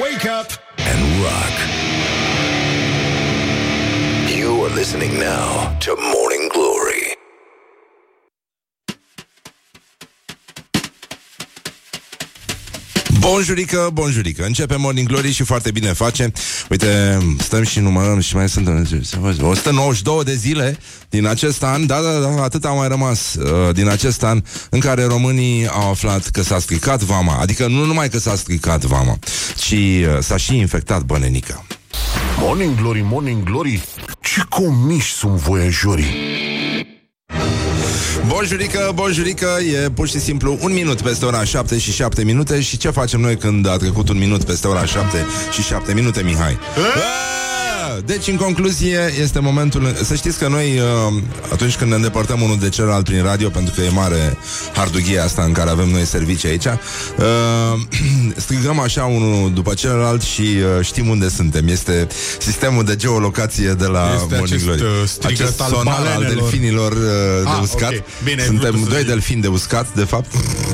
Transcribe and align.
Wake 0.00 0.26
up 0.26 0.48
and 0.78 1.22
rock. 1.22 1.54
You 4.28 4.64
are 4.64 4.70
listening 4.70 5.20
now 5.20 5.78
to 5.82 5.94
Morning 5.94 6.33
Bonjurică, 13.30 13.90
bonjurică. 13.92 14.44
Începe 14.44 14.76
Morning 14.76 15.08
Glory 15.08 15.32
și 15.32 15.42
foarte 15.42 15.70
bine 15.70 15.92
face. 15.92 16.32
Uite, 16.70 17.18
stăm 17.38 17.62
și 17.62 17.80
numărăm 17.80 18.20
și 18.20 18.36
mai 18.36 18.48
sunt 18.48 18.68
192 19.40 20.24
de 20.24 20.34
zile 20.34 20.78
din 21.08 21.26
acest 21.26 21.62
an. 21.62 21.86
Da, 21.86 22.00
da, 22.00 22.18
da, 22.18 22.42
atât 22.42 22.64
a 22.64 22.68
mai 22.68 22.88
rămas 22.88 23.34
uh, 23.34 23.74
din 23.74 23.88
acest 23.88 24.22
an 24.22 24.42
În 24.70 24.80
care 24.80 25.04
românii 25.04 25.68
au 25.68 25.90
aflat 25.90 26.26
că 26.28 26.42
s-a 26.42 26.58
stricat 26.58 27.02
vama. 27.02 27.38
Adică 27.40 27.66
nu 27.66 27.84
numai 27.84 28.08
că 28.08 28.18
s-a 28.18 28.34
stricat 28.34 28.84
vama 28.84 29.18
Ci 29.56 29.72
uh, 29.72 30.18
s-a 30.20 30.36
și 30.36 30.56
infectat 30.56 31.02
bănenica 31.02 31.66
Morning 32.38 32.76
Glory, 32.76 33.00
Morning 33.00 33.42
Glory. 33.42 33.84
Ce 34.20 34.42
comiși 34.48 35.12
sunt 35.12 35.32
voiajorii 35.32 36.53
Bonjurică, 38.28 38.92
bonjurică, 38.94 39.58
e 39.84 39.90
pur 39.90 40.08
și 40.08 40.20
simplu 40.20 40.58
un 40.60 40.72
minut 40.72 41.02
peste 41.02 41.24
ora 41.24 41.44
7 41.44 41.78
și 41.78 41.92
7 41.92 42.24
minute 42.24 42.60
Și 42.60 42.76
ce 42.76 42.90
facem 42.90 43.20
noi 43.20 43.36
când 43.36 43.68
a 43.68 43.76
trecut 43.76 44.08
un 44.08 44.18
minut 44.18 44.44
peste 44.44 44.66
ora 44.66 44.84
7 44.84 45.26
și 45.52 45.62
7 45.62 45.94
minute, 45.94 46.22
Mihai? 46.22 46.58
Aaaa! 46.76 47.43
Deci, 48.04 48.26
în 48.28 48.36
concluzie, 48.36 49.12
este 49.20 49.38
momentul... 49.38 49.94
Să 50.02 50.14
știți 50.14 50.38
că 50.38 50.48
noi, 50.48 50.78
uh, 50.78 51.22
atunci 51.52 51.76
când 51.76 51.90
ne 51.90 51.96
îndepărtăm 51.96 52.40
unul 52.42 52.58
de 52.58 52.68
celălalt 52.68 53.04
prin 53.04 53.22
radio, 53.22 53.48
pentru 53.48 53.74
că 53.76 53.80
e 53.80 53.88
mare 53.88 54.36
hardughie 54.74 55.18
asta 55.18 55.42
în 55.42 55.52
care 55.52 55.70
avem 55.70 55.88
noi 55.88 56.04
servicii 56.04 56.48
aici, 56.48 56.64
uh, 56.64 57.80
strigăm 58.44 58.78
așa 58.80 59.04
unul 59.04 59.52
după 59.52 59.74
celălalt 59.74 60.22
și 60.22 60.40
uh, 60.40 60.84
știm 60.84 61.08
unde 61.08 61.28
suntem. 61.28 61.68
Este 61.68 62.06
sistemul 62.38 62.84
de 62.84 62.96
geolocație 62.96 63.70
de 63.72 63.86
la 63.86 64.10
Este 64.22 64.36
Morning 64.36 64.60
acest, 64.60 64.64
Glory. 64.64 64.82
uh, 64.82 64.88
strigăt 65.08 65.60
al 65.60 65.68
sonar 65.70 65.94
al 65.96 66.02
balenelor. 66.04 66.34
delfinilor 66.34 66.92
uh, 66.92 66.98
de 67.42 67.48
Ah, 67.48 67.58
uscat. 67.62 67.90
ok. 67.92 68.04
Bine, 68.24 68.40
ai 68.40 68.46
Suntem 68.46 68.70
vrut 68.70 68.82
să 68.84 68.88
doi 68.88 68.98
zici. 68.98 69.08
delfini 69.08 69.40
de 69.40 69.48
uscat, 69.48 69.86
de 69.94 70.04
fapt. 70.04 70.30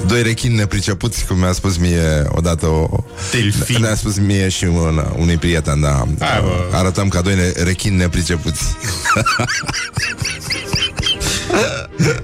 Doi 0.06 0.22
rechini 0.22 0.54
nepricepuți, 0.54 1.24
cum 1.26 1.38
mi-a 1.38 1.52
spus 1.52 1.76
mie 1.76 2.26
odată 2.28 2.66
o... 2.66 2.88
Delfin. 3.30 3.76
Ne-a 3.80 3.94
spus 3.94 4.18
mie 4.18 4.48
și 4.48 4.64
un, 4.64 5.04
unui 5.18 5.36
prieten, 5.36 5.80
da. 5.80 6.06
Hai, 6.18 6.40
bă. 6.40 6.76
Arătăm 6.76 7.08
ca 7.10 7.20
doi 7.20 7.34
ne- 7.34 7.52
rechini 7.62 7.96
nepricepuți. 7.96 8.64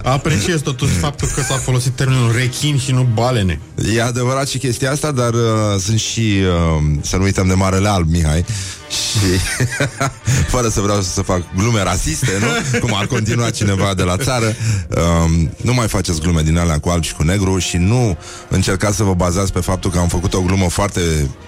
Apreciez 0.03 0.61
totuși 0.61 0.93
faptul 0.93 1.29
că 1.35 1.43
s-a 1.43 1.55
folosit 1.55 1.93
termenul 1.93 2.33
rechin 2.33 2.79
și 2.79 2.93
nu 2.93 3.09
balene. 3.15 3.61
E 3.95 4.03
adevărat 4.03 4.49
și 4.49 4.59
chestia 4.59 4.91
asta, 4.91 5.11
dar 5.11 5.33
uh, 5.35 5.41
sunt 5.79 5.99
și, 5.99 6.21
uh, 6.21 6.83
să 7.01 7.17
nu 7.17 7.23
uităm 7.23 7.47
de 7.47 7.55
Marele 7.55 7.89
Alb, 7.89 8.11
Mihai, 8.11 8.45
și 8.89 9.41
fără 10.55 10.69
să 10.69 10.81
vreau 10.81 11.01
să 11.01 11.23
fac 11.23 11.43
glume 11.57 11.83
rasiste, 11.83 12.31
nu? 12.41 12.79
Cum 12.79 12.95
ar 12.95 13.07
continua 13.07 13.51
cineva 13.51 13.95
de 13.95 14.03
la 14.03 14.17
țară, 14.17 14.55
uh, 14.89 15.49
nu 15.63 15.75
mai 15.75 15.89
faceți 15.89 16.21
glume 16.21 16.43
din 16.43 16.59
alea 16.59 16.79
cu 16.79 16.89
alb 16.89 17.03
și 17.03 17.15
cu 17.15 17.23
negru 17.23 17.59
și 17.59 17.77
nu 17.77 18.19
încercați 18.49 18.97
să 18.97 19.03
vă 19.03 19.15
bazați 19.15 19.53
pe 19.53 19.61
faptul 19.61 19.91
că 19.91 19.99
am 19.99 20.09
făcut 20.09 20.35
o 20.35 20.41
glumă 20.41 20.69
foarte 20.69 21.01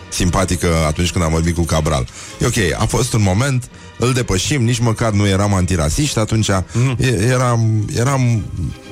simpatică 0.08 0.68
atunci 0.86 1.10
când 1.10 1.24
am 1.24 1.30
vorbit 1.30 1.54
cu 1.54 1.62
Cabral. 1.62 2.06
E 2.40 2.46
ok, 2.46 2.80
a 2.80 2.84
fost 2.84 3.12
un 3.12 3.22
moment, 3.22 3.68
îl 3.98 4.12
depășim, 4.12 4.64
nici 4.64 4.78
măcar 4.78 5.10
nu 5.12 5.26
eram 5.26 5.54
antirasiști, 5.54 6.18
atunci 6.18 6.48
Mm. 6.72 6.96
e- 6.98 7.24
eram, 7.30 7.84
eram 7.96 8.42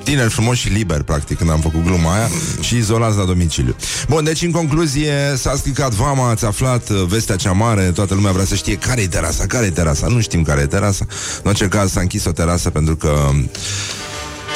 tineri 0.03 0.31
frumos 0.31 0.57
și 0.59 0.69
liber, 0.69 1.03
practic, 1.03 1.39
când 1.39 1.51
am 1.51 1.61
făcut 1.61 1.85
gluma 1.85 2.15
aia 2.15 2.29
și 2.61 2.77
izolați 2.77 3.17
la 3.17 3.25
domiciliu. 3.25 3.77
Bun, 4.09 4.25
deci, 4.25 4.43
în 4.43 4.51
concluzie, 4.51 5.13
s-a 5.37 5.55
stricat 5.57 5.93
vama, 5.93 6.31
ați 6.31 6.45
aflat 6.45 6.89
uh, 6.89 7.03
vestea 7.09 7.37
cea 7.37 7.53
mare, 7.53 7.83
toată 7.83 8.15
lumea 8.15 8.33
vrea 8.33 8.45
să 8.45 8.55
știe 8.55 8.75
care 8.75 9.01
e 9.01 9.07
terasa, 9.09 9.47
care 9.47 9.67
e 9.67 9.71
terasa, 9.71 10.07
nu 10.07 10.21
știm 10.21 10.43
care 10.43 10.61
e 10.61 10.67
terasa. 10.67 11.07
În 11.43 11.49
orice 11.51 11.69
caz, 11.69 11.91
s-a 11.93 12.01
închis 12.01 12.25
o 12.25 12.33
terasă 12.33 12.71
pentru 12.71 12.97
că 12.97 13.31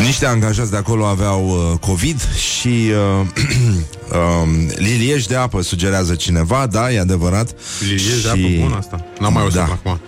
niște 0.04 0.26
angajați 0.26 0.70
de 0.70 0.76
acolo 0.76 1.06
aveau 1.06 1.48
uh, 1.72 1.78
COVID 1.78 2.34
și 2.34 2.90
uh, 3.20 3.26
um, 4.42 4.70
lilieși 4.76 5.26
de 5.28 5.36
apă 5.36 5.62
sugerează 5.62 6.14
cineva, 6.14 6.66
da, 6.66 6.92
e 6.92 7.00
adevărat. 7.00 7.50
Lilieși 7.80 8.04
de 8.06 8.18
Și- 8.20 8.26
apă 8.28 8.62
bună 8.62 8.76
asta. 8.76 9.04
N-am 9.20 9.32
mai 9.32 9.42
auzit 9.42 9.58
da. 9.58 9.64
până 9.64 9.78
acum. 9.84 10.00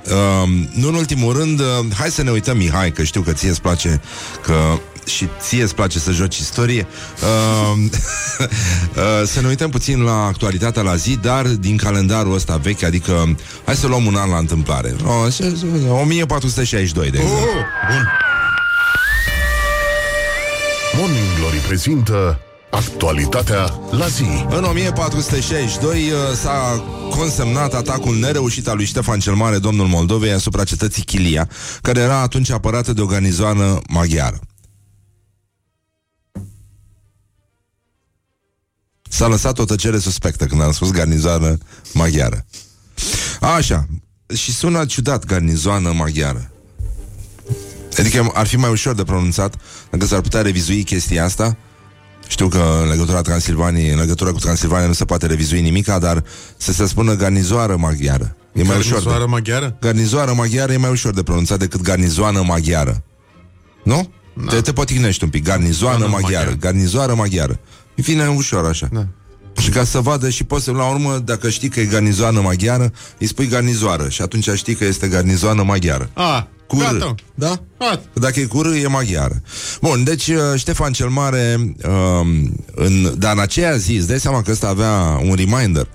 Um, 0.43 0.69
nu 0.75 0.89
în 0.89 0.95
ultimul 0.95 1.37
rând, 1.37 1.61
uh, 1.61 1.67
hai 1.99 2.09
să 2.11 2.23
ne 2.23 2.31
uităm, 2.31 2.57
Mihai, 2.57 2.93
că 2.93 3.03
știu 3.03 3.21
că 3.21 3.33
ție 3.33 3.49
îți 3.49 3.61
place 3.61 4.01
că 4.43 4.55
și 5.07 5.29
ție 5.41 5.63
îți 5.63 5.75
place 5.75 5.99
să 5.99 6.11
joci 6.11 6.37
istorie. 6.39 6.87
Um, 7.73 7.83
uh, 8.97 9.27
să 9.27 9.41
ne 9.41 9.49
uităm 9.49 9.71
puțin 9.71 10.01
la 10.03 10.25
actualitatea 10.25 10.83
la 10.83 10.97
zi, 10.97 11.19
dar 11.23 11.47
din 11.47 11.77
calendarul 11.77 12.35
ăsta 12.35 12.57
vechi, 12.57 12.83
adică 12.83 13.37
hai 13.65 13.77
să 13.77 13.87
luăm 13.87 14.07
un 14.07 14.15
an 14.17 14.31
la 14.31 14.37
întâmplare. 14.39 14.95
O, 15.25 15.31
să- 15.31 15.53
să- 15.59 15.67
1462, 16.03 17.11
de 17.11 17.19
exemplu. 17.19 17.45
Oh, 17.45 17.65
bun. 17.91 18.09
Morning 20.97 21.27
Glory 21.39 21.57
prezintă 21.57 22.39
Actualitatea 22.71 23.79
la 23.91 24.07
zi 24.07 24.25
În 24.49 24.65
1462 24.65 26.11
uh, 26.11 26.17
s-a 26.35 26.85
consemnat 27.11 27.75
atacul 27.75 28.19
nereușit 28.19 28.69
al 28.69 28.77
lui 28.77 28.85
Ștefan 28.85 29.19
cel 29.19 29.35
Mare, 29.35 29.59
domnul 29.59 29.87
Moldovei, 29.87 30.33
asupra 30.33 30.65
cetății 30.65 31.03
Chilia, 31.03 31.49
care 31.83 32.01
era 32.01 32.21
atunci 32.21 32.51
apărată 32.51 32.93
de 32.93 33.01
o 33.01 33.07
garnizoană 33.07 33.81
maghiară. 33.89 34.41
S-a 39.09 39.27
lăsat 39.27 39.59
o 39.59 39.65
tăcere 39.65 39.99
suspectă 39.99 40.47
când 40.47 40.63
am 40.63 40.73
spus 40.73 40.91
garnizoană 40.91 41.59
maghiară. 41.93 42.47
Așa, 43.41 43.87
și 44.35 44.53
sună 44.53 44.85
ciudat 44.85 45.25
garnizoană 45.25 45.93
maghiară. 45.93 46.52
Adică 47.99 48.31
ar 48.35 48.47
fi 48.47 48.57
mai 48.57 48.71
ușor 48.71 48.95
de 48.95 49.05
pronunțat 49.05 49.55
dacă 49.91 50.05
s-ar 50.07 50.21
putea 50.21 50.43
revizui 50.43 50.83
chestia 50.85 51.25
asta. 51.25 51.57
Știu 52.29 52.49
că 52.49 52.79
în 52.83 52.89
legătura 52.89 53.21
Transilvaniei, 53.21 53.91
în 53.91 53.99
legătură 53.99 54.33
cu 54.33 54.39
Transilvania 54.39 54.87
nu 54.87 54.93
se 54.93 55.05
poate 55.05 55.27
revizui 55.27 55.61
nimica, 55.61 55.99
dar 55.99 56.25
să 56.57 56.73
se 56.73 56.87
spună 56.87 57.15
garnizoară 57.15 57.77
maghiară. 57.77 58.37
E 58.53 58.63
mai 58.63 58.77
ușor. 58.77 58.91
Garnizoară 58.93 59.25
De... 59.25 59.31
maghiară? 59.31 59.77
Garnizoară 59.81 60.33
maghiară 60.33 60.73
e 60.73 60.77
mai 60.77 60.91
ușor 60.91 61.15
de 61.15 61.23
pronunțat 61.23 61.59
decât 61.59 61.81
garnizoană 61.81 62.43
maghiară. 62.47 63.03
Nu? 63.85 64.13
Da. 64.45 64.51
Te, 64.53 64.61
te 64.61 64.73
potignești 64.73 65.25
un 65.25 65.31
pic. 65.31 65.45
Garnizoană 65.45 65.99
Garnizoană 65.99 66.23
maghiară. 66.23 66.45
maghiară. 66.51 66.73
Garnizoară 66.73 67.15
maghiară. 67.15 67.59
E 67.95 68.03
fine 68.03 68.27
ușor 68.29 68.65
așa. 68.65 68.89
Da. 68.93 69.07
Și 69.61 69.71
ca 69.71 69.85
să 69.85 70.01
vadă 70.01 70.29
și 70.29 70.45
poți 70.45 70.65
să, 70.65 70.73
la 70.73 70.91
urmă, 70.91 71.19
dacă 71.25 71.49
știi 71.49 71.69
că 71.69 71.81
e 71.81 71.85
garnizoană 71.85 72.41
maghiară, 72.41 72.93
îi 73.19 73.27
spui 73.27 73.47
garnizoară 73.47 74.09
și 74.09 74.23
atunci 74.23 74.49
știi 74.55 74.75
că 74.75 74.85
este 74.85 75.09
garnizoană 75.09 75.63
maghiară. 75.63 76.11
A, 76.13 76.49
Cu 76.73 76.79
R. 76.79 76.83
gata. 76.83 77.15
Da? 77.35 77.61
Gata. 77.79 78.03
Dacă 78.13 78.41
e 78.41 78.45
cu 78.45 78.63
R, 78.63 78.67
e 78.67 78.87
maghiară. 78.87 79.43
Bun, 79.81 80.05
deci 80.05 80.29
uh, 80.29 80.37
Ștefan 80.57 80.93
cel 80.93 81.09
Mare, 81.09 81.55
um, 81.59 82.57
în, 82.75 83.15
dar 83.19 83.33
în 83.33 83.41
aceea 83.41 83.77
zi, 83.77 83.97
îți 83.97 84.07
dai 84.09 84.21
seama 84.21 84.43
că 84.43 84.51
ăsta 84.51 84.69
avea 84.69 85.21
un 85.23 85.35
reminder. 85.35 85.87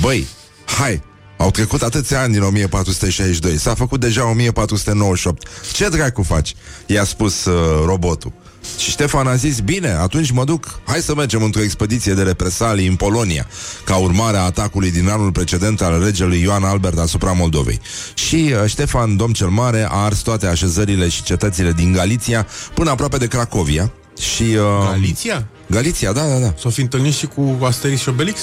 Băi, 0.00 0.26
hai, 0.64 1.02
au 1.36 1.50
trecut 1.50 1.82
atâția 1.82 2.20
ani 2.20 2.32
din 2.32 2.42
1462, 2.42 3.58
s-a 3.58 3.74
făcut 3.74 4.00
deja 4.00 4.28
1498. 4.28 5.46
Ce 5.72 5.88
dracu 5.88 6.22
faci? 6.22 6.54
I-a 6.86 7.04
spus 7.04 7.44
uh, 7.44 7.84
robotul. 7.84 8.32
Și 8.78 8.90
Ștefan 8.90 9.26
a 9.26 9.34
zis, 9.34 9.60
bine, 9.60 9.88
atunci 9.88 10.30
mă 10.30 10.44
duc, 10.44 10.80
hai 10.84 11.00
să 11.00 11.14
mergem 11.14 11.42
într-o 11.42 11.62
expediție 11.62 12.12
de 12.14 12.22
represalii 12.22 12.86
în 12.86 12.96
Polonia, 12.96 13.46
ca 13.84 13.96
urmare 13.96 14.36
a 14.36 14.40
atacului 14.40 14.90
din 14.90 15.08
anul 15.08 15.32
precedent 15.32 15.80
al 15.82 16.02
regelui 16.04 16.40
Ioan 16.40 16.64
Albert 16.64 16.98
asupra 16.98 17.32
Moldovei. 17.32 17.80
Și 18.14 18.52
uh, 18.62 18.68
Ștefan, 18.70 19.16
domn 19.16 19.32
cel 19.32 19.48
mare, 19.48 19.86
a 19.90 19.94
ars 19.96 20.18
toate 20.18 20.46
așezările 20.46 21.08
și 21.08 21.22
cetățile 21.22 21.72
din 21.72 21.92
Galiția 21.92 22.46
până 22.74 22.90
aproape 22.90 23.16
de 23.16 23.26
Cracovia. 23.26 23.92
Și, 24.18 24.42
uh, 24.42 24.90
Galiția? 24.90 25.46
Galiția, 25.66 26.12
da, 26.12 26.22
da, 26.26 26.38
da. 26.38 26.54
S-o 26.58 26.70
fi 26.70 26.80
întâlnit 26.80 27.14
și 27.14 27.26
cu 27.26 27.58
Asterix 27.62 28.00
și 28.00 28.08
Obelix? 28.08 28.40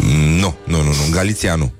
Mm, 0.00 0.38
Nu, 0.38 0.54
nu, 0.64 0.76
nu, 0.76 0.82
nu, 0.82 1.04
în 1.04 1.10
Galiția 1.10 1.54
nu. 1.54 1.72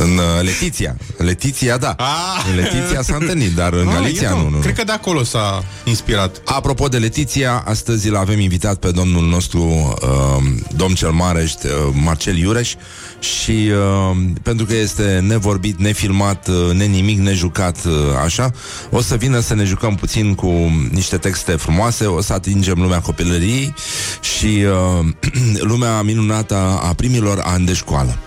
În 0.00 0.16
uh, 0.18 0.42
Letiția. 0.42 0.96
Letiția, 1.16 1.76
da. 1.76 1.94
Ah! 1.98 2.44
În 2.50 2.56
Letiția 2.56 3.02
s-a 3.02 3.16
întâlnit, 3.20 3.54
dar 3.54 3.72
în 3.72 3.88
Ah, 3.88 3.94
Galiția 3.94 4.28
eu 4.30 4.36
nu, 4.36 4.42
nu. 4.42 4.48
nu. 4.50 4.58
Cred 4.58 4.74
că 4.74 4.84
de 4.84 4.92
acolo 4.92 5.22
s-a 5.22 5.64
inspirat. 5.84 6.40
Apropo 6.44 6.88
de 6.88 6.98
Letiția, 6.98 7.62
astăzi 7.66 8.08
îl 8.08 8.16
avem 8.16 8.40
invitat 8.40 8.76
pe 8.76 8.90
domnul 8.90 9.24
nostru, 9.28 9.62
uh, 10.02 10.44
domn 10.76 10.94
cel 10.94 11.10
mare, 11.10 11.48
uh, 11.64 11.70
Marcel 12.04 12.36
Iureș, 12.38 12.74
și 13.20 13.70
uh, 14.10 14.16
pentru 14.42 14.66
că 14.66 14.74
este 14.74 15.24
nevorbit, 15.26 15.78
nefilmat, 15.78 16.48
uh, 16.48 16.74
nenimic, 16.74 17.18
nejucat, 17.18 17.84
uh, 17.84 17.92
așa, 18.24 18.50
o 18.90 19.00
să 19.00 19.16
vină 19.16 19.40
să 19.40 19.54
ne 19.54 19.64
jucăm 19.64 19.94
puțin 19.94 20.34
cu 20.34 20.50
niște 20.90 21.16
texte 21.16 21.52
frumoase, 21.52 22.04
o 22.06 22.20
să 22.20 22.32
atingem 22.32 22.80
lumea 22.80 23.00
copilăriei 23.00 23.74
și 24.20 24.64
uh, 25.00 25.06
lumea 25.70 26.02
minunată 26.02 26.54
a 26.82 26.92
primilor 26.96 27.40
ani 27.44 27.66
de 27.66 27.72
școală. 27.72 28.18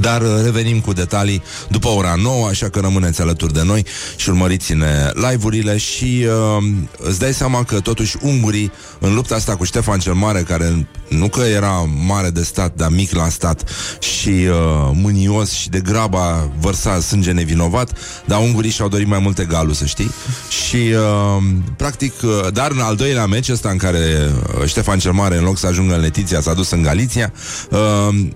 Dar 0.00 0.22
uh, 0.22 0.28
revenim 0.42 0.80
cu 0.80 0.92
detalii 0.92 1.42
după 1.68 1.88
ora 1.88 2.14
9, 2.22 2.46
așa 2.46 2.68
că 2.68 2.80
rămâneți 2.80 3.20
alături 3.20 3.52
de 3.52 3.62
noi 3.62 3.86
și 4.16 4.28
urmăriți-ne 4.28 5.10
live-urile 5.14 5.76
și 5.76 6.26
uh, 6.58 6.64
îți 6.98 7.18
dai 7.18 7.34
seama 7.34 7.64
că 7.64 7.80
totuși 7.80 8.16
ungurii 8.20 8.72
în 8.98 9.14
lupta 9.14 9.34
asta 9.34 9.56
cu 9.56 9.64
Ștefan 9.64 9.98
cel 9.98 10.12
Mare, 10.12 10.42
care 10.42 10.86
nu 11.08 11.28
că 11.28 11.40
era 11.40 11.88
mare 12.06 12.30
de 12.30 12.42
stat, 12.42 12.74
dar 12.76 12.90
mic 12.90 13.14
la 13.14 13.28
stat 13.28 13.70
și 13.98 14.28
uh, 14.28 14.90
mânios 14.92 15.50
și 15.50 15.68
de 15.68 15.80
graba 15.80 16.50
vărsa 16.60 17.00
sânge 17.00 17.32
nevinovat, 17.32 17.90
dar 18.24 18.40
ungurii 18.40 18.70
și-au 18.70 18.88
dorit 18.88 19.06
mai 19.06 19.18
multe 19.18 19.44
galuri, 19.44 19.76
să 19.76 19.84
știi. 19.84 20.10
Și 20.48 20.76
uh, 20.76 21.42
practic, 21.76 22.12
uh, 22.22 22.52
dar 22.52 22.70
în 22.70 22.80
al 22.80 22.96
doilea 22.96 23.26
meci 23.26 23.48
ăsta 23.48 23.68
în 23.68 23.76
care 23.76 24.30
uh, 24.60 24.66
Ștefan 24.66 24.98
cel 24.98 25.12
Mare, 25.12 25.36
în 25.36 25.44
loc 25.44 25.58
să 25.58 25.66
ajungă 25.66 25.94
în 25.94 26.00
Letiția, 26.00 26.40
s-a 26.40 26.54
dus 26.54 26.70
în 26.70 26.82
Galiția, 26.82 27.32
uh, 27.70 28.28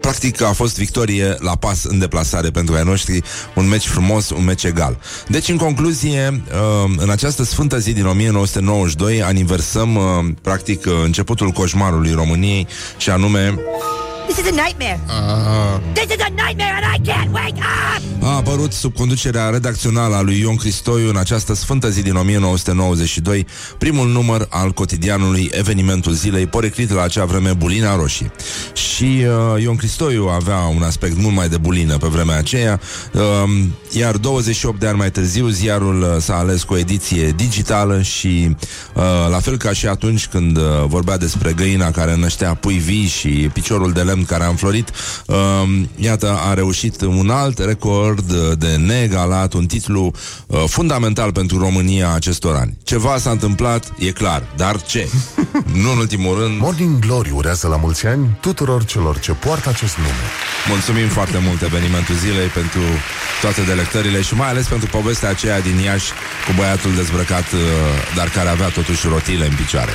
Practic 0.00 0.40
a 0.42 0.52
fost 0.52 0.78
victorie 0.78 1.36
la 1.38 1.56
pas 1.56 1.84
în 1.84 1.98
deplasare 1.98 2.50
pentru 2.50 2.74
ai 2.74 2.82
noștri, 2.84 3.22
un 3.54 3.68
meci 3.68 3.86
frumos, 3.86 4.30
un 4.30 4.44
meci 4.44 4.64
egal. 4.64 4.98
Deci, 5.28 5.48
în 5.48 5.56
concluzie, 5.56 6.42
uh, 6.52 6.94
în 6.96 7.10
această 7.10 7.44
sfântă 7.44 7.78
zi 7.78 7.92
din 7.92 8.06
1992 8.06 9.22
aniversăm, 9.22 9.94
uh, 9.94 10.02
practic, 10.42 10.86
uh, 10.86 10.92
începutul 11.04 11.50
coșmarului 11.50 12.12
României 12.12 12.66
și 12.96 13.10
anume 13.10 13.58
This 14.26 14.38
is 14.38 14.46
a 14.48 14.52
nightmare. 14.52 14.98
This 15.94 16.10
is 16.10 16.20
a 16.20 16.30
nightmare 16.30 16.74
and 16.74 16.84
I 16.84 16.98
can't 16.98 17.32
wake 17.32 17.58
up! 17.58 18.16
a 18.26 18.34
apărut 18.34 18.72
sub 18.72 18.94
conducerea 18.94 19.48
redacțională 19.48 20.14
a 20.14 20.20
lui 20.20 20.38
Ion 20.38 20.56
Cristoiu 20.56 21.08
în 21.08 21.16
această 21.16 21.54
sfântă 21.54 21.88
zi 21.88 22.02
din 22.02 22.14
1992 22.14 23.46
primul 23.78 24.08
număr 24.08 24.46
al 24.50 24.70
cotidianului 24.70 25.50
Evenimentul 25.52 26.12
Zilei, 26.12 26.46
poreclit 26.46 26.90
la 26.90 27.02
acea 27.02 27.24
vreme 27.24 27.52
Bulina 27.52 27.96
Roșie. 27.96 28.32
Și 28.72 29.04
uh, 29.04 29.62
Ion 29.62 29.76
Cristoiu 29.76 30.28
avea 30.28 30.58
un 30.58 30.82
aspect 30.82 31.16
mult 31.16 31.34
mai 31.34 31.48
de 31.48 31.56
bulină 31.56 31.96
pe 31.96 32.06
vremea 32.06 32.36
aceea, 32.36 32.80
uh, 33.12 33.22
iar 33.90 34.16
28 34.16 34.80
de 34.80 34.86
ani 34.86 34.98
mai 34.98 35.10
târziu 35.10 35.48
ziarul 35.48 36.02
uh, 36.02 36.22
s-a 36.22 36.36
ales 36.36 36.62
cu 36.62 36.72
o 36.72 36.78
ediție 36.78 37.32
digitală 37.36 38.02
și 38.02 38.56
uh, 38.94 39.02
la 39.30 39.38
fel 39.40 39.56
ca 39.56 39.72
și 39.72 39.86
atunci 39.86 40.26
când 40.26 40.56
uh, 40.56 40.62
vorbea 40.86 41.18
despre 41.18 41.52
găina 41.52 41.90
care 41.90 42.16
năștea 42.16 42.54
pui 42.54 42.78
vii 42.78 43.06
și 43.06 43.28
piciorul 43.52 43.92
de 43.92 44.00
lemn 44.00 44.15
care 44.24 44.44
a 44.44 44.48
înflorit, 44.48 44.90
uh, 45.26 45.36
iată, 45.96 46.38
a 46.48 46.54
reușit 46.54 47.00
un 47.00 47.30
alt 47.30 47.58
record 47.58 48.32
de 48.58 48.76
neegalat, 48.76 49.52
un 49.52 49.66
titlu 49.66 50.12
uh, 50.46 50.64
fundamental 50.66 51.32
pentru 51.32 51.58
România 51.58 52.12
acestor 52.14 52.54
ani. 52.54 52.76
Ceva 52.82 53.18
s-a 53.18 53.30
întâmplat, 53.30 53.92
e 53.98 54.10
clar, 54.10 54.42
dar 54.56 54.82
ce? 54.82 55.08
nu 55.82 55.90
în 55.90 55.98
ultimul 55.98 56.38
rând, 56.38 56.60
Morning 56.60 56.98
Glory 56.98 57.30
urează 57.30 57.68
la 57.68 57.76
mulți 57.76 58.06
ani 58.06 58.38
tuturor 58.40 58.84
celor 58.84 59.18
ce 59.18 59.32
poartă 59.32 59.68
acest 59.68 59.96
nume. 59.96 60.26
mulțumim 60.68 61.08
foarte 61.08 61.38
mult 61.46 61.62
evenimentul 61.62 62.14
zilei 62.14 62.46
pentru 62.46 62.80
toate 63.40 63.60
delectările 63.62 64.20
și 64.22 64.34
mai 64.34 64.48
ales 64.48 64.66
pentru 64.66 64.88
povestea 64.88 65.28
aceea 65.28 65.60
din 65.60 65.78
Iași 65.78 66.10
cu 66.46 66.52
băiatul 66.56 66.94
dezbrăcat, 66.94 67.52
uh, 67.52 67.60
dar 68.16 68.28
care 68.28 68.48
avea 68.48 68.68
totuși 68.68 69.06
rotile 69.06 69.46
în 69.46 69.54
picioare. 69.54 69.92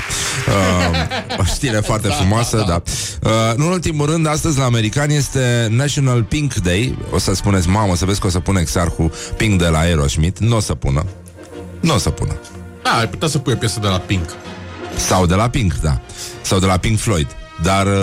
Uh, 0.48 1.40
o 1.42 1.44
știre 1.44 1.80
foarte 1.80 2.08
frumoasă, 2.08 2.64
da. 2.68 2.82
Uh, 3.22 3.56
nu 3.56 3.66
în 3.66 3.72
ultimul 3.72 4.10
rând, 4.12 4.28
astăzi 4.28 4.58
la 4.58 4.64
americani 4.66 5.16
este 5.16 5.68
National 5.70 6.24
Pink 6.24 6.54
Day. 6.54 6.98
O 7.12 7.18
să 7.18 7.34
spuneți, 7.34 7.70
mamă, 7.70 7.96
să 7.96 8.06
vezi 8.06 8.20
că 8.20 8.28
o 8.28 8.30
să 8.30 8.40
pune 8.40 8.60
exarhul 8.60 9.12
Pink 9.38 9.60
de 9.62 9.68
la 9.68 9.80
Aerosmith. 9.80 10.40
Nu 10.40 10.56
o 10.56 10.60
să 10.60 10.74
pună. 10.76 11.06
Nu 11.80 11.94
o 11.94 11.98
să 11.98 12.10
pună. 12.10 12.40
Da, 12.84 12.90
ai 12.90 13.08
putea 13.10 13.28
să 13.28 13.38
pui 13.38 13.54
o 13.54 13.56
piesă 13.56 13.80
de 13.80 13.88
la 13.88 13.98
Pink. 13.98 14.30
Sau 14.96 15.26
de 15.26 15.36
la 15.36 15.50
Pink, 15.50 15.74
da. 15.74 16.02
Sau 16.42 16.60
de 16.60 16.66
la 16.66 16.78
Pink 16.78 17.00
Floyd. 17.00 17.28
Dar 17.64 17.86
uh, 17.86 17.94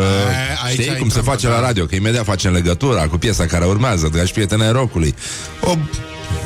aici 0.65 0.79
știi 0.79 0.91
ai 0.91 0.99
cum 0.99 1.09
se 1.09 1.21
cam- 1.21 1.25
face 1.25 1.47
da. 1.47 1.53
la 1.53 1.61
radio 1.61 1.85
Că 1.85 1.95
imediat 1.95 2.25
facem 2.25 2.53
legătura 2.53 3.07
cu 3.07 3.19
piesa 3.19 3.47
care 3.47 3.65
urmează 3.65 4.09
Dragi 4.13 4.33
prieteni 4.33 4.63
ai 4.63 4.73
rockului 4.73 5.15
O, 5.61 5.75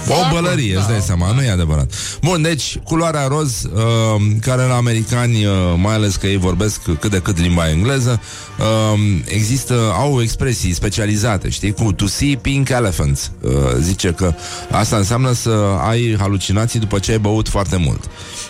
o 0.09 0.35
bălărie, 0.35 0.77
îți 0.77 0.89
dai 0.89 1.01
seama, 1.01 1.33
nu 1.33 1.43
e 1.43 1.51
adevărat 1.51 1.93
Bun, 2.23 2.43
deci, 2.43 2.79
culoarea 2.85 3.27
roz 3.27 3.63
uh, 3.63 3.81
Care 4.41 4.63
la 4.63 4.75
americani 4.75 5.45
uh, 5.45 5.53
Mai 5.77 5.95
ales 5.95 6.17
că 6.17 6.27
ei 6.27 6.37
vorbesc 6.37 6.81
cât 7.01 7.11
de 7.11 7.19
cât 7.19 7.39
limba 7.39 7.71
engleză 7.71 8.21
uh, 8.59 8.99
Există, 9.25 9.93
au 9.95 10.23
expresii 10.23 10.73
specializate 10.73 11.49
Știi, 11.49 11.73
cu 11.73 11.93
to 11.93 12.07
see 12.07 12.37
pink 12.43 12.69
elephants 12.69 13.33
uh, 13.41 13.51
Zice 13.81 14.11
că 14.11 14.35
asta 14.71 14.97
înseamnă 14.97 15.33
să 15.33 15.77
ai 15.89 16.17
halucinații 16.19 16.79
După 16.81 16.99
ce 16.99 17.11
ai 17.11 17.19
băut 17.19 17.49
foarte 17.49 17.77
mult 17.77 18.05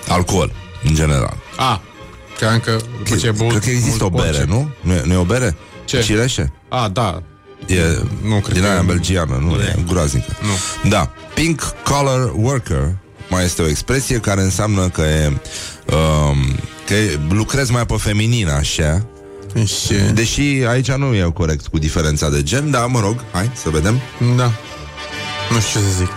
Alcool, 0.09 0.53
în 0.85 0.95
general 0.95 1.37
A, 1.57 1.81
cream 2.39 2.59
că 2.59 2.77
după 3.05 3.17
ce 3.17 3.27
ai 3.27 3.33
băut 3.33 3.51
Cred 3.51 3.63
că 3.63 3.71
există 3.71 4.05
o 4.05 4.09
mult 4.11 4.23
bere, 4.23 4.45
porce. 4.45 4.53
nu? 4.53 4.69
Nu 4.81 4.93
e, 4.93 5.03
nu 5.05 5.13
e 5.13 5.17
o 5.17 5.25
bere? 5.25 5.57
Ce? 5.85 6.03
Cireșe? 6.03 6.53
A, 6.69 6.89
da. 6.89 7.23
E, 7.67 7.77
Nu, 8.29 8.35
cred 8.41 8.55
din 8.55 8.63
că- 8.63 8.69
aia 8.69 8.83
belgiană, 8.83 9.39
nu, 9.41 9.55
nu 9.55 9.61
e 9.61 9.75
e. 9.79 9.83
groaznică. 9.89 10.37
Nu. 10.43 10.89
Da. 10.91 11.11
Pink 11.35 11.61
collar 11.85 12.31
worker 12.35 12.95
mai 13.31 13.45
este 13.45 13.63
o 13.63 13.69
expresie 13.69 14.19
care 14.19 14.41
înseamnă 14.41 14.89
că 14.89 15.01
e, 15.01 15.27
um, 15.27 16.37
că 16.87 16.95
e, 16.95 17.19
lucrezi 17.31 17.73
mai 17.73 17.87
pe 17.87 17.95
feminin, 17.99 18.49
așa. 18.49 19.07
Și... 19.67 19.95
Deși 20.15 20.41
aici 20.69 20.91
nu 20.93 21.15
e 21.15 21.31
corect 21.35 21.67
cu 21.67 21.79
diferența 21.79 22.31
de 22.31 22.43
gen, 22.43 22.71
dar 22.71 22.87
mă 22.87 23.01
rog, 23.01 23.25
hai 23.33 23.51
să 23.55 23.69
vedem. 23.71 24.01
Da. 24.37 24.53
Nu 25.53 25.61
știu 25.61 25.81
ce 25.81 25.87
să 25.87 25.93
zic. 25.99 26.11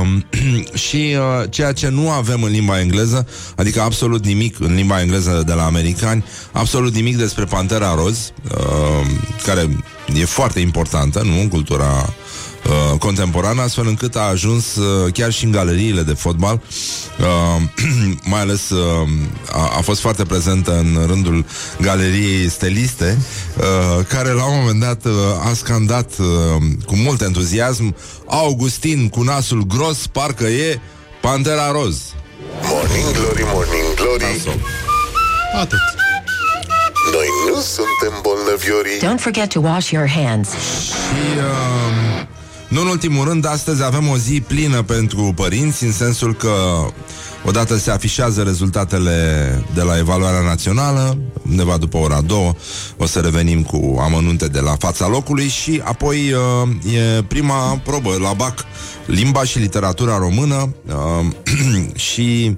Um, 0.00 0.24
și 0.86 1.16
uh, 1.16 1.50
ceea 1.50 1.72
ce 1.72 1.88
nu 1.88 2.10
avem 2.10 2.42
în 2.42 2.50
limba 2.50 2.80
engleză, 2.80 3.26
adică 3.56 3.80
absolut 3.80 4.24
nimic 4.24 4.60
în 4.60 4.74
limba 4.74 5.00
engleză 5.00 5.42
de 5.46 5.52
la 5.52 5.64
americani, 5.64 6.24
absolut 6.52 6.94
nimic 6.94 7.16
despre 7.16 7.44
Pantera 7.44 7.94
Roz, 7.94 8.32
uh, 8.58 9.06
care 9.44 9.68
e 10.20 10.24
foarte 10.24 10.60
importantă, 10.60 11.22
nu, 11.24 11.40
în 11.40 11.48
cultura 11.48 11.84
uh, 11.84 12.12
contemporană, 12.98 13.62
astfel 13.62 13.86
încât 13.86 14.16
a 14.16 14.20
ajuns 14.20 14.76
uh, 14.76 15.12
chiar 15.12 15.32
și 15.32 15.44
în 15.44 15.50
galeriile 15.50 16.02
de 16.02 16.12
fotbal, 16.12 16.60
uh, 17.20 17.62
mai 18.32 18.40
ales 18.40 18.70
uh, 18.70 19.08
a, 19.52 19.72
a 19.76 19.80
fost 19.80 20.00
foarte 20.00 20.24
prezentă 20.24 20.78
în 20.78 21.04
rândul 21.06 21.44
galeriei 21.80 22.50
steliste, 22.50 23.18
uh, 23.58 24.04
care 24.08 24.30
la 24.30 24.44
un 24.44 24.58
moment 24.58 24.80
dat 24.80 25.04
uh, 25.04 25.12
a 25.50 25.52
scandat 25.54 26.10
uh, 26.18 26.26
cu 26.86 26.96
mult 26.96 27.20
entuziasm 27.20 27.94
Augustin 28.26 29.08
cu 29.08 29.22
nasul 29.22 29.66
gros, 29.66 30.06
parcă 30.06 30.44
e 30.44 30.80
Pantera 31.20 31.70
Roz. 31.70 32.02
Morning 32.62 33.10
Glory, 33.12 33.42
Morning 33.44 33.94
Glory 33.94 34.42
Atât. 35.60 35.78
Noi 37.12 37.26
nu 37.46 37.60
suntem 37.60 38.20
bolnăviorii 38.22 38.98
Don't 38.98 39.20
forget 39.20 39.48
to 39.52 39.60
wash 39.60 39.90
your 39.90 40.08
hands. 40.08 40.48
Și, 40.48 41.38
uh, 41.38 42.22
nu 42.72 42.80
în 42.80 42.86
ultimul 42.86 43.28
rând, 43.28 43.46
astăzi 43.46 43.84
avem 43.84 44.08
o 44.08 44.16
zi 44.16 44.40
plină 44.40 44.82
pentru 44.82 45.32
părinți, 45.36 45.84
în 45.84 45.92
sensul 45.92 46.34
că 46.34 46.52
odată 47.44 47.76
se 47.76 47.90
afișează 47.90 48.42
rezultatele 48.42 49.64
de 49.74 49.82
la 49.82 49.98
evaluarea 49.98 50.40
națională, 50.40 51.18
undeva 51.48 51.76
după 51.76 51.96
ora 51.96 52.20
2, 52.20 52.56
o 52.96 53.06
să 53.06 53.20
revenim 53.20 53.62
cu 53.62 53.98
amănunte 54.00 54.48
de 54.48 54.60
la 54.60 54.74
fața 54.78 55.08
locului 55.08 55.48
și 55.48 55.80
apoi 55.84 56.32
uh, 56.32 56.94
e 56.94 57.22
prima 57.22 57.80
probă 57.84 58.16
la 58.20 58.32
BAC, 58.32 58.64
limba 59.06 59.44
și 59.44 59.58
literatura 59.58 60.18
română 60.18 60.74
uh, 60.86 61.26
și 62.10 62.54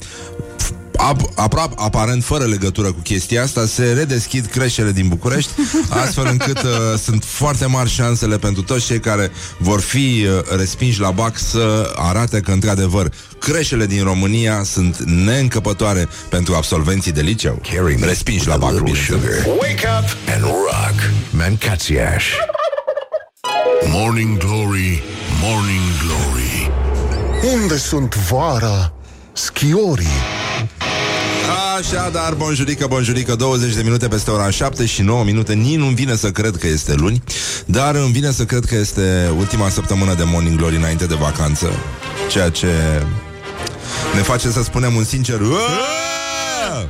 Ap- 0.99 1.35
aproape, 1.35 1.75
aparent 1.79 2.25
fără 2.25 2.45
legătură 2.45 2.87
cu 2.93 3.01
chestia 3.03 3.43
asta, 3.43 3.67
se 3.67 3.93
redeschid 3.93 4.47
creșele 4.47 4.93
din 4.93 5.09
București, 5.09 5.51
astfel 6.05 6.27
încât 6.31 6.63
uh, 6.63 6.71
sunt 7.03 7.25
foarte 7.25 7.67
mari 7.67 7.91
șansele 7.91 8.39
pentru 8.39 8.63
toți 8.63 8.85
cei 8.87 9.01
care 9.01 9.31
vor 9.59 9.81
fi 9.81 10.27
uh, 10.27 10.57
respinși 10.57 11.01
la 11.01 11.11
BAC 11.11 11.39
să 11.39 11.93
arate 11.97 12.41
că, 12.41 12.51
într-adevăr, 12.51 13.13
creșele 13.39 13.87
din 13.87 14.03
România 14.05 14.63
sunt 14.63 14.99
neîncăpătoare 15.03 16.09
pentru 16.29 16.55
absolvenții 16.55 17.13
de 17.13 17.21
liceu. 17.21 17.61
Carry 17.75 17.97
me 18.01 18.07
Respinși 18.07 18.47
la 18.47 18.55
with 18.55 18.67
a 18.67 18.71
BAC, 18.71 18.87
little 18.87 18.93
bineînțeles. 19.15 19.43
sugar 19.43 19.57
Wake 19.59 19.87
up 20.01 20.33
and 20.35 20.43
rock 20.43 21.11
Mancațiaș 21.31 22.25
Morning 23.89 24.37
Glory, 24.39 25.03
Morning 25.43 25.83
Glory 26.03 26.71
Unde 27.55 27.77
sunt 27.77 28.15
vara? 28.17 28.93
Schiorii 29.33 30.07
Așadar, 31.78 32.35
bonjurică, 32.35 32.87
bonjurică 32.87 33.35
20 33.35 33.75
de 33.75 33.83
minute 33.83 34.09
peste 34.09 34.31
ora 34.31 34.50
7 34.50 34.87
și 34.87 35.02
9 35.02 35.25
minute 35.25 35.54
Nici 35.54 35.76
nu-mi 35.76 35.95
vine 35.95 36.16
să 36.16 36.31
cred 36.31 36.57
că 36.57 36.66
este 36.66 36.95
luni 36.95 37.23
Dar 37.66 37.95
îmi 37.95 38.12
vine 38.12 38.31
să 38.31 38.45
cred 38.45 38.64
că 38.64 38.75
este 38.75 39.33
ultima 39.38 39.69
săptămână 39.69 40.14
de 40.14 40.23
Morning 40.25 40.59
Glory 40.59 40.76
înainte 40.76 41.07
de 41.07 41.14
vacanță 41.14 41.66
Ceea 42.31 42.49
ce 42.49 42.66
ne 44.14 44.21
face 44.21 44.50
să 44.50 44.62
spunem 44.62 44.95
un 44.95 45.04
sincer 45.04 45.40
"Aaaa!" 45.40 46.88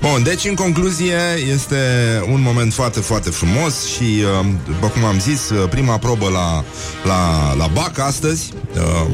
Bun, 0.00 0.22
deci 0.22 0.44
în 0.44 0.54
concluzie 0.54 1.20
este 1.52 1.76
un 2.32 2.40
moment 2.40 2.72
foarte, 2.72 3.00
foarte 3.00 3.30
frumos 3.30 3.86
și, 3.86 4.02
uh, 4.02 4.46
după 4.66 4.86
cum 4.86 5.04
am 5.04 5.20
zis, 5.20 5.50
uh, 5.50 5.68
prima 5.68 5.98
probă 5.98 6.28
la, 6.28 6.64
la, 7.04 7.54
la 7.54 7.66
BAC 7.66 7.98
astăzi, 7.98 8.52
uh, 8.74 9.06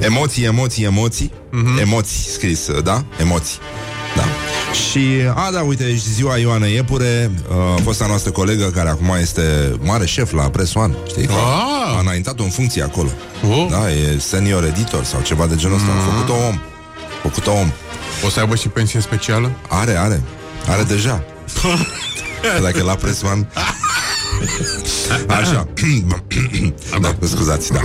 emoții, 0.00 0.44
emoții, 0.44 0.84
emoții, 0.84 1.32
uh-huh. 1.32 1.80
emoții 1.80 2.30
scris, 2.30 2.66
uh, 2.66 2.82
da? 2.82 3.04
Emoții, 3.20 3.58
da. 4.16 4.24
Și, 4.90 5.08
a, 5.34 5.50
da, 5.52 5.60
uite, 5.60 5.94
și 5.94 6.12
ziua 6.12 6.36
Ioana 6.36 6.66
Iepure, 6.66 7.30
uh, 7.48 7.82
fosta 7.82 8.06
noastră 8.06 8.30
colegă, 8.30 8.64
care 8.64 8.88
acum 8.88 9.16
este 9.20 9.76
mare 9.80 10.06
șef 10.06 10.32
la 10.32 10.42
Press 10.42 10.74
One, 10.74 10.94
știi? 11.06 11.28
Ah! 11.28 11.96
A 11.96 12.00
înaintat 12.00 12.38
în 12.38 12.48
funcție 12.48 12.82
acolo. 12.82 13.08
Oh. 13.50 13.66
Da, 13.70 13.90
e 13.90 14.18
senior 14.18 14.64
editor 14.64 15.04
sau 15.04 15.20
ceva 15.20 15.46
de 15.46 15.54
genul 15.56 15.76
ăsta. 15.76 15.88
A 15.90 16.10
făcut-o 16.12 16.32
om. 16.32 16.54
A 16.54 17.22
făcut-o 17.22 17.50
om. 17.50 17.72
O 18.24 18.28
să 18.28 18.40
aibă 18.40 18.54
și 18.54 18.68
pensie 18.68 19.00
specială? 19.00 19.50
Are, 19.68 19.96
are. 19.98 20.22
Are 20.68 20.82
deja. 20.82 21.24
Că 22.56 22.62
Dacă 22.66 22.78
e 22.78 22.82
la 22.82 22.94
Press 22.94 23.22
One... 23.22 23.48
Așa. 25.28 25.68
da, 27.00 27.14
scuzați, 27.26 27.72
da. 27.72 27.80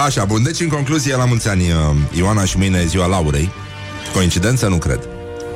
Așa, 0.00 0.24
bun. 0.24 0.42
Deci, 0.42 0.60
în 0.60 0.68
concluzie, 0.68 1.16
la 1.16 1.24
mulți 1.24 1.48
ani, 1.48 1.62
uh, 1.62 1.76
Ioana 2.16 2.44
și 2.44 2.56
mâine 2.56 2.78
e 2.78 2.86
ziua 2.86 3.06
Laurei. 3.06 3.50
Coincidență? 4.12 4.66
Nu 4.66 4.76
cred. 4.76 5.11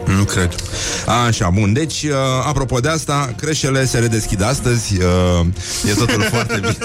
Nu 0.06 0.24
cred. 0.24 0.54
Așa, 1.26 1.50
bun. 1.50 1.72
Deci, 1.72 2.02
uh, 2.02 2.14
apropo 2.46 2.78
de 2.78 2.88
asta, 2.88 3.34
creșele 3.36 3.86
se 3.86 3.98
redeschid 3.98 4.42
astăzi. 4.42 4.96
Uh, 4.96 5.46
e 5.90 5.92
totul 5.92 6.22
foarte 6.32 6.54
bine. 6.54 6.76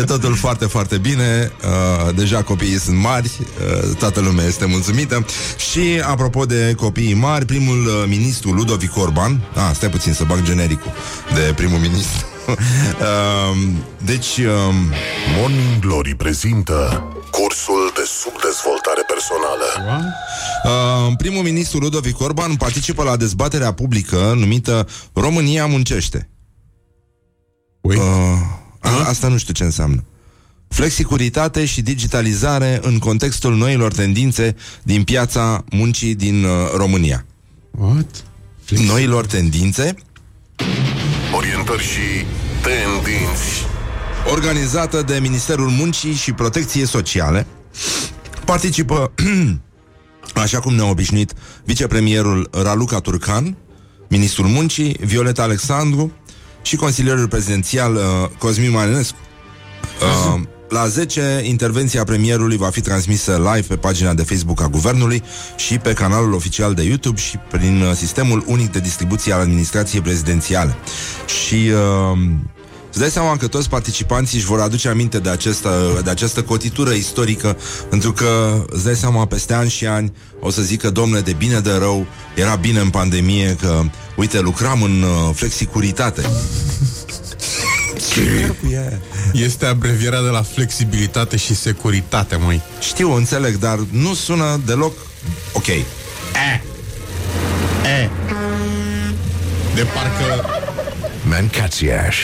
e 0.00 0.02
totul 0.02 0.34
foarte, 0.34 0.64
foarte 0.64 0.98
bine. 0.98 1.52
Uh, 1.64 2.14
deja 2.14 2.42
copiii 2.42 2.80
sunt 2.80 2.96
mari. 2.96 3.30
Uh, 3.40 3.96
toată 3.98 4.20
lumea 4.20 4.44
este 4.44 4.64
mulțumită. 4.64 5.26
Și, 5.70 6.02
apropo 6.06 6.44
de 6.44 6.74
copiii 6.76 7.14
mari, 7.14 7.44
primul 7.44 7.86
uh, 7.86 8.04
ministru 8.08 8.50
Ludovic 8.50 8.96
Orban... 8.96 9.40
Ah, 9.54 9.70
stai 9.74 9.88
puțin 9.88 10.12
să 10.12 10.24
bag 10.24 10.42
genericul 10.42 10.92
de 11.34 11.52
primul 11.56 11.78
ministru. 11.78 12.29
Uh, 12.50 13.58
deci... 14.04 14.36
Uh, 14.36 14.74
Morning 15.38 15.78
Glory 15.80 16.14
prezintă 16.14 17.04
cursul 17.30 17.92
de 17.94 18.02
subdezvoltare 18.22 19.02
personală. 19.12 19.66
Uh, 20.64 21.16
primul 21.16 21.42
ministru 21.42 21.78
Ludovic 21.78 22.20
Orban 22.20 22.56
participă 22.56 23.02
la 23.02 23.16
dezbaterea 23.16 23.72
publică 23.72 24.34
numită 24.36 24.88
România 25.12 25.66
muncește. 25.66 26.30
Ui. 27.80 27.96
Uh, 27.96 28.02
a, 28.80 29.08
asta 29.08 29.28
nu 29.28 29.38
știu 29.38 29.52
ce 29.52 29.64
înseamnă. 29.64 30.04
Flexicuritate 30.68 31.64
și 31.64 31.82
digitalizare 31.82 32.78
în 32.82 32.98
contextul 32.98 33.56
noilor 33.56 33.92
tendințe 33.92 34.56
din 34.82 35.04
piața 35.04 35.64
muncii 35.70 36.14
din 36.14 36.44
uh, 36.44 36.50
România. 36.76 37.26
What? 37.70 38.24
Noilor 38.86 39.26
tendințe 39.26 39.94
Orientări 41.36 41.82
și 41.82 42.24
tendinți. 42.62 43.66
organizată 44.32 45.02
de 45.02 45.18
Ministerul 45.20 45.68
Muncii 45.68 46.12
și 46.12 46.32
Protecției 46.32 46.86
Sociale. 46.86 47.46
Participă, 48.44 49.12
așa 50.44 50.60
cum 50.60 50.74
ne-a 50.74 50.88
obișnuit, 50.88 51.32
vicepremierul 51.64 52.48
Raluca 52.62 52.98
Turcan, 52.98 53.56
ministrul 54.08 54.46
Muncii, 54.46 54.96
Violeta 55.00 55.42
Alexandru 55.42 56.12
și 56.62 56.76
consilierul 56.76 57.28
prezidențial 57.28 57.94
uh, 57.94 58.02
Cosmin 58.38 58.70
Marinescu. 58.70 59.16
Uh, 60.34 60.40
la 60.70 60.86
10, 60.86 61.40
intervenția 61.44 62.04
premierului 62.04 62.56
va 62.56 62.70
fi 62.70 62.80
transmisă 62.80 63.36
live 63.54 63.66
pe 63.66 63.76
pagina 63.76 64.14
de 64.14 64.22
Facebook 64.22 64.60
a 64.62 64.68
Guvernului 64.68 65.22
și 65.56 65.78
pe 65.78 65.92
canalul 65.92 66.32
oficial 66.32 66.74
de 66.74 66.82
YouTube 66.82 67.20
și 67.20 67.36
prin 67.50 67.82
uh, 67.82 67.92
sistemul 67.94 68.44
unic 68.46 68.72
de 68.72 68.78
distribuție 68.78 69.32
al 69.32 69.40
administrației 69.40 70.00
prezidențiale. 70.00 70.76
Și 71.44 71.54
uh, 71.54 72.18
îți 72.88 72.98
dai 72.98 73.10
seama 73.10 73.36
că 73.36 73.46
toți 73.46 73.68
participanții 73.68 74.38
își 74.38 74.46
vor 74.46 74.60
aduce 74.60 74.88
aminte 74.88 75.18
de 75.18 75.30
această, 75.30 76.00
de 76.04 76.10
această 76.10 76.42
cotitură 76.42 76.90
istorică, 76.90 77.56
pentru 77.88 78.12
că 78.12 78.64
îți 78.68 78.84
dai 78.84 78.96
seama 78.96 79.26
peste 79.26 79.54
ani 79.54 79.70
și 79.70 79.86
ani 79.86 80.12
o 80.40 80.50
să 80.50 80.62
zică, 80.62 80.90
domnule, 80.90 81.20
de 81.20 81.32
bine 81.32 81.58
de 81.58 81.72
rău, 81.72 82.06
era 82.36 82.54
bine 82.54 82.80
în 82.80 82.90
pandemie 82.90 83.56
că, 83.60 83.80
uite, 84.16 84.40
lucram 84.40 84.82
în 84.82 85.02
uh, 85.02 85.34
flexicuritate. 85.34 86.22
Este 89.32 89.66
abrevierea 89.66 90.22
de 90.22 90.28
la 90.28 90.42
flexibilitate 90.42 91.36
și 91.36 91.54
securitate, 91.54 92.36
măi. 92.36 92.62
Știu, 92.80 93.12
înțeleg, 93.12 93.56
dar 93.56 93.78
nu 93.90 94.14
sună 94.14 94.60
deloc 94.66 94.92
ok. 95.52 95.66
De 99.74 99.86
parcă 99.94 100.48
Mancațiaș. 101.28 102.16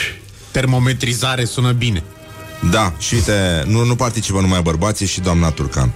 termometrizare 0.51 1.45
sună 1.45 1.71
bine. 1.71 2.03
Da, 2.71 2.93
și 2.99 3.13
uite, 3.13 3.63
nu, 3.65 3.83
nu 3.83 3.95
participă 3.95 4.39
numai 4.39 4.61
bărbații 4.61 5.05
și 5.05 5.19
doamna 5.19 5.49
Turcan. 5.49 5.93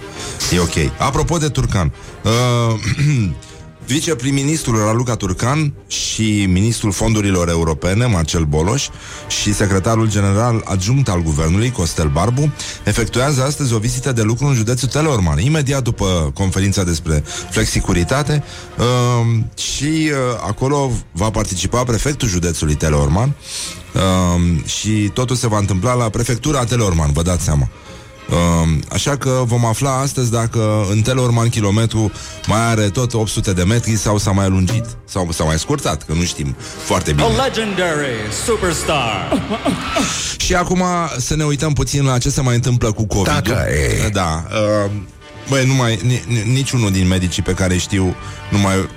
E 0.52 0.58
ok. 0.58 0.92
Apropo 0.98 1.36
de 1.38 1.48
Turcan, 1.48 1.92
uh, 2.22 2.80
viceprim-ministrul 3.86 4.78
Raluca 4.78 5.16
Turcan 5.16 5.72
și 5.86 6.46
ministrul 6.48 6.92
fondurilor 6.92 7.48
europene, 7.48 8.06
Marcel 8.06 8.44
Boloș, 8.44 8.88
și 9.28 9.54
secretarul 9.54 10.10
general 10.10 10.62
adjunct 10.64 11.08
al 11.08 11.22
guvernului, 11.22 11.70
Costel 11.70 12.08
Barbu, 12.08 12.52
efectuează 12.84 13.42
astăzi 13.42 13.74
o 13.74 13.78
vizită 13.78 14.12
de 14.12 14.22
lucru 14.22 14.46
în 14.46 14.54
județul 14.54 14.88
Teleorman, 14.88 15.38
imediat 15.38 15.82
după 15.82 16.30
conferința 16.34 16.84
despre 16.84 17.24
flexicuritate 17.50 18.44
uh, 18.78 19.38
și 19.58 19.84
uh, 19.84 20.12
acolo 20.46 20.90
va 21.12 21.30
participa 21.30 21.84
prefectul 21.84 22.28
județului 22.28 22.74
Teleorman 22.74 23.34
uh, 23.94 24.64
și 24.64 25.10
totul 25.14 25.36
se 25.36 25.48
va 25.48 25.58
întâmpla 25.58 25.94
la 25.94 26.08
prefectura 26.08 26.64
Teleorman, 26.64 27.12
vă 27.12 27.22
dați 27.22 27.44
seama. 27.44 27.68
Uh, 27.70 27.91
așa 28.90 29.16
că 29.16 29.42
vom 29.44 29.64
afla 29.64 29.98
astăzi 29.98 30.30
dacă 30.30 30.86
în 30.90 31.00
Teleorman 31.00 31.48
kilometru 31.48 32.12
mai 32.46 32.60
are 32.60 32.88
tot 32.88 33.14
800 33.14 33.52
de 33.52 33.62
metri 33.64 33.96
sau 33.96 34.18
s-a 34.18 34.30
mai 34.30 34.48
lungit 34.48 34.84
sau 35.04 35.28
s-a 35.30 35.44
mai 35.44 35.58
scurtat, 35.58 36.02
că 36.02 36.12
nu 36.12 36.22
știm 36.22 36.56
foarte 36.84 37.12
bine. 37.12 37.26
A 37.26 37.44
legendary 37.44 38.06
superstar. 38.44 39.42
Și 40.44 40.54
acum 40.54 40.84
să 41.18 41.36
ne 41.36 41.44
uităm 41.44 41.72
puțin 41.72 42.04
la 42.04 42.18
ce 42.18 42.30
se 42.30 42.40
mai 42.40 42.54
întâmplă 42.54 42.92
cu 42.92 43.06
covid 43.06 43.32
Dacă 43.32 43.66
e. 44.04 44.08
Da. 44.08 44.44
Uh, 44.84 44.90
băi, 45.48 45.66
nu 45.66 45.74
mai, 45.74 45.98
ni, 46.02 46.22
ni, 46.26 46.52
niciunul 46.52 46.90
din 46.90 47.06
medicii 47.06 47.42
pe 47.42 47.52
care 47.52 47.76
știu 47.76 48.14
nu 48.50 48.58
mai, 48.58 48.88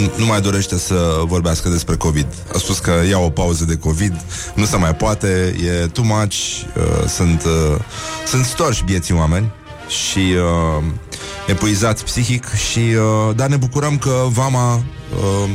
nu- 0.00 0.12
nu 0.16 0.24
mai 0.26 0.40
dorește 0.40 0.78
să 0.78 1.22
vorbească 1.24 1.68
despre 1.68 1.96
COVID. 1.96 2.26
A 2.54 2.58
spus 2.58 2.78
că 2.78 2.92
ia 3.08 3.18
o 3.18 3.30
pauză 3.30 3.64
de 3.64 3.76
COVID, 3.76 4.20
nu 4.54 4.64
se 4.64 4.76
mai 4.76 4.94
poate, 4.94 5.54
e 5.64 5.86
too 5.86 6.04
much, 6.04 6.34
uh, 6.34 7.08
sunt, 7.08 7.42
uh, 7.44 7.80
sunt 8.26 8.44
storși 8.44 8.84
vieții 8.84 9.14
oameni 9.14 9.52
și 9.88 10.18
uh, 10.18 10.84
epuizați 11.46 12.04
psihic 12.04 12.44
și 12.70 12.78
uh, 12.78 13.34
dar 13.36 13.48
ne 13.48 13.56
bucurăm 13.56 13.98
că 13.98 14.24
Vama 14.32 14.74
uh, 14.74 15.50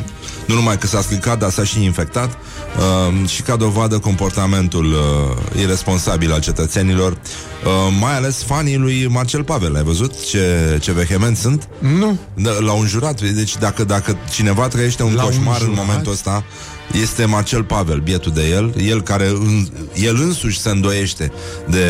nu 0.45 0.55
numai 0.55 0.77
că 0.77 0.87
s-a 0.87 1.01
scăcat, 1.01 1.39
dar 1.39 1.49
s-a 1.49 1.63
și 1.63 1.83
infectat 1.83 2.29
uh, 2.77 3.29
și 3.29 3.41
ca 3.41 3.55
dovadă 3.55 3.99
comportamentul 3.99 4.85
uh, 4.85 5.59
irresponsabil 5.61 6.31
al 6.31 6.39
cetățenilor, 6.39 7.11
uh, 7.11 7.97
mai 7.99 8.15
ales 8.15 8.43
fanii 8.43 8.77
lui 8.77 9.07
Marcel 9.07 9.43
Pavel. 9.43 9.75
Ai 9.75 9.83
văzut 9.83 10.25
ce, 10.25 10.77
ce 10.81 10.91
vehement 10.91 11.37
sunt? 11.37 11.67
Nu. 11.79 12.17
Da, 12.33 12.51
l-au 12.59 12.79
înjurat. 12.79 13.21
Deci 13.21 13.57
dacă, 13.57 13.83
dacă 13.83 14.17
cineva 14.31 14.67
trăiește 14.67 15.03
un 15.03 15.13
L-au 15.13 15.25
coșmar 15.25 15.61
în 15.61 15.67
înjurat? 15.67 15.85
momentul 15.85 16.11
ăsta, 16.11 16.43
este 16.93 17.25
Marcel 17.25 17.63
Pavel, 17.63 17.99
bietul 17.99 18.31
de 18.31 18.47
el, 18.49 18.73
el 18.77 19.01
care 19.01 19.27
în, 19.27 19.67
el 19.93 20.15
însuși 20.15 20.59
se 20.59 20.69
îndoiește 20.69 21.31
de, 21.67 21.85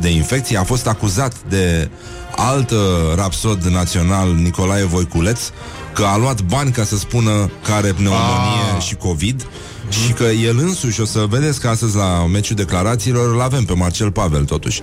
de 0.00 0.08
infecție, 0.08 0.58
a 0.58 0.64
fost 0.64 0.86
acuzat 0.86 1.34
de 1.48 1.88
alt 2.36 2.70
uh, 2.70 2.78
rapsod 3.14 3.62
național, 3.62 4.32
Nicolae 4.34 4.84
Voiculeț, 4.84 5.40
că 5.92 6.04
a 6.04 6.16
luat 6.16 6.40
bani 6.42 6.70
ca 6.70 6.84
să 6.84 6.96
spună 6.96 7.50
că 7.64 7.72
are 7.72 7.92
pneumonie 7.92 8.76
Ah. 8.76 8.82
și 8.82 8.94
COVID 8.94 9.46
și 9.88 10.12
că 10.12 10.22
el 10.22 10.58
însuși, 10.58 11.00
o 11.00 11.04
să 11.04 11.26
vedeți 11.28 11.60
că 11.60 11.68
astăzi 11.68 11.96
la 11.96 12.26
meciul 12.26 12.56
declarațiilor 12.56 13.34
îl 13.34 13.40
avem 13.40 13.64
pe 13.64 13.72
Marcel 13.72 14.10
Pavel 14.10 14.44
totuși. 14.44 14.80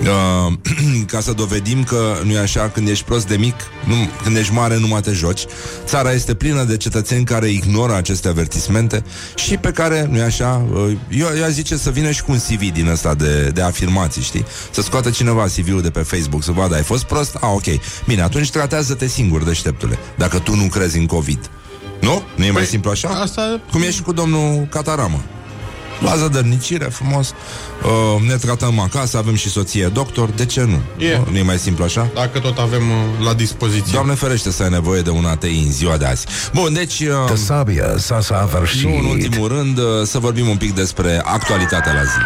Uh, 0.00 0.52
ca 1.12 1.20
să 1.20 1.32
dovedim 1.32 1.84
că 1.84 2.18
nu 2.24 2.32
e 2.32 2.38
așa, 2.38 2.68
când 2.68 2.88
ești 2.88 3.04
prost 3.04 3.26
de 3.26 3.36
mic, 3.36 3.54
nu, 3.84 3.94
când 4.22 4.36
ești 4.36 4.52
mare, 4.52 4.78
nu 4.78 4.86
mai 4.86 5.00
te 5.00 5.12
joci. 5.12 5.44
Țara 5.84 6.12
este 6.12 6.34
plină 6.34 6.64
de 6.64 6.76
cetățeni 6.76 7.24
care 7.24 7.48
ignoră 7.48 7.94
aceste 7.94 8.28
avertismente 8.28 9.04
și 9.34 9.56
pe 9.56 9.70
care, 9.70 10.08
nu 10.10 10.16
e 10.16 10.22
așa, 10.22 10.66
uh, 10.72 10.96
eu, 11.08 11.28
eu 11.36 11.44
aș 11.44 11.50
zice 11.50 11.76
să 11.76 11.90
vină 11.90 12.10
și 12.10 12.22
cu 12.22 12.32
un 12.32 12.38
CV 12.38 12.72
din 12.72 12.88
ăsta 12.88 13.14
de, 13.14 13.50
de 13.54 13.62
afirmații, 13.62 14.22
știi? 14.22 14.44
Să 14.70 14.82
scoată 14.82 15.10
cineva 15.10 15.44
CV-ul 15.44 15.82
de 15.82 15.90
pe 15.90 16.00
Facebook, 16.00 16.42
să 16.42 16.52
vadă, 16.52 16.74
ai 16.74 16.82
fost 16.82 17.04
prost? 17.04 17.34
Ah, 17.34 17.50
ok. 17.54 17.64
Bine, 18.06 18.22
atunci 18.22 18.50
tratează-te 18.50 19.06
singur, 19.06 19.44
deșteptule, 19.44 19.98
dacă 20.16 20.38
tu 20.38 20.54
nu 20.54 20.68
crezi 20.68 20.98
în 20.98 21.06
COVID. 21.06 21.50
Nu? 22.00 22.22
Nu 22.34 22.44
e 22.44 22.50
mai 22.50 22.60
Păi, 22.60 22.70
simplu 22.70 22.90
așa? 22.90 23.08
asta- 23.08 23.60
Cum 23.72 23.82
e 23.82 23.90
și 23.90 24.02
cu 24.02 24.12
domnul 24.12 24.66
Cataramă. 24.70 25.22
La 26.00 26.16
zădărnicire, 26.16 26.84
frumos 26.84 27.28
uh, 27.84 28.22
Ne 28.28 28.34
tratăm 28.34 28.78
acasă, 28.78 29.16
avem 29.16 29.34
și 29.34 29.48
soție 29.48 29.86
doctor 29.86 30.28
De 30.28 30.44
ce 30.46 30.60
nu? 30.60 31.04
E. 31.04 31.16
Nu, 31.16 31.26
nu 31.30 31.36
e 31.36 31.42
mai 31.42 31.58
simplu 31.58 31.84
așa? 31.84 32.08
Dacă 32.14 32.38
tot 32.38 32.58
avem 32.58 32.82
uh, 32.90 33.24
la 33.26 33.34
dispoziție. 33.34 33.92
Doamne 33.92 34.14
ferește 34.14 34.50
să 34.50 34.62
ai 34.62 34.68
nevoie 34.68 35.00
de 35.02 35.10
un 35.10 35.24
ATI 35.24 35.62
în 35.66 35.72
ziua 35.72 35.96
de 35.96 36.04
azi 36.04 36.26
Bun, 36.54 36.72
deci 36.72 37.00
uh, 37.00 37.06
Că 37.28 37.36
sabia 37.36 37.94
s-a 37.98 38.20
săvârșit. 38.20 38.82
Nu 38.88 38.98
în 38.98 39.04
ultimul 39.04 39.48
rând 39.48 39.78
uh, 39.78 39.84
Să 40.04 40.18
vorbim 40.18 40.48
un 40.48 40.56
pic 40.56 40.74
despre 40.74 41.20
actualitatea 41.24 41.92
la 41.92 42.02
zi 42.02 42.18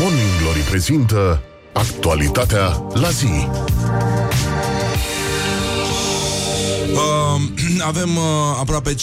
Morning 0.00 0.28
Glory 0.42 0.58
prezintă 0.60 1.40
actualitatea 1.72 2.82
la 2.92 3.08
zi. 3.10 3.48
Um, 6.98 7.54
avem 7.82 8.16
uh, 8.16 8.22
aproape 8.60 8.94
5% 8.94 8.96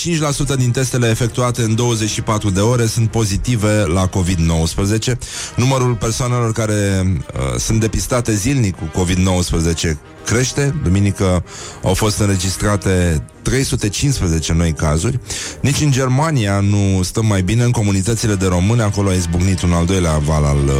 din 0.57 0.71
testele 0.71 1.09
efectuate 1.09 1.61
în 1.61 1.75
24 1.75 2.49
de 2.49 2.59
ore 2.59 2.85
sunt 2.85 3.09
pozitive 3.09 3.85
la 3.85 4.09
COVID-19. 4.09 5.11
Numărul 5.55 5.95
persoanelor 5.95 6.51
care 6.51 7.03
uh, 7.05 7.59
sunt 7.59 7.79
depistate 7.79 8.33
zilnic 8.35 8.75
cu 8.75 9.03
COVID-19 9.03 9.97
crește. 10.25 10.75
Duminică 10.83 11.43
au 11.83 11.93
fost 11.93 12.19
înregistrate 12.19 13.23
315 13.41 14.53
noi 14.53 14.73
cazuri. 14.73 15.19
Nici 15.59 15.81
în 15.81 15.91
Germania 15.91 16.59
nu 16.59 17.03
stăm 17.03 17.25
mai 17.25 17.41
bine. 17.41 17.63
În 17.63 17.71
comunitățile 17.71 18.35
de 18.35 18.45
români, 18.45 18.81
acolo 18.81 19.09
a 19.09 19.13
izbucnit 19.13 19.61
un 19.61 19.71
al 19.71 19.85
doilea 19.85 20.17
val 20.17 20.43
al, 20.43 20.65
uh, 20.65 20.73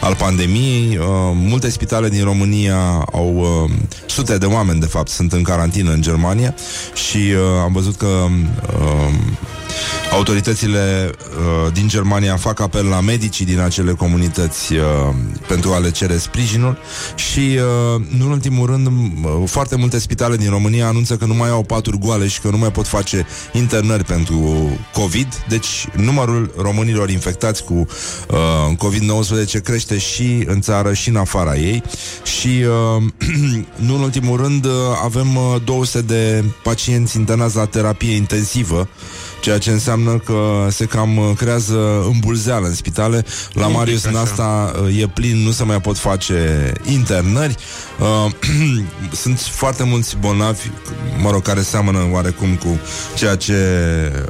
al 0.00 0.14
pandemiei. 0.14 0.96
Uh, 0.96 1.06
multe 1.34 1.70
spitale 1.70 2.08
din 2.08 2.24
România 2.24 2.78
au 3.12 3.36
uh, 3.64 3.70
sute 4.06 4.38
de 4.38 4.46
oameni, 4.46 4.80
de 4.80 4.86
fapt, 4.86 5.08
sunt 5.08 5.32
în 5.32 5.42
carantină 5.42 5.92
în 5.92 6.02
Germania 6.02 6.54
și 6.94 7.18
uh, 7.36 7.60
am 7.62 7.72
văzut 7.72 7.96
că 7.96 8.06
uh, 8.06 9.14
Autoritățile 10.10 11.10
uh, 11.20 11.72
din 11.72 11.88
Germania 11.88 12.36
fac 12.36 12.60
apel 12.60 12.86
la 12.86 13.00
medicii 13.00 13.44
din 13.44 13.60
acele 13.60 13.92
comunități 13.92 14.72
uh, 14.72 14.80
pentru 15.48 15.72
a 15.72 15.78
le 15.78 15.90
cere 15.90 16.16
sprijinul 16.16 16.78
și, 17.14 17.58
uh, 17.94 18.02
nu 18.18 18.24
în 18.24 18.30
ultimul 18.30 18.66
rând, 18.66 18.86
uh, 18.86 18.92
foarte 19.46 19.76
multe 19.76 19.98
spitale 19.98 20.36
din 20.36 20.50
România 20.50 20.86
anunță 20.86 21.16
că 21.16 21.24
nu 21.24 21.34
mai 21.34 21.48
au 21.48 21.62
paturi 21.62 21.98
goale 21.98 22.26
și 22.26 22.40
că 22.40 22.48
nu 22.48 22.58
mai 22.58 22.70
pot 22.70 22.86
face 22.86 23.26
internări 23.52 24.04
pentru 24.04 24.68
COVID. 24.92 25.44
Deci, 25.48 25.86
numărul 25.96 26.54
românilor 26.58 27.10
infectați 27.10 27.64
cu 27.64 27.74
uh, 27.74 28.76
COVID-19 28.76 29.62
crește 29.62 29.98
și 29.98 30.44
în 30.46 30.60
țară 30.60 30.92
și 30.92 31.08
în 31.08 31.16
afara 31.16 31.56
ei 31.56 31.82
și, 32.22 32.48
uh, 32.96 33.02
nu 33.86 33.94
în 33.94 34.00
ultimul 34.00 34.36
rând, 34.36 34.64
uh, 34.64 34.72
avem 35.04 35.36
uh, 35.36 35.56
200 35.64 36.02
de 36.02 36.44
pacienți 36.62 37.16
internați 37.16 37.56
la 37.56 37.64
terapie 37.64 38.14
intensivă 38.14 38.88
ceea 39.46 39.58
ce 39.58 39.70
înseamnă 39.70 40.18
că 40.18 40.66
se 40.70 40.84
cam 40.84 41.16
uh, 41.16 41.30
creează 41.36 42.04
îmbulzeală 42.12 42.66
în 42.66 42.74
spitale. 42.74 43.24
La 43.52 43.62
Un 43.62 43.66
pic 43.66 43.76
Marius 43.76 44.04
în 44.04 44.14
așa. 44.14 44.20
asta 44.20 44.72
uh, 44.82 45.00
e 45.00 45.06
plin, 45.06 45.36
nu 45.36 45.50
se 45.50 45.64
mai 45.64 45.80
pot 45.80 45.98
face 45.98 46.72
internări. 46.84 47.56
Uh, 48.00 48.32
sunt 49.22 49.40
foarte 49.40 49.84
mulți 49.84 50.16
bolnavi, 50.20 50.70
mă 51.22 51.30
rog, 51.30 51.42
care 51.42 51.60
seamănă 51.60 52.08
oarecum 52.12 52.54
cu 52.54 52.78
ceea 53.16 53.36
ce 53.36 53.56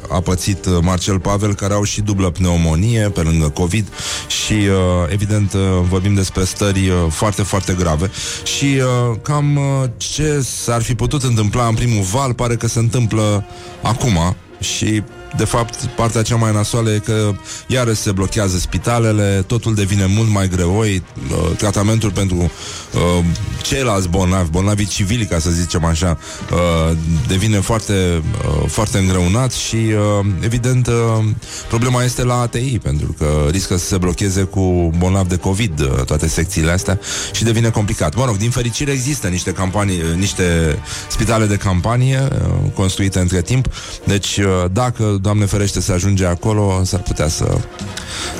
a 0.08 0.20
pățit 0.20 0.66
uh, 0.66 0.78
Marcel 0.82 1.20
Pavel, 1.20 1.54
care 1.54 1.74
au 1.74 1.82
și 1.82 2.00
dublă 2.00 2.30
pneumonie 2.30 3.08
pe 3.08 3.20
lângă 3.20 3.48
COVID 3.48 3.88
și, 4.26 4.52
uh, 4.52 5.12
evident, 5.12 5.52
uh, 5.52 5.60
vorbim 5.88 6.14
despre 6.14 6.44
stări 6.44 6.88
uh, 6.88 6.96
foarte, 7.08 7.42
foarte 7.42 7.72
grave 7.78 8.10
și 8.44 8.64
uh, 8.64 9.16
cam 9.22 9.56
uh, 9.56 9.88
ce 9.96 10.40
s-ar 10.64 10.82
fi 10.82 10.94
putut 10.94 11.22
întâmpla 11.22 11.66
în 11.66 11.74
primul 11.74 12.02
val 12.02 12.34
pare 12.34 12.56
că 12.56 12.68
se 12.68 12.78
întâmplă 12.78 13.44
acum 13.82 14.36
și 14.60 15.02
de 15.36 15.44
fapt, 15.44 15.84
partea 15.84 16.22
cea 16.22 16.36
mai 16.36 16.52
nasoală 16.52 16.90
e 16.90 16.98
că 16.98 17.32
iarăși 17.66 18.00
se 18.00 18.12
blochează 18.12 18.58
spitalele, 18.58 19.44
totul 19.46 19.74
devine 19.74 20.06
mult 20.06 20.30
mai 20.30 20.48
greoi, 20.48 21.02
uh, 21.30 21.56
tratamentul 21.56 22.10
pentru 22.10 22.36
uh, 22.36 23.24
ceilalți 23.62 24.08
bolnavi, 24.08 24.50
bolnavii 24.50 24.86
civili, 24.86 25.26
ca 25.26 25.38
să 25.38 25.50
zicem 25.50 25.84
așa, 25.84 26.18
uh, 26.52 26.96
devine 27.26 27.60
foarte, 27.60 28.22
uh, 28.46 28.68
foarte 28.68 28.98
îngreunat 28.98 29.52
și, 29.52 29.76
uh, 29.76 30.26
evident, 30.40 30.86
uh, 30.86 31.24
problema 31.68 32.02
este 32.02 32.24
la 32.24 32.40
ATI, 32.40 32.78
pentru 32.78 33.14
că 33.18 33.46
riscă 33.50 33.76
să 33.76 33.84
se 33.86 33.98
blocheze 33.98 34.42
cu 34.42 34.90
bolnavi 34.98 35.28
de 35.28 35.36
COVID 35.36 35.80
uh, 35.80 36.04
toate 36.04 36.28
secțiile 36.28 36.70
astea 36.70 36.98
și 37.32 37.44
devine 37.44 37.70
complicat. 37.70 38.14
Mă 38.14 38.24
rog, 38.24 38.36
din 38.36 38.50
fericire 38.50 38.92
există 38.92 39.28
niște 39.28 39.52
campanii, 39.52 40.00
uh, 40.00 40.14
niște 40.16 40.78
spitale 41.08 41.46
de 41.46 41.56
campanie 41.56 42.28
uh, 42.32 42.70
construite 42.74 43.18
între 43.18 43.42
timp, 43.42 43.68
deci 44.04 44.36
uh, 44.36 44.64
dacă, 44.72 45.15
Doamne 45.20 45.44
ferește, 45.44 45.80
se 45.80 45.92
ajunge 45.92 46.26
acolo, 46.26 46.84
s-ar 46.84 47.00
putea 47.00 47.28
să 47.28 47.58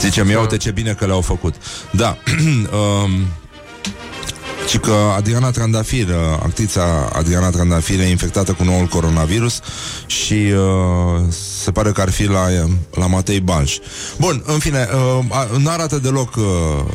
zicem, 0.00 0.28
ia 0.28 0.40
uite 0.40 0.56
ce 0.56 0.70
bine 0.70 0.92
că 0.92 1.06
le-au 1.06 1.20
făcut. 1.20 1.54
Da, 1.90 2.16
um, 3.04 3.10
ci 4.66 4.78
că 4.78 4.92
Adriana 5.16 5.50
Trandafir, 5.50 6.08
uh, 6.08 6.14
actrița 6.42 7.10
Adriana 7.12 7.50
Trandafir 7.50 8.00
e 8.00 8.08
infectată 8.08 8.52
cu 8.52 8.64
noul 8.64 8.86
coronavirus 8.86 9.60
și 10.06 10.32
uh, 10.34 11.22
se 11.64 11.70
pare 11.70 11.90
că 11.90 12.00
ar 12.00 12.10
fi 12.10 12.24
la, 12.24 12.46
la 12.94 13.06
Matei 13.06 13.40
Balș. 13.40 13.76
Bun, 14.18 14.42
în 14.46 14.58
fine, 14.58 14.88
uh, 15.18 15.24
a- 15.28 15.48
nu 15.58 15.70
arată 15.70 15.98
deloc 15.98 16.36
uh, 16.36 16.44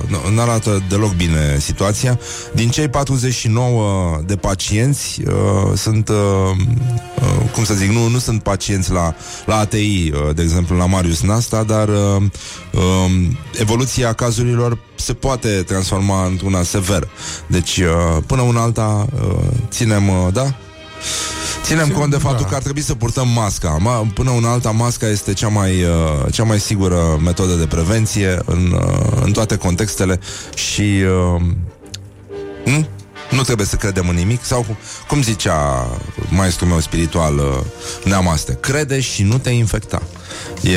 nu- 0.07 0.33
nu 0.33 0.41
arată 0.41 0.83
deloc 0.89 1.13
bine 1.13 1.57
situația. 1.59 2.19
Din 2.53 2.69
cei 2.69 2.87
49 2.89 4.21
de 4.25 4.35
pacienți 4.35 5.21
uh, 5.27 5.33
sunt 5.77 6.09
uh, 6.09 6.15
uh, 7.21 7.49
cum 7.53 7.63
să 7.63 7.73
zic, 7.73 7.89
nu, 7.89 8.07
nu 8.07 8.19
sunt 8.19 8.43
pacienți 8.43 8.91
la, 8.91 9.15
la 9.45 9.55
ATI, 9.57 10.11
uh, 10.13 10.35
de 10.35 10.41
exemplu, 10.41 10.77
la 10.77 10.85
Marius 10.85 11.21
Nasta, 11.21 11.63
dar 11.63 11.87
uh, 11.89 12.21
uh, 12.71 13.11
evoluția 13.59 14.13
cazurilor 14.13 14.77
se 15.01 15.13
poate 15.13 15.63
transforma 15.63 16.25
într-una 16.25 16.63
severă. 16.63 17.09
Deci, 17.47 17.77
uh, 17.77 18.23
până 18.25 18.41
una 18.41 18.61
alta, 18.61 19.07
uh, 19.15 19.43
ținem, 19.69 20.07
uh, 20.07 20.33
da? 20.33 20.55
Ținem 21.63 21.83
Ținem, 21.83 21.99
cont 21.99 22.11
de 22.11 22.17
faptul 22.17 22.43
da. 22.43 22.49
că 22.49 22.55
ar 22.55 22.61
trebui 22.61 22.81
să 22.81 22.95
purtăm 22.95 23.27
masca. 23.27 23.69
Ma, 23.69 24.07
până 24.13 24.29
una 24.29 24.51
alta, 24.51 24.71
masca 24.71 25.07
este 25.07 25.33
cea 25.33 25.47
mai, 25.47 25.83
uh, 25.83 26.33
cea 26.33 26.43
mai 26.43 26.59
sigură 26.59 27.19
metodă 27.23 27.53
de 27.53 27.65
prevenție 27.65 28.39
în, 28.45 28.71
uh, 28.71 29.21
în 29.23 29.31
toate 29.31 29.55
contextele 29.55 30.19
și 30.55 30.81
uh, 30.81 31.41
nu? 32.65 32.87
Nu 33.31 33.41
trebuie 33.41 33.65
să 33.65 33.75
credem 33.75 34.09
în 34.09 34.15
nimic 34.15 34.43
Sau 34.43 34.61
cum- 34.61 34.77
cum 35.07 35.21
zicea 35.21 35.87
maestrul 36.29 36.67
meu 36.67 36.79
spiritual 36.79 37.37
uh, 37.37 37.59
Neamaste 38.03 38.57
Crede 38.61 38.99
și 38.99 39.23
nu 39.23 39.37
te 39.37 39.49
infecta 39.49 40.01
E, 40.61 40.69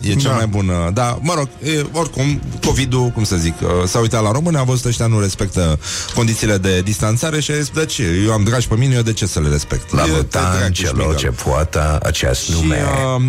e 0.00 0.14
cea 0.14 0.28
Da. 0.28 0.34
mai 0.34 0.46
bună 0.46 0.90
Da, 0.94 1.18
mă 1.20 1.34
rog, 1.36 1.48
e, 1.62 1.86
oricum 1.92 2.40
COVID-ul, 2.66 3.08
cum 3.08 3.24
să 3.24 3.36
zic 3.36 3.54
uh, 3.62 3.68
S-a 3.86 3.98
uitat 3.98 4.22
la 4.22 4.30
români, 4.30 4.56
a 4.56 4.62
văzut 4.62 4.84
ăștia 4.84 5.06
nu 5.06 5.20
respectă 5.20 5.78
Condițiile 6.14 6.56
de 6.56 6.80
distanțare 6.80 7.40
Și 7.40 7.50
a 7.50 7.54
zis, 7.54 7.68
de 7.68 7.84
ce? 7.84 8.22
Eu 8.26 8.32
am 8.32 8.42
dragi 8.44 8.68
pe 8.68 8.74
mine, 8.74 8.94
eu 8.94 9.02
de 9.02 9.12
ce 9.12 9.26
să 9.26 9.40
le 9.40 9.48
respect? 9.48 9.94
La 9.94 10.02
E, 10.02 10.06
te 10.06 10.12
mutant 10.12 10.56
dracu, 10.58 10.72
celor 10.72 10.94
șmigăl. 10.96 11.16
ce 11.16 11.26
poată 11.44 11.98
acest 12.02 12.40
Și 12.42 12.52
nume. 12.52 12.82
uh, 13.16 13.22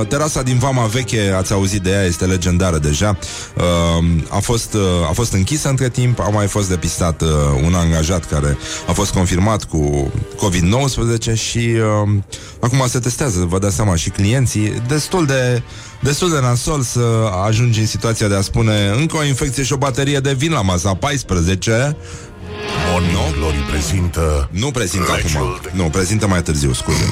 uh, 0.00 0.06
terasa 0.06 0.42
din 0.42 0.58
Vama 0.58 0.84
Veche, 0.86 1.32
ați 1.36 1.52
auzit 1.52 1.82
de 1.82 1.90
ea, 1.90 2.02
este 2.04 2.24
legendară 2.24 2.78
deja. 2.78 3.18
Uh, 3.56 4.04
a, 4.28 4.38
fost, 4.38 4.74
uh, 4.74 4.80
a 5.08 5.12
fost 5.12 5.32
închisă 5.32 5.68
între 5.68 5.88
timp, 5.88 6.20
a 6.20 6.28
mai 6.28 6.46
fost 6.46 6.68
depistat 6.68 7.22
uh, 7.22 7.28
un 7.64 7.74
angajat 7.74 8.24
care 8.24 8.56
a 8.88 8.92
fost 8.92 9.12
confirmat 9.12 9.64
cu 9.64 10.12
COVID-19 10.36 11.32
și 11.34 11.58
uh, 11.58 12.10
acum 12.60 12.84
se 12.88 12.98
testează, 12.98 13.44
vă 13.48 13.58
dați 13.58 13.74
seama, 13.74 13.96
și 13.96 14.10
clienții. 14.10 14.82
Destul 14.88 15.15
de 15.24 15.62
destul 16.00 16.30
de 16.30 16.40
nasol 16.40 16.82
să 16.82 17.00
ajungi 17.46 17.80
în 17.80 17.86
situația 17.86 18.28
de 18.28 18.34
a 18.34 18.40
spune 18.40 18.88
încă 18.98 19.16
o 19.16 19.24
infecție 19.24 19.62
și 19.62 19.72
o 19.72 19.76
baterie 19.76 20.18
de 20.18 20.32
vin 20.32 20.52
la 20.52 20.60
masa 20.62 20.94
14 20.94 21.96
Morning 22.90 23.12
Glory 23.38 23.56
prezintă 23.70 24.48
nu 24.52 24.70
prezintă 24.70 25.06
Rachel 25.10 25.36
acum. 25.36 25.58
de- 25.62 25.70
Nu, 25.74 25.82
prezintă 25.82 26.26
mai 26.26 26.42
târziu, 26.42 26.72
scuze. 26.72 27.04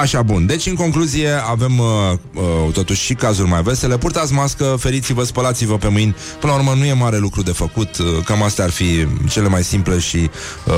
Așa, 0.00 0.22
bun. 0.22 0.46
Deci, 0.46 0.66
în 0.66 0.74
concluzie, 0.74 1.30
avem 1.50 1.78
uh, 1.78 1.86
uh, 2.34 2.72
totuși 2.72 3.02
și 3.02 3.14
cazuri 3.14 3.48
mai 3.48 3.62
vesele. 3.62 3.98
Purtați 3.98 4.32
mască, 4.32 4.76
feriți-vă, 4.78 5.24
spălați-vă 5.24 5.76
pe 5.76 5.88
mâini. 5.88 6.16
Până 6.40 6.52
la 6.52 6.58
urmă, 6.58 6.74
nu 6.74 6.84
e 6.84 6.92
mare 6.92 7.18
lucru 7.18 7.42
de 7.42 7.50
făcut. 7.52 7.98
Uh, 7.98 8.06
Cam 8.24 8.42
astea 8.42 8.64
ar 8.64 8.70
fi 8.70 9.06
cele 9.28 9.48
mai 9.48 9.62
simple 9.64 9.98
și 9.98 10.30
uh, 10.66 10.74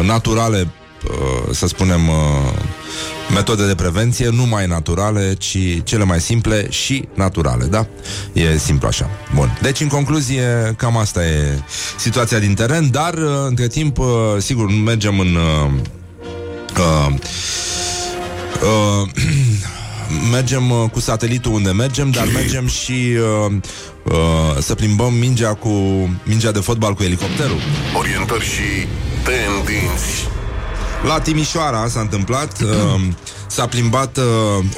uh, 0.00 0.06
naturale, 0.06 0.60
uh, 0.60 0.66
să 1.50 1.66
spunem, 1.66 2.08
uh, 2.08 2.14
metode 3.34 3.66
de 3.66 3.74
prevenție, 3.74 4.28
nu 4.28 4.46
mai 4.46 4.66
naturale, 4.66 5.34
ci 5.34 5.58
cele 5.84 6.04
mai 6.04 6.20
simple 6.20 6.70
și 6.70 7.08
naturale, 7.14 7.64
da? 7.64 7.86
E 8.32 8.58
simplu 8.58 8.88
așa. 8.88 9.10
Bun. 9.34 9.58
Deci, 9.62 9.80
în 9.80 9.88
concluzie, 9.88 10.74
cam 10.76 10.96
asta 10.96 11.24
e 11.26 11.58
situația 11.98 12.38
din 12.38 12.54
teren, 12.54 12.90
dar, 12.90 13.14
uh, 13.14 13.30
între 13.46 13.66
timp, 13.66 13.98
uh, 13.98 14.06
sigur, 14.38 14.70
mergem 14.70 15.18
în... 15.18 15.34
Uh, 15.34 15.70
uh, 16.78 17.14
uh, 18.62 19.08
mergem 20.32 20.70
uh, 20.70 20.90
cu 20.92 21.00
satelitul 21.00 21.52
unde 21.52 21.70
mergem, 21.70 22.10
dar 22.10 22.28
mergem 22.34 22.66
și 22.66 23.16
uh, 23.46 23.52
uh, 24.04 24.62
să 24.62 24.74
plimbăm 24.74 25.14
mingea 25.14 25.54
cu 25.54 25.68
mingea 26.22 26.50
de 26.50 26.60
fotbal 26.60 26.94
cu 26.94 27.02
elicopterul. 27.02 27.60
orientări 27.98 28.44
și 28.44 28.86
tendinți. 29.24 30.37
La 31.06 31.20
Timișoara 31.20 31.88
s-a 31.88 32.00
întâmplat 32.00 32.60
uh, 32.60 33.00
s-a 33.48 33.66
plimbat 33.66 34.16
uh, 34.16 34.24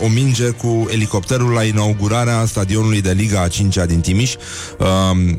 o 0.04 0.08
minge 0.08 0.48
cu 0.48 0.88
elicopterul 0.90 1.50
la 1.52 1.64
inaugurarea 1.64 2.44
stadionului 2.44 3.00
de 3.00 3.12
Liga 3.12 3.40
a 3.40 3.48
5-a 3.48 3.84
din 3.86 4.00
Timiș. 4.00 4.34
Uh, 4.78 4.86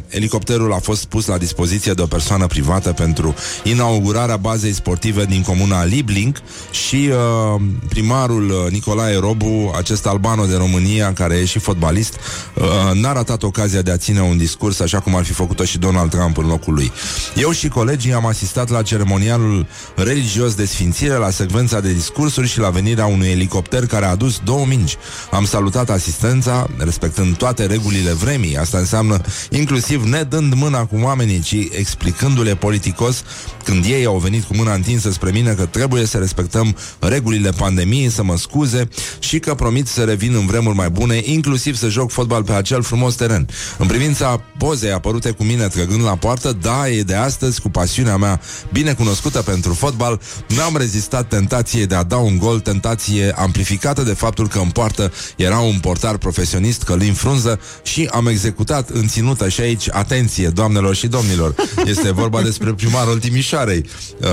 elicopterul 0.08 0.74
a 0.74 0.80
fost 0.80 1.06
pus 1.06 1.26
la 1.26 1.38
dispoziție 1.38 1.94
de 1.94 2.02
o 2.02 2.06
persoană 2.06 2.48
privată 2.48 2.92
pentru 2.92 3.36
inaugurarea 3.64 4.38
bazei 4.38 4.74
sportive 4.74 5.26
din 5.26 5.42
comuna 5.42 5.84
Liblink 5.84 6.38
și 6.72 7.10
uh, 7.56 7.62
primarul 7.90 8.50
uh, 8.50 8.72
Nicolae 8.72 9.20
Robu, 9.20 9.74
acest 9.78 10.06
albano 10.06 10.46
de 10.46 10.56
România, 10.56 11.14
care 11.14 11.36
e 11.36 11.46
și 11.46 11.60
fotbalist, 11.60 12.16
uh, 12.54 12.66
n-a 12.94 13.14
ratat 13.14 13.44
ocazia 13.44 13.82
de 13.82 13.92
a 13.92 13.98
ține 13.98 14.22
un 14.22 14.38
discurs 14.38 14.80
așa 14.80 15.00
cum 15.00 15.16
ar 15.16 15.24
fi 15.24 15.34
făcut-o 15.34 15.64
și 15.64 15.78
Donald 15.78 16.10
Trump 16.10 16.38
în 16.38 16.48
locul 16.48 16.74
lui. 16.74 16.92
Eu 17.36 17.52
și 17.52 17.68
colegii 17.68 18.14
am 18.14 18.26
asistat 18.26 18.70
la 18.70 18.82
ceremonialul 18.82 19.68
religios 19.96 20.54
de 20.54 20.66
sfințire, 20.66 21.14
la 21.14 21.30
secvența 21.30 21.80
de 21.80 21.94
discursuri 21.94 22.48
și 22.48 22.60
la 22.60 22.70
venirea 22.70 23.06
unui 23.06 23.21
elicopter 23.26 23.86
care 23.86 24.06
a 24.06 24.10
adus 24.10 24.40
două 24.44 24.66
mingi. 24.66 24.98
Am 25.32 25.46
salutat 25.46 25.90
asistența, 25.90 26.68
respectând 26.78 27.38
toate 27.38 27.66
regulile 27.66 28.12
vremii. 28.12 28.58
Asta 28.58 28.78
înseamnă 28.78 29.22
inclusiv 29.50 30.04
ne 30.04 30.24
dând 30.24 30.54
mâna 30.54 30.86
cu 30.86 30.96
oamenii, 31.02 31.40
ci 31.40 31.56
explicându-le 31.72 32.56
politicos 32.56 33.24
când 33.64 33.86
ei 33.86 34.06
au 34.06 34.18
venit 34.18 34.44
cu 34.44 34.56
mâna 34.56 34.74
întinsă 34.74 35.12
spre 35.12 35.32
mine 35.32 35.54
că 35.54 35.66
trebuie 35.66 36.06
să 36.06 36.18
respectăm 36.18 36.76
regulile 37.00 37.50
pandemiei, 37.50 38.10
să 38.10 38.24
mă 38.24 38.38
scuze 38.38 38.88
și 39.20 39.40
că 39.40 39.54
promit 39.54 39.88
să 39.88 40.04
revin 40.04 40.34
în 40.34 40.46
vremuri 40.46 40.76
mai 40.76 40.90
bune, 40.90 41.22
inclusiv 41.24 41.76
să 41.76 41.88
joc 41.88 42.12
fotbal 42.12 42.44
pe 42.44 42.52
acel 42.52 42.82
frumos 42.82 43.16
teren. 43.16 43.48
În 43.78 43.88
privința 43.88 44.44
pozei 44.58 44.92
apărute 44.92 45.32
cu 45.32 45.44
mine 45.44 45.68
trăgând 45.68 46.04
la 46.04 46.16
poartă, 46.16 46.58
da, 46.62 46.90
e 46.90 47.02
de 47.02 47.16
astăzi, 47.16 47.62
cu 47.62 47.70
pasiunea 47.70 48.18
mea 48.18 48.42
bine 48.72 48.94
cunoscută 48.94 49.42
pentru 49.42 49.74
fotbal, 49.74 50.22
n-am 50.56 50.78
rezistat 50.78 51.28
tentației 51.28 51.86
de 51.86 51.96
a 51.96 52.04
da 52.04 52.18
un 52.18 52.38
gol, 52.38 52.60
tentație 52.60 53.11
amplificată 53.36 54.02
de 54.02 54.14
faptul 54.14 54.48
că 54.48 54.60
în 54.60 54.70
poartă 54.70 55.12
era 55.36 55.60
un 55.60 55.80
portar 55.80 56.18
profesionist 56.18 56.84
Călin 56.84 57.14
Frunză 57.14 57.60
și 57.84 58.10
am 58.12 58.28
executat 58.28 58.90
în 58.90 59.08
ținută 59.08 59.50
și 59.50 59.62
aici, 59.62 59.88
atenție, 59.92 60.48
doamnelor 60.48 60.96
și 60.96 61.08
domnilor, 61.08 61.56
este 61.86 62.12
vorba 62.12 62.42
despre 62.42 62.74
primarul 62.74 63.20
Timișoarei. 63.20 63.86
Uh, 64.22 64.28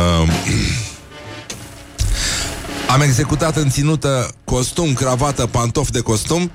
am 2.89 3.01
executat 3.01 3.57
în 3.57 3.71
ținută 3.71 4.31
costum, 4.45 4.93
cravată, 4.93 5.47
pantof 5.47 5.91
de 5.91 6.01
costum 6.01 6.51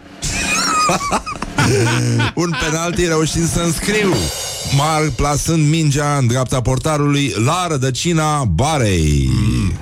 Un 2.43 2.55
penalti 2.59 3.05
reușind 3.05 3.49
să 3.49 3.59
înscriu 3.59 4.13
Mar 4.77 5.11
plasând 5.15 5.69
mingea 5.69 6.17
în 6.17 6.27
dreapta 6.27 6.61
portarului 6.61 7.33
La 7.45 7.67
rădăcina 7.69 8.43
barei 8.43 9.29
mm. 9.31 9.73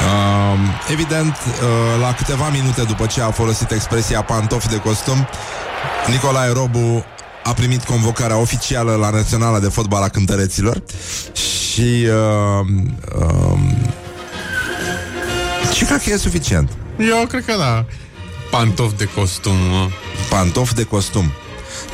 Uh, 0.00 0.58
evident, 0.90 1.36
uh, 1.36 2.00
la 2.00 2.14
câteva 2.14 2.48
minute 2.48 2.82
după 2.82 3.06
ce 3.06 3.20
a 3.20 3.30
folosit 3.30 3.70
expresia 3.70 4.22
pantofi 4.22 4.68
de 4.68 4.76
costum, 4.76 5.28
Nicolae 6.06 6.52
Robu 6.52 7.04
a 7.44 7.52
primit 7.52 7.84
convocarea 7.84 8.36
oficială 8.36 8.94
la 8.94 9.10
Naționala 9.10 9.58
de 9.58 9.68
Fotbal 9.68 10.02
a 10.02 10.08
Cântăreților 10.08 10.82
și 11.32 12.06
uh, 12.06 12.66
uh, 13.18 13.58
și 15.74 15.84
cred 15.84 16.02
că 16.02 16.10
e 16.10 16.16
suficient. 16.16 16.70
Eu 16.98 17.26
cred 17.26 17.44
că 17.44 17.54
da. 17.58 17.84
Pantof 18.50 18.92
de 18.96 19.08
costum. 19.14 19.56
Mă. 19.56 19.88
Pantof 20.30 20.72
de 20.72 20.82
costum. 20.82 21.32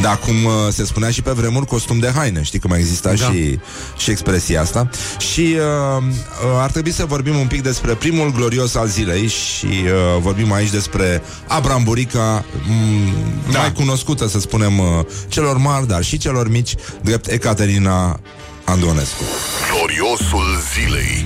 Dar 0.01 0.19
cum 0.19 0.45
uh, 0.45 0.53
se 0.71 0.85
spunea 0.85 1.11
și 1.11 1.23
pe 1.23 1.31
vremuri, 1.31 1.67
costum 1.67 1.99
de 1.99 2.13
haine. 2.15 2.43
Știi 2.43 2.59
că 2.59 2.69
mai 2.69 2.79
exista 2.79 3.13
da. 3.15 3.25
și, 3.31 3.59
și 3.97 4.11
expresia 4.11 4.61
asta. 4.61 4.91
Și 5.19 5.41
uh, 5.41 6.03
uh, 6.03 6.61
ar 6.61 6.71
trebui 6.71 6.93
să 6.93 7.05
vorbim 7.05 7.37
un 7.37 7.47
pic 7.47 7.63
despre 7.63 7.93
primul 7.93 8.33
glorios 8.33 8.75
al 8.75 8.87
zilei 8.87 9.27
și 9.27 9.67
uh, 9.67 10.21
vorbim 10.21 10.53
aici 10.53 10.71
despre 10.71 11.23
Abram 11.47 11.83
Burica, 11.83 12.45
m- 12.45 13.53
da. 13.53 13.59
mai 13.59 13.73
cunoscută, 13.73 14.29
să 14.29 14.41
spunem, 14.41 14.79
uh, 14.79 14.87
celor 15.29 15.57
mari, 15.57 15.87
dar 15.87 16.03
și 16.03 16.19
celor 16.19 16.49
mici, 16.49 16.75
drept 17.03 17.27
Ecaterina 17.31 18.21
Andonescu. 18.65 19.23
Gloriosul 19.71 20.61
zilei. 20.75 21.25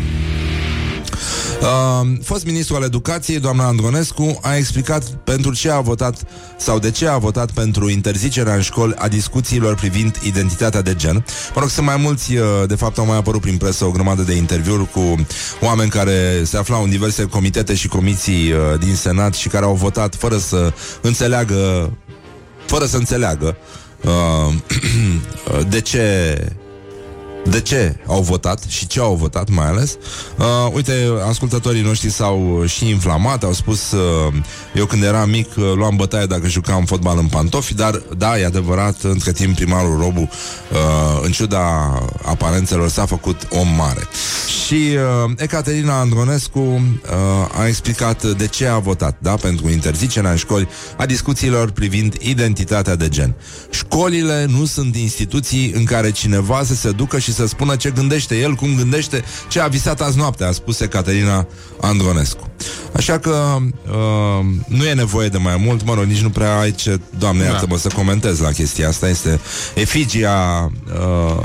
Uh, 1.60 2.08
fost 2.22 2.44
ministru 2.44 2.76
al 2.76 2.82
educației, 2.82 3.40
doamna 3.40 3.66
Andronescu, 3.66 4.38
a 4.42 4.56
explicat 4.56 5.04
pentru 5.04 5.54
ce 5.54 5.70
a 5.70 5.80
votat 5.80 6.22
sau 6.56 6.78
de 6.78 6.90
ce 6.90 7.08
a 7.08 7.18
votat 7.18 7.50
pentru 7.50 7.88
interzicerea 7.88 8.54
în 8.54 8.60
școli 8.60 8.94
a 8.96 9.08
discuțiilor 9.08 9.74
privind 9.74 10.18
identitatea 10.22 10.82
de 10.82 10.94
gen. 10.94 11.14
Mă 11.54 11.60
rog, 11.60 11.68
sunt 11.68 11.86
mai 11.86 11.96
mulți, 11.96 12.36
uh, 12.36 12.44
de 12.66 12.74
fapt 12.74 12.98
au 12.98 13.06
mai 13.06 13.16
apărut 13.16 13.40
prin 13.40 13.56
presă 13.56 13.84
o 13.84 13.90
grămadă 13.90 14.22
de 14.22 14.34
interviuri 14.34 14.90
cu 14.90 15.14
oameni 15.60 15.90
care 15.90 16.42
se 16.44 16.56
aflau 16.56 16.82
în 16.82 16.90
diverse 16.90 17.24
comitete 17.24 17.74
și 17.74 17.88
comisii 17.88 18.52
uh, 18.52 18.58
din 18.78 18.94
Senat 18.94 19.34
și 19.34 19.48
care 19.48 19.64
au 19.64 19.74
votat 19.74 20.14
fără 20.14 20.38
să 20.38 20.72
înțeleagă 21.00 21.92
fără 22.66 22.84
să 22.84 22.96
înțeleagă 22.96 23.56
uh, 24.04 24.54
de 25.72 25.80
ce 25.80 26.34
de 27.44 27.60
ce 27.60 27.96
au 28.06 28.20
votat 28.20 28.62
și 28.68 28.86
ce 28.86 29.00
au 29.00 29.14
votat 29.14 29.48
mai 29.48 29.66
ales. 29.66 29.96
Uh, 30.36 30.72
uite, 30.72 30.92
ascultătorii 31.28 31.82
noștri 31.82 32.10
s-au 32.10 32.64
și 32.66 32.88
inflamat, 32.88 33.42
au 33.42 33.52
spus 33.52 33.92
uh, 33.92 34.34
eu 34.74 34.86
când 34.86 35.02
eram 35.02 35.30
mic 35.30 35.48
uh, 35.56 35.72
luam 35.74 35.96
bătaie 35.96 36.26
dacă 36.26 36.48
jucam 36.48 36.84
fotbal 36.84 37.18
în 37.18 37.26
pantofi, 37.26 37.74
dar 37.74 38.02
da, 38.16 38.38
e 38.38 38.44
adevărat, 38.44 38.96
între 39.02 39.32
timp 39.32 39.54
primarul 39.54 39.98
Robu, 39.98 40.20
uh, 40.20 41.20
în 41.22 41.32
ciuda 41.32 41.94
aparențelor, 42.24 42.88
s-a 42.88 43.06
făcut 43.06 43.48
om 43.50 43.68
mare. 43.76 44.08
Și 44.66 44.74
uh, 44.74 45.32
Ecaterina 45.36 45.98
Andronescu 46.00 46.58
uh, 46.58 47.60
a 47.60 47.66
explicat 47.66 48.24
de 48.24 48.46
ce 48.46 48.66
a 48.66 48.78
votat, 48.78 49.16
da, 49.18 49.34
pentru 49.34 49.70
interzicerea 49.70 50.30
în 50.30 50.36
școli 50.36 50.68
a 50.96 51.06
discuțiilor 51.06 51.70
privind 51.70 52.16
identitatea 52.20 52.96
de 52.96 53.08
gen. 53.08 53.34
Școlile 53.70 54.46
nu 54.48 54.64
sunt 54.64 54.96
instituții 54.96 55.72
în 55.72 55.84
care 55.84 56.10
cineva 56.10 56.62
să 56.64 56.74
se 56.74 56.90
ducă 56.90 57.18
și 57.18 57.29
și 57.30 57.36
să 57.36 57.46
spună 57.46 57.76
ce 57.76 57.90
gândește 57.90 58.38
el, 58.38 58.54
cum 58.54 58.74
gândește, 58.76 59.24
ce 59.48 59.60
a 59.60 59.66
visat 59.66 60.00
azi 60.00 60.16
noapte, 60.16 60.44
a 60.44 60.52
spus 60.52 60.78
Caterina 60.78 61.46
Andronescu. 61.80 62.50
Așa 62.96 63.18
că 63.18 63.56
uh, 63.60 64.44
nu 64.66 64.84
e 64.84 64.92
nevoie 64.92 65.28
de 65.28 65.38
mai 65.38 65.56
mult, 65.64 65.84
mă 65.84 65.94
rog, 65.94 66.04
nici 66.04 66.22
nu 66.22 66.30
prea 66.30 66.58
ai 66.58 66.72
ce, 66.72 67.00
doamne, 67.18 67.42
da. 67.42 67.50
iartă-mă 67.50 67.76
să 67.76 67.88
comentez 67.94 68.40
la 68.40 68.50
chestia 68.50 68.88
asta, 68.88 69.08
este 69.08 69.40
efigia 69.74 70.70
uh, 70.86 71.36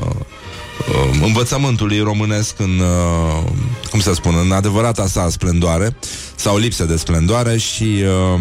uh, 0.90 1.20
învățământului 1.22 2.00
românesc 2.00 2.60
în, 2.60 2.80
uh, 2.80 3.52
cum 3.90 4.00
să 4.00 4.14
spun, 4.14 4.36
în 4.46 4.52
adevărata 4.52 5.08
sa 5.08 5.30
splendoare 5.30 5.96
sau 6.36 6.58
lipsă 6.58 6.84
de 6.84 6.96
splendoare 6.96 7.58
și 7.58 7.84
uh, 7.84 8.40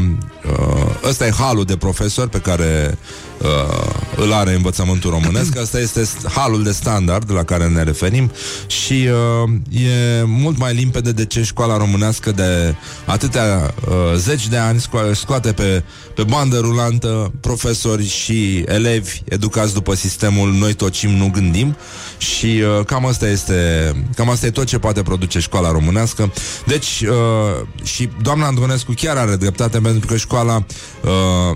uh, 0.50 1.08
ăsta 1.08 1.26
e 1.26 1.30
halul 1.30 1.64
de 1.64 1.76
profesor 1.76 2.28
pe 2.28 2.38
care 2.38 2.98
uh, 3.38 3.94
îl 4.16 4.32
are 4.32 4.54
învățământul 4.54 5.10
românesc. 5.10 5.58
Asta 5.58 5.78
este 5.80 6.08
halul 6.34 6.62
de 6.62 6.72
standard 6.72 7.32
la 7.32 7.42
care 7.44 7.68
ne 7.68 7.82
referim 7.82 8.30
și 8.66 9.08
uh, 9.42 9.80
e 9.82 10.22
mult 10.24 10.58
mai 10.58 10.74
limpede 10.74 11.12
de 11.12 11.24
ce 11.24 11.42
școala 11.42 11.76
românească 11.76 12.32
de 12.32 12.74
atâtea 13.04 13.74
uh, 13.88 13.94
zeci 14.16 14.48
de 14.48 14.56
ani 14.56 14.80
sco- 14.80 15.12
scoate 15.14 15.52
pe, 15.52 15.82
pe 16.14 16.22
bandă 16.22 16.58
rulantă 16.58 17.32
profesori 17.40 18.08
și 18.08 18.64
elevi 18.66 19.22
educați 19.24 19.74
după 19.74 19.94
sistemul 19.94 20.52
noi 20.52 20.72
tocim, 20.72 21.10
nu 21.10 21.30
gândim 21.32 21.76
și 22.18 22.62
uh, 22.78 22.84
cam 22.84 23.06
asta 23.06 23.28
este 23.28 23.92
cam 24.16 24.30
asta 24.30 24.46
e 24.46 24.50
tot 24.50 24.66
ce 24.66 24.78
poate 24.78 25.02
produce 25.02 25.38
școala 25.38 25.70
românească. 25.70 26.32
Deci 26.66 27.04
uh, 27.08 27.66
și 27.84 28.08
doamna 28.22 28.46
Antonescu 28.46 28.92
chiar 28.96 29.16
are 29.16 29.36
dreptate 29.36 29.80
pentru 29.80 30.06
că 30.06 30.16
școala 30.16 30.54
uh, 30.56 31.10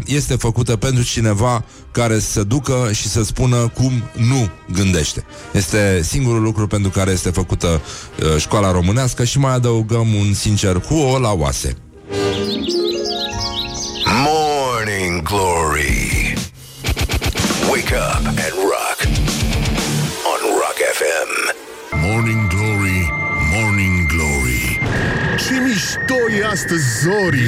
este 0.07 0.37
făcută 0.37 0.77
pentru 0.77 1.03
cineva 1.05 1.65
care 1.93 2.19
să 2.19 2.43
ducă 2.43 2.91
și 2.93 3.09
să 3.09 3.23
spună 3.25 3.69
cum 3.75 3.93
nu 4.13 4.51
gândește. 4.73 5.25
Este 5.53 6.01
singurul 6.03 6.43
lucru 6.43 6.67
pentru 6.67 6.91
care 6.91 7.11
este 7.11 7.31
făcută 7.31 7.81
uh, 8.23 8.37
școala 8.41 8.73
românească 8.73 9.25
și 9.25 9.39
mai 9.39 9.55
adăugăm 9.55 10.15
un 10.15 10.35
sincer 10.35 10.81
cu 10.81 10.95
o 10.95 11.19
la 11.19 11.33
oase. 11.33 11.77
Morning 14.25 15.23
Glory. 15.23 16.35
Wake 17.71 17.95
up 17.95 18.27
and 18.27 18.55
rock 18.73 18.99
on 20.31 20.41
Rock 20.61 20.79
FM. 20.99 21.31
Morning 21.93 22.49
Glory, 22.49 22.49
Morning 22.49 22.49
Glory 22.49 22.78
Ce 25.49 25.55
mișto 25.55 26.41
e 26.41 26.47
astăzi, 26.53 26.85
Zori. 27.03 27.39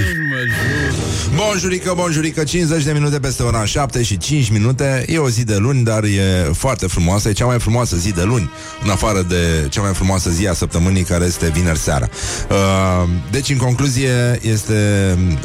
Bonjurică, 1.34 1.92
bonjurică, 1.96 2.44
50 2.44 2.82
de 2.82 2.92
minute 2.92 3.18
peste 3.18 3.42
ora 3.42 3.64
7 3.64 4.02
și 4.02 4.18
5 4.18 4.50
minute. 4.50 5.04
E 5.08 5.18
o 5.18 5.28
zi 5.28 5.44
de 5.44 5.56
luni, 5.56 5.84
dar 5.84 6.04
e 6.04 6.50
foarte 6.52 6.86
frumoasă. 6.86 7.28
E 7.28 7.32
cea 7.32 7.44
mai 7.44 7.58
frumoasă 7.58 7.96
zi 7.96 8.12
de 8.12 8.22
luni 8.22 8.50
În 8.82 8.90
afară 8.90 9.22
de 9.22 9.66
cea 9.68 9.80
mai 9.80 9.94
frumoasă 9.94 10.30
zi 10.30 10.46
a 10.46 10.52
săptămânii 10.52 11.02
Care 11.02 11.24
este 11.24 11.50
vineri 11.50 11.78
seara. 11.78 12.08
Uh, 12.50 13.08
Deci, 13.30 13.50
în 13.50 13.56
concluzie, 13.56 14.38
este 14.42 14.74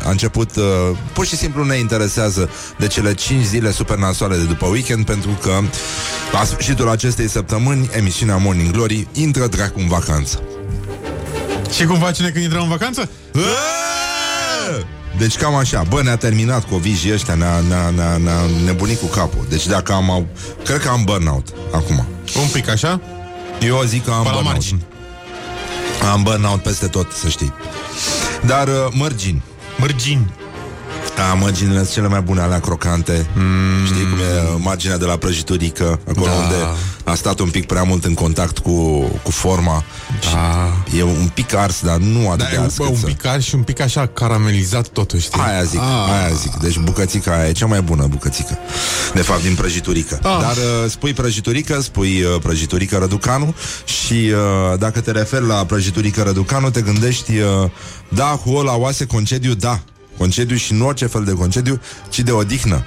A 0.04 0.10
început, 0.10 0.56
uh, 0.56 0.64
pur 1.14 1.26
și 1.26 1.36
simplu 1.36 1.64
ne 1.64 1.76
interesează 1.76 2.50
De 2.78 2.88
cele 2.88 3.14
5 3.14 3.44
zile 3.44 3.72
super 3.72 3.98
nasoale 3.98 4.36
de 4.36 4.44
după 4.44 4.66
weekend 4.66 5.06
Pentru 5.06 5.40
că 5.42 5.60
la 6.32 6.44
sfârșitul 6.44 6.90
acestei 6.90 7.30
săptămâni 7.30 7.90
Emisiunea 7.92 8.38
Morning 8.38 8.72
Glory 8.72 9.08
intră 9.14 9.48
dracu 9.48 9.80
în 9.80 9.88
vacanță 9.88 10.40
Și 11.72 11.86
cum 11.86 12.00
face 12.00 12.24
când 12.24 12.44
intrăm 12.44 12.62
în 12.62 12.70
vacanță? 12.70 13.10
Deci 15.18 15.36
cam 15.36 15.56
așa, 15.56 15.84
bă, 15.90 16.02
ne-a 16.02 16.16
terminat 16.16 16.68
Covid 16.70 17.12
ăștia, 17.14 17.34
ne-a, 17.34 17.60
ne-a, 17.60 17.90
ne-a, 17.90 18.18
ne-a 18.18 18.40
nebunit 18.66 19.00
cu 19.00 19.06
capul 19.06 19.46
Deci 19.50 19.68
dacă 19.68 19.94
am, 19.94 20.10
au, 20.10 20.28
cred 20.64 20.80
că 20.80 20.90
am 20.90 21.04
burnout 21.04 21.48
acum 21.74 22.08
Un 22.42 22.48
pic 22.52 22.70
așa? 22.70 23.02
Eu 23.62 23.82
zic 23.86 24.06
că 24.06 24.12
am 24.12 24.24
Pe 24.24 24.28
la 24.28 24.34
burnout 24.34 24.54
margini. 24.54 24.86
Am 26.12 26.24
burnout 26.24 26.62
peste 26.62 26.88
tot, 26.88 27.12
să 27.12 27.28
știi 27.28 27.54
Dar 28.46 28.68
uh, 28.68 28.74
mărgini 28.92 29.44
Mărgini. 29.78 30.34
Da, 31.16 31.34
mărginile 31.34 31.78
sunt 31.78 31.90
cele 31.90 32.08
mai 32.08 32.22
bune, 32.22 32.42
alea 32.42 32.60
crocante 32.60 33.26
mm. 33.36 33.86
Știi 33.86 34.10
cum 34.10 34.18
e 34.20 34.54
uh, 34.54 34.60
marginea 34.64 34.98
de 34.98 35.06
la 35.06 35.16
prăjiturică 35.18 36.00
Acolo 36.10 36.26
Da. 36.26 36.32
unde 36.32 36.56
a 37.04 37.16
stat 37.16 37.40
un 37.40 37.50
pic 37.50 37.66
prea 37.66 37.84
mult 37.84 38.04
în 38.06 38.14
contact 38.14 38.58
cu, 38.58 38.98
cu 39.24 39.32
forma 39.32 39.84
Da. 40.34 40.74
E 40.98 41.04
un 41.04 41.30
pic 41.34 41.54
ars, 41.56 41.82
dar 41.84 41.98
nu 41.98 42.30
atât 42.30 42.38
Da, 42.44 42.50
de 42.50 42.56
e 42.56 42.58
un, 42.58 42.64
ars 42.64 42.76
bă, 42.78 42.84
cât 42.84 42.94
un 42.94 43.00
să- 43.00 43.06
pic 43.06 43.26
ars 43.26 43.44
și 43.44 43.56
un 43.56 43.62
pic 43.62 43.80
așa 43.82 44.08
caramelizat 44.08 44.88
totul, 44.88 45.20
știi? 45.20 45.42
Aia 45.42 45.64
zic, 45.64 45.80
Ah. 45.80 46.20
aia 46.22 46.34
zic. 46.34 46.54
Deci 46.56 46.78
bucățica 46.78 47.32
aia 47.34 47.48
e 47.48 47.52
cea 47.52 47.66
mai 47.66 47.82
bună 47.82 48.06
bucățică. 48.10 48.58
De 49.14 49.22
fapt, 49.22 49.42
din 49.42 49.56
prăjiturică. 49.56 50.20
Ah. 50.24 50.38
Dar 50.42 50.56
uh, 50.56 50.90
spui 50.90 51.14
prăjiturică, 51.14 51.82
spui 51.82 52.22
uh, 52.22 52.42
prăjiturică 52.42 52.98
răducanu 52.98 53.56
și 53.86 54.14
uh, 54.72 54.80
dacă 54.80 55.00
te 55.02 55.12
referi 55.12 55.48
la 55.48 55.66
prăjiturică 55.66 56.22
răducanu, 56.24 56.70
te 56.70 56.82
gândești, 56.82 57.32
uh, 57.38 57.70
da, 58.10 58.26
cu 58.44 58.50
o 58.52 58.64
la 58.64 58.74
oase 58.76 59.06
concediu, 59.06 59.54
da. 59.54 59.80
Concediu 60.18 60.56
și 60.56 60.74
nu 60.74 60.86
orice 60.86 61.06
fel 61.06 61.24
de 61.24 61.32
concediu, 61.32 61.82
ci 62.10 62.20
de 62.20 62.32
odihnă. 62.32 62.84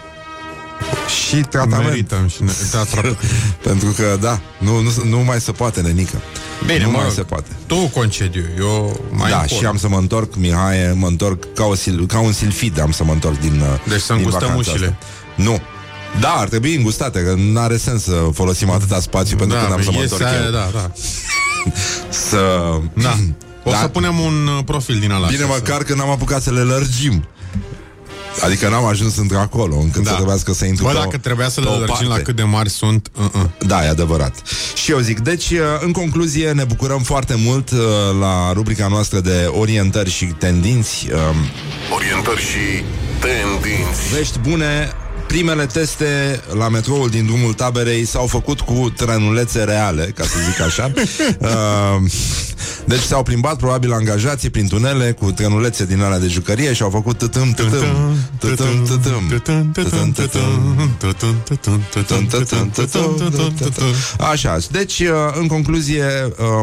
Și 1.28 1.36
tratament. 1.36 1.88
Merităm 1.88 2.28
și 2.28 2.42
ne, 2.42 2.50
da, 2.72 2.84
tra- 2.86 3.18
Pentru 3.68 3.90
că, 3.96 4.16
da, 4.20 4.40
nu, 4.58 4.80
nu, 4.80 4.90
nu 5.08 5.18
mai 5.18 5.40
se 5.40 5.52
poate, 5.52 5.80
nenică. 5.80 6.20
Bine, 6.66 6.78
nu 6.78 6.90
mă 6.90 6.96
mai 6.96 7.02
rog. 7.04 7.12
se 7.12 7.22
poate. 7.22 7.48
Tu 7.66 7.76
concediu, 7.76 8.42
eu 8.58 9.00
mai 9.10 9.30
da, 9.30 9.40
încolo. 9.40 9.60
și 9.60 9.66
am 9.66 9.76
să 9.78 9.88
mă 9.88 9.96
întorc, 9.96 10.34
Mihai, 10.36 10.92
mă 10.94 11.06
întorc 11.06 11.52
ca, 11.54 11.64
o 11.64 11.74
sil- 11.82 12.06
ca 12.06 12.18
un 12.20 12.32
silfid, 12.32 12.80
am 12.80 12.90
să 12.90 13.04
mă 13.04 13.12
întorc 13.12 13.38
din 13.40 13.60
uh, 13.60 13.66
Deci 13.88 14.00
să 14.00 14.12
din 14.12 14.16
îngustăm 14.16 14.48
vacanța 14.48 14.70
ușile. 14.70 14.86
asta. 14.86 15.42
Nu. 15.42 15.60
Da, 16.20 16.28
ar 16.32 16.48
trebui 16.48 16.74
îngustate, 16.74 17.22
că 17.22 17.34
nu 17.36 17.60
are 17.60 17.76
sens 17.76 18.02
să 18.02 18.28
folosim 18.32 18.70
atâta 18.70 19.00
spațiu 19.00 19.36
pentru 19.36 19.56
da, 19.56 19.62
când 19.62 19.74
am 19.74 19.82
să 19.82 19.90
mă 19.92 20.00
iese 20.00 20.12
întorc 20.14 20.32
aia, 20.32 20.44
eu. 20.44 20.50
Da, 20.50 20.68
da. 20.74 20.90
Să... 22.28 22.40
da. 22.94 23.16
O 23.68 23.70
Da. 23.70 23.78
să 23.78 23.88
punem 23.88 24.18
un 24.18 24.46
uh, 24.58 24.64
profil 24.64 24.98
din 24.98 25.10
ala. 25.10 25.26
Bine 25.26 25.42
așa, 25.42 25.52
măcar 25.52 25.82
că 25.82 25.94
n-am 25.94 26.10
apucat 26.10 26.42
să 26.42 26.52
le 26.52 26.60
lărgim. 26.60 27.28
Adică 28.44 28.68
n-am 28.68 28.84
ajuns 28.84 29.16
într-acolo, 29.16 29.76
încât 29.76 30.02
Da. 30.02 30.08
să 30.10 30.14
trebuiască 30.16 30.52
să 30.52 30.64
intru 30.64 30.84
Bă, 30.84 30.90
pe 30.90 30.96
o- 30.96 31.00
dacă 31.00 31.18
trebuia 31.18 31.48
să 31.48 31.60
le 31.60 31.66
pe 31.66 31.72
o 31.72 31.78
lărgim 31.78 32.02
la 32.06 32.08
parte. 32.08 32.22
cât 32.22 32.36
de 32.36 32.42
mari 32.42 32.70
sunt, 32.70 33.08
uh-uh. 33.18 33.44
Da, 33.58 33.84
e 33.84 33.88
adevărat. 33.88 34.34
Și 34.74 34.90
eu 34.90 34.98
zic, 34.98 35.18
deci, 35.20 35.52
în 35.80 35.92
concluzie, 35.92 36.50
ne 36.52 36.64
bucurăm 36.64 36.98
foarte 37.02 37.34
mult 37.36 37.70
uh, 37.70 37.78
la 38.20 38.52
rubrica 38.52 38.86
noastră 38.88 39.20
de 39.20 39.48
orientări 39.58 40.10
și 40.10 40.24
tendinți. 40.24 41.06
Um, 41.12 41.36
Orientări 41.94 42.40
și 42.40 42.82
tendinți 43.20 44.14
Vești 44.14 44.38
bune, 44.38 44.92
primele 45.26 45.66
teste 45.66 46.40
la 46.58 46.68
metroul 46.68 47.08
din 47.08 47.26
drumul 47.26 47.52
taberei 47.52 48.04
s-au 48.06 48.26
făcut 48.26 48.60
cu 48.60 48.92
trenulețe 48.96 49.62
reale, 49.64 50.12
ca 50.14 50.22
să 50.24 50.36
zic 50.50 50.60
așa. 50.60 50.90
Uh, 51.38 52.10
deci 52.84 53.00
s-au 53.00 53.22
plimbat 53.22 53.56
probabil 53.56 53.92
angajații 53.92 54.50
prin 54.50 54.68
tunele 54.68 55.12
cu 55.12 55.30
trenulețe 55.32 55.84
din 55.84 56.02
alea 56.02 56.18
de 56.18 56.26
jucărie 56.26 56.72
și 56.72 56.82
au 56.82 56.90
făcut 56.90 57.18
tătâm, 57.18 57.52
tătâm, 57.52 58.16
tătâm, 58.38 58.84
tătâm, 58.84 59.32
tătâm, 61.90 62.70
tătâm, 62.70 63.54
tătâm. 63.58 63.84
Așa, 64.30 64.58
deci, 64.70 64.98
uh, 64.98 65.06
în 65.40 65.46
concluzie, 65.46 66.04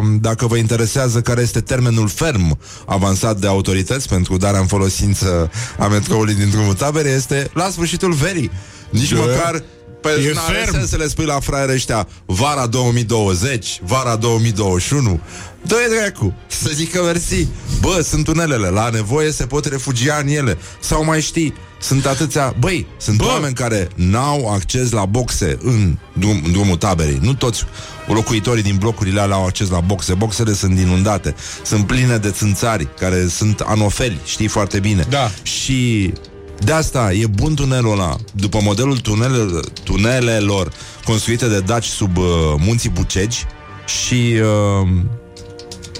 um, 0.01 0.17
dacă 0.21 0.47
vă 0.47 0.57
interesează 0.57 1.21
care 1.21 1.41
este 1.41 1.61
termenul 1.61 2.07
ferm 2.07 2.57
avansat 2.85 3.37
de 3.37 3.47
autorități 3.47 4.07
pentru 4.09 4.37
darea 4.37 4.59
în 4.59 4.67
folosință 4.67 5.51
a 5.79 5.87
metroului 5.87 6.33
din 6.33 6.49
drumul 6.49 6.73
tabere, 6.73 7.09
este 7.09 7.49
la 7.53 7.69
sfârșitul 7.69 8.13
verii. 8.13 8.51
Nici 8.89 9.11
Da. 9.11 9.19
măcar 9.19 9.63
pe 10.01 10.09
E 10.09 10.31
n-are 10.33 10.53
ferm. 10.57 10.71
sens 10.73 10.89
să 10.89 10.97
le 10.97 11.07
spui 11.07 11.25
la 11.25 11.39
fraiere 11.39 11.73
ăștia 11.73 12.07
vara 12.25 12.65
2020, 12.67 13.79
vara 13.83 14.15
2021. 14.15 15.19
Dă-i 15.67 15.97
dracu, 15.97 16.33
să 16.47 16.69
zică 16.73 17.03
mersi. 17.03 17.47
Bă, 17.81 18.01
sunt 18.03 18.27
unelele, 18.27 18.67
la 18.67 18.89
nevoie 18.89 19.31
se 19.31 19.45
pot 19.45 19.65
refugia 19.65 20.19
în 20.21 20.27
ele. 20.27 20.57
Sau 20.79 21.03
mai 21.03 21.21
știi, 21.21 21.53
sunt 21.81 22.05
atâția... 22.05 22.55
Băi, 22.59 22.87
sunt 22.97 23.17
Bă. 23.17 23.25
oameni 23.25 23.53
care 23.53 23.87
n-au 23.95 24.51
acces 24.53 24.91
la 24.91 25.05
boxe 25.05 25.57
în, 25.63 25.97
drum, 26.13 26.41
în 26.45 26.51
drumul 26.51 26.75
taberei. 26.75 27.19
Nu 27.21 27.33
toți 27.33 27.63
locuitorii 28.07 28.63
din 28.63 28.75
blocurile 28.75 29.21
alea 29.21 29.35
au 29.35 29.45
acces 29.45 29.69
la 29.69 29.79
boxe. 29.79 30.13
Boxele 30.13 30.53
sunt 30.53 30.79
inundate. 30.79 31.35
Sunt 31.63 31.87
pline 31.87 32.17
de 32.17 32.29
țânțari 32.29 32.87
care 32.99 33.27
sunt 33.27 33.59
anofeli, 33.59 34.19
știi 34.25 34.47
foarte 34.47 34.79
bine. 34.79 35.05
Da. 35.09 35.31
Și 35.43 36.13
de 36.59 36.71
asta 36.71 37.13
e 37.13 37.27
bun 37.27 37.55
tunelul 37.55 37.91
ăla, 37.91 38.15
după 38.31 38.59
modelul 38.63 38.97
tunelelor, 38.97 39.65
tunelelor 39.83 40.71
construite 41.03 41.47
de 41.47 41.59
daci 41.59 41.85
sub 41.85 42.17
uh, 42.17 42.25
munții 42.57 42.89
Bucegi 42.89 43.45
și 43.85 44.33
uh, 44.41 44.87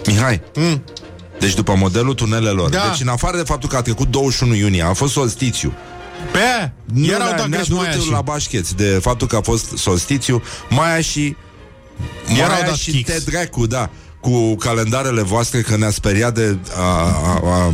Mihai. 0.06 0.42
Mm. 0.56 0.84
Deci 1.40 1.54
după 1.54 1.76
modelul 1.78 2.14
tunelelor. 2.14 2.70
Da. 2.70 2.88
Deci 2.90 3.02
în 3.02 3.08
afară 3.08 3.38
de 3.38 3.44
faptul 3.44 3.70
că 3.70 3.76
a 3.76 3.82
trecut 3.82 4.08
21 4.10 4.56
iunie, 4.56 4.84
a 4.84 4.94
fost 4.94 5.14
solstițiu. 5.14 5.74
Pe 6.32 6.72
Nu 6.94 7.06
erau 7.06 7.28
ne-a, 7.28 7.36
dacă 7.36 7.48
ne-a 7.48 7.62
și 7.62 7.72
mai 7.72 7.90
durut 7.90 8.06
și. 8.06 8.12
la 8.12 8.22
bașcheți 8.22 8.76
de 8.76 9.00
faptul 9.02 9.28
că 9.28 9.36
a 9.36 9.42
fost 9.42 9.66
solstițiu, 9.78 10.42
mai 10.70 11.04
și 11.04 11.36
Erau 12.38 12.48
mai 12.50 12.64
dat 12.66 12.76
și 12.76 12.92
kicks. 12.92 13.12
te 13.14 13.32
dracu, 13.32 13.66
da, 13.68 13.90
cu 14.22 14.56
calendarele 14.56 15.22
voastre 15.22 15.62
că 15.62 15.78
ne-a 15.78 15.90
speriat 15.90 16.34
de 16.34 16.58
a, 16.78 16.82
a, 16.82 17.40
a, 17.44 17.74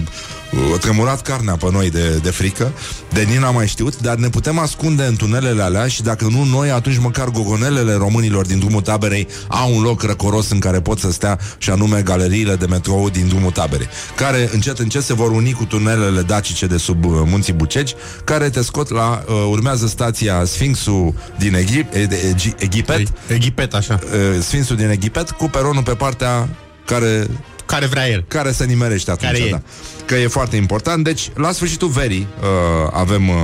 a 0.73 0.77
tremurat 0.77 1.21
carnea 1.21 1.55
pe 1.55 1.67
noi 1.71 1.89
de, 1.89 2.19
de 2.23 2.29
frică, 2.29 2.71
de 3.09 3.21
nici 3.21 3.37
n-am 3.37 3.53
mai 3.53 3.67
știut, 3.67 4.01
dar 4.01 4.15
ne 4.15 4.29
putem 4.29 4.59
ascunde 4.59 5.03
în 5.03 5.15
tunelele 5.15 5.61
alea 5.61 5.87
și 5.87 6.01
dacă 6.01 6.27
nu 6.31 6.43
noi, 6.43 6.71
atunci 6.71 6.97
măcar 6.97 7.29
gogonelele 7.29 7.93
românilor 7.93 8.45
din 8.45 8.59
drumul 8.59 8.81
taberei 8.81 9.27
au 9.47 9.75
un 9.75 9.81
loc 9.81 10.01
răcoros 10.01 10.49
în 10.49 10.59
care 10.59 10.81
pot 10.81 10.99
să 10.99 11.11
stea 11.11 11.39
și 11.57 11.69
anume 11.69 12.01
galeriile 12.01 12.55
de 12.55 12.65
metrou 12.65 13.09
din 13.09 13.27
drumul 13.27 13.51
taberei, 13.51 13.87
care 14.15 14.49
încet 14.53 14.79
încet 14.79 15.03
se 15.03 15.13
vor 15.13 15.31
uni 15.31 15.51
cu 15.51 15.65
tunelele 15.65 16.21
dacice 16.21 16.65
de 16.65 16.77
sub 16.77 17.05
uh, 17.05 17.11
munții 17.25 17.53
Bucegi, 17.53 17.95
care 18.23 18.49
te 18.49 18.61
scot 18.61 18.89
la, 18.89 19.23
uh, 19.27 19.33
urmează 19.49 19.87
stația 19.87 20.45
Sfinxul 20.45 21.13
din 21.37 21.55
Egip, 21.55 21.93
e, 21.93 22.05
de, 22.05 22.17
Egi, 22.29 22.53
Egipet, 22.57 23.07
Eghipet, 23.27 23.73
așa. 23.73 23.99
uh, 24.03 24.41
Sfințul 24.41 24.75
din 24.75 24.89
Egipet 24.89 25.31
cu 25.31 25.45
peronul 25.45 25.83
pe 25.83 25.93
partea 25.93 26.49
care, 26.85 27.27
Care 27.71 27.85
vrea 27.85 28.09
el. 28.09 28.25
care 28.27 28.51
se 28.51 28.65
nimerește 28.65 29.11
atunci. 29.11 29.31
Care 29.31 29.43
e. 29.43 29.49
da. 29.49 29.61
Că 30.05 30.15
e 30.15 30.27
foarte 30.27 30.55
important. 30.55 31.03
Deci, 31.03 31.29
la 31.35 31.51
sfârșitul 31.51 31.87
verii 31.87 32.27
uh, 32.41 32.89
avem 32.93 33.29
uh, 33.29 33.35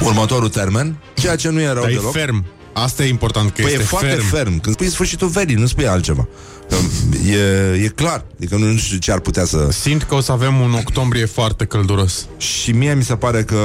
următorul 0.00 0.48
termen, 0.48 0.96
ceea 1.14 1.36
ce 1.36 1.48
nu 1.48 1.60
e 1.60 1.66
rău 1.72 1.82
Dar 1.82 1.90
e 1.90 1.94
deloc. 1.94 2.12
ferm. 2.12 2.44
Asta 2.72 3.04
e 3.04 3.08
important, 3.08 3.46
că 3.54 3.62
Păi 3.62 3.70
este 3.70 3.82
e 3.82 3.86
foarte 3.86 4.06
ferm. 4.08 4.26
ferm. 4.28 4.60
Când 4.60 4.74
spui 4.74 4.88
sfârșitul 4.88 5.28
verii, 5.28 5.54
nu 5.54 5.66
spui 5.66 5.86
altceva. 5.86 6.28
Că 6.72 6.78
E, 7.26 7.84
e 7.84 7.88
clar. 7.88 8.24
Adică 8.36 8.56
nu 8.56 8.76
știu 8.76 8.98
ce 8.98 9.12
ar 9.12 9.20
putea 9.20 9.44
să... 9.44 9.68
Simt 9.70 10.02
că 10.02 10.14
o 10.14 10.20
să 10.20 10.32
avem 10.32 10.60
un 10.60 10.72
octombrie 10.72 11.24
foarte 11.24 11.64
călduros. 11.64 12.26
Și 12.36 12.72
mie 12.72 12.94
mi 12.94 13.02
se 13.02 13.16
pare 13.16 13.42
că, 13.42 13.56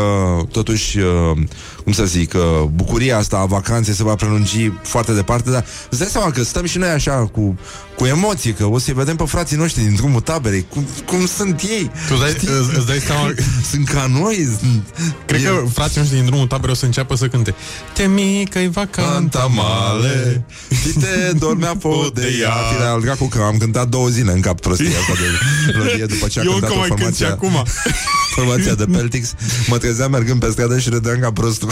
totuși, 0.51 0.97
uh, 0.99 1.37
cum 1.83 1.91
să 1.91 2.05
zic, 2.05 2.33
uh, 2.33 2.41
bucuria 2.73 3.17
asta 3.17 3.37
a 3.37 3.45
vacanței 3.45 3.93
se 3.93 4.03
va 4.03 4.15
prelungi 4.15 4.71
foarte 4.81 5.13
departe, 5.13 5.49
dar 5.49 5.65
îți 5.89 5.99
dai 5.99 6.09
seama 6.09 6.31
că 6.31 6.43
stăm 6.43 6.65
și 6.65 6.77
noi 6.77 6.89
așa 6.89 7.11
cu, 7.11 7.59
cu 7.97 8.05
emoții, 8.05 8.51
că 8.51 8.65
o 8.65 8.77
să-i 8.77 8.93
vedem 8.93 9.15
pe 9.15 9.23
frații 9.25 9.57
noștri 9.57 9.83
din 9.83 9.95
drumul 9.95 10.21
taberei, 10.21 10.65
cum, 10.69 10.85
cum 11.05 11.25
sunt 11.25 11.61
ei. 11.61 11.91
Tu 12.07 12.15
dai, 12.15 12.29
îți, 12.29 12.77
îți 12.77 12.87
dai 12.87 12.99
seama... 12.99 13.33
Sunt 13.71 13.87
ca 13.87 14.07
noi. 14.19 14.47
Sunt, 14.59 14.83
Cred 15.25 15.43
că 15.43 15.63
frații 15.73 15.99
noștri 15.99 16.17
din 16.17 16.25
drumul 16.25 16.47
tabere 16.47 16.71
o 16.71 16.75
să 16.75 16.85
înceapă 16.85 17.15
să 17.15 17.27
cânte 17.27 17.55
Te 17.93 18.07
mică-i 18.07 18.69
vacanta 18.69 19.49
male 19.55 20.45
Și 20.81 20.89
te 20.99 21.31
dormea 21.37 21.75
po 21.75 22.07
de 22.13 22.37
ea 22.41 22.51
Fire 22.51 22.83
al 22.97 23.03
dracu 23.03 23.27
că 23.27 23.41
am 23.41 23.57
cântat 23.57 23.87
două 23.87 24.07
zile 24.07 24.31
în 24.31 24.39
cap 24.41 24.59
prostia 24.59 24.99
asta 24.99 25.13
de 25.13 25.27
melodie 25.71 26.05
După 26.05 26.27
ce 26.27 26.39
a 26.39 26.43
Eu 26.43 26.51
cântat 26.51 26.69
încă 26.69 26.81
o 26.81 26.87
mai 26.87 26.87
cânt 26.87 27.15
și 27.15 27.23
formație 27.23 27.25
acum 27.25 27.63
Formația 28.35 28.73
de 28.73 28.85
Peltix 28.85 29.33
Mă 29.67 29.77
trezeam 29.77 30.11
mergând 30.11 30.39
pe 30.39 30.49
stradă 30.51 30.79
și 30.79 30.89
râdeam 30.89 31.19
ca 31.19 31.31
prostul 31.31 31.71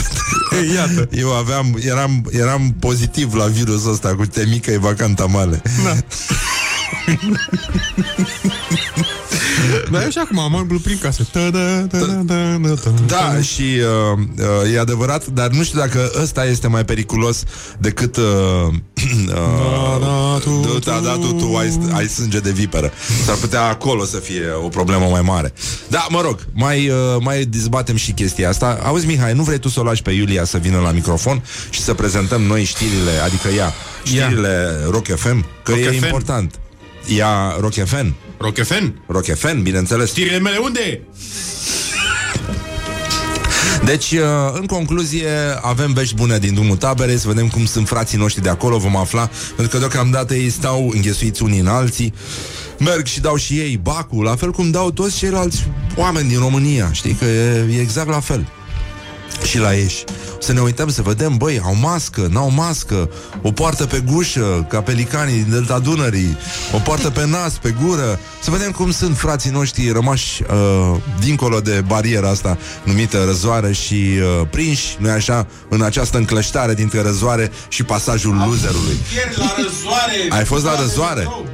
Ei, 0.62 0.74
iată. 0.74 1.10
Eu 1.12 1.34
aveam, 1.34 1.78
eram, 1.80 2.30
eram 2.32 2.76
pozitiv 2.80 3.34
la 3.34 3.46
virusul 3.46 3.92
ăsta 3.92 4.16
Cu 4.16 4.26
te 4.26 4.46
mică 4.46 4.72
e 4.72 4.78
vacanta 4.78 5.26
male 5.26 5.62
Da. 5.84 5.96
Dar 9.91 10.02
e 10.02 10.06
așa 10.06 10.26
cum 10.28 10.39
am 10.39 10.54
umblu 10.54 10.80
prin 10.80 10.98
casă. 10.98 11.26
Da, 11.32 11.50
da, 11.50 11.50
da, 11.50 11.98
da, 11.98 12.06
da, 12.06 12.58
da, 12.62 12.74
da. 12.84 12.91
Da, 13.06 13.41
și 13.41 13.62
uh, 13.62 14.20
uh, 14.65 14.74
e 14.74 14.80
adevărat, 14.80 15.26
dar 15.26 15.50
nu 15.50 15.63
știu 15.63 15.80
dacă 15.80 16.12
ăsta 16.22 16.46
este 16.46 16.68
mai 16.68 16.86
periculos 16.86 17.44
decât... 17.78 18.18
Uh, 18.18 18.24
uh, 18.24 18.74
da, 20.02 20.39
tu, 20.44 20.50
tu, 20.50 20.80
da, 20.80 21.00
da, 21.04 21.12
tu, 21.12 21.34
tu 21.34 21.56
ai, 21.56 21.80
ai 21.94 22.08
sânge 22.08 22.39
de 22.39 22.52
viperă. 22.52 22.91
S-ar 23.26 23.36
putea 23.36 23.63
acolo 23.63 24.06
să 24.06 24.18
fie 24.18 24.44
o 24.63 24.68
problemă 24.68 25.06
mai 25.06 25.22
mare. 25.22 25.54
Da, 25.88 26.08
mă 26.10 26.22
rog, 26.22 26.39
mai, 26.54 26.89
uh, 26.89 26.96
mai 27.20 27.44
dezbatem 27.44 27.96
și 27.96 28.12
chestia 28.12 28.50
asta. 28.50 28.80
Auzi, 28.84 29.06
Mihai, 29.06 29.34
nu 29.34 29.44
vrei 29.44 29.60
tu 29.60 29.70
să 29.70 29.80
o 29.80 29.84
lași 29.84 30.02
pe 30.02 30.12
Iulia 30.12 30.44
să 30.44 30.58
vină 30.58 30.80
la 30.80 30.91
microfon 30.91 31.44
și 31.70 31.82
să 31.82 31.94
prezentăm 31.94 32.41
noi 32.41 32.63
știrile, 32.63 33.12
adică 33.24 33.48
ea, 33.48 33.74
știrile 34.04 34.80
Rock 34.89 35.15
FM? 35.15 35.46
Că 35.63 35.72
Rock 35.72 35.84
e 35.84 35.89
FM. 35.89 36.04
important. 36.04 36.60
Ea 37.08 37.56
Rock 37.60 37.74
FM. 37.74 38.13
Rochefen? 38.38 39.02
Rock 39.08 39.26
FM, 39.36 39.62
bineînțeles. 39.62 40.10
Știrile 40.10 40.39
mele 40.39 40.58
unde? 40.58 41.02
Deci, 43.86 44.12
uh, 44.12 44.20
în 44.54 44.65
concluzie, 44.65 45.30
avem 45.62 45.94
vești 45.94 46.15
bune 46.15 46.38
din 46.38 46.54
drumul 46.54 46.76
taberei, 46.76 47.18
să 47.18 47.28
vedem 47.28 47.48
cum 47.48 47.65
sunt 47.65 47.88
frații 47.88 48.18
noștri 48.18 48.44
de 48.44 48.50
acolo, 48.50 48.78
vom 48.78 48.96
afla, 48.96 49.30
pentru 49.56 49.68
că 49.68 49.78
deocamdată 49.78 50.36
ei 50.36 50.50
stau 50.50 50.89
înghesuiți 50.94 51.44
unii 51.44 51.60
în 51.60 51.68
alții, 51.68 52.13
merg 52.80 53.06
și 53.06 53.20
dau 53.20 53.36
și 53.36 53.54
ei 53.54 53.78
bacul, 53.78 54.24
la 54.24 54.36
fel 54.36 54.52
cum 54.52 54.72
dau 54.72 54.91
toți 54.91 55.18
ceilalți 55.18 55.68
oameni 55.96 56.30
din 56.30 56.39
România, 56.39 56.91
știi 56.91 57.13
că 57.13 57.26
e, 57.26 57.65
e 57.72 57.80
exact 57.80 58.10
la 58.10 58.20
fel. 58.20 58.48
Și 59.45 59.58
la 59.60 59.75
ei. 59.75 60.03
Să 60.39 60.53
ne 60.53 60.60
uităm 60.60 60.89
să 60.89 61.01
vedem, 61.01 61.38
băi, 61.38 61.62
au 61.63 61.75
mască, 61.75 62.27
n-au 62.31 62.51
mască, 62.51 63.10
o 63.41 63.51
poartă 63.51 63.86
pe 63.86 64.03
gușă, 64.12 64.65
ca 64.69 64.81
pelicanii 64.81 65.41
din 65.41 65.51
Delta 65.51 65.79
Dunării, 65.79 66.38
o 66.73 66.77
poartă 66.77 67.10
pe 67.10 67.25
nas, 67.25 67.53
pe 67.53 67.75
gură, 67.84 68.19
să 68.41 68.51
vedem 68.51 68.71
cum 68.71 68.91
sunt 68.91 69.17
frații 69.17 69.51
noștri 69.51 69.89
rămași 69.91 70.41
uh, 70.43 70.95
dincolo 71.19 71.60
de 71.60 71.84
bariera 71.88 72.29
asta 72.29 72.58
numită 72.84 73.23
răzoare 73.23 73.71
și 73.71 73.93
uh, 73.93 74.47
prinși, 74.51 74.95
nu 74.99 75.10
așa, 75.10 75.47
în 75.69 75.81
această 75.81 76.17
încleștare 76.17 76.73
dintre 76.73 77.01
răzoare 77.01 77.51
și 77.67 77.84
pasajul 77.84 78.36
loserului. 78.47 78.97
Ieri 79.15 79.38
la 79.38 79.53
răzoare 79.58 80.13
Ai 80.29 80.45
fost 80.45 80.63
la 80.63 80.69
gura 80.69 80.81
de 80.81 80.88
răzoare? 80.88 81.19
metrou. 81.19 81.45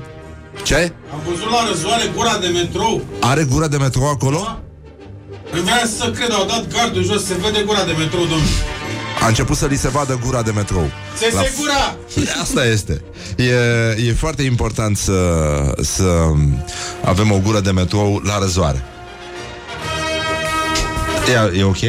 Ce? 0.63 0.93
Am 1.13 1.19
văzut 1.29 1.49
la 1.49 1.67
răzoare 1.69 2.11
gura 2.15 2.37
de 2.37 2.47
metrou 2.47 3.01
Are 3.19 3.43
gura 3.43 3.67
de 3.67 3.77
metrou 3.77 4.09
acolo? 4.09 4.37
Îmi 4.37 4.70
vrea 5.59 5.85
să 5.97 6.11
cred, 6.11 6.31
au 6.31 6.45
dat 6.45 6.67
gardul 6.73 7.03
jos 7.03 7.25
Se 7.25 7.33
vede 7.33 7.63
gura 7.65 7.83
de 7.83 7.91
metrou, 7.91 8.21
domnule 8.21 8.49
A 9.21 9.27
început 9.27 9.57
să 9.57 9.65
li 9.65 9.75
se 9.75 9.89
vadă 9.89 10.19
gura 10.25 10.41
de 10.41 10.51
metrou. 10.51 10.91
Se 11.17 11.29
La 11.33 11.41
se 11.41 11.51
gura 11.57 11.95
Asta 12.41 12.65
este. 12.65 13.01
E, 13.37 13.53
e 14.07 14.13
foarte 14.13 14.43
important 14.43 14.97
să, 14.97 15.19
să 15.81 16.31
avem 17.03 17.31
o 17.31 17.39
gură 17.39 17.59
de 17.59 17.71
metrou 17.71 18.21
la 18.25 18.39
răzoare. 18.39 18.83
E, 21.53 21.57
e 21.59 21.63
ok? 21.63 21.79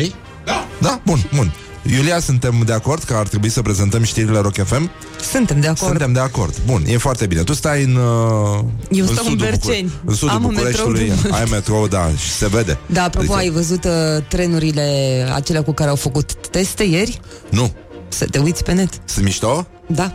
Da 0.44 0.66
Da? 0.78 1.00
Bun, 1.04 1.18
bun. 1.34 1.52
Iulia, 1.82 2.20
suntem 2.20 2.62
de 2.66 2.72
acord 2.72 3.02
că 3.02 3.14
ar 3.14 3.28
trebui 3.28 3.48
să 3.48 3.62
prezentăm 3.62 4.02
știrile 4.02 4.38
Rock 4.38 4.64
FM? 4.64 4.90
Suntem 5.30 5.60
de 5.60 5.66
acord. 5.66 5.88
Suntem 5.90 6.12
de 6.12 6.20
acord. 6.20 6.54
Bun, 6.66 6.82
e 6.86 6.96
foarte 6.96 7.26
bine. 7.26 7.42
Tu 7.42 7.52
stai 7.54 7.82
în, 7.82 7.94
uh, 7.94 8.58
Eu 8.90 9.04
în 9.06 9.12
stau 9.12 9.24
în 9.24 9.30
sudul 9.30 9.36
Berceni. 9.46 9.82
Bucure- 9.82 9.90
în 10.04 10.14
sudul 10.14 10.34
Am 10.34 10.44
un 10.44 10.50
Bucureștiului. 10.54 11.08
metrou 11.08 11.30
de- 11.30 11.36
Ai 11.36 11.44
metrou, 11.50 11.86
da, 11.88 12.10
și 12.16 12.30
se 12.30 12.46
vede. 12.48 12.78
Da, 12.86 13.02
apropo, 13.02 13.32
Adică- 13.32 13.38
ai 13.38 13.50
văzut 13.50 13.84
uh, 13.84 13.90
trenurile 14.28 14.86
acelea 15.34 15.62
cu 15.62 15.72
care 15.72 15.90
au 15.90 15.96
făcut 15.96 16.34
teste 16.50 16.82
ieri? 16.82 17.20
Nu. 17.50 17.72
Să 18.08 18.24
te 18.24 18.38
uiți 18.38 18.64
pe 18.64 18.72
net. 18.72 18.90
Sunt 19.04 19.24
mișto? 19.24 19.66
Da, 19.86 20.12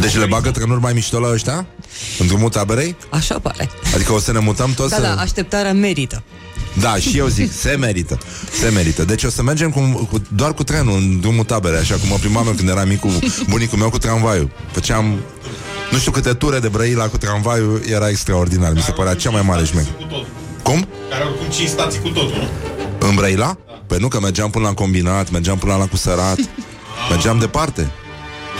Deci 0.00 0.16
le 0.16 0.26
bagă 0.26 0.50
trenuri 0.50 0.80
mai 0.80 0.92
mișto 0.92 1.18
la 1.18 1.32
ăștia? 1.32 1.66
În 2.18 2.26
drumul 2.26 2.48
taberei? 2.48 2.96
așa 3.10 3.38
pare. 3.38 3.70
Adică 3.94 4.12
o 4.12 4.18
să 4.18 4.32
ne 4.32 4.38
mutăm 4.38 4.72
toți 4.72 4.90
Da, 4.90 4.96
să... 4.96 5.02
da, 5.02 5.14
așteptarea 5.20 5.72
merită. 5.72 6.22
Da, 6.80 6.96
și 6.96 7.18
eu 7.18 7.26
zic, 7.26 7.52
se 7.52 7.76
merită. 7.80 8.18
Se 8.60 8.68
merită. 8.68 9.04
Deci 9.04 9.24
o 9.24 9.28
să 9.28 9.42
mergem 9.42 9.70
cu, 9.70 10.08
cu, 10.10 10.22
doar 10.28 10.54
cu 10.54 10.64
trenul 10.64 10.96
în 10.96 11.20
drumul 11.20 11.44
taberei, 11.44 11.78
așa 11.78 11.94
cum 11.94 12.08
mă 12.08 12.16
plimbam 12.16 12.46
eu 12.46 12.52
când 12.52 12.68
eram 12.68 12.88
mic 12.88 13.00
cu 13.00 13.08
bunicul 13.48 13.78
meu 13.78 13.90
cu 13.90 13.98
tramvaiul. 13.98 14.50
Făceam 14.72 15.18
nu 15.90 15.98
știu 15.98 16.10
câte 16.12 16.32
ture 16.32 16.58
de 16.58 16.68
Brăila 16.68 17.08
cu 17.08 17.16
tramvaiul, 17.16 17.82
era 17.86 18.08
extraordinar. 18.08 18.72
Mi 18.72 18.80
se 18.80 18.90
părea 18.90 19.14
cea 19.14 19.30
mai 19.30 19.42
mare 19.42 19.64
șmec. 19.64 19.84
Cu 19.84 20.02
totul 20.02 20.26
Cum? 20.62 20.88
Care 21.10 21.24
oricum 21.24 21.46
5 21.48 21.68
stații 21.68 22.00
cu 22.00 22.08
totul, 22.08 22.48
nu? 23.00 23.08
În 23.08 23.14
Brăila? 23.14 23.58
Păi 23.86 23.98
nu, 23.98 24.08
că 24.08 24.20
mergeam 24.20 24.50
până 24.50 24.66
la 24.66 24.74
combinat, 24.74 25.30
mergeam 25.30 25.58
până 25.58 25.74
la 25.74 25.86
cusărat, 25.86 26.38
mergeam 27.10 27.38
departe. 27.38 27.90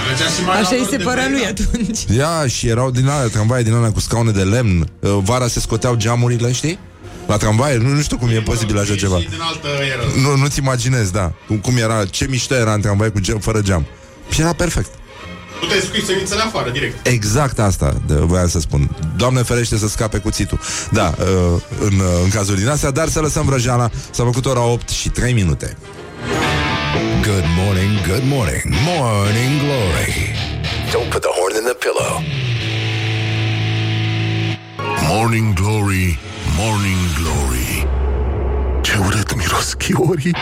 Mergea 0.08 0.24
și 0.36 0.44
mai 0.44 0.58
Așa 0.60 0.68
la 0.70 0.76
îi 0.76 0.78
lor 0.78 0.88
se 0.90 0.96
de 0.96 1.02
părea 1.02 1.26
Brăila. 1.28 1.50
lui 1.54 1.64
atunci. 1.66 1.98
Ia, 2.16 2.46
și 2.46 2.68
erau 2.68 2.90
din 2.90 3.08
alea, 3.08 3.28
tramvaie 3.28 3.62
din 3.62 3.72
alea 3.74 3.92
cu 3.92 4.00
scaune 4.00 4.30
de 4.30 4.42
lemn. 4.42 4.88
Uh, 5.00 5.18
Vara 5.22 5.46
se 5.48 5.60
scoteau 5.60 5.94
geamurile, 5.94 6.52
știi? 6.52 6.78
La 7.26 7.36
tramvaie, 7.36 7.76
nu, 7.76 7.88
nu 7.88 8.00
știu 8.02 8.18
cum 8.18 8.28
e 8.28 8.40
posibil 8.40 8.78
așa 8.78 8.94
ceva. 8.94 9.18
Și 9.18 9.28
din 9.28 9.40
altă 9.40 9.68
eră 9.94 10.28
Nu, 10.28 10.36
nu-ți 10.36 10.58
imaginezi, 10.58 11.12
da. 11.12 11.32
Cum, 11.46 11.56
cum 11.56 11.76
era, 11.76 12.04
ce 12.04 12.26
mișto 12.30 12.54
era 12.54 12.72
în 12.72 12.80
tramvai 12.80 13.12
cu 13.12 13.20
geam, 13.20 13.38
fără 13.38 13.60
geam. 13.60 13.84
Și 14.30 14.40
era 14.40 14.52
perfect. 14.52 14.90
Puteai 15.60 15.80
scui 15.80 16.02
semințele 16.04 16.40
afară, 16.40 16.70
direct 16.70 17.06
Exact 17.06 17.58
asta 17.58 17.94
de, 18.06 18.14
voiam 18.14 18.48
să 18.48 18.60
spun. 18.60 18.96
Doamne 19.16 19.42
ferește 19.42 19.76
să 19.76 19.88
scape 19.88 20.18
cuțitul. 20.18 20.60
Da, 20.90 21.14
uh, 21.18 21.60
în, 21.80 21.98
uh, 21.98 22.20
în 22.24 22.30
cazul 22.30 22.56
din 22.56 22.68
astea, 22.68 22.90
dar 22.90 23.08
să 23.08 23.20
lăsăm 23.20 23.44
vrăjeala. 23.46 23.90
S-a 24.10 24.24
făcut 24.24 24.46
ora 24.46 24.60
8 24.62 24.88
și 24.88 25.08
3 25.08 25.32
minute. 25.32 25.76
Good 26.94 27.44
morning, 27.56 27.92
good 28.06 28.24
morning, 28.24 28.62
morning 28.84 29.58
glory. 29.58 30.12
Don't 30.92 31.10
put 31.10 31.22
the 31.22 31.32
horn 31.38 31.56
in 31.56 31.64
the 31.64 31.74
pillow. 31.74 32.22
Morning 35.08 35.54
Glory, 35.54 36.18
Morning 36.56 37.02
Glory. 37.18 37.86
Ce 38.82 38.98
urât 39.06 39.36
miros 39.36 39.72
chiorii. 39.72 40.34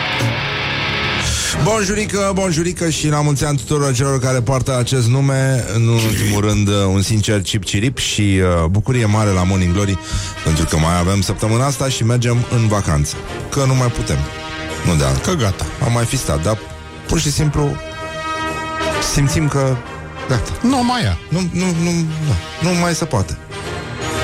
Bonjurică, 1.63 2.31
bonjurică 2.33 2.89
și 2.89 3.07
la 3.09 3.21
mulți 3.21 3.45
ani 3.45 3.57
tuturor 3.57 3.93
celor 3.93 4.19
care 4.19 4.41
poartă 4.41 4.77
acest 4.77 5.07
nume 5.07 5.63
În 5.75 5.87
ultimul 5.87 6.41
rând, 6.41 6.67
uh, 6.67 6.73
un 6.87 7.01
sincer 7.01 7.41
cip 7.41 7.63
cirip 7.63 7.97
și 7.97 8.21
uh, 8.21 8.65
bucurie 8.69 9.05
mare 9.05 9.29
la 9.29 9.43
Morning 9.43 9.73
Glory 9.73 9.97
Pentru 10.43 10.65
că 10.65 10.77
mai 10.77 10.99
avem 10.99 11.21
săptămâna 11.21 11.65
asta 11.65 11.89
și 11.89 12.03
mergem 12.03 12.37
în 12.51 12.67
vacanță 12.67 13.15
Că 13.49 13.63
nu 13.67 13.75
mai 13.75 13.87
putem 13.87 14.17
Nu 14.85 14.95
de 14.95 15.03
altă 15.03 15.29
Că 15.29 15.35
gata. 15.35 15.65
Am 15.85 15.91
mai 15.91 16.05
fi 16.05 16.17
stat, 16.17 16.43
dar 16.43 16.57
pur 17.07 17.19
și 17.19 17.31
simplu 17.31 17.75
simțim 19.13 19.47
că 19.47 19.75
gata. 20.29 20.51
Nu 20.61 20.83
mai 20.83 21.03
ia. 21.03 21.17
Nu, 21.29 21.39
nu, 21.39 21.65
nu, 21.65 21.91
da, 22.27 22.69
nu 22.69 22.79
mai 22.79 22.95
se 22.95 23.05
poate. 23.05 23.37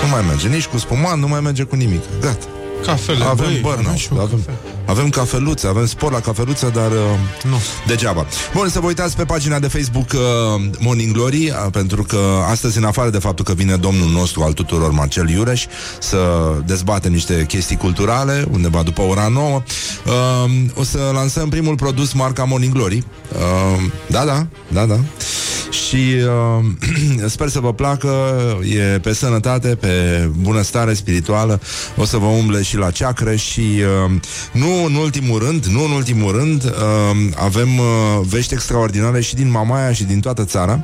Nu 0.03 0.09
mai 0.09 0.21
merge 0.27 0.47
nici 0.47 0.65
cu 0.65 0.77
spuman, 0.77 1.19
nu 1.19 1.27
mai 1.27 1.39
merge 1.39 1.63
cu 1.63 1.75
nimic. 1.75 2.03
Gata. 2.21 2.45
Cafele, 2.85 3.23
Avem 3.25 3.45
băi, 3.45 3.59
burnout, 3.61 3.97
și 3.97 4.07
eu 4.13 4.19
avem, 4.21 4.37
cafea. 4.37 4.53
avem 4.85 5.09
cafeluțe, 5.09 5.67
avem 5.67 5.85
spor 5.85 6.11
la 6.11 6.19
cafeluță, 6.19 6.71
dar 6.73 6.91
uh, 6.91 6.97
Nu. 7.49 7.57
degeaba. 7.87 8.25
Bun, 8.53 8.69
să 8.69 8.79
vă 8.79 8.87
uitați 8.87 9.15
pe 9.15 9.23
pagina 9.25 9.59
de 9.59 9.67
Facebook 9.67 10.09
uh, 10.13 10.61
Morning 10.79 11.13
Glory, 11.13 11.49
uh, 11.49 11.71
pentru 11.71 12.03
că 12.03 12.19
astăzi, 12.49 12.77
în 12.77 12.83
afară 12.83 13.09
de 13.09 13.17
faptul 13.17 13.45
că 13.45 13.53
vine 13.53 13.75
domnul 13.75 14.09
nostru 14.09 14.41
al 14.43 14.53
tuturor, 14.53 14.91
Marcel 14.91 15.29
Iureș, 15.29 15.65
să 15.99 16.17
dezbate 16.65 17.07
niște 17.07 17.45
chestii 17.47 17.77
culturale, 17.77 18.45
undeva 18.51 18.81
după 18.83 19.01
ora 19.01 19.27
9, 19.27 19.61
uh, 20.05 20.51
o 20.75 20.83
să 20.83 21.09
lansăm 21.13 21.49
primul 21.49 21.75
produs 21.75 22.13
marca 22.13 22.43
Morning 22.43 22.73
Glory. 22.73 23.03
Uh, 23.33 23.81
da, 24.07 24.25
da, 24.25 24.45
da, 24.67 24.85
da. 24.85 24.99
Și 25.69 26.15
uh, 26.59 26.65
sper 27.35 27.49
să 27.49 27.59
vă 27.59 27.73
placă 27.73 28.09
E 28.63 28.99
pe 28.99 29.13
sănătate, 29.13 29.67
pe 29.67 29.89
bunăstare 30.39 30.93
spirituală 30.93 31.61
O 31.97 32.05
să 32.05 32.17
vă 32.17 32.25
umble 32.25 32.61
și 32.63 32.77
la 32.77 32.91
ceacre 32.91 33.35
Și 33.35 33.61
uh, 34.05 34.11
nu 34.51 34.83
în 34.85 34.95
ultimul 34.95 35.39
rând 35.39 35.65
Nu 35.65 35.83
în 35.83 35.91
ultimul 35.91 36.31
rând 36.31 36.63
uh, 36.63 36.71
Avem 37.35 37.77
uh, 37.77 37.85
vești 38.21 38.53
extraordinare 38.53 39.21
Și 39.21 39.35
din 39.35 39.51
Mamaia 39.51 39.93
și 39.93 40.03
din 40.03 40.19
toată 40.19 40.43
țara 40.45 40.83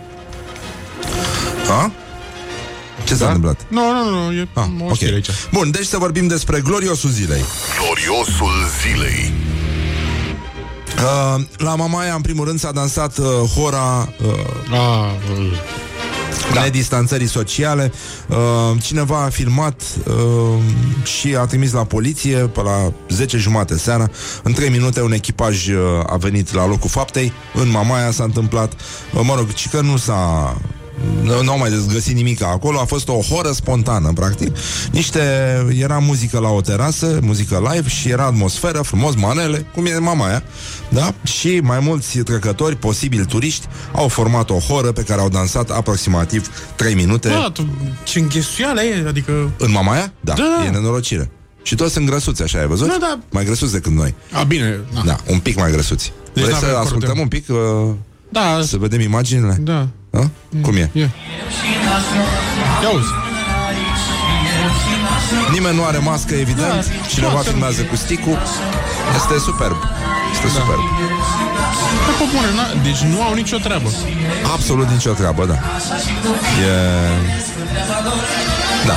A? 1.69 1.91
Ce 3.03 3.13
s-a 3.13 3.19
Da? 3.19 3.25
întâmplat? 3.25 3.65
Nu, 3.67 3.81
nu, 3.91 4.09
nu, 4.25 4.31
e 4.31 4.47
Ah, 4.53 4.65
o 4.81 4.85
ok. 4.85 4.95
știre 4.95 5.13
aici. 5.13 5.27
Bun, 5.51 5.71
deci 5.71 5.85
să 5.85 5.97
vorbim 5.97 6.27
despre 6.27 6.61
gloriosul 6.63 7.09
zilei 7.09 7.41
Gloriosul 7.79 8.53
zilei 8.81 9.33
uh, 10.95 11.43
La 11.57 11.75
Mamaia, 11.75 12.13
în 12.13 12.21
primul 12.21 12.45
rând, 12.45 12.59
s-a 12.59 12.71
dansat 12.71 13.17
uh, 13.17 13.25
hora 13.55 14.09
uh, 14.25 14.77
A, 14.79 15.11
da. 16.53 16.61
nedistanțării 16.61 17.27
sociale. 17.27 17.91
Uh, 18.27 18.37
cineva 18.81 19.23
a 19.23 19.29
filmat 19.29 19.81
uh, 20.07 20.13
și 21.03 21.35
a 21.35 21.45
trimis 21.45 21.71
la 21.71 21.83
poliție 21.83 22.37
pe 22.37 22.61
la 22.61 22.93
10 23.09 23.37
jumate 23.37 23.77
seara. 23.77 24.09
În 24.43 24.53
3 24.53 24.69
minute 24.69 25.01
un 25.01 25.11
echipaj 25.11 25.67
uh, 25.67 25.77
a 26.07 26.15
venit 26.17 26.53
la 26.53 26.67
locul 26.67 26.89
faptei. 26.89 27.31
În 27.53 27.69
Mamaia 27.69 28.11
s-a 28.11 28.23
întâmplat. 28.23 28.73
Uh, 28.73 29.21
mă 29.23 29.35
rog, 29.35 29.53
ci 29.53 29.69
că 29.69 29.81
nu 29.81 29.97
s-a 29.97 30.57
nu, 31.21 31.43
nu 31.43 31.51
au 31.51 31.57
mai 31.57 31.71
găsit 31.93 32.15
nimic 32.15 32.43
acolo, 32.43 32.79
a 32.79 32.85
fost 32.85 33.07
o 33.07 33.19
horă 33.19 33.51
spontană, 33.51 34.11
practic. 34.15 34.55
Niște, 34.91 35.19
era 35.79 35.97
muzică 35.97 36.39
la 36.39 36.49
o 36.49 36.61
terasă, 36.61 37.19
muzică 37.21 37.69
live 37.73 37.89
și 37.89 38.09
era 38.09 38.23
atmosferă, 38.25 38.81
frumos, 38.81 39.15
manele, 39.15 39.65
cum 39.73 39.85
e 39.85 39.97
mama 39.97 40.25
aia, 40.27 40.43
da? 40.89 41.13
Și 41.23 41.59
mai 41.63 41.79
mulți 41.79 42.19
trecători, 42.19 42.75
posibil 42.75 43.25
turiști, 43.25 43.65
au 43.91 44.07
format 44.07 44.49
o 44.49 44.57
horă 44.57 44.91
pe 44.91 45.01
care 45.03 45.21
au 45.21 45.29
dansat 45.29 45.69
aproximativ 45.69 46.49
3 46.75 46.93
minute. 46.93 47.27
Da, 47.29 47.49
tu, 47.53 47.67
ce 48.03 48.19
înghesuială 48.19 48.81
e, 48.81 49.05
adică... 49.07 49.51
În 49.57 49.71
mama 49.71 49.91
aia? 49.93 50.11
Da, 50.19 50.33
Da. 50.33 50.63
e 50.65 50.69
nenorocire. 50.69 51.29
Și 51.63 51.75
toți 51.75 51.93
sunt 51.93 52.05
grăsuți, 52.05 52.41
așa 52.43 52.59
ai 52.59 52.67
văzut? 52.67 52.87
Da, 52.87 52.97
da. 52.99 53.19
Mai 53.31 53.45
grăsuți 53.45 53.71
decât 53.71 53.91
noi. 53.91 54.13
A, 54.31 54.43
bine, 54.43 54.79
da. 54.93 55.01
Da, 55.05 55.17
un 55.29 55.39
pic 55.39 55.55
mai 55.57 55.71
grăsuți. 55.71 56.13
Deci 56.33 56.43
Vrei 56.43 56.53
n-avem 56.53 56.59
să 56.69 56.73
foarte- 56.75 56.87
ascultăm 56.95 57.19
un 57.19 57.27
pic? 57.27 57.45
Uh, 57.49 57.57
Da, 58.29 58.59
să 58.63 58.77
vedem 58.77 58.99
imaginile? 58.99 59.57
da. 59.61 59.87
Da? 60.15 60.23
Cum 60.61 60.75
e? 60.75 60.89
E. 60.93 61.09
Ia 62.83 62.89
uzi. 62.97 63.11
Nimeni 65.51 65.75
nu 65.75 65.85
are 65.85 65.97
mască, 65.97 66.33
evident. 66.35 66.73
Da, 66.73 67.07
Cineva 67.07 67.31
toată 67.31 67.49
filmează 67.49 67.81
cu 67.81 67.95
sticul. 67.95 68.37
Este 69.15 69.39
superb. 69.39 69.77
Este 70.33 70.47
Da. 70.47 70.53
superb. 70.59 70.81
Pe 72.05 72.11
pe 72.19 72.25
bune, 72.33 72.49
na, 72.55 72.65
deci 72.83 72.99
nu 73.13 73.21
au 73.21 73.33
nicio 73.33 73.57
treabă. 73.57 73.89
Absolut 74.53 74.87
nicio 74.89 75.11
treabă, 75.11 75.45
da. 75.45 75.53
E... 75.53 76.73
Da. 78.85 78.95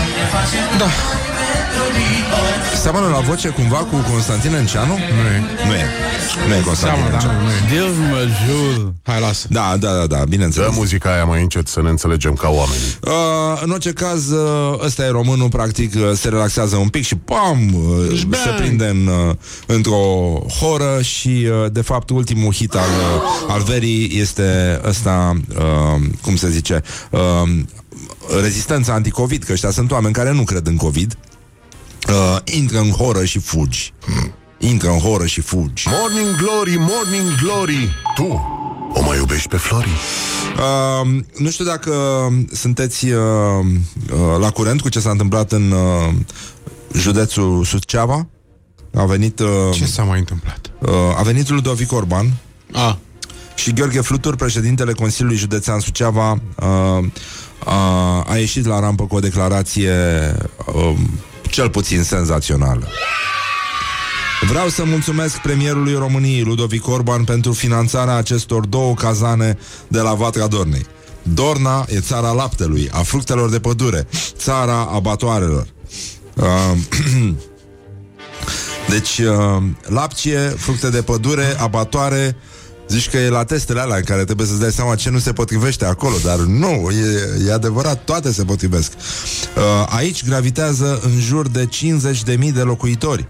Da. 0.78 0.88
Seamănă 2.82 3.06
la 3.06 3.18
voce 3.20 3.48
cumva 3.48 3.76
cu 3.76 3.96
Constantin 4.10 4.54
Enceanu? 4.54 4.92
Nu 4.92 4.98
e. 4.98 5.66
Nu 5.66 5.72
e. 5.74 5.84
Nu 6.48 6.54
e 6.54 6.60
Constantin 6.60 7.02
Seamănă, 7.02 7.10
dar 7.10 7.22
Enceanu. 7.22 7.38
nu, 7.38 7.44
nu 7.44 7.50
e. 7.50 7.78
Deus 7.78 7.96
mă 8.10 8.26
jur. 8.46 8.92
Hai, 9.02 9.20
lasă. 9.20 9.46
Da, 9.50 9.76
da, 9.80 9.92
da, 9.92 10.06
da, 10.06 10.16
Dă 10.18 10.24
bineînțeles. 10.28 10.74
muzica 10.74 11.12
aia 11.12 11.24
mai 11.24 11.42
încet 11.42 11.68
să 11.68 11.82
ne 11.82 11.88
înțelegem 11.88 12.32
ca 12.34 12.48
oameni. 12.48 12.80
Uh, 13.02 13.12
în 13.64 13.70
orice 13.70 13.92
caz, 13.92 14.30
uh, 14.30 14.78
ăsta 14.84 15.04
e 15.04 15.08
românul, 15.08 15.48
practic, 15.48 15.94
uh, 15.94 16.02
se 16.14 16.28
relaxează 16.28 16.76
un 16.76 16.88
pic 16.88 17.04
și 17.04 17.14
pam, 17.14 17.74
uh, 17.74 18.20
Bang! 18.28 18.42
se 18.44 18.50
prinde 18.56 18.86
în, 18.86 19.06
uh, 19.06 19.34
într-o 19.66 20.02
horă 20.60 21.02
și, 21.02 21.28
uh, 21.64 21.72
de 21.72 21.80
fapt, 21.80 22.10
ultimul 22.10 22.52
hit 22.52 22.74
al, 22.74 22.80
uh, 22.80 23.52
al 23.54 23.62
verii 23.62 24.20
este 24.20 24.80
ăsta, 24.86 25.32
uh, 25.58 26.06
cum 26.22 26.36
se 26.36 26.50
zice, 26.50 26.82
uh, 27.10 27.20
rezistența 28.42 28.92
anticovid, 28.92 29.42
că 29.42 29.52
ăștia 29.52 29.70
sunt 29.70 29.90
oameni 29.90 30.14
care 30.14 30.32
nu 30.32 30.42
cred 30.42 30.66
în 30.66 30.76
COVID, 30.76 31.16
uh, 32.08 32.36
intră 32.44 32.78
în 32.78 32.90
horă 32.90 33.24
și 33.24 33.38
fugi. 33.38 33.92
Intră 34.58 34.90
în 34.90 34.98
horă 34.98 35.26
și 35.26 35.40
fugi. 35.40 35.88
Morning 35.88 36.36
Glory, 36.36 36.76
Morning 36.78 37.34
Glory 37.42 37.88
Tu 38.14 38.56
o 38.92 39.02
mai 39.02 39.16
iubești 39.16 39.48
pe 39.48 39.56
Flori? 39.56 39.88
Uh, 40.56 41.22
nu 41.36 41.50
știu 41.50 41.64
dacă 41.64 41.92
sunteți 42.52 43.06
uh, 43.06 43.20
uh, 44.12 44.38
la 44.40 44.50
curent 44.50 44.80
cu 44.80 44.88
ce 44.88 45.00
s-a 45.00 45.10
întâmplat 45.10 45.52
în 45.52 45.70
uh, 45.70 46.14
județul 46.94 47.64
Suceava. 47.64 48.26
A 48.94 49.04
venit, 49.04 49.38
uh, 49.38 49.48
Ce 49.72 49.86
s-a 49.86 50.02
mai 50.02 50.18
întâmplat? 50.18 50.70
uh, 50.78 50.90
a 51.18 51.22
venit 51.22 51.48
Ludovic 51.48 51.92
Orban 51.92 52.32
A, 52.72 52.98
și 53.54 53.72
Gheorghe 53.72 54.00
Flutur, 54.00 54.36
președintele 54.36 54.92
Consiliului 54.92 55.38
Județean 55.38 55.80
Suceava, 55.80 56.30
uh, 56.30 57.04
uh, 57.66 58.30
a 58.30 58.36
ieșit 58.36 58.66
la 58.66 58.80
rampă 58.80 59.04
cu 59.04 59.14
o 59.14 59.20
declarație 59.20 59.92
uh, 60.74 60.96
cel 61.50 61.70
puțin 61.70 62.02
senzațională. 62.02 62.88
Vreau 64.48 64.68
să 64.68 64.84
mulțumesc 64.84 65.36
premierului 65.36 65.94
României, 65.94 66.42
Ludovic 66.42 66.88
Orban, 66.88 67.24
pentru 67.24 67.52
finanțarea 67.52 68.14
acestor 68.14 68.66
două 68.66 68.94
cazane 68.94 69.58
de 69.88 70.00
la 70.00 70.14
Vatra 70.14 70.46
Dornei. 70.46 70.86
Dorna 71.22 71.86
e 71.88 72.00
țara 72.00 72.30
laptelui, 72.30 72.88
a 72.92 73.02
fructelor 73.02 73.50
de 73.50 73.60
pădure, 73.60 74.06
țara 74.36 74.88
abatoarelor. 74.92 75.66
Uh, 76.34 76.44
deci, 78.92 79.18
uh, 79.18 79.62
lapcie, 79.82 80.38
fructe 80.38 80.90
de 80.90 81.02
pădure, 81.02 81.56
abatoare, 81.58 82.36
zici 82.88 83.10
că 83.10 83.16
e 83.16 83.28
la 83.28 83.44
testele 83.44 83.80
alea 83.80 83.96
în 83.96 84.02
care 84.02 84.24
trebuie 84.24 84.46
să-ți 84.46 84.60
dai 84.60 84.70
seama 84.72 84.94
ce 84.94 85.10
nu 85.10 85.18
se 85.18 85.32
potrivește 85.32 85.84
acolo, 85.84 86.14
dar 86.24 86.36
nu, 86.38 86.88
e, 86.90 87.46
e 87.48 87.52
adevărat, 87.52 88.04
toate 88.04 88.32
se 88.32 88.44
potrivesc. 88.44 88.92
Uh, 88.92 89.62
aici 89.88 90.24
gravitează 90.24 91.00
în 91.04 91.20
jur 91.20 91.48
de 91.48 91.68
50.000 92.36 92.52
de 92.52 92.60
locuitori 92.60 93.28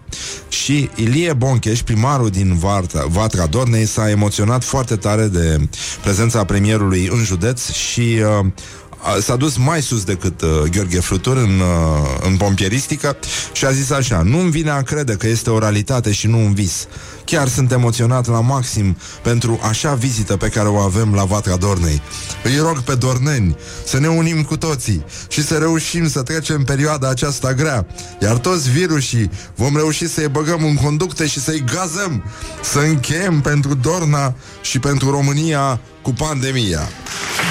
și 0.48 0.90
Ilie 0.94 1.32
Boncheș, 1.32 1.82
primarul 1.82 2.30
din 2.30 2.54
Vatra, 2.58 3.04
Vatra 3.06 3.46
Dornei, 3.46 3.86
s-a 3.86 4.10
emoționat 4.10 4.64
foarte 4.64 4.96
tare 4.96 5.26
de 5.26 5.68
prezența 6.02 6.44
premierului 6.44 7.08
în 7.12 7.24
județ 7.24 7.70
și 7.70 8.00
uh, 8.00 8.46
a- 8.87 8.87
s-a 9.20 9.36
dus 9.36 9.56
mai 9.56 9.82
sus 9.82 10.04
decât 10.04 10.40
uh, 10.40 10.48
Gheorghe 10.70 11.00
Flutur 11.00 11.36
în, 11.36 11.60
uh, 11.60 12.26
în 12.26 12.36
pompieristică 12.36 13.16
și 13.52 13.64
a 13.64 13.70
zis 13.70 13.90
așa, 13.90 14.22
nu-mi 14.22 14.50
vine 14.50 14.70
a 14.70 14.82
crede 14.82 15.14
că 15.14 15.26
este 15.26 15.50
o 15.50 15.58
realitate 15.58 16.12
și 16.12 16.26
nu 16.26 16.38
un 16.38 16.54
vis. 16.54 16.86
Chiar 17.24 17.48
sunt 17.48 17.72
emoționat 17.72 18.26
la 18.26 18.40
maxim 18.40 18.96
pentru 19.22 19.60
așa 19.62 19.94
vizită 19.94 20.36
pe 20.36 20.48
care 20.48 20.68
o 20.68 20.76
avem 20.76 21.14
la 21.14 21.24
Vatra 21.24 21.56
Dornei. 21.56 22.02
Îi 22.42 22.56
rog 22.56 22.78
pe 22.78 22.94
dorneni 22.94 23.56
să 23.84 23.98
ne 23.98 24.08
unim 24.08 24.42
cu 24.42 24.56
toții 24.56 25.04
și 25.28 25.44
să 25.44 25.54
reușim 25.54 26.08
să 26.08 26.22
trecem 26.22 26.64
perioada 26.64 27.08
aceasta 27.08 27.54
grea. 27.54 27.86
Iar 28.20 28.36
toți 28.36 28.70
virusii 28.70 29.30
vom 29.54 29.76
reuși 29.76 30.08
să-i 30.08 30.28
băgăm 30.28 30.64
în 30.64 30.74
conducte 30.74 31.26
și 31.26 31.40
să-i 31.40 31.64
gazăm. 31.74 32.24
Să 32.62 32.78
încheiem 32.78 33.40
pentru 33.40 33.74
Dorna 33.74 34.34
și 34.60 34.78
pentru 34.78 35.10
România 35.10 35.80
cu 36.02 36.12
pandemia. 36.12 36.88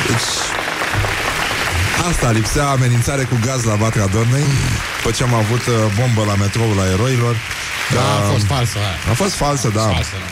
Deci, 0.07 0.66
Asta 2.05 2.31
lipsea 2.31 2.67
amenințare 2.69 3.23
cu 3.23 3.39
gaz 3.45 3.63
la 3.63 3.75
Vatra 3.75 4.05
Dornei 4.05 4.43
După 5.01 5.15
ce 5.15 5.23
am 5.23 5.33
avut 5.33 5.65
uh, 5.65 5.73
bombă 5.99 6.23
la 6.31 6.35
metroul 6.35 6.75
la 6.75 6.85
eroilor. 6.91 7.35
Da, 7.93 8.01
a 8.01 8.27
Uh, 8.27 8.33
fost 8.33 8.45
falsă 8.45 8.77
aia. 8.77 9.11
A 9.11 9.13
fost 9.13 9.33
falsă, 9.33 9.71
da. 9.73 9.81
Falsă, 9.81 10.09
da. 10.11 10.29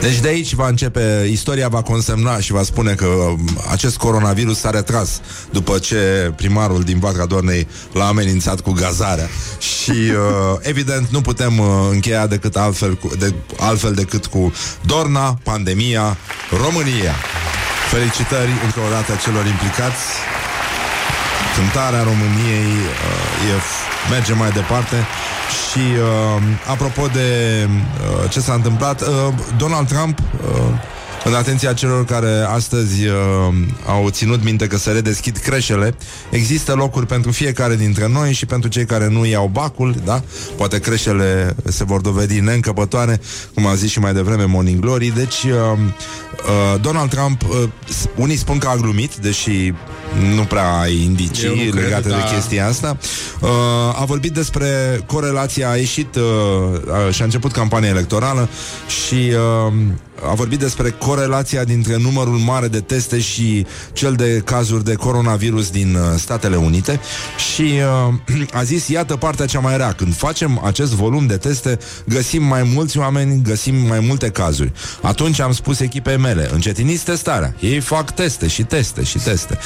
Deci 0.00 0.20
de 0.20 0.28
aici 0.28 0.52
va 0.52 0.68
începe 0.68 1.28
Istoria 1.30 1.68
va 1.68 1.82
consemna 1.82 2.38
și 2.40 2.52
va 2.52 2.62
spune 2.62 2.92
că 2.92 3.06
uh, 3.06 3.38
Acest 3.70 3.96
coronavirus 3.96 4.58
s-a 4.58 4.70
retras 4.70 5.20
După 5.50 5.78
ce 5.78 6.32
primarul 6.36 6.82
din 6.82 6.98
Vatra 6.98 7.24
Dornei 7.24 7.68
L-a 7.92 8.06
amenințat 8.06 8.60
cu 8.60 8.72
gazarea. 8.72 9.28
Și 9.58 9.90
uh, 9.90 10.58
evident 10.72 11.08
nu 11.08 11.20
putem 11.20 11.58
uh, 11.58 11.66
Încheia 11.90 12.26
decât 12.26 12.56
altfel, 12.56 12.94
cu, 12.94 13.10
de, 13.18 13.34
altfel 13.58 13.92
decât 13.94 14.26
cu 14.26 14.52
Dorna, 14.80 15.38
pandemia, 15.42 16.16
România. 16.62 17.14
Felicitări 17.90 18.50
încă 18.64 18.80
o 18.86 18.90
dată 18.90 19.12
celor 19.24 19.46
implicați 19.46 20.02
cântarea 21.56 22.02
României 22.02 22.72
uh, 22.72 23.50
e, 23.54 23.58
f- 23.58 24.10
merge 24.10 24.32
mai 24.32 24.50
departe 24.50 24.96
și 25.70 25.78
uh, 25.78 26.42
apropo 26.70 27.06
de 27.12 27.28
uh, 27.68 28.30
ce 28.30 28.40
s-a 28.40 28.52
întâmplat, 28.54 29.00
uh, 29.00 29.08
Donald 29.56 29.88
Trump 29.88 30.18
uh, 30.18 30.60
în 31.24 31.34
atenția 31.34 31.72
celor 31.72 32.04
care 32.04 32.44
astăzi 32.54 33.06
uh, 33.06 33.14
au 33.86 34.08
ținut 34.10 34.44
minte 34.44 34.66
că 34.66 34.76
se 34.76 34.90
redeschid 34.90 35.36
creșele, 35.36 35.94
există 36.30 36.72
locuri 36.74 37.06
pentru 37.06 37.30
fiecare 37.30 37.76
dintre 37.76 38.08
noi 38.08 38.32
și 38.32 38.46
pentru 38.46 38.68
cei 38.68 38.84
care 38.84 39.08
nu 39.08 39.24
iau 39.26 39.46
bacul, 39.52 39.94
da? 40.04 40.22
Poate 40.56 40.78
creșele 40.80 41.56
se 41.64 41.84
vor 41.84 42.00
dovedi 42.00 42.40
neîncăpătoare, 42.40 43.20
cum 43.54 43.66
a 43.66 43.74
zis 43.74 43.90
și 43.90 43.98
mai 43.98 44.12
devreme 44.12 44.44
Morning 44.44 44.80
Glory. 44.80 45.12
Deci, 45.16 45.42
uh, 45.42 45.50
uh, 45.78 46.80
Donald 46.80 47.10
Trump, 47.10 47.42
uh, 47.42 47.68
s- 47.88 48.06
unii 48.16 48.36
spun 48.36 48.58
că 48.58 48.68
a 48.68 48.76
glumit, 48.76 49.14
deși 49.16 49.72
nu 50.34 50.44
prea 50.44 50.80
ai 50.80 50.92
Eu 50.92 50.98
nu 50.98 51.04
indicii 51.04 51.68
cred, 51.70 51.82
legate 51.82 52.08
de 52.08 52.14
da. 52.14 52.34
chestia 52.34 52.66
asta. 52.66 52.96
Uh, 53.40 53.50
a 54.00 54.04
vorbit 54.06 54.32
despre 54.32 55.00
corelația, 55.06 55.70
a 55.70 55.76
ieșit 55.76 56.14
uh, 56.14 56.22
uh, 56.22 57.14
și 57.14 57.20
a 57.20 57.24
început 57.24 57.52
campania 57.52 57.88
electorală 57.88 58.48
și 58.86 59.32
uh, 59.66 59.72
a 60.30 60.34
vorbit 60.34 60.58
despre 60.58 60.90
corelația 60.90 61.64
dintre 61.64 61.96
numărul 61.96 62.36
mare 62.36 62.68
de 62.68 62.80
teste 62.80 63.20
și 63.20 63.66
cel 63.92 64.12
de 64.12 64.42
cazuri 64.44 64.84
de 64.84 64.94
coronavirus 64.94 65.70
din 65.70 65.94
uh, 65.94 66.00
Statele 66.16 66.56
Unite 66.56 67.00
și 67.52 67.72
uh, 68.32 68.46
a 68.58 68.62
zis, 68.62 68.88
iată 68.88 69.16
partea 69.16 69.46
cea 69.46 69.60
mai 69.60 69.76
rea, 69.76 69.92
când 69.92 70.14
facem 70.16 70.60
acest 70.64 70.92
volum 70.92 71.26
de 71.26 71.36
teste, 71.36 71.78
găsim 72.04 72.42
mai 72.42 72.62
mulți 72.62 72.98
oameni, 72.98 73.42
găsim 73.42 73.74
mai 73.74 74.00
multe 74.00 74.30
cazuri. 74.30 74.72
Atunci 75.02 75.40
am 75.40 75.52
spus 75.52 75.80
echipei 75.80 76.16
mele, 76.16 76.48
încetiniți 76.52 77.04
testarea. 77.04 77.54
Ei 77.60 77.80
fac 77.80 78.10
teste 78.10 78.46
și 78.46 78.62
teste 78.62 79.02
și 79.02 79.18
teste. 79.18 79.58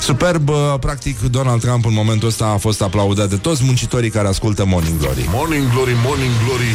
Superb, 0.00 0.48
uh, 0.48 0.74
practic, 0.80 1.20
Donald 1.20 1.60
Trump 1.60 1.86
în 1.86 1.92
momentul 1.92 2.28
ăsta 2.28 2.46
a 2.46 2.56
fost 2.56 2.82
aplaudat 2.82 3.28
de 3.28 3.36
toți 3.36 3.64
muncitorii 3.64 4.10
care 4.10 4.28
ascultă 4.28 4.64
Morning 4.64 4.98
Glory. 4.98 5.28
Morning 5.32 5.72
Glory, 5.72 5.92
Morning 6.04 6.30
Glory 6.44 6.72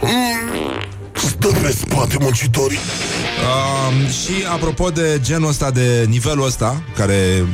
mm, 0.00 0.58
Stă 1.12 1.48
pe 1.62 1.70
spate 1.72 2.16
muncitorii 2.20 2.78
Uh, 3.40 4.10
și 4.10 4.44
apropo 4.52 4.88
de 4.88 5.20
genul 5.22 5.48
ăsta, 5.48 5.70
de 5.70 6.04
nivelul 6.08 6.46
ăsta, 6.46 6.82
care 6.96 7.46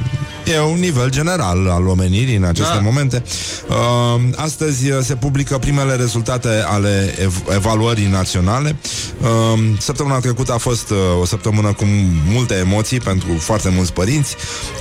E 0.46 0.58
un 0.60 0.78
nivel 0.78 1.10
general 1.10 1.68
al 1.70 1.86
omenirii 1.86 2.36
în 2.36 2.44
aceste 2.44 2.74
Da. 2.74 2.80
momente. 2.80 3.22
Uh, 3.68 3.74
astăzi 4.36 4.90
uh, 4.90 4.98
se 5.02 5.14
publică 5.16 5.58
primele 5.58 5.94
rezultate 5.94 6.48
ale 6.66 7.14
ev- 7.22 7.42
evaluării 7.54 8.06
naționale. 8.06 8.76
Uh, 9.22 9.60
săptămâna 9.78 10.18
trecută 10.18 10.52
a 10.52 10.58
fost 10.58 10.90
uh, 10.90 10.96
o 11.20 11.24
săptămână 11.24 11.72
cu 11.72 11.84
multe 12.32 12.54
emoții 12.54 13.00
pentru 13.00 13.28
foarte 13.38 13.68
mulți 13.68 13.92
părinți. 13.92 14.34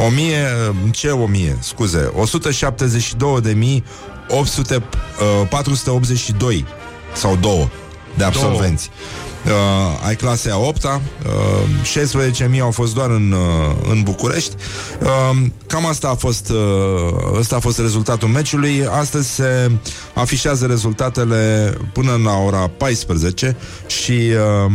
O 0.06 0.10
mie, 0.10 0.46
uh, 0.70 0.76
ce 0.92 1.10
o 1.10 1.26
mie? 1.28 1.58
Scuze, 1.60 2.12
172 2.16 3.42
de 3.42 3.52
mii 3.54 3.84
800, 4.30 4.76
uh, 5.42 5.48
482 5.50 6.66
sau 7.14 7.36
două 7.42 7.68
de 8.18 8.24
absolvenți. 8.24 8.90
Uh, 9.46 9.52
ai 10.08 10.16
clasei 10.16 10.52
a 10.52 10.58
8 10.58 10.84
uh, 10.84 10.92
16.000 12.54 12.60
au 12.60 12.72
fost 12.72 12.94
doar 12.94 13.10
în, 13.10 13.32
uh, 13.32 13.76
în 13.92 14.02
București. 14.02 14.56
Uh, 15.02 15.38
cam 15.68 15.86
asta 15.86 16.08
a 16.08 16.16
fost 16.16 16.50
uh, 16.50 17.38
ăsta 17.40 17.56
a 17.56 17.60
fost 17.60 17.80
rezultatul 17.80 18.28
meciului. 18.28 18.88
Astăzi 19.00 19.30
se 19.30 19.72
afișează 20.14 20.66
rezultatele 20.66 21.74
până 21.94 22.20
la 22.24 22.38
ora 22.38 22.72
14 22.78 23.58
și 23.88 24.12
uh, 24.12 24.72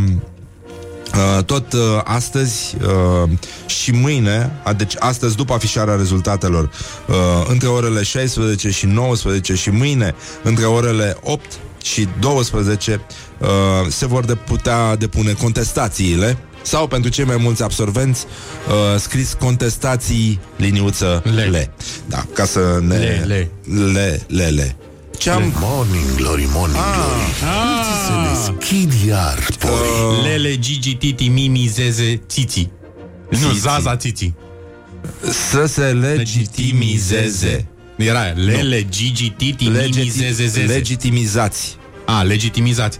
Uh, 1.15 1.43
tot 1.43 1.73
uh, 1.73 1.79
astăzi 2.03 2.77
uh, 2.85 3.29
și 3.65 3.91
mâine, 3.91 4.59
a, 4.63 4.73
deci 4.73 4.93
astăzi 4.99 5.35
după 5.35 5.53
afișarea 5.53 5.95
rezultatelor, 5.95 6.63
uh, 7.07 7.15
între 7.47 7.67
orele 7.67 8.03
16 8.03 8.69
și 8.69 8.85
19 8.85 9.55
și 9.55 9.69
mâine 9.69 10.15
între 10.43 10.65
orele 10.65 11.17
8 11.21 11.59
și 11.83 12.07
12 12.19 13.01
uh, 13.39 13.47
se 13.89 14.07
vor 14.07 14.25
de 14.25 14.35
putea 14.35 14.95
depune 14.95 15.31
contestațiile 15.31 16.37
sau 16.61 16.87
pentru 16.87 17.09
cei 17.09 17.25
mai 17.25 17.37
mulți 17.39 17.63
absolvenți 17.63 18.25
uh, 18.67 18.99
scris 18.99 19.33
contestații 19.39 20.39
liniuță 20.55 21.21
le. 21.23 21.31
Le. 21.31 21.45
le. 21.45 21.73
Da, 22.05 22.25
ca 22.33 22.45
să 22.45 22.79
ne... 22.81 22.95
Le, 22.95 23.23
le. 23.27 23.51
Le, 23.93 24.21
le, 24.27 24.47
le. 24.47 24.75
Ce 25.17 25.29
am... 25.29 25.53
Morning 25.59 26.15
glory, 26.15 26.47
morning 26.51 26.83
glory 26.93 27.21
Se 28.05 28.13
deschid 28.29 28.93
iar 29.07 29.47
porii 29.59 30.23
Lele, 30.23 30.59
Gigi, 30.59 30.95
Titi, 30.95 31.27
Mimi, 31.27 31.67
Zeze, 31.73 32.21
Țiți. 32.27 32.69
Nu, 33.29 33.49
Țiți. 33.49 33.59
Zaza, 33.59 33.95
Țiți. 33.95 34.33
Să 35.49 35.65
se 35.65 35.81
legitimizeze. 35.81 37.70
Era 38.05 38.21
aia. 38.21 38.33
Lele, 38.35 38.85
Gigi, 38.89 39.29
Titi, 39.29 39.67
Mimi, 39.67 40.09
Zeze, 40.09 40.45
Zeze. 40.47 40.73
Legitimizați. 40.73 41.75
A, 42.05 42.21
legitimizați. 42.21 42.97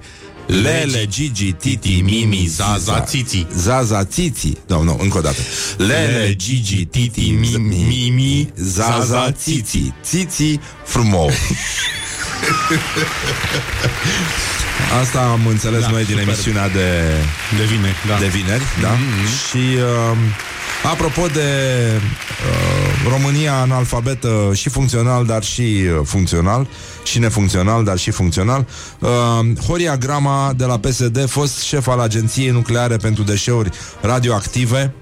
Lele, 0.48 1.06
Gigi, 1.06 1.52
Titi, 1.52 2.02
Mimi, 2.02 2.46
Zaza, 2.48 3.00
Țiți. 3.02 3.46
Zaza, 3.56 4.06
Țiți. 4.06 4.54
Nu, 4.68 4.82
nu, 4.84 4.98
încă 5.02 5.18
o 5.18 5.22
dată. 5.22 5.38
Lele, 5.78 6.36
Gigi, 6.36 6.86
Titi, 6.86 7.30
Mimi, 7.30 7.86
Mimi, 7.88 8.50
Zaza, 8.56 9.00
Zaza, 9.00 9.32
Țiți. 9.32 9.94
Țiți 10.04 10.60
frumos. 10.86 11.34
Asta 15.02 15.20
am 15.20 15.48
înțeles 15.48 15.82
Da, 15.82 15.90
noi 15.90 16.06
din 16.06 16.16
super. 16.18 16.28
emisiunea 16.34 16.70
de, 16.70 16.90
De 17.58 17.64
vineri, 17.64 17.96
da. 18.08 18.18
de 18.20 18.28
vineri, 18.28 18.64
da? 18.82 18.98
Și 19.48 19.58
uh, 19.58 20.18
apropo 20.84 21.28
de 21.28 21.42
uh, 21.92 23.10
România 23.10 23.54
analfabetă 23.62 24.52
și 24.54 24.70
funcțional, 24.70 25.26
dar 25.26 25.44
și 25.44 25.62
uh, 25.62 26.00
funcțional, 26.04 26.68
și 27.04 27.20
nefuncțional, 27.20 27.84
dar 27.84 27.98
și 27.98 28.12
funcțional, 28.12 28.68
uh, 29.00 29.10
Horia 29.68 29.98
Grama 29.98 30.54
de 30.58 30.66
la 30.66 30.80
PSD, 30.80 31.26
fost 31.30 31.62
șef 31.62 31.88
al 31.88 32.00
Agenției 32.00 32.50
Nucleare 32.50 32.98
pentru 32.98 33.24
Deșeuri 33.24 33.70
Radioactive 34.02 34.94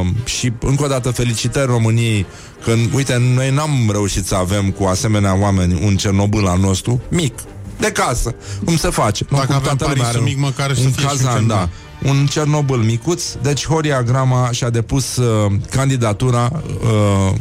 uh, 0.00 0.06
și 0.24 0.52
încă 0.60 0.84
o 0.84 0.86
dată 0.86 1.10
felicitări 1.10 1.66
României 1.66 2.26
că, 2.64 2.74
uite, 2.94 3.22
noi 3.34 3.50
n-am 3.50 3.88
reușit 3.90 4.26
să 4.26 4.34
avem 4.34 4.70
cu 4.70 4.84
asemenea 4.84 5.36
oameni 5.38 5.80
un 5.84 5.96
Cernobâl 5.96 6.46
al 6.46 6.58
nostru, 6.58 7.02
mic, 7.10 7.34
de 7.78 7.92
casă, 7.92 8.34
cum 8.64 8.76
se 8.76 8.88
face. 8.90 9.24
Nu, 9.28 9.36
Dacă 9.36 9.46
cum 9.46 9.56
aveam 9.56 9.76
toată 9.76 9.92
lumea 9.94 10.02
Parisul 10.04 10.22
are 10.22 10.30
mic, 10.30 10.42
măcar 10.42 10.74
să 10.74 10.80
un 10.84 10.90
fie 10.90 11.02
și 11.02 11.08
un 11.10 11.16
cazan, 11.16 11.32
Cernobâl. 11.32 11.56
da 11.56 11.68
un 12.04 12.26
Cernobâl 12.26 12.78
micuț, 12.78 13.24
deci 13.42 13.66
Horia 13.66 14.02
Grama 14.02 14.50
și-a 14.52 14.70
depus 14.70 15.16
uh, 15.16 15.52
candidatura 15.70 16.50
uh, 16.82 17.32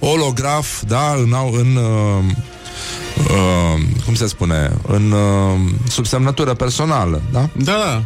olograf, 0.00 0.82
da, 0.86 1.14
în, 1.24 1.32
au- 1.32 1.52
în 1.52 1.76
uh, 1.76 2.24
uh, 3.18 3.82
cum 4.04 4.14
se 4.14 4.26
spune, 4.26 4.72
în 4.86 5.10
uh, 5.12 5.70
subsemnătură 5.88 6.54
personală, 6.54 7.22
da? 7.32 7.48
Da, 7.56 7.72
da. 7.72 8.02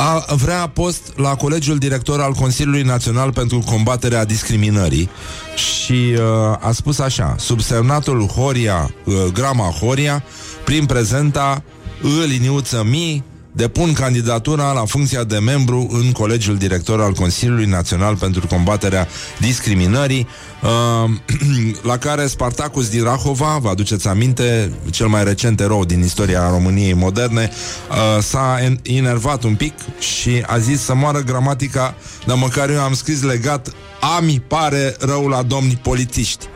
A, 0.00 0.24
vrea 0.34 0.66
post 0.68 1.00
la 1.16 1.34
Colegiul 1.34 1.78
Director 1.78 2.20
al 2.20 2.32
Consiliului 2.32 2.82
Național 2.82 3.32
pentru 3.32 3.58
Combaterea 3.58 4.24
Discriminării 4.24 5.10
și 5.56 6.14
uh, 6.14 6.20
a 6.60 6.70
spus 6.72 6.98
așa, 6.98 7.34
subsemnatul 7.38 8.26
Horia, 8.26 8.94
uh, 9.04 9.14
Grama 9.32 9.64
Horia, 9.64 10.24
prin 10.64 10.86
prezenta 10.86 11.62
î 12.02 12.24
liniuță 12.26 12.84
mi, 12.90 13.24
depun 13.56 13.92
candidatura 13.92 14.72
la 14.72 14.84
funcția 14.84 15.24
de 15.24 15.38
membru 15.38 15.88
în 15.90 16.12
Colegiul 16.12 16.56
Director 16.56 17.00
al 17.00 17.12
Consiliului 17.12 17.66
Național 17.66 18.16
pentru 18.16 18.46
Combaterea 18.46 19.08
Discriminării, 19.40 20.28
uh, 20.62 21.10
la 21.90 21.98
care 21.98 22.26
Spartacus 22.26 22.88
din 22.88 23.02
Rahova, 23.02 23.58
vă 23.60 23.68
aduceți 23.68 24.08
aminte, 24.08 24.72
cel 24.90 25.06
mai 25.06 25.24
recent 25.24 25.60
erou 25.60 25.84
din 25.84 26.02
istoria 26.02 26.50
României 26.50 26.92
moderne, 26.92 27.50
uh, 27.90 28.22
s-a 28.22 28.58
en- 28.60 28.80
enervat 28.82 29.42
un 29.42 29.54
pic 29.54 29.74
și 29.98 30.42
a 30.46 30.58
zis 30.58 30.80
să 30.80 30.94
moară 30.94 31.18
gramatica, 31.18 31.94
dar 32.26 32.36
măcar 32.36 32.70
eu 32.70 32.80
am 32.80 32.94
scris 32.94 33.22
legat 33.22 33.72
Ami 34.16 34.42
pare 34.46 34.96
rău 34.98 35.28
la 35.28 35.42
domni 35.42 35.80
polițiști. 35.82 36.46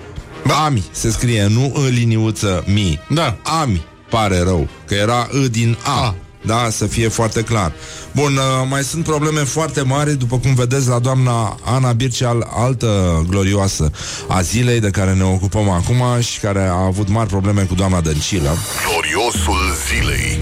Ami 0.65 0.85
se 0.91 1.11
scrie, 1.11 1.47
nu 1.47 1.73
în 1.75 1.89
liniuță 1.89 2.65
mi. 2.67 3.01
Da. 3.09 3.37
Ami 3.63 3.85
pare 4.11 4.39
rău, 4.43 4.69
că 4.87 4.95
era 4.95 5.29
î 5.31 5.49
din 5.49 5.77
A. 5.85 6.05
A. 6.05 6.15
Da, 6.43 6.69
să 6.71 6.87
fie 6.87 7.09
foarte 7.09 7.43
clar. 7.43 7.73
Bun, 8.13 8.37
uh, 8.37 8.67
mai 8.69 8.83
sunt 8.83 9.05
probleme 9.05 9.41
foarte 9.41 9.83
mari, 9.83 10.15
după 10.15 10.39
cum 10.39 10.55
vedeți 10.55 10.89
la 10.89 10.99
doamna 10.99 11.59
Ana 11.65 11.93
Birceal, 11.93 12.49
altă 12.55 13.25
glorioasă 13.29 13.91
a 14.29 14.41
zilei 14.41 14.81
de 14.81 14.91
care 14.91 15.15
ne 15.15 15.25
ocupăm 15.25 15.69
acum 15.69 16.21
și 16.21 16.41
care 16.41 16.61
a 16.61 16.85
avut 16.85 17.09
mari 17.09 17.29
probleme 17.29 17.63
cu 17.63 17.75
doamna 17.75 18.01
Dăncilă. 18.01 18.57
Gloriosul 18.89 19.59
zilei 19.89 20.39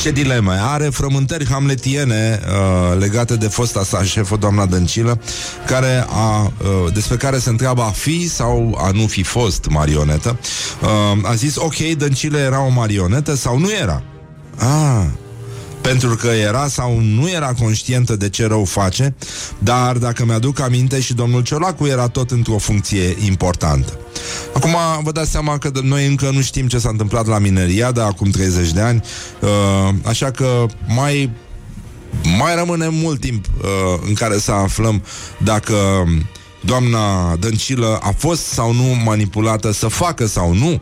Ce 0.00 0.10
dileme 0.10 0.58
are 0.60 0.84
frământări 0.84 1.46
hamletiene 1.50 2.40
uh, 2.44 2.98
legate 2.98 3.36
de 3.36 3.48
fosta 3.48 3.84
sa 3.84 4.02
șefă, 4.02 4.36
doamna 4.36 4.66
Dăncilă, 4.66 5.20
care 5.66 6.06
a, 6.08 6.42
uh, 6.42 6.92
despre 6.92 7.16
care 7.16 7.38
se 7.38 7.48
întreabă 7.48 7.82
a 7.82 7.90
fi 7.90 8.28
sau 8.28 8.78
a 8.78 8.90
nu 8.90 9.06
fi 9.06 9.22
fost 9.22 9.66
marionetă. 9.70 10.38
Uh, 10.82 11.28
a 11.30 11.34
zis, 11.34 11.56
ok, 11.56 11.76
Dăncilă 11.76 12.38
era 12.38 12.64
o 12.64 12.68
marionetă 12.68 13.34
sau 13.34 13.58
nu 13.58 13.70
era? 13.72 14.02
Ah, 14.58 15.06
pentru 15.86 16.14
că 16.14 16.26
era 16.26 16.68
sau 16.68 16.98
nu 17.00 17.28
era 17.28 17.52
conștientă 17.52 18.16
de 18.16 18.28
ce 18.28 18.46
rău 18.46 18.64
face, 18.64 19.14
dar 19.58 19.96
dacă 19.96 20.24
mi-aduc 20.24 20.60
aminte 20.60 21.00
și 21.00 21.14
domnul 21.14 21.42
Ciolacu 21.42 21.86
era 21.86 22.08
tot 22.08 22.30
într-o 22.30 22.58
funcție 22.58 23.16
importantă. 23.26 23.98
Acum 24.54 24.76
vă 25.02 25.12
dați 25.12 25.30
seama 25.30 25.58
că 25.58 25.70
noi 25.82 26.06
încă 26.06 26.30
nu 26.30 26.40
știm 26.40 26.66
ce 26.66 26.78
s-a 26.78 26.88
întâmplat 26.88 27.26
la 27.26 27.38
Mineriada 27.38 28.04
acum 28.04 28.30
30 28.30 28.72
de 28.72 28.80
ani, 28.80 29.02
uh, 29.40 29.94
așa 30.04 30.30
că 30.30 30.66
mai 30.86 31.30
mai 32.38 32.54
rămâne 32.56 32.88
mult 32.88 33.20
timp 33.20 33.46
uh, 33.46 34.00
în 34.06 34.14
care 34.14 34.38
să 34.38 34.52
aflăm 34.52 35.02
dacă 35.38 35.74
doamna 36.60 37.36
Dăncilă 37.36 37.98
a 38.02 38.14
fost 38.16 38.46
sau 38.46 38.72
nu 38.72 38.96
manipulată 39.04 39.72
să 39.72 39.88
facă 39.88 40.26
sau 40.26 40.54
nu 40.54 40.80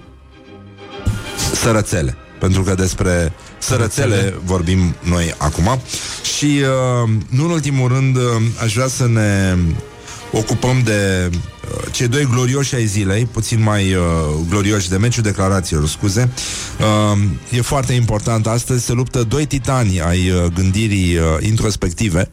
sărățele. 1.54 2.16
Pentru 2.40 2.62
că 2.62 2.74
despre 2.74 3.32
sărățele 3.64 4.34
vorbim 4.44 4.94
noi 5.00 5.34
acum. 5.38 5.80
Și, 6.36 6.44
uh, 6.44 7.10
nu 7.28 7.44
în 7.44 7.50
ultimul 7.50 7.88
rând, 7.88 8.16
uh, 8.16 8.22
aș 8.62 8.74
vrea 8.74 8.88
să 8.88 9.06
ne 9.06 9.56
ocupăm 10.32 10.80
de 10.84 11.30
uh, 11.30 11.92
cei 11.92 12.08
doi 12.08 12.28
glorioși 12.32 12.74
ai 12.74 12.86
zilei, 12.86 13.24
puțin 13.24 13.62
mai 13.62 13.94
uh, 13.94 14.02
glorioși 14.48 14.88
de 14.88 14.96
meciul 14.96 15.22
declarațiilor, 15.22 15.88
scuze. 15.88 16.30
Uh, 17.12 17.18
e 17.50 17.60
foarte 17.60 17.92
important. 17.92 18.46
Astăzi 18.46 18.84
se 18.84 18.92
luptă 18.92 19.22
doi 19.22 19.46
titani 19.46 20.00
ai 20.00 20.30
uh, 20.30 20.44
gândirii 20.54 21.16
uh, 21.16 21.24
introspective 21.40 22.30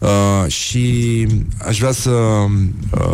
uh, 0.00 0.52
și 0.52 1.26
aș 1.66 1.78
vrea 1.78 1.92
să 1.92 2.10
uh, 2.10 2.48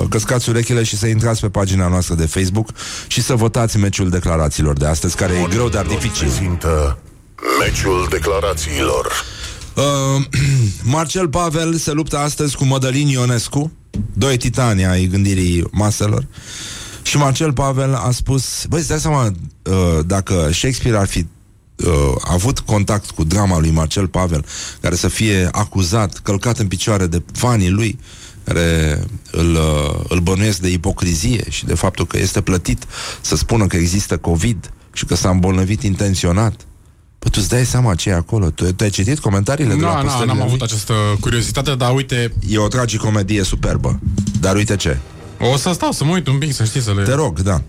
căscați 0.09 0.49
urechile 0.49 0.83
și 0.83 0.97
să 0.97 1.07
intrați 1.07 1.41
pe 1.41 1.49
pagina 1.49 1.89
noastră 1.89 2.15
de 2.15 2.27
Facebook 2.27 2.69
și 3.07 3.23
să 3.23 3.35
votați 3.35 3.79
meciul 3.79 4.11
declarațiilor 4.11 4.77
de 4.77 4.87
astăzi, 4.87 5.17
care 5.17 5.33
e 5.33 5.47
greu, 5.49 5.69
dar 5.69 5.87
dificil. 5.87 6.29
Prezintă 6.29 6.99
meciul 7.61 8.07
declarațiilor 8.11 9.13
Uh, 9.81 10.25
Marcel 10.97 11.29
Pavel 11.29 11.75
se 11.75 11.93
luptă 11.93 12.19
astăzi 12.19 12.57
cu 12.57 12.65
Mădălin 12.65 13.09
Ionescu, 13.09 13.73
doi 14.13 14.37
titani 14.37 14.85
ai 14.85 15.07
gândirii 15.07 15.65
maselor. 15.71 16.27
Și 17.03 17.17
Marcel 17.17 17.53
Pavel 17.53 17.95
a 17.95 18.11
spus, 18.11 18.65
băi, 18.69 18.79
îți 18.79 18.89
dai 18.89 18.99
seama, 18.99 19.25
uh, 19.25 19.99
dacă 20.07 20.49
Shakespeare 20.53 20.97
ar 20.97 21.07
fi 21.07 21.27
uh, 21.77 22.15
avut 22.21 22.61
contact 22.61 23.11
cu 23.11 23.25
drama 23.25 23.59
lui 23.59 23.71
Marcel 23.71 24.09
Pavel, 24.09 24.45
care 24.81 24.95
să 24.95 25.09
fie 25.09 25.49
acuzat, 25.53 26.19
călcat 26.19 26.59
în 26.59 26.67
picioare 26.67 27.07
de 27.07 27.23
fanii 27.33 27.71
lui, 27.71 27.99
care 28.45 29.01
îl, 29.31 29.55
uh, 29.55 30.05
îl 30.09 30.19
bănuiesc 30.19 30.59
de 30.59 30.69
ipocrizie 30.69 31.45
și 31.49 31.65
de 31.65 31.75
faptul 31.75 32.07
că 32.07 32.19
este 32.19 32.41
plătit 32.41 32.85
să 33.21 33.37
spună 33.37 33.67
că 33.67 33.77
există 33.77 34.17
COVID 34.17 34.73
și 34.93 35.05
că 35.05 35.15
s-a 35.15 35.31
îmbolnăvit 35.31 35.83
intenționat. 35.83 36.61
Păi 37.21 37.31
tu 37.31 37.39
îți 37.41 37.49
dai 37.49 37.65
seama 37.67 37.95
ce 37.95 38.09
e 38.09 38.13
acolo? 38.15 38.51
Tu, 38.51 38.73
tu 38.73 38.85
ai 38.85 38.91
citit 38.91 39.19
comentariile 39.19 39.75
de 39.75 39.81
Nu, 39.81 39.87
la 39.87 39.95
nu, 39.97 40.03
postările 40.03 40.27
n-am 40.27 40.37
lui? 40.37 40.47
avut 40.47 40.63
această 40.63 40.95
curiozitate, 41.21 41.75
dar 41.75 41.95
uite, 41.95 42.33
E 42.49 42.59
o 42.59 42.69
tragicomedie 42.69 43.43
superbă. 43.43 44.01
Dar 44.41 44.55
uite 44.57 44.77
ce. 44.77 44.99
o 45.53 45.57
să 45.57 45.71
stau 45.73 45.93
să 45.93 46.05
mă 46.05 46.13
uit 46.13 46.27
un 46.27 46.39
pic, 46.39 46.53
să 46.55 46.65
știi, 46.65 46.81
să 46.81 46.93
le... 46.97 47.03
Te 47.03 47.13
rog, 47.15 47.41
da. 47.41 47.63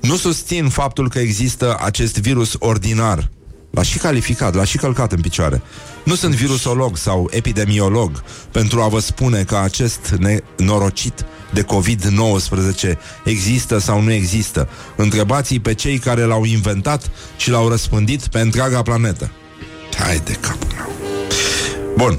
Nu 0.00 0.16
susțin 0.16 0.68
faptul 0.68 1.08
că 1.08 1.18
există 1.18 1.76
acest 1.80 2.18
virus 2.18 2.56
ordinar. 2.58 3.30
L-a 3.76 3.82
și 3.82 3.98
calificat, 3.98 4.54
l-a 4.54 4.64
și 4.64 4.76
călcat 4.76 5.12
în 5.12 5.20
picioare. 5.20 5.62
Nu 6.04 6.14
sunt 6.14 6.34
virusolog 6.34 6.96
sau 6.96 7.28
epidemiolog 7.30 8.22
pentru 8.50 8.80
a 8.80 8.88
vă 8.88 9.00
spune 9.00 9.42
că 9.42 9.56
acest 9.56 10.14
nenorocit 10.18 11.24
de 11.52 11.64
COVID-19 11.64 12.98
există 13.24 13.78
sau 13.78 14.00
nu 14.00 14.12
există. 14.12 14.68
Întrebați-i 14.96 15.60
pe 15.60 15.74
cei 15.74 15.98
care 15.98 16.22
l-au 16.22 16.44
inventat 16.44 17.10
și 17.36 17.50
l-au 17.50 17.68
răspândit 17.68 18.26
pe 18.26 18.40
întreaga 18.40 18.82
planetă. 18.82 19.30
Hai 19.98 20.20
de 20.24 20.32
capul 20.32 20.68
meu. 20.76 20.90
Bun. 21.96 22.18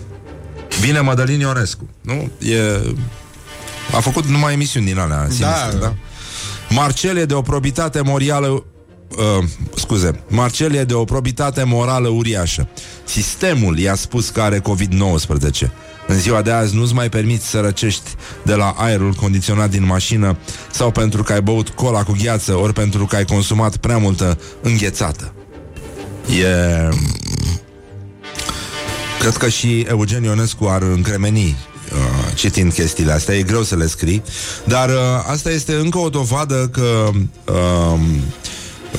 Vine 0.80 0.99
Mădălin 0.99 1.39
Ionescu. 1.39 1.89
Nu? 2.01 2.32
E... 2.39 2.82
A 3.95 3.99
făcut 3.99 4.26
numai 4.26 4.53
emisiuni 4.53 4.86
din 4.86 4.97
alea 4.97 5.28
sinistre, 5.30 5.78
da? 5.80 5.95
Marcel 6.70 7.18
e 7.18 7.26
de 7.26 7.34
o 7.34 7.41
probitate 7.41 8.01
morală 8.01 8.66
uh, 9.18 9.43
scuze, 9.76 10.24
Marcel 10.28 10.74
e 10.74 10.84
de 10.84 10.93
o 10.93 11.03
probitate 11.03 11.64
morală 11.64 12.08
uriașă. 12.08 12.68
Sistemul 13.03 13.80
i-a 13.80 13.95
spus 13.95 14.30
că 14.30 14.41
are 14.41 14.62
COVID-19. 14.62 15.70
În 16.08 16.20
ziua 16.20 16.41
de 16.41 16.51
azi 16.51 16.76
nu-ți 16.76 16.93
mai 16.93 17.10
permiți 17.10 17.47
să 17.47 17.60
răcești 17.60 18.10
de 18.43 18.53
la 18.53 18.76
aerul 18.78 19.14
condiționat 19.14 19.70
din 19.70 19.86
mașină 19.86 20.38
sau 20.72 20.91
pentru 20.91 21.24
că 21.24 21.34
ai 21.34 21.41
băut 21.41 21.70
cola 21.70 22.03
cu 22.03 22.16
gheață, 22.24 22.55
ori 22.55 22.74
pentru 22.74 23.05
că 23.05 23.16
ai 23.16 23.26
consumat 23.26 23.78
prea 23.78 23.97
multă 23.97 24.39
înghețată. 24.62 25.34
E... 26.39 26.89
Cred 29.20 29.38
că 29.38 29.49
și 29.49 29.80
Eugen 29.80 30.24
Ionescu 30.24 30.66
ar 30.66 30.82
încremeni 30.82 31.58
uh, 31.91 32.36
citind 32.36 32.74
chestiile 32.74 33.12
astea. 33.12 33.36
E 33.36 33.43
greu 33.43 33.64
să 33.64 33.76
le 33.76 33.88
scrii. 33.88 34.24
Dar 34.66 34.89
uh, 34.89 34.95
asta 35.28 35.49
este 35.49 35.74
încă 35.74 35.97
o 35.97 36.10
dovadă 36.10 36.70
că 36.72 37.10
uh, 37.45 37.99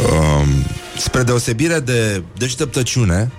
uh, 0.03 0.49
spre 0.97 1.23
deosebire 1.23 1.81
de 1.81 2.23
deșteptăciune, 2.37 3.33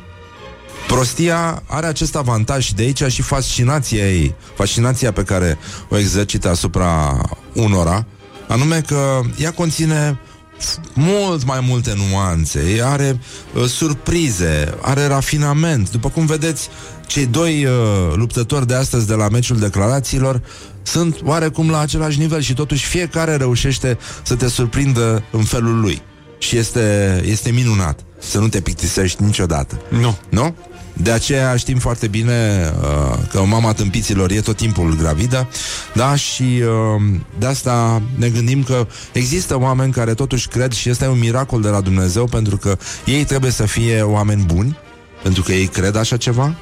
prostia 0.88 1.64
are 1.68 1.86
acest 1.86 2.16
avantaj 2.16 2.66
și 2.66 2.74
de 2.74 2.82
aici 2.82 3.04
și 3.04 3.22
fascinația 3.22 4.12
ei, 4.12 4.36
fascinația 4.56 5.12
pe 5.12 5.24
care 5.24 5.58
o 5.90 5.98
exercită 5.98 6.50
asupra 6.50 7.22
unora, 7.54 8.06
anume 8.48 8.82
că 8.82 9.20
ea 9.38 9.52
conține 9.52 10.20
f- 10.60 10.94
mult 10.94 11.46
mai 11.46 11.60
multe 11.68 11.94
nuanțe, 12.10 12.74
ea 12.76 12.90
are 12.90 13.20
uh, 13.56 13.66
surprize, 13.66 14.78
are 14.82 15.08
rafinament. 15.08 15.92
După 15.92 16.10
cum 16.10 16.26
vedeți, 16.26 16.70
cei 17.08 17.26
doi 17.26 17.66
uh, 17.66 17.72
luptători 18.16 18.68
de 18.68 18.74
astăzi 18.74 19.08
de 19.08 19.14
la 19.14 19.30
meciul 19.30 19.60
declarațiilor 19.60 20.42
sunt 20.82 21.18
oarecum 21.24 21.70
la 21.70 21.80
același 21.80 22.20
nivel 22.20 22.42
și 22.42 22.54
totuși 22.54 22.86
fiecare 22.86 23.36
reușește 23.36 23.98
să 24.24 24.36
te 24.36 24.48
surprindă 24.48 25.24
în 25.32 25.44
felul 25.44 25.80
lui. 25.80 26.02
Și 26.40 26.58
este, 26.58 27.22
este 27.26 27.52
minunat 27.52 28.00
să 28.20 28.40
nu 28.40 28.48
te 28.48 28.62
plictisești 28.62 29.24
niciodată. 29.24 29.82
Nu. 29.90 30.18
Nu? 30.30 30.56
De 30.94 31.12
aceea 31.12 31.56
știm 31.56 31.78
foarte 31.78 32.08
bine 32.08 32.72
uh, 32.82 33.18
că 33.32 33.42
mama 33.42 33.74
tâmpiților 33.74 34.32
e 34.32 34.42
tot 34.42 34.56
timpul 34.58 34.96
gravidă, 35.00 35.48
da, 35.94 36.16
și 36.16 36.44
uh, 36.44 37.02
de 37.40 37.46
asta 37.46 38.02
ne 38.16 38.30
gândim 38.30 38.64
că 38.64 38.88
există 39.12 39.60
oameni 39.60 39.92
care 39.92 40.14
totuși 40.14 40.48
cred 40.48 40.72
și 40.72 40.90
este 40.90 41.08
un 41.08 41.20
miracol 41.20 41.62
de 41.62 41.68
la 41.68 41.82
Dumnezeu 41.82 42.26
pentru 42.26 42.58
că 42.58 42.78
ei 43.06 43.24
trebuie 43.24 43.52
să 43.52 43.66
fie 43.66 44.02
oameni 44.02 44.44
buni, 44.44 44.78
pentru 45.24 45.44
că 45.44 45.52
ei 45.52 45.66
cred 45.68 45.96
așa 45.96 46.18
ceva, 46.18 46.56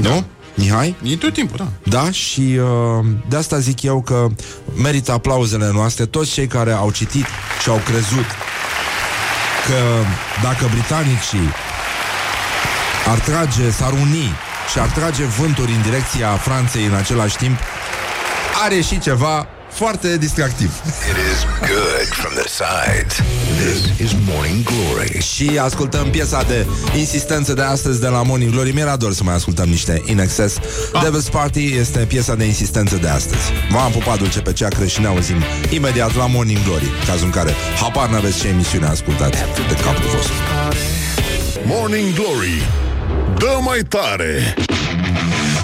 Da. 0.00 0.08
nu? 0.08 0.24
Mihai? 0.54 0.94
E 1.02 1.16
tot 1.16 1.32
timpul, 1.32 1.56
da. 1.56 2.00
Da, 2.00 2.10
și 2.10 2.40
uh, 2.40 3.06
de 3.28 3.36
asta 3.36 3.58
zic 3.58 3.82
eu 3.82 4.00
că 4.02 4.26
merită 4.82 5.12
aplauzele 5.12 5.70
noastre 5.72 6.04
toți 6.06 6.30
cei 6.30 6.46
care 6.46 6.72
au 6.72 6.90
citit 6.90 7.26
și 7.62 7.68
au 7.68 7.80
crezut 7.84 8.26
că 9.68 10.04
dacă 10.42 10.66
britanicii 10.70 11.52
ar 13.08 13.18
trage, 13.18 13.70
s-ar 13.70 13.92
uni 13.92 14.32
și 14.70 14.78
ar 14.78 14.88
trage 14.88 15.24
vânturi 15.24 15.72
în 15.72 15.82
direcția 15.82 16.28
Franței 16.28 16.84
în 16.84 16.94
același 16.94 17.36
timp, 17.36 17.58
are 18.64 18.74
ieși 18.74 18.98
ceva 18.98 19.46
foarte 19.76 20.16
distractiv. 20.16 20.70
It 21.10 21.16
is 21.32 21.40
good 21.58 22.06
from 22.06 22.32
the 22.34 22.48
sides. 22.48 23.14
This 23.60 23.98
is 24.06 24.16
Morning 24.28 24.64
Glory. 24.64 25.18
Și 25.20 25.58
ascultăm 25.58 26.10
piesa 26.10 26.42
de 26.42 26.66
insistență 26.96 27.52
de 27.54 27.62
astăzi 27.62 28.00
de 28.00 28.06
la 28.06 28.22
Morning 28.22 28.50
Glory. 28.50 28.70
Mi-era 28.70 28.96
dor 28.96 29.12
să 29.12 29.22
mai 29.24 29.34
ascultăm 29.34 29.68
niște 29.68 30.02
In 30.04 30.18
Excess. 30.18 30.56
Ah. 30.92 31.02
Devil's 31.04 31.30
Party 31.30 31.74
este 31.78 31.98
piesa 31.98 32.34
de 32.34 32.44
insistență 32.44 32.96
de 32.96 33.08
astăzi. 33.08 33.52
V-am 33.70 33.90
pupat 33.90 34.18
dulce 34.18 34.40
pe 34.40 34.52
cea 34.52 34.68
și 34.86 35.00
ne 35.00 35.06
auzim 35.06 35.42
imediat 35.70 36.16
la 36.16 36.26
Morning 36.26 36.58
Glory, 36.64 36.86
cazul 37.06 37.24
în 37.24 37.30
care 37.30 37.54
habar 37.80 38.08
n-aveți 38.08 38.38
ce 38.40 38.48
emisiune 38.48 38.86
ascultați 38.86 39.38
de 39.68 39.74
capul 39.74 40.04
vostru. 40.14 40.34
Morning 41.64 42.14
Glory 42.14 42.62
Dă 43.38 43.58
mai 43.60 43.80
tare 43.88 44.54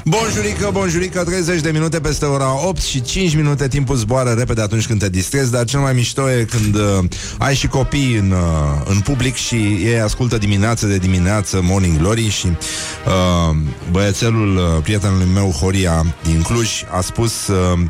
Bonjurică, 0.05 0.71
bonjurică, 0.73 1.25
30 1.25 1.61
de 1.61 1.71
minute 1.71 2.01
peste 2.01 2.25
ora 2.25 2.67
8 2.69 2.81
și 2.81 3.03
5 3.03 3.35
minute 3.35 3.69
timpul 3.69 3.97
zboară 3.97 4.31
repede 4.31 4.61
atunci 4.61 4.87
când 4.87 5.01
te 5.01 5.09
distrezi, 5.09 5.51
dar 5.51 5.65
cel 5.65 5.81
mai 5.81 5.93
mișto 5.93 6.31
e 6.31 6.47
când 6.51 6.75
uh, 6.75 7.05
ai 7.39 7.55
și 7.55 7.67
copii 7.67 8.15
în, 8.17 8.31
uh, 8.31 8.83
în 8.85 9.01
public 9.01 9.35
și 9.35 9.57
ei 9.85 10.01
ascultă 10.01 10.39
dimineață 10.39 10.87
de 10.87 10.97
dimineață 10.97 11.61
Morning 11.63 11.99
Glory 11.99 12.29
și 12.29 12.47
uh, 12.47 13.57
băiețelul 13.91 14.57
uh, 14.57 14.83
prietenului 14.83 15.29
meu, 15.35 15.51
Horia, 15.51 16.15
din 16.23 16.43
Cluj, 16.43 16.69
a 16.91 17.01
spus 17.01 17.47
uh, 17.47 17.81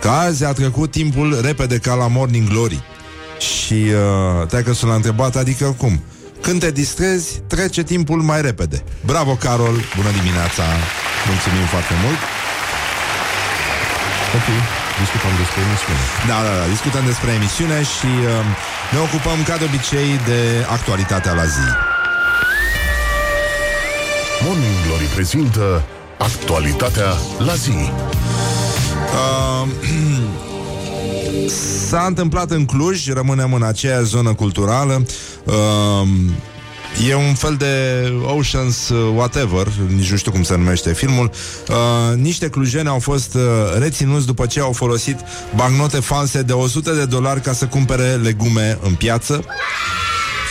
că 0.00 0.08
azi 0.08 0.44
a 0.44 0.52
trecut 0.52 0.90
timpul 0.90 1.40
repede 1.42 1.78
ca 1.78 1.94
la 1.94 2.06
Morning 2.06 2.48
Glory. 2.48 2.82
Și 3.38 3.74
uh, 3.74 4.46
teacă 4.46 4.72
l-a 4.80 4.94
întrebat, 4.94 5.36
adică 5.36 5.74
cum? 5.78 6.00
Când 6.40 6.60
te 6.60 6.70
distrezi, 6.70 7.42
trece 7.46 7.82
timpul 7.82 8.20
mai 8.22 8.40
repede. 8.42 8.82
Bravo, 9.04 9.32
Carol! 9.34 9.76
Bună 9.96 10.10
dimineața! 10.18 10.64
Mulțumim 11.30 11.66
foarte 11.74 11.94
mult! 12.04 12.20
Ok, 14.36 14.48
discutăm 15.02 15.32
despre 15.42 15.60
emisiune 15.66 16.02
Da, 16.30 16.38
da, 16.46 16.52
da, 16.60 16.66
discutăm 16.74 17.04
despre 17.10 17.30
emisiune 17.38 17.78
și 17.94 18.10
uh, 18.24 18.30
ne 18.92 18.98
ocupăm 19.06 19.38
ca 19.48 19.54
de 19.60 19.64
obicei 19.70 20.10
de 20.30 20.40
actualitatea 20.76 21.32
la 21.40 21.46
zi. 21.54 21.68
Morning 24.44 24.76
Glory 24.86 25.08
prezintă 25.16 25.64
Actualitatea 26.18 27.10
la 27.48 27.54
zi 27.54 27.78
Uh, 29.08 29.68
S-a 31.88 32.04
întâmplat 32.06 32.50
în 32.50 32.64
Cluj, 32.64 33.12
rămânem 33.12 33.52
în 33.52 33.62
aceeași 33.62 34.04
zonă 34.04 34.34
culturală. 34.34 35.06
Uh, 35.44 36.08
E 37.06 37.14
un 37.14 37.34
fel 37.34 37.54
de 37.54 38.02
Oceans 38.24 38.88
uh, 38.88 39.12
Whatever, 39.14 39.66
nici 39.96 40.10
nu 40.10 40.16
știu 40.16 40.30
cum 40.30 40.42
se 40.42 40.56
numește 40.56 40.92
filmul. 40.92 41.30
Uh, 41.68 42.16
niște 42.16 42.48
clujeni 42.48 42.88
au 42.88 42.98
fost 42.98 43.34
uh, 43.34 43.42
reținuți 43.78 44.26
după 44.26 44.46
ce 44.46 44.60
au 44.60 44.72
folosit 44.72 45.18
bagnote 45.56 46.00
false 46.00 46.42
de 46.42 46.52
100 46.52 46.92
de 46.92 47.04
dolari 47.04 47.40
ca 47.40 47.52
să 47.52 47.66
cumpere 47.66 48.14
legume 48.14 48.78
în 48.82 48.94
piață. 48.94 49.44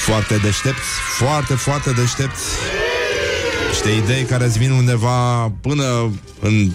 Foarte 0.06 0.36
deștepți, 0.36 0.88
foarte, 1.18 1.54
foarte 1.54 1.92
deștepți. 1.92 2.44
Niște 3.78 4.04
idei 4.04 4.24
care 4.24 4.46
îți 4.46 4.58
vin 4.58 4.72
undeva 4.72 5.52
până 5.62 5.84
în 6.42 6.72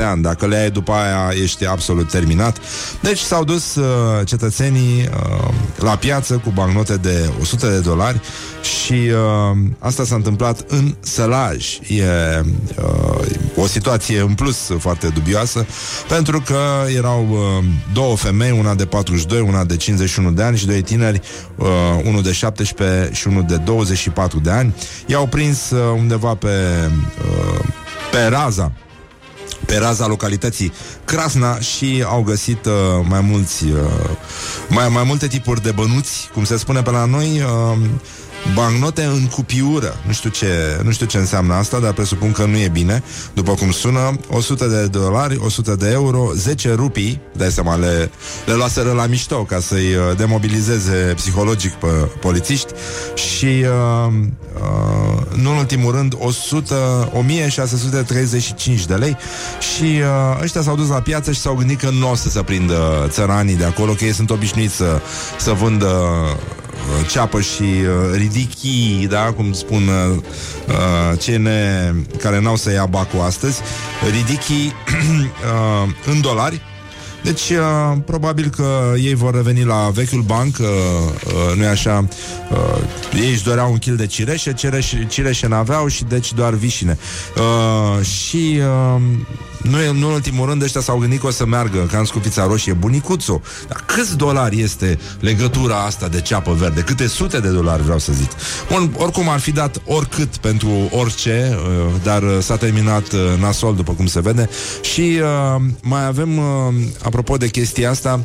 5-6 0.00 0.04
ani. 0.04 0.22
Dacă 0.22 0.46
le 0.46 0.56
ai 0.56 0.70
după 0.70 0.92
aia, 0.92 1.42
ești 1.42 1.66
absolut 1.66 2.10
terminat. 2.10 2.58
Deci 3.00 3.18
s-au 3.18 3.44
dus 3.44 3.74
uh, 3.74 3.84
cetățenii 4.24 5.08
uh, 5.14 5.48
la 5.76 5.96
piață 5.96 6.36
cu 6.44 6.50
bancnote 6.50 6.96
de 6.96 7.30
100 7.40 7.68
de 7.68 7.78
dolari 7.78 8.20
și 8.62 8.92
uh, 8.92 9.58
asta 9.78 10.04
s-a 10.04 10.14
întâmplat 10.14 10.64
în 10.68 10.94
Sălaj. 11.00 11.78
E 11.88 12.04
uh, 12.04 13.26
o 13.56 13.66
situație 13.66 14.20
în 14.20 14.34
plus 14.34 14.70
foarte 14.78 15.08
dubioasă 15.08 15.66
pentru 16.08 16.40
că 16.40 16.60
erau 16.96 17.26
uh, 17.30 17.64
două 17.92 18.16
femei, 18.16 18.50
una 18.58 18.74
de 18.74 18.84
42, 18.86 19.40
una 19.40 19.64
de 19.64 19.76
51 19.76 20.30
de 20.30 20.42
ani 20.42 20.56
și 20.56 20.66
doi 20.66 20.82
tineri, 20.82 21.20
uh, 21.56 21.66
unul 22.04 22.22
de 22.22 22.32
17 22.32 23.14
și 23.14 23.28
unul 23.28 23.44
de 23.48 23.56
24 23.56 24.38
de 24.38 24.50
ani. 24.50 24.74
I-au 25.06 25.26
prins 25.26 25.70
uh, 25.70 25.78
undeva 25.96 26.29
pe, 26.34 26.90
uh, 27.30 27.64
pe 28.10 28.26
raza 28.28 28.72
pe 29.66 29.78
raza 29.78 30.06
localității 30.06 30.72
Crasna 31.04 31.60
și 31.60 32.04
au 32.06 32.22
găsit 32.22 32.64
uh, 32.64 32.72
mai 33.08 33.20
mulți 33.20 33.64
uh, 33.64 34.10
mai, 34.68 34.88
mai 34.88 35.02
multe 35.06 35.26
tipuri 35.26 35.62
de 35.62 35.70
bănuți, 35.70 36.30
cum 36.32 36.44
se 36.44 36.56
spune 36.56 36.82
pe 36.82 36.90
la 36.90 37.04
noi, 37.04 37.42
uh, 37.42 37.78
bancnote 38.54 39.04
în 39.04 39.26
cupiură. 39.26 39.96
Nu 40.06 40.12
știu, 40.12 40.30
ce, 40.30 40.80
nu 40.82 40.90
știu 40.90 41.06
ce 41.06 41.18
înseamnă 41.18 41.54
asta, 41.54 41.78
dar 41.78 41.92
presupun 41.92 42.32
că 42.32 42.44
nu 42.44 42.56
e 42.56 42.68
bine. 42.68 43.02
După 43.34 43.54
cum 43.54 43.70
sună, 43.70 44.18
100 44.30 44.66
de 44.66 44.86
dolari, 44.86 45.38
100 45.44 45.74
de 45.76 45.90
euro, 45.90 46.30
10 46.34 46.72
rupii, 46.72 47.20
dai 47.36 47.50
seama, 47.50 47.76
le, 47.76 48.10
le 48.46 48.54
luaseră 48.54 48.92
la 48.92 49.06
mișto 49.06 49.44
ca 49.44 49.60
să-i 49.60 49.94
uh, 49.94 50.16
demobilizeze 50.16 51.12
psihologic 51.16 51.72
pe 51.72 51.86
polițiști 52.20 52.72
și, 53.14 53.46
uh, 53.46 54.12
uh, 54.54 55.22
nu 55.34 55.50
în 55.50 55.56
ultimul 55.56 55.94
rând, 55.94 56.14
100, 56.18 57.10
1635 57.12 58.86
de 58.86 58.94
lei 58.94 59.16
și 59.74 59.82
uh, 59.82 60.42
ăștia 60.42 60.62
s-au 60.62 60.76
dus 60.76 60.88
la 60.88 61.00
piață 61.00 61.32
și 61.32 61.40
s-au 61.40 61.54
gândit 61.54 61.80
că 61.80 61.90
nu 61.90 62.10
o 62.10 62.14
să 62.14 62.28
se 62.28 62.42
prindă 62.42 63.06
țăranii 63.08 63.56
de 63.56 63.64
acolo, 63.64 63.92
că 63.92 64.04
ei 64.04 64.12
sunt 64.12 64.30
obișnuiți 64.30 64.74
să, 64.74 65.00
să 65.38 65.52
vândă 65.52 65.86
uh, 65.86 66.58
ceapă 67.10 67.40
și 67.40 67.62
uh, 67.62 68.16
ridichii, 68.16 69.06
da, 69.10 69.32
cum 69.32 69.52
spun 69.52 69.82
uh, 69.88 70.16
uh, 70.68 71.18
cine 71.18 71.94
care 72.18 72.40
n-au 72.40 72.56
să 72.56 72.72
ia 72.72 72.86
bacul 72.86 73.20
astăzi, 73.20 73.60
ridichii 74.10 74.72
uh, 75.22 75.90
în 76.06 76.20
dolari. 76.20 76.60
Deci, 77.22 77.50
uh, 77.50 77.96
probabil 78.06 78.48
că 78.48 78.92
ei 78.96 79.14
vor 79.14 79.34
reveni 79.34 79.64
la 79.64 79.90
vechiul 79.94 80.20
banc, 80.22 80.56
uh, 80.60 80.66
uh, 80.66 81.56
nu-i 81.56 81.66
așa? 81.66 82.08
Uh, 82.50 83.20
ei 83.20 83.30
își 83.30 83.44
doreau 83.44 83.70
un 83.72 83.78
kil 83.78 83.96
de 83.96 84.06
cireșe, 84.06 84.52
cireșe, 84.52 85.06
cireșe 85.10 85.46
n-aveau 85.46 85.86
și 85.86 86.04
deci 86.04 86.32
doar 86.32 86.54
vișine. 86.54 86.98
Uh, 87.36 88.04
și 88.04 88.60
uh, 88.96 89.02
nu, 89.62 89.80
e- 89.80 89.92
nu 89.92 90.06
în 90.06 90.12
ultimul 90.12 90.48
rând 90.48 90.62
ăștia 90.62 90.80
s-au 90.80 90.98
gândit 90.98 91.20
că 91.20 91.26
o 91.26 91.30
să 91.30 91.46
meargă 91.46 91.88
ca 91.92 91.98
în 91.98 92.04
scufița 92.04 92.46
roșie 92.46 92.72
bunicuțu. 92.72 93.42
Dar 93.68 93.82
câți 93.86 94.16
dolari 94.16 94.60
este 94.60 94.98
legătura 95.20 95.76
asta 95.84 96.08
de 96.08 96.20
ceapă 96.20 96.52
verde? 96.52 96.80
Câte 96.80 97.06
sute 97.06 97.40
de 97.40 97.48
dolari 97.48 97.82
vreau 97.82 97.98
să 97.98 98.12
zic. 98.12 98.30
Bun, 98.70 98.94
oricum 98.96 99.28
ar 99.28 99.38
fi 99.38 99.52
dat 99.52 99.76
oricât 99.84 100.36
pentru 100.36 100.88
orice, 100.90 101.56
uh, 101.56 101.94
dar 102.02 102.22
uh, 102.22 102.38
s-a 102.40 102.56
terminat 102.56 103.12
uh, 103.12 103.20
nasol 103.40 103.74
după 103.74 103.92
cum 103.92 104.06
se 104.06 104.20
vede. 104.20 104.48
Și 104.80 105.20
uh, 105.20 105.62
mai 105.82 106.06
avem, 106.06 106.38
uh, 106.38 106.44
apropo 107.02 107.36
de 107.36 107.48
chestia 107.48 107.90
asta, 107.90 108.20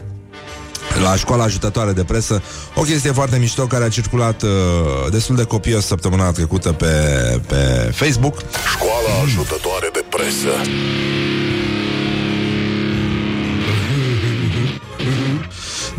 la 1.04 1.16
școala 1.16 1.44
ajutătoare 1.44 1.92
de 1.92 2.04
presă, 2.04 2.42
o 2.76 2.82
chestie 2.82 3.12
foarte 3.12 3.38
mișto 3.38 3.66
care 3.66 3.84
a 3.84 3.90
circulat 3.90 4.42
uh, 4.42 4.50
destul 5.12 5.36
de 5.36 5.44
copios 5.44 5.86
săptămâna 5.86 6.32
trecută 6.32 6.72
pe, 6.72 6.88
pe 7.48 7.92
Facebook. 7.94 8.38
Școala 8.72 9.24
ajutătoare 9.24 9.90
de 9.94 10.05
presă. 10.26 10.70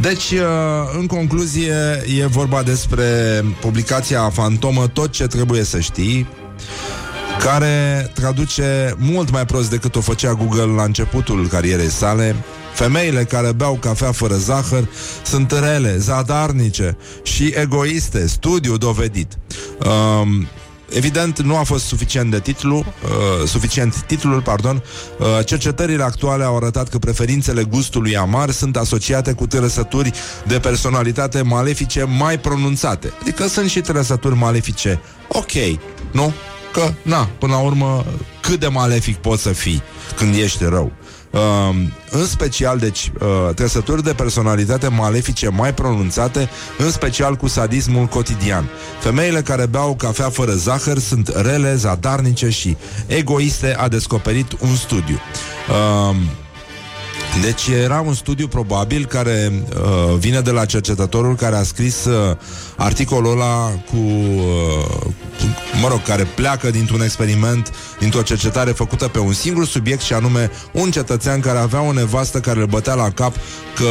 Deci, 0.01 0.31
uh, 0.31 0.41
în 0.99 1.07
concluzie, 1.07 2.05
e 2.18 2.27
vorba 2.27 2.62
despre 2.62 3.05
publicația 3.61 4.31
fantomă 4.31 4.87
Tot 4.87 5.11
ce 5.11 5.27
trebuie 5.27 5.62
să 5.62 5.81
știi, 5.81 6.27
care 7.39 8.11
traduce 8.14 8.95
mult 8.99 9.31
mai 9.31 9.45
prost 9.45 9.70
decât 9.70 9.97
o 9.97 10.01
făcea 10.01 10.33
Google 10.33 10.74
la 10.77 10.83
începutul 10.83 11.49
carierei 11.49 11.91
sale. 11.91 12.35
Femeile 12.74 13.24
care 13.24 13.53
beau 13.53 13.74
cafea 13.74 14.12
fără 14.12 14.35
zahăr 14.35 14.89
sunt 15.24 15.53
rele, 15.53 15.97
zadarnice 15.99 16.97
și 17.22 17.55
egoiste, 17.57 18.27
studiu 18.27 18.77
dovedit. 18.77 19.39
Um, 19.79 20.47
Evident, 20.89 21.41
nu 21.41 21.57
a 21.57 21.62
fost 21.62 21.84
suficient 21.84 22.30
de 22.30 22.41
titlu, 22.41 22.76
uh, 22.76 23.47
suficient 23.47 24.01
titlul, 24.01 24.43
pardon. 24.43 24.82
Uh, 25.18 25.26
cercetările 25.45 26.03
actuale 26.03 26.45
au 26.45 26.57
arătat 26.57 26.89
că 26.89 26.99
preferințele 26.99 27.64
gustului 27.64 28.16
amar 28.16 28.51
sunt 28.51 28.76
asociate 28.76 29.32
cu 29.32 29.47
trăsături 29.47 30.12
de 30.47 30.59
personalitate 30.59 31.43
malefice 31.43 32.03
mai 32.03 32.39
pronunțate. 32.39 33.12
Adică 33.20 33.47
sunt 33.47 33.70
și 33.70 33.80
trăsături 33.80 34.37
malefice. 34.37 35.01
Ok, 35.28 35.53
nu? 36.11 36.32
Că, 36.72 36.93
na, 37.03 37.28
până 37.39 37.53
la 37.53 37.59
urmă, 37.59 38.05
cât 38.41 38.61
de 38.61 38.66
malefic 38.66 39.16
poți 39.16 39.43
să 39.43 39.53
fii 39.53 39.82
când 40.16 40.34
ești 40.34 40.64
rău. 40.64 40.93
Uh, 41.31 41.41
în 42.11 42.27
special, 42.27 42.79
deci, 42.79 43.12
uh, 43.20 43.55
trăsături 43.55 44.03
de 44.03 44.12
personalitate 44.12 44.89
malefice 44.89 45.49
mai 45.49 45.74
pronunțate, 45.74 46.49
în 46.79 46.91
special 46.91 47.35
cu 47.35 47.49
sadismul 47.49 48.07
cotidian. 48.07 48.68
Femeile 49.01 49.43
care 49.43 49.66
beau 49.66 49.95
cafea 49.95 50.31
fără 50.31 50.53
zahăr 50.53 50.99
sunt 50.99 51.29
rele, 51.29 51.74
zadarnice 51.74 52.49
și 52.49 52.77
egoiste, 53.07 53.74
a 53.74 53.89
descoperit 53.89 54.53
un 54.61 54.74
studiu. 54.74 55.20
Uh, 55.70 56.16
deci 57.43 57.66
era 57.66 58.01
un 58.01 58.14
studiu 58.14 58.49
probabil 58.49 59.07
care 59.07 59.53
uh, 59.53 60.16
vine 60.18 60.41
de 60.41 60.51
la 60.51 60.64
cercetătorul 60.64 61.34
care 61.34 61.57
a 61.57 61.62
scris 61.62 62.05
uh, 62.05 62.37
articolul 62.76 63.30
ăla 63.30 63.70
cu, 63.91 63.97
uh, 63.97 65.01
cu, 65.39 65.45
mă 65.80 65.89
rog, 65.89 66.03
care 66.03 66.26
pleacă 66.34 66.70
dintr-un 66.70 67.03
experiment, 67.03 67.72
dintr-o 67.99 68.22
cercetare 68.22 68.70
făcută 68.70 69.09
pe 69.09 69.18
un 69.18 69.32
singur 69.32 69.66
subiect 69.66 70.01
și 70.01 70.12
anume 70.12 70.51
un 70.72 70.91
cetățean 70.91 71.41
care 71.41 71.59
avea 71.59 71.80
o 71.80 71.93
nevastă 71.93 72.41
care 72.41 72.61
îl 72.61 72.66
bătea 72.66 72.95
la 72.95 73.11
cap 73.11 73.34
că, 73.74 73.87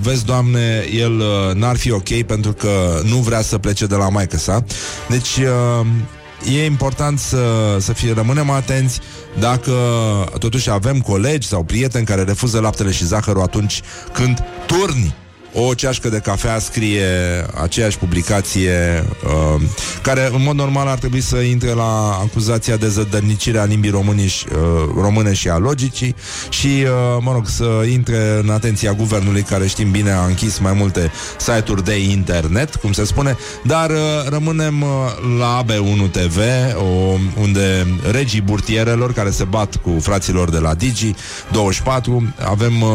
vezi, 0.00 0.24
doamne, 0.24 0.84
el 0.94 1.18
uh, 1.18 1.54
n-ar 1.54 1.76
fi 1.76 1.90
ok 1.90 2.22
pentru 2.26 2.52
că 2.52 3.00
nu 3.04 3.16
vrea 3.16 3.42
să 3.42 3.58
plece 3.58 3.86
de 3.86 3.94
la 3.94 4.08
maică 4.08 4.36
sa. 4.36 4.64
Deci... 5.08 5.36
Uh, 5.36 5.86
e 6.44 6.64
important 6.64 7.18
să, 7.18 7.76
să 7.80 7.92
fie, 7.92 8.12
rămânem 8.12 8.50
atenți. 8.50 9.00
Dacă 9.38 9.72
totuși 10.38 10.70
avem 10.70 11.00
colegi 11.00 11.48
sau 11.48 11.62
prieteni 11.62 12.06
care 12.06 12.22
refuză 12.22 12.60
laptele 12.60 12.90
și 12.90 13.06
zahărul 13.06 13.42
atunci 13.42 13.80
când 14.12 14.44
turni 14.66 15.14
o 15.52 15.74
ceașcă 15.74 16.08
de 16.08 16.18
cafea 16.18 16.58
scrie 16.58 17.06
aceeași 17.62 17.98
publicație 17.98 19.04
uh, 19.24 19.62
care 20.02 20.30
în 20.32 20.42
mod 20.42 20.56
normal 20.56 20.86
ar 20.86 20.98
trebui 20.98 21.20
să 21.20 21.36
intre 21.36 21.72
la 21.72 22.18
acuzația 22.20 22.76
de 22.76 22.88
zădărnicire 22.88 23.58
a 23.58 23.64
limbii 23.64 23.90
români 23.90 24.26
și, 24.26 24.46
uh, 24.52 24.58
române 25.00 25.32
și 25.32 25.48
a 25.48 25.56
logicii 25.56 26.14
și, 26.48 26.66
uh, 26.66 26.88
mă 27.20 27.32
rog, 27.32 27.48
să 27.48 27.84
intre 27.92 28.38
în 28.42 28.50
atenția 28.50 28.92
guvernului 28.92 29.42
care 29.42 29.66
știm 29.66 29.90
bine 29.90 30.10
a 30.10 30.24
închis 30.24 30.58
mai 30.58 30.72
multe 30.72 31.10
site-uri 31.38 31.84
de 31.84 31.98
internet, 31.98 32.74
cum 32.74 32.92
se 32.92 33.04
spune, 33.04 33.36
dar 33.62 33.90
uh, 33.90 33.96
rămânem 34.28 34.82
uh, 34.82 34.88
la 35.38 35.64
AB1 35.64 36.10
TV 36.10 36.38
o, 36.76 37.16
unde 37.40 37.86
regii 38.10 38.40
burtierelor 38.40 39.12
care 39.12 39.30
se 39.30 39.44
bat 39.44 39.76
cu 39.76 39.96
fraților 40.00 40.50
de 40.50 40.58
la 40.58 40.74
Digi 40.74 41.14
24 41.52 42.34
avem, 42.44 42.82
uh, 42.82 42.90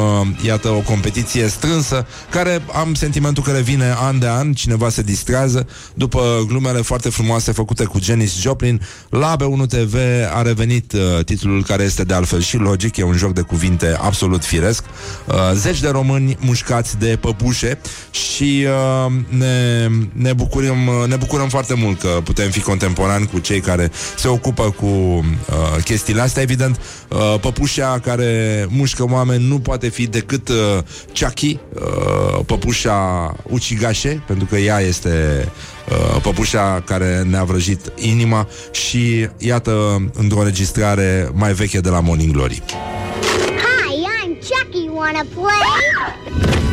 iată, 0.45 0.69
o 0.69 0.79
competiție 0.79 1.47
strânsă 1.47 2.05
care 2.29 2.44
am 2.73 2.93
sentimentul 2.93 3.43
că 3.43 3.51
revine 3.51 3.93
an 3.97 4.19
de 4.19 4.27
an, 4.27 4.53
cineva 4.53 4.89
se 4.89 5.01
distrează 5.01 5.67
după 5.93 6.43
glumele 6.47 6.81
foarte 6.81 7.09
frumoase 7.09 7.51
făcute 7.51 7.83
cu 7.83 7.99
Janis 8.01 8.39
Joplin. 8.39 8.81
La 9.09 9.35
B1 9.35 9.67
TV 9.67 9.95
a 10.33 10.41
revenit 10.41 10.93
uh, 10.93 11.23
titlul 11.25 11.63
care 11.63 11.83
este 11.83 12.03
de 12.03 12.13
altfel 12.13 12.41
și 12.41 12.57
logic, 12.57 12.97
e 12.97 13.03
un 13.03 13.17
joc 13.17 13.33
de 13.33 13.41
cuvinte 13.41 13.97
absolut 14.01 14.43
firesc. 14.43 14.83
Uh, 15.25 15.35
zeci 15.53 15.79
de 15.79 15.89
români 15.89 16.37
mușcați 16.39 16.97
de 16.97 17.17
păpușe 17.21 17.79
și 18.11 18.65
uh, 19.05 19.11
ne, 19.27 19.87
ne, 20.11 20.33
bucurăm, 20.33 20.87
uh, 20.87 21.07
ne 21.07 21.15
bucurăm 21.15 21.49
foarte 21.49 21.73
mult 21.73 21.99
că 21.99 22.19
putem 22.23 22.49
fi 22.49 22.61
contemporani 22.61 23.27
cu 23.27 23.39
cei 23.39 23.59
care 23.59 23.91
se 24.15 24.27
ocupă 24.27 24.63
cu 24.63 24.85
uh, 24.85 25.83
chestiile 25.83 26.21
astea. 26.21 26.41
Evident, 26.41 26.79
uh, 27.09 27.39
păpușa 27.39 27.99
care 28.03 28.65
mușcă 28.69 29.05
oameni 29.11 29.47
nu 29.47 29.59
poate 29.59 29.89
fi 29.89 30.07
decât 30.07 30.49
uh, 30.49 30.55
Chucky, 31.19 31.59
uh, 31.73 32.34
păpușa 32.45 33.31
ucigașe, 33.49 34.23
pentru 34.27 34.45
că 34.45 34.57
ea 34.57 34.79
este 34.79 35.47
uh, 35.89 36.21
păpușa 36.21 36.83
care 36.85 37.23
ne-a 37.29 37.43
vrăjit 37.43 37.91
inima 37.95 38.47
și 38.71 39.29
iată 39.37 40.05
într-o 40.13 40.39
înregistrare 40.39 41.29
mai 41.33 41.53
veche 41.53 41.79
de 41.79 41.89
la 41.89 41.99
Morning 41.99 42.31
Glory. 42.31 42.63
Hi, 42.65 43.95
I'm 44.23 44.33
Chucky. 44.39 44.89
Wanna 44.93 45.25
play? 45.33 46.64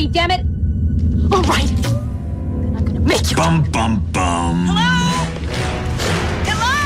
Me, 0.00 0.08
damn 0.08 0.30
it! 0.30 0.42
All 1.32 1.42
right. 1.42 1.66
Then 1.66 2.76
I'm 2.76 2.84
gonna 2.84 3.00
make 3.00 3.30
you. 3.30 3.36
Bum 3.36 3.62
bum 3.74 3.92
bum. 4.12 4.56
Hello? 4.68 4.90
Hello? 6.48 6.76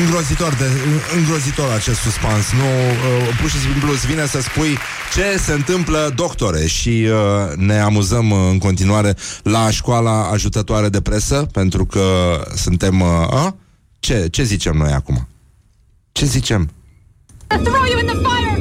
Îngrozitor, 0.00 0.54
de, 0.54 0.64
îngrozitor 1.16 1.70
acest 1.72 2.00
suspans 2.00 2.52
Nu, 2.52 2.64
uh, 2.64 3.36
pur 3.40 3.50
și 3.50 3.58
simplu 3.58 3.92
îți 3.92 4.06
vine 4.06 4.26
să 4.26 4.40
spui 4.40 4.78
Ce 5.14 5.38
se 5.38 5.52
întâmplă, 5.52 6.12
doctore 6.14 6.66
Și 6.66 7.08
uh, 7.08 7.56
ne 7.56 7.78
amuzăm 7.78 8.30
uh, 8.30 8.38
în 8.50 8.58
continuare 8.58 9.14
La 9.42 9.70
școala 9.70 10.30
ajutătoare 10.30 10.88
de 10.88 11.00
presă 11.00 11.48
Pentru 11.52 11.86
că 11.86 12.04
suntem 12.54 13.00
uh, 13.00 13.08
a? 13.30 13.56
Ce, 13.98 14.28
ce 14.30 14.42
zicem 14.42 14.76
noi 14.76 14.92
acum? 14.92 15.28
Ce 16.12 16.24
zicem? 16.24 16.70
Throw 17.50 17.84
you 17.84 17.98
in 17.98 18.06
the 18.06 18.14
fire! 18.22 18.56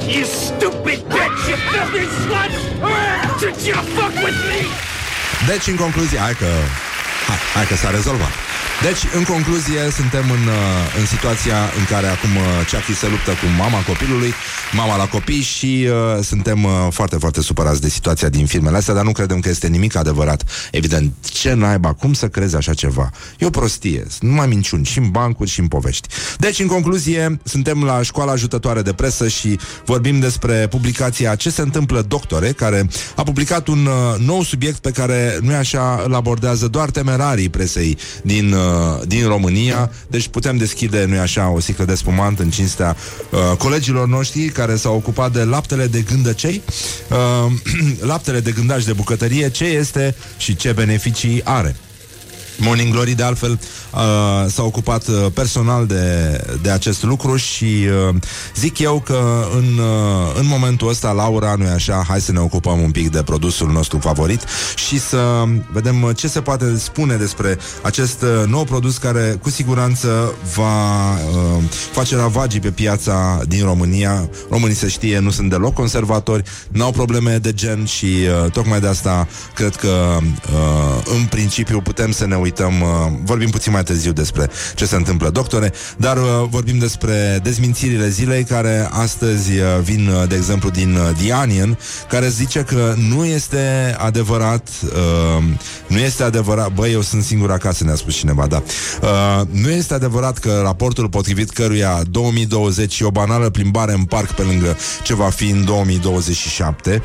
You 0.00 0.24
stupid 0.24 1.00
bitch, 1.12 1.48
you 1.48 1.56
filthy 1.56 2.06
slut! 2.24 2.52
Did 3.38 3.66
you 3.66 3.74
fuck 3.74 4.14
with 4.24 4.38
me? 4.48 4.66
Deci, 5.46 5.66
în 5.66 5.76
concluzie, 5.76 6.18
hai 6.18 6.34
că, 6.34 6.50
hai, 7.28 7.36
hai 7.54 7.66
că 7.66 7.74
s-a 7.74 7.90
rezolvat. 7.90 8.51
Deci, 8.80 9.02
în 9.16 9.24
concluzie, 9.24 9.90
suntem 9.90 10.30
în, 10.30 10.46
uh, 10.46 10.98
în 10.98 11.06
situația 11.06 11.58
în 11.78 11.84
care 11.84 12.06
acum 12.06 12.36
uh, 12.36 12.42
Chucky 12.70 12.94
se 12.94 13.08
luptă 13.08 13.30
cu 13.30 13.46
mama 13.58 13.78
copilului, 13.78 14.32
mama 14.72 14.96
la 14.96 15.06
copii 15.06 15.40
și 15.40 15.88
uh, 15.88 16.24
suntem 16.24 16.64
uh, 16.64 16.70
foarte, 16.90 17.16
foarte 17.16 17.42
supărați 17.42 17.80
de 17.80 17.88
situația 17.88 18.28
din 18.28 18.46
filmele 18.46 18.76
astea, 18.76 18.94
dar 18.94 19.04
nu 19.04 19.12
credem 19.12 19.40
că 19.40 19.48
este 19.48 19.66
nimic 19.66 19.96
adevărat. 19.96 20.42
Evident, 20.70 21.12
ce 21.30 21.52
naiba, 21.52 21.92
cum 21.92 22.12
să 22.12 22.28
crezi 22.28 22.56
așa 22.56 22.74
ceva? 22.74 23.10
E 23.38 23.46
o 23.46 23.50
prostie, 23.50 24.06
nu 24.20 24.32
mai 24.32 24.46
minciuni, 24.46 24.84
și 24.84 24.98
în 24.98 25.08
bancuri 25.10 25.50
și 25.50 25.60
în 25.60 25.68
povești. 25.68 26.08
Deci, 26.38 26.58
în 26.60 26.66
concluzie, 26.66 27.40
suntem 27.44 27.84
la 27.84 28.02
școala 28.02 28.32
ajutătoare 28.32 28.82
de 28.82 28.92
presă 28.92 29.28
și 29.28 29.58
vorbim 29.84 30.20
despre 30.20 30.66
publicația 30.70 31.34
Ce 31.34 31.50
se 31.50 31.60
întâmplă, 31.60 32.02
doctore, 32.08 32.52
care 32.52 32.88
a 33.16 33.22
publicat 33.22 33.66
un 33.66 33.86
uh, 33.86 34.18
nou 34.18 34.42
subiect 34.42 34.78
pe 34.78 34.90
care, 34.90 35.38
nu 35.42 35.54
așa, 35.54 36.02
îl 36.06 36.14
abordează 36.14 36.68
doar 36.68 36.90
temerarii 36.90 37.48
presei 37.48 37.98
din, 38.22 38.52
uh, 38.52 38.61
din 39.06 39.26
România. 39.26 39.90
Deci 40.06 40.28
putem 40.28 40.56
deschide, 40.56 41.04
nu 41.04 41.20
așa, 41.20 41.50
o 41.50 41.60
sticlă 41.60 41.84
de 41.84 41.94
spumant 41.94 42.38
în 42.38 42.50
cinstea 42.50 42.96
uh, 43.30 43.56
colegilor 43.56 44.08
noștri 44.08 44.44
care 44.44 44.76
s-au 44.76 44.94
ocupat 44.94 45.32
de 45.32 45.42
laptele 45.42 45.86
de 45.86 46.00
gândăcei, 46.00 46.62
uh, 47.10 47.52
laptele 48.12 48.40
de 48.40 48.50
gândași 48.50 48.86
de 48.86 48.92
bucătărie, 48.92 49.50
ce 49.50 49.64
este 49.64 50.14
și 50.36 50.56
ce 50.56 50.72
beneficii 50.72 51.40
are. 51.44 51.76
Morning 52.64 52.92
Glory, 52.92 53.14
de 53.14 53.22
altfel, 53.22 53.60
uh, 53.94 54.00
s-a 54.50 54.62
ocupat 54.62 55.06
uh, 55.08 55.26
personal 55.34 55.86
de, 55.86 56.38
de 56.62 56.70
acest 56.70 57.02
lucru 57.02 57.36
și 57.36 57.64
uh, 58.08 58.14
zic 58.56 58.78
eu 58.78 59.02
că 59.04 59.46
în, 59.56 59.78
uh, 59.78 60.38
în 60.38 60.46
momentul 60.46 60.88
ăsta, 60.88 61.10
Laura, 61.12 61.54
nu-i 61.54 61.68
așa, 61.68 62.04
hai 62.08 62.20
să 62.20 62.32
ne 62.32 62.38
ocupăm 62.38 62.80
un 62.80 62.90
pic 62.90 63.10
de 63.10 63.22
produsul 63.22 63.70
nostru 63.70 63.98
favorit 63.98 64.44
și 64.76 65.00
să 65.00 65.44
vedem 65.72 66.02
uh, 66.02 66.16
ce 66.16 66.28
se 66.28 66.40
poate 66.40 66.78
spune 66.78 67.16
despre 67.16 67.58
acest 67.82 68.22
uh, 68.22 68.48
nou 68.48 68.64
produs 68.64 68.96
care 68.96 69.38
cu 69.42 69.50
siguranță 69.50 70.32
va 70.54 71.12
uh, 71.12 71.62
face 71.92 72.16
ravagii 72.16 72.60
pe 72.60 72.70
piața 72.70 73.40
din 73.48 73.64
România. 73.64 74.28
Românii 74.50 74.76
se 74.76 74.88
știe, 74.88 75.18
nu 75.18 75.30
sunt 75.30 75.50
deloc 75.50 75.74
conservatori, 75.74 76.42
n-au 76.68 76.90
probleme 76.90 77.36
de 77.36 77.52
gen 77.52 77.84
și 77.84 78.04
uh, 78.04 78.50
tocmai 78.50 78.80
de 78.80 78.86
asta 78.86 79.28
cred 79.54 79.76
că 79.76 80.18
uh, 80.18 81.16
în 81.18 81.24
principiu 81.24 81.80
putem 81.80 82.12
să 82.12 82.26
ne 82.26 82.36
uităm, 82.36 82.50
uh, 82.58 83.12
vorbim 83.24 83.50
puțin 83.50 83.72
mai 83.72 83.82
târziu 83.82 84.12
despre 84.12 84.50
ce 84.74 84.84
se 84.86 84.96
întâmplă, 84.96 85.30
doctore, 85.30 85.72
dar 85.96 86.16
uh, 86.16 86.24
vorbim 86.50 86.78
despre 86.78 87.40
dezmințirile 87.42 88.08
zilei 88.08 88.44
care 88.44 88.88
astăzi 88.90 89.50
uh, 89.52 89.66
vin, 89.82 90.08
uh, 90.08 90.28
de 90.28 90.34
exemplu, 90.34 90.70
din 90.70 90.94
uh, 90.94 91.08
The 91.16 91.32
Onion, 91.32 91.78
care 92.08 92.28
zice 92.28 92.60
că 92.60 92.94
nu 93.08 93.24
este 93.24 93.94
adevărat, 93.98 94.68
uh, 94.84 95.44
nu 95.86 95.98
este 95.98 96.22
adevărat, 96.22 96.72
băi, 96.72 96.92
eu 96.92 97.00
sunt 97.00 97.22
singur 97.22 97.50
acasă, 97.50 97.84
ne-a 97.84 97.94
spus 97.94 98.14
cineva, 98.14 98.46
da. 98.46 98.62
Uh, 99.02 99.46
nu 99.50 99.70
este 99.70 99.94
adevărat 99.94 100.38
că 100.38 100.60
raportul 100.62 101.08
potrivit 101.08 101.50
căruia 101.50 102.02
2020 102.10 103.00
e 103.00 103.04
o 103.04 103.10
banală 103.10 103.50
plimbare 103.50 103.92
în 103.92 104.04
parc 104.04 104.30
pe 104.30 104.42
lângă 104.42 104.76
ce 105.02 105.14
va 105.14 105.30
fi 105.30 105.50
în 105.50 105.64
2027, 105.64 107.02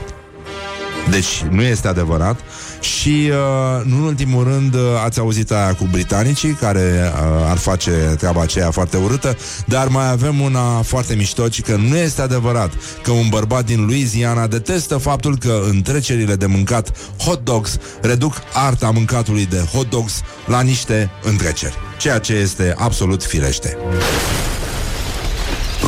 deci 1.10 1.43
nu 1.50 1.62
este 1.62 1.88
adevărat 1.88 2.39
și, 2.80 3.30
uh, 3.30 3.86
nu 3.86 3.97
în 3.97 4.03
ultimul 4.03 4.43
rând, 4.43 4.73
uh, 4.73 4.82
ați 5.05 5.19
auzit 5.19 5.51
aia 5.51 5.73
cu 5.73 5.88
britanicii 5.91 6.51
care 6.51 7.11
uh, 7.13 7.49
ar 7.49 7.57
face 7.57 7.91
treaba 7.91 8.41
aceea 8.41 8.71
foarte 8.71 8.97
urâtă, 8.97 9.38
dar 9.65 9.88
mai 9.88 10.09
avem 10.09 10.39
una 10.39 10.82
foarte 10.82 11.15
mișto, 11.15 11.47
ci 11.47 11.61
că 11.61 11.75
nu 11.75 11.97
este 11.97 12.21
adevărat 12.21 12.73
că 13.03 13.11
un 13.11 13.30
bărbat 13.30 13.65
din 13.65 13.86
Louisiana 13.86 14.47
detestă 14.47 14.97
faptul 14.97 15.38
că 15.38 15.61
întrecerile 15.69 16.36
de 16.36 16.45
mâncat 16.45 16.91
hot 17.17 17.43
dogs 17.43 17.78
reduc 18.01 18.34
arta 18.53 18.89
mâncatului 18.89 19.45
de 19.45 19.57
hot 19.73 19.89
dogs 19.89 20.21
la 20.45 20.61
niște 20.61 21.09
întreceri, 21.23 21.75
ceea 21.97 22.19
ce 22.19 22.34
este 22.34 22.75
absolut 22.78 23.23
firește. 23.23 23.78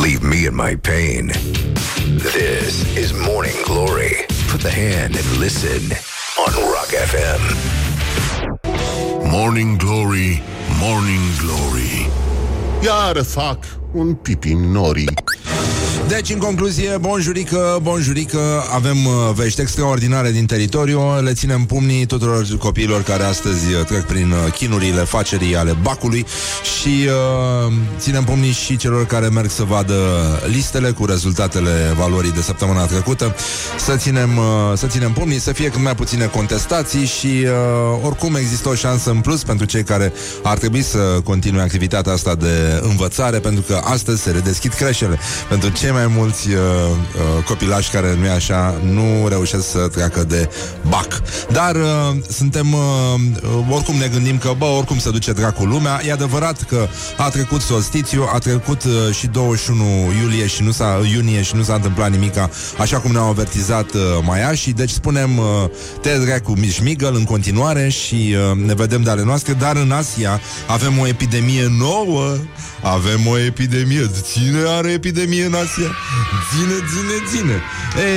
Leave 0.02 0.28
me 0.28 0.36
in 0.36 0.56
my 0.56 0.78
pain. 0.78 1.32
This 2.18 2.86
is 2.98 3.12
Morning 3.12 3.64
Glory. 3.64 4.26
Put 4.52 4.62
the 4.62 4.72
hand 4.72 5.16
and 5.16 5.40
listen 5.40 6.09
on 6.46 6.54
Rock 6.74 6.92
FM. 7.12 7.42
Morning 9.32 9.78
Glory, 9.78 10.42
Morning 10.80 11.22
Glory 11.42 12.10
Iar 12.84 13.24
fac 13.24 13.58
un 13.94 14.14
pipi 14.14 14.52
în 14.52 14.72
norii 14.72 15.14
Deci, 16.10 16.30
în 16.30 16.38
concluzie, 16.38 16.98
bonjurică, 17.00 17.80
bonjurică, 17.82 18.40
avem 18.74 19.06
uh, 19.06 19.14
vești 19.36 19.62
extraordinare 19.62 20.32
din 20.32 20.46
teritoriu, 20.46 21.22
le 21.22 21.34
ținem 21.34 21.66
pumnii 21.66 22.06
tuturor 22.06 22.46
copiilor 22.60 23.04
care 23.04 23.24
astăzi 23.24 23.74
uh, 23.74 23.86
trec 23.86 24.02
prin 24.02 24.32
uh, 24.32 24.54
chinurile 24.54 25.02
facerii 25.02 25.56
ale 25.56 25.78
bacului 25.82 26.26
și 26.80 27.08
uh, 27.68 27.74
ținem 28.00 28.24
pumnii 28.24 28.52
și 28.52 28.78
celor 28.78 29.06
care 29.06 29.28
merg 29.28 29.50
să 29.50 29.64
vadă 29.64 29.94
listele 30.52 30.92
cu 30.92 31.06
rezultatele 31.06 31.94
valorii 31.98 32.32
de 32.32 32.42
săptămâna 32.42 32.86
trecută, 32.86 33.36
să 33.78 33.96
ținem, 33.96 34.38
uh, 34.38 34.44
să 34.78 34.88
ținem 34.88 35.12
pumnii, 35.12 35.40
să 35.40 35.52
fie 35.52 35.70
cât 35.70 35.82
mai 35.82 35.96
puține 35.96 36.26
contestații 36.26 37.06
și 37.06 37.28
uh, 37.28 38.00
oricum 38.04 38.36
există 38.36 38.70
o 38.70 38.74
șansă 38.74 39.10
în 39.10 39.20
plus 39.20 39.44
pentru 39.44 39.66
cei 39.66 39.84
care 39.84 40.14
ar 40.44 40.58
trebui 40.58 40.82
să 40.82 40.98
continue 41.24 41.62
activitatea 41.62 42.12
asta 42.12 42.36
de 42.36 42.82
învățare, 42.82 43.40
pentru 43.40 43.62
că 43.62 43.82
astăzi 43.84 44.22
se 44.22 44.32
redeschid 44.32 44.74
creșele. 44.74 45.20
Pentru 45.50 45.70
cei 45.70 45.92
mai 45.92 45.99
mulți 46.06 46.50
uh, 46.50 46.56
uh, 46.56 47.44
copilași 47.44 47.92
care 47.92 48.16
nu 48.20 48.26
e 48.26 48.30
așa, 48.30 48.82
nu 48.84 49.28
reușesc 49.28 49.70
să 49.70 49.88
treacă 49.88 50.24
de 50.24 50.50
bac. 50.90 51.22
Dar 51.52 51.76
uh, 51.76 52.16
suntem, 52.30 52.74
uh, 52.74 53.70
oricum 53.70 53.96
ne 53.96 54.08
gândim 54.08 54.38
că, 54.38 54.52
bă, 54.58 54.66
oricum 54.66 55.00
se 55.00 55.10
duce 55.10 55.32
dracu 55.32 55.64
lumea. 55.64 56.02
E 56.08 56.12
adevărat 56.12 56.64
că 56.64 56.88
a 57.18 57.30
trecut 57.30 57.62
solstițiu, 57.62 58.30
a 58.34 58.38
trecut 58.38 58.84
uh, 58.84 59.16
și 59.16 59.28
21 59.28 59.84
iulie 60.22 60.48
și 60.48 60.64
nu 60.64 60.72
s-a, 60.72 61.02
iunie 61.14 61.42
și 61.42 61.56
nu 61.56 61.64
s-a 61.64 61.74
întâmplat 61.74 62.12
nimica, 62.12 62.50
așa 62.78 63.00
cum 63.00 63.12
ne-au 63.12 63.30
avertizat 63.30 63.94
uh, 63.94 64.02
maiașii. 64.24 64.74
Deci 64.74 64.90
spunem 64.90 65.38
uh, 65.38 65.46
te 66.02 66.18
dracu 66.18 66.52
mișmigăl 66.52 67.16
în 67.16 67.24
continuare 67.24 67.90
și 67.90 68.36
uh, 68.52 68.58
ne 68.66 68.74
vedem 68.74 69.02
de 69.02 69.10
ale 69.10 69.24
noastre, 69.24 69.54
dar 69.54 69.76
în 69.76 69.92
Asia 69.92 70.42
avem 70.68 71.00
o 71.00 71.08
epidemie 71.08 71.68
nouă, 71.78 72.36
avem 72.82 73.28
o 73.28 73.38
epidemie. 73.38 74.10
Cine 74.34 74.60
are 74.68 74.92
epidemie 74.92 75.46
în 75.46 75.54
Asia? 75.54 75.89
Ține, 76.52 76.74
ține, 76.74 77.38
ține. 77.38 77.62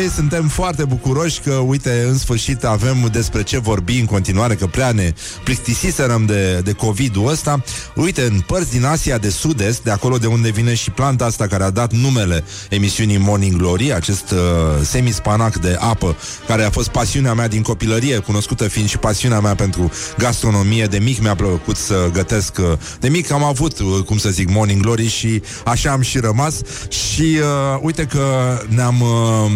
Ei, 0.01 0.09
suntem 0.09 0.49
foarte 0.49 0.85
bucuroși 0.85 1.41
că, 1.41 1.53
uite, 1.53 2.05
în 2.09 2.19
sfârșit 2.19 2.65
avem 2.65 3.09
despre 3.13 3.43
ce 3.43 3.59
vorbi 3.59 3.99
în 3.99 4.05
continuare, 4.05 4.55
că 4.55 4.67
prea 4.67 4.93
ne 4.93 5.15
plictisiserăm 5.45 6.27
de, 6.27 6.61
de 6.65 6.73
COVID-ul 6.73 7.29
ăsta. 7.29 7.63
Uite, 7.95 8.23
în 8.23 8.41
părți 8.47 8.71
din 8.71 8.85
Asia 8.85 9.19
de 9.19 9.31
Sud-Est, 9.31 9.83
de 9.83 9.91
acolo 9.91 10.17
de 10.19 10.27
unde 10.27 10.51
vine 10.51 10.75
și 10.75 10.91
planta 10.91 11.25
asta 11.25 11.47
care 11.47 11.65
a 11.65 11.71
dat 11.71 11.93
numele 11.93 12.45
emisiunii 12.69 13.19
Morning 13.19 13.57
Glory, 13.57 13.95
acest 13.95 14.31
uh, 14.31 14.39
semispanac 14.83 15.57
de 15.57 15.77
apă, 15.81 16.17
care 16.47 16.65
a 16.65 16.71
fost 16.71 16.89
pasiunea 16.89 17.35
mea 17.35 17.49
din 17.49 17.63
copilărie, 17.63 18.19
cunoscută 18.19 18.69
fiind 18.69 18.89
și 18.89 18.99
pasiunea 18.99 19.41
mea 19.41 19.55
pentru 19.55 19.91
gastronomie. 20.19 20.87
De 20.87 20.99
mic 20.99 21.21
mi-a 21.21 21.35
plăcut 21.35 21.77
să 21.77 22.11
gătesc. 22.13 22.59
Uh, 22.59 22.73
de 23.01 23.09
mic 23.09 23.31
am 23.31 23.45
avut, 23.45 23.79
uh, 23.79 24.05
cum 24.07 24.19
să 24.19 24.29
zic, 24.29 24.51
Morning 24.51 24.83
Glory 24.83 25.09
și 25.09 25.43
așa 25.65 25.91
am 25.91 26.01
și 26.01 26.19
rămas. 26.19 26.61
Și 26.89 27.39
uh, 27.41 27.45
uite 27.81 28.05
că 28.05 28.59
ne-am, 28.69 29.01
uh, 29.01 29.51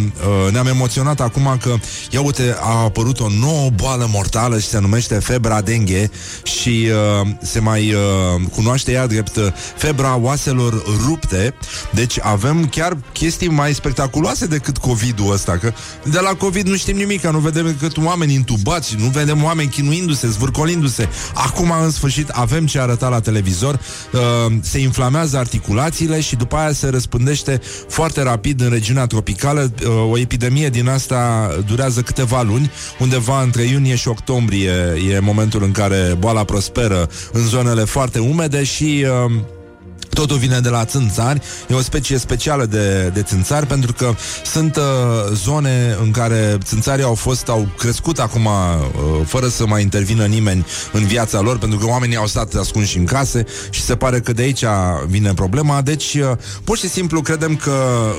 uh, 0.47 0.53
ne-am 0.53 0.67
emoționat 0.67 1.21
acum 1.21 1.59
că, 1.63 1.75
ia 2.11 2.21
uite, 2.21 2.57
a 2.61 2.83
apărut 2.83 3.21
o 3.21 3.27
nouă 3.41 3.71
boală 3.71 4.09
mortală 4.13 4.59
și 4.59 4.67
se 4.67 4.79
numește 4.79 5.15
febra 5.15 5.61
dengue 5.61 6.11
și 6.43 6.89
uh, 7.21 7.29
se 7.43 7.61
mai 7.61 7.93
uh, 7.93 8.01
cunoaște 8.55 8.93
ea 8.93 9.07
drept 9.07 9.37
uh, 9.37 9.47
febra 9.77 10.17
oaselor 10.17 10.83
rupte. 11.07 11.55
Deci 11.91 12.19
avem 12.23 12.67
chiar 12.67 12.97
chestii 13.13 13.49
mai 13.49 13.75
spectaculoase 13.75 14.47
decât 14.47 14.77
COVID-ul 14.77 15.33
ăsta, 15.33 15.59
că 15.59 15.73
de 16.05 16.19
la 16.21 16.31
COVID 16.31 16.67
nu 16.67 16.77
știm 16.77 16.97
nimic, 16.97 17.21
că 17.21 17.31
nu 17.31 17.39
vedem 17.39 17.67
decât 17.67 18.05
oameni 18.05 18.35
intubați, 18.35 18.97
nu 18.99 19.07
vedem 19.07 19.45
oameni 19.45 19.69
chinuindu-se, 19.69 20.29
zvârcolindu-se. 20.29 21.09
Acum, 21.35 21.73
în 21.83 21.91
sfârșit, 21.91 22.29
avem 22.29 22.67
ce 22.67 22.81
arăta 22.81 23.09
la 23.09 23.21
televizor, 23.21 23.81
uh, 24.13 24.53
se 24.61 24.79
inflamează 24.79 25.37
articulațiile 25.37 26.21
și 26.21 26.37
după 26.37 26.57
aia 26.57 26.73
se 26.73 26.89
răspândește 26.89 27.61
foarte 27.89 28.23
rapid 28.23 28.61
în 28.61 28.71
regiunea 28.71 29.07
tropicală. 29.07 29.73
Uh, 29.83 30.11
o 30.11 30.19
epidemie 30.19 30.69
din 30.69 30.89
asta 30.89 31.51
durează 31.67 32.01
câteva 32.01 32.43
luni, 32.43 32.71
undeva 32.99 33.43
între 33.43 33.63
iunie 33.63 33.95
și 33.95 34.09
octombrie 34.09 34.73
e 35.11 35.19
momentul 35.19 35.63
în 35.63 35.73
care 35.73 36.17
boala 36.19 36.45
prosperă 36.45 37.09
în 37.33 37.47
zonele 37.47 37.85
foarte 37.85 38.19
umede 38.19 38.65
și 38.65 39.07
uh, 39.27 39.41
Totul 40.17 40.37
vine 40.37 40.61
de 40.61 40.69
la 40.69 40.85
țânțari, 40.85 41.41
e 41.69 41.75
o 41.75 41.81
specie 41.81 42.19
specială 42.19 42.65
de, 42.65 43.11
de 43.15 43.23
țânțari 43.23 43.67
pentru 43.67 43.93
că 43.93 44.15
sunt 44.45 44.77
uh, 44.77 44.83
zone 45.33 45.97
în 46.03 46.11
care 46.11 46.59
țânțarii 46.65 47.05
au 47.05 47.15
fost, 47.15 47.49
au 47.49 47.69
crescut 47.79 48.19
acum 48.19 48.45
uh, 48.45 48.51
fără 49.25 49.49
să 49.49 49.67
mai 49.67 49.83
intervină 49.83 50.25
nimeni 50.25 50.67
în 50.93 51.05
viața 51.07 51.41
lor, 51.41 51.59
pentru 51.59 51.79
că 51.79 51.87
oamenii 51.87 52.17
au 52.17 52.27
stat 52.27 52.55
ascunși 52.55 52.99
în 52.99 53.05
case 53.05 53.45
și 53.71 53.81
se 53.81 53.97
pare 53.97 54.21
că 54.21 54.33
de 54.33 54.43
aici 54.43 54.65
vine 55.07 55.35
problema. 55.35 55.83
Deci, 55.83 56.15
uh, 56.15 56.31
pur 56.65 56.79
și 56.79 56.89
simplu 56.89 57.21
credem 57.21 57.57
că 57.57 57.75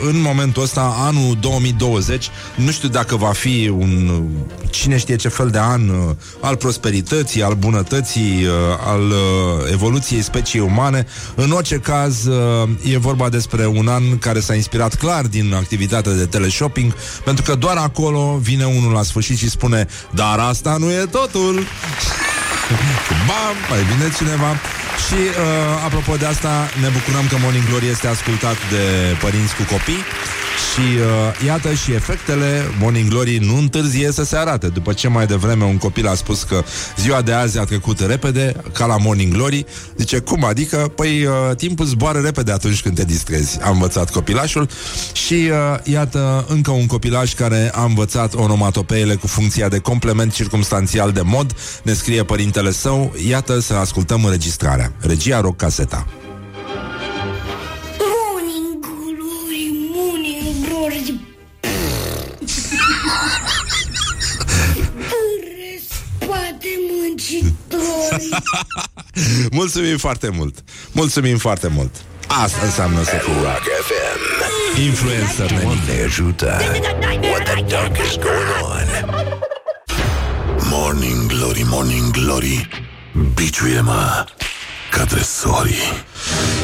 în 0.08 0.22
momentul 0.22 0.64
ăsta, 0.64 0.96
anul 1.00 1.38
2020, 1.40 2.30
nu 2.56 2.72
știu 2.72 2.90
dacă 2.90 3.16
va 3.16 3.32
fi 3.32 3.74
un 3.78 4.24
cine 4.70 4.98
știe 4.98 5.16
ce 5.16 5.28
fel 5.28 5.50
de 5.50 5.60
an 5.60 5.90
uh, 5.90 6.16
al 6.42 6.56
prosperității, 6.56 7.44
al 7.44 7.54
bunătății, 7.54 8.44
uh, 8.44 8.52
al 8.86 9.02
uh, 9.02 9.72
evoluției 9.72 10.22
speciei 10.22 10.62
umane. 10.62 11.06
În 11.36 11.52
orice 11.52 11.80
caz, 11.88 12.26
uh, 12.26 12.70
e 12.84 12.98
vorba 12.98 13.30
despre 13.30 13.66
un 13.66 13.88
an 13.88 14.18
care 14.20 14.40
s-a 14.40 14.54
inspirat 14.54 14.96
clar 14.96 15.26
din 15.26 15.54
activitatea 15.54 16.12
de 16.12 16.26
teleshopping, 16.26 16.94
pentru 17.24 17.44
că 17.44 17.56
doar 17.56 17.78
acolo 17.78 18.38
vine 18.42 18.66
unul 18.66 18.92
la 18.92 19.04
sfârșit 19.04 19.38
și 19.38 19.50
spune 19.50 19.88
Dar 20.10 20.40
asta 20.40 20.76
nu 20.80 20.92
e 20.92 21.06
totul! 21.12 21.54
Bam! 23.28 23.56
Mai 23.70 23.84
vine 23.92 24.08
cineva 24.18 24.52
și, 25.06 25.20
uh, 25.30 25.86
apropo 25.86 26.16
de 26.16 26.26
asta, 26.26 26.70
ne 26.82 26.88
bucurăm 26.88 27.26
că 27.30 27.36
Morning 27.44 27.68
Glory 27.70 27.88
este 27.88 28.08
ascultat 28.08 28.58
de 28.72 28.84
părinți 29.22 29.56
cu 29.56 29.64
copii 29.74 30.04
și 30.58 30.80
uh, 30.80 31.46
iată 31.46 31.74
și 31.74 31.94
efectele 31.94 32.72
Morning 32.80 33.10
Glory 33.10 33.38
nu 33.38 33.58
întârzie 33.58 34.12
să 34.12 34.24
se 34.24 34.38
arate. 34.38 34.68
După 34.68 34.94
ce 34.94 35.08
mai 35.08 35.26
devreme 35.26 35.64
un 35.64 35.78
copil 35.78 36.08
a 36.08 36.14
spus 36.16 36.44
că 36.44 36.64
ziua 36.98 37.22
de 37.22 37.32
azi 37.32 37.60
a 37.60 37.64
trecut 37.64 38.00
repede, 38.00 38.56
ca 38.74 38.86
la 38.86 38.98
Morning 38.98 39.34
Glory, 39.34 39.66
zice, 39.98 40.20
cum 40.20 40.44
adică? 40.44 40.92
Păi 40.96 41.26
uh, 41.26 41.56
timpul 41.56 41.86
zboară 41.86 42.20
repede 42.20 42.52
atunci 42.52 42.82
când 42.82 42.96
te 42.96 43.06
distrezi. 43.06 43.60
A 43.62 43.70
învățat 43.70 44.12
copilașul 44.12 44.70
și 45.14 45.34
uh, 45.34 45.80
iată 45.84 46.46
încă 46.50 46.72
un 46.72 46.86
copilaj 46.86 47.34
care 47.34 47.72
a 47.74 47.84
învățat 47.84 48.34
onomatopeele 48.34 49.16
cu 49.16 49.28
funcția 49.28 49.68
de 49.68 49.78
complement 49.78 50.34
circumstanțial 50.34 51.12
de 51.12 51.22
mod. 51.22 51.56
Ne 51.84 51.94
scrie 51.94 52.24
părintele 52.24 52.72
său, 52.72 53.14
iată 53.28 53.60
să 53.60 53.74
ascultăm 53.74 54.24
înregistrarea. 54.24 54.94
Regia 55.00 55.42
rog 55.42 55.56
caseta. 55.56 56.06
Muncitori. 67.18 68.30
Mulțumim 69.60 69.98
foarte 69.98 70.30
mult! 70.30 70.64
Mulțumim 70.92 71.38
foarte 71.38 71.68
mult! 71.68 71.96
Asta 72.28 72.58
înseamnă 72.64 73.04
să 73.04 73.16
fii 73.24 73.34
Rock 73.34 73.64
FM. 73.88 74.82
influencer, 74.82 75.52
nenic. 75.52 75.80
Ne 75.88 76.04
ajută. 76.04 76.60
What 77.22 77.44
the 77.44 77.62
duck 77.62 77.98
is 78.08 78.16
going 78.16 78.50
on? 78.62 79.16
Morning 80.70 81.26
Glory, 81.26 81.66
Morning 81.70 82.12
Glory 82.12 82.68
Biciuie-mă 83.34 84.26
ca 84.98 85.06
tresorii 85.06 86.06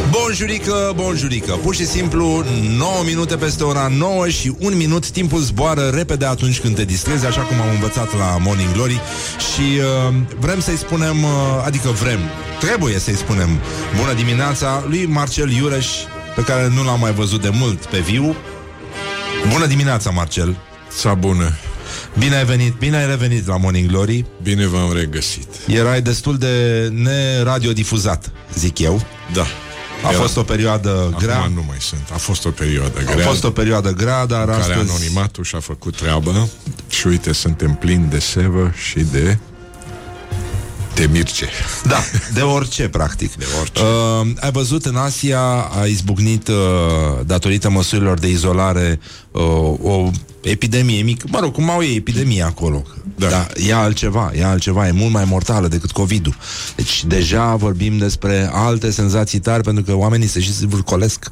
Bonjurică, 0.09 0.93
bonjurică. 0.95 1.51
Pur 1.51 1.75
și 1.75 1.85
simplu 1.85 2.43
9 2.77 3.03
minute 3.05 3.35
peste 3.35 3.63
ora 3.63 3.87
9 3.97 4.29
și 4.29 4.55
1 4.59 4.75
minut. 4.75 5.09
Timpul 5.09 5.39
zboară 5.39 5.89
repede 5.89 6.25
atunci 6.25 6.59
când 6.59 6.75
te 6.75 6.85
distrezi 6.85 7.25
Așa 7.25 7.41
cum 7.41 7.61
am 7.61 7.69
învățat 7.69 8.17
la 8.17 8.37
Morning 8.37 8.71
Glory. 8.71 9.01
Și 9.37 9.61
uh, 9.61 10.13
vrem 10.39 10.59
să-i 10.59 10.77
spunem 10.77 11.23
uh, 11.23 11.29
Adică 11.65 11.89
vrem, 11.89 12.19
trebuie 12.59 12.99
să-i 12.99 13.15
spunem 13.15 13.49
Bună 13.99 14.13
dimineața 14.13 14.83
lui 14.87 15.05
Marcel 15.05 15.51
Iureș 15.51 15.87
Pe 16.35 16.41
care 16.41 16.71
nu 16.75 16.83
l-am 16.83 16.99
mai 16.99 17.11
văzut 17.11 17.41
de 17.41 17.49
mult 17.49 17.85
pe 17.85 17.99
viu. 17.99 18.35
Bună 19.51 19.65
dimineața, 19.65 20.09
Marcel. 20.09 20.57
Sa 20.87 21.13
bună. 21.13 21.51
Bine 22.17 22.35
ai 22.35 22.45
venit, 22.45 22.73
bine 22.73 22.97
ai 22.97 23.05
revenit 23.05 23.47
la 23.47 23.57
Morning 23.57 23.89
Glory 23.89 24.25
Bine 24.43 24.67
v-am 24.67 24.93
regăsit. 24.93 25.47
Erai 25.67 26.01
destul 26.01 26.37
de 26.37 26.87
neradiodifuzat, 26.93 28.31
zic 28.55 28.79
eu 28.79 29.05
Da. 29.33 29.45
A 30.03 30.07
fost 30.07 30.37
o 30.37 30.43
perioadă 30.43 31.15
grea 31.19 31.39
Acum 31.39 31.53
nu 31.53 31.63
mai 31.67 31.77
sunt. 31.79 32.09
A 32.13 32.17
fost 32.17 32.45
o 32.45 32.49
perioadă 32.49 32.99
A 33.07 33.13
grea. 33.13 33.25
fost 33.25 33.43
o 33.43 33.51
perioadă 33.51 33.91
grea, 33.91 34.25
dar 34.25 34.45
care 34.45 34.59
astăzi... 34.59 34.91
anonimatul 34.91 35.43
și-a 35.43 35.59
făcut 35.59 35.95
treabă 35.95 36.49
și 36.89 37.07
uite, 37.07 37.33
suntem 37.33 37.73
plini 37.73 38.05
de 38.09 38.19
sevă 38.19 38.71
și 38.89 38.99
de 39.11 39.37
de 40.95 41.07
mirce. 41.11 41.49
Da, 41.83 41.99
de 42.33 42.41
orice, 42.41 42.89
practic. 42.89 43.35
De 43.35 43.45
orice. 43.59 43.81
Uh, 43.81 44.27
ai 44.39 44.51
văzut, 44.51 44.85
în 44.85 44.95
Asia 44.95 45.41
a 45.81 45.85
izbucnit, 45.85 46.47
uh, 46.47 46.55
datorită 47.25 47.69
măsurilor 47.69 48.19
de 48.19 48.29
izolare, 48.29 48.99
uh, 49.31 49.41
o 49.81 50.09
epidemie 50.41 51.01
mică. 51.01 51.25
Mă 51.31 51.39
rog, 51.39 51.53
cum 51.53 51.69
au 51.69 51.83
ei 51.83 51.95
epidemie 51.95 52.43
acolo. 52.43 52.83
Da. 53.15 53.27
Dar 53.27 53.51
e 53.67 53.73
altceva, 53.73 54.31
e 54.35 54.45
altceva, 54.45 54.87
e 54.87 54.91
mult 54.91 55.11
mai 55.11 55.25
mortală 55.25 55.67
decât 55.67 55.91
COVID-ul. 55.91 56.35
Deci 56.75 57.03
deja 57.05 57.55
vorbim 57.55 57.97
despre 57.97 58.49
alte 58.53 58.91
senzații 58.91 59.39
tari, 59.39 59.63
pentru 59.63 59.83
că 59.83 59.93
oamenii 59.95 60.27
se 60.27 60.39
și 60.39 60.51
zvârcolesc. 60.51 61.31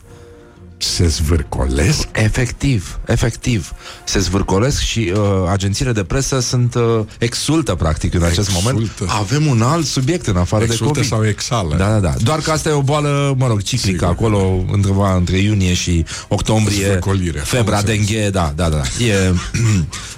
Se 0.83 1.07
zvârcolesc? 1.07 2.07
Efectiv, 2.11 2.99
efectiv. 3.05 3.73
Se 4.03 4.19
zvârcolesc 4.19 4.79
și 4.81 5.11
uh, 5.15 5.21
agențiile 5.51 5.91
de 5.91 6.03
presă 6.03 6.39
sunt 6.39 6.75
uh, 6.75 6.99
exultă, 7.19 7.75
practic, 7.75 8.13
în 8.13 8.23
acest 8.23 8.47
Exultă. 8.49 8.71
moment. 8.73 8.91
Avem 9.07 9.45
un 9.45 9.61
alt 9.61 9.85
subiect 9.85 10.27
în 10.27 10.35
afară 10.37 10.65
de 10.65 10.71
Exultă 10.71 10.93
COVID. 10.93 11.09
sau 11.09 11.25
exală? 11.25 11.75
Da, 11.77 11.87
da, 11.89 11.97
da. 11.99 12.13
Doar 12.23 12.39
că 12.39 12.51
asta 12.51 12.69
e 12.69 12.71
o 12.71 12.81
boală, 12.81 13.33
mă 13.37 13.47
rog, 13.47 13.61
ciclică 13.61 13.87
Sigur. 13.97 14.07
acolo, 14.07 14.37
undeva 14.71 15.15
între 15.15 15.37
iunie 15.37 15.73
și 15.73 16.05
octombrie. 16.27 16.85
Zvârcolire, 16.85 17.39
Febra 17.39 17.73
am 17.75 17.79
înțeles. 17.79 18.07
dengue, 18.07 18.29
da, 18.29 18.53
da, 18.55 18.69
da. 18.69 18.81
E, 19.05 19.29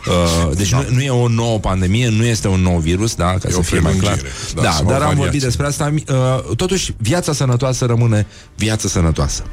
uh, 0.08 0.56
deci 0.56 0.72
nu, 0.74 0.86
nu 0.90 1.02
e 1.02 1.10
o 1.10 1.28
nouă 1.28 1.60
pandemie, 1.60 2.10
nu 2.10 2.26
este 2.26 2.48
un 2.48 2.62
nou 2.62 2.78
virus, 2.78 3.16
da, 3.16 3.26
ca 3.26 3.48
E 3.48 3.52
să 3.52 3.58
o 3.58 3.62
fie 3.62 3.80
mai 3.80 3.94
clar. 3.96 4.14
prelungire, 4.14 4.32
da, 4.56 4.62
Da, 4.62 4.72
sau 4.72 4.86
o 4.86 4.90
dar 4.90 4.94
am 4.94 5.00
variație. 5.02 5.24
vorbit 5.24 5.42
despre 5.42 5.66
asta. 5.66 5.94
Uh, 6.10 6.56
totuși, 6.56 6.94
viața 6.98 7.34
sănătoasă 7.34 7.86
rămâne 7.86 8.28
viață 8.56 8.88
sănătoasă. 8.88 9.44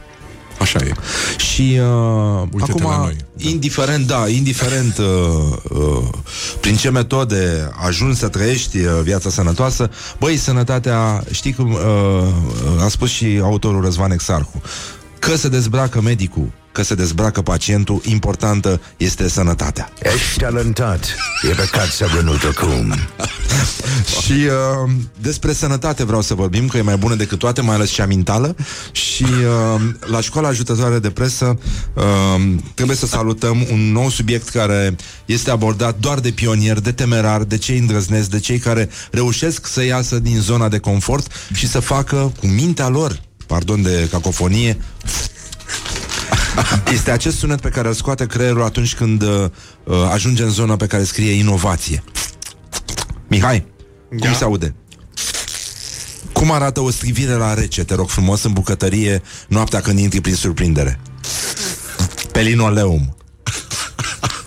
Așa 0.61 0.79
e. 0.85 0.93
Și 1.37 1.79
uh, 1.81 2.43
Uite-te 2.53 2.83
acum, 2.83 2.91
la 2.91 2.97
noi. 2.97 3.17
indiferent, 3.37 4.07
da, 4.07 4.29
indiferent 4.29 4.99
uh, 4.99 5.07
uh, 5.71 6.09
prin 6.61 6.77
ce 6.77 6.91
metode 6.91 7.71
ajungi 7.87 8.19
să 8.19 8.29
trăiești 8.29 8.79
uh, 8.79 9.01
viața 9.03 9.31
sănătoasă, 9.31 9.91
băi, 10.19 10.37
sănătatea, 10.37 11.25
știi 11.31 11.53
cum 11.53 11.73
uh, 11.73 12.85
a 12.85 12.89
spus 12.89 13.11
și 13.11 13.41
autorul 13.43 13.83
Răzvan 13.83 14.11
Exarhu, 14.11 14.63
că 15.19 15.37
se 15.37 15.49
dezbracă 15.49 16.01
medicul, 16.01 16.53
că 16.73 16.83
se 16.83 16.95
dezbracă 16.95 17.43
pacientul, 17.43 18.01
importantă 18.05 18.81
este 18.97 19.29
sănătatea. 19.29 19.93
Ești 20.03 20.41
talentat. 20.41 21.17
E 21.51 21.55
păcat 21.55 21.87
să 21.87 22.07
renunți 22.15 22.47
acum. 22.47 22.95
Și 24.23 24.33
uh, 24.33 24.91
despre 25.21 25.53
sănătate 25.53 26.05
vreau 26.05 26.23
să 26.23 26.35
vorbim, 26.35 26.69
că 26.69 26.77
e 26.77 26.83
mai 26.83 26.97
bună 26.97 27.15
decât 27.15 27.39
toate, 27.39 27.61
mai 27.61 27.75
ales 27.75 27.91
cea 27.91 28.07
mentală. 28.07 28.57
Și 28.93 29.25
uh, 29.25 29.81
la 30.01 30.21
școala 30.21 30.49
ajutătoare 30.49 30.99
de 30.99 31.11
presă 31.11 31.59
uh, 31.95 32.55
trebuie 32.75 32.97
să 32.97 33.07
salutăm 33.07 33.67
un 33.71 33.93
nou 33.93 34.09
subiect 34.09 34.49
care 34.49 34.97
este 35.25 35.51
abordat 35.51 35.99
doar 35.99 36.21
de 36.21 36.31
pionieri, 36.31 36.83
de 36.83 36.93
temerari, 36.93 37.49
de 37.49 37.59
cei 37.59 37.79
îndrăznesc, 37.79 38.31
de 38.31 38.41
cei 38.41 38.59
care 38.59 38.89
reușesc 39.11 39.67
să 39.67 39.85
iasă 39.85 40.19
din 40.19 40.41
zona 40.41 40.69
de 40.69 40.79
confort 40.79 41.33
și 41.55 41.69
să 41.69 41.81
facă 41.81 42.33
cu 42.39 42.47
mintea 42.47 42.89
lor, 42.89 43.21
pardon 43.47 43.83
de 43.83 44.09
cacofonie, 44.11 44.77
este 46.95 47.11
acest 47.11 47.39
sunet 47.39 47.61
pe 47.61 47.69
care 47.69 47.89
îl 47.89 47.95
scoate 47.95 48.27
creierul 48.27 48.63
atunci 48.63 48.95
când 48.95 49.23
uh, 49.23 49.45
uh, 49.85 50.09
ajunge 50.13 50.43
în 50.43 50.51
zona 50.51 50.77
pe 50.77 50.87
care 50.87 51.05
scrie 51.05 51.33
inovație. 51.33 52.05
Mihai, 53.29 53.67
cum 54.09 54.35
se 54.35 54.45
aude? 54.45 54.75
Cum 56.33 56.53
arată 56.53 56.81
o 56.81 56.91
strivire 56.91 57.33
la 57.33 57.55
rece, 57.55 57.85
te 57.85 57.95
rog 57.95 58.09
frumos, 58.09 58.43
în 58.43 58.53
bucătărie, 58.53 59.23
noaptea 59.49 59.81
când 59.81 59.99
intri 59.99 60.21
prin 60.21 60.35
surprindere? 60.35 61.01
Pe 62.33 62.41
linoleum. 62.41 63.17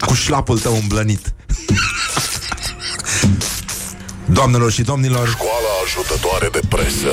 Cu 0.06 0.14
șlapul 0.14 0.60
tău 0.60 0.76
îmblănit. 0.82 1.34
Doamnelor 4.26 4.72
și 4.72 4.82
domnilor, 4.82 5.28
Școala 5.28 5.74
ajutătoare 5.86 6.50
de 6.52 6.60
presă. 6.70 7.10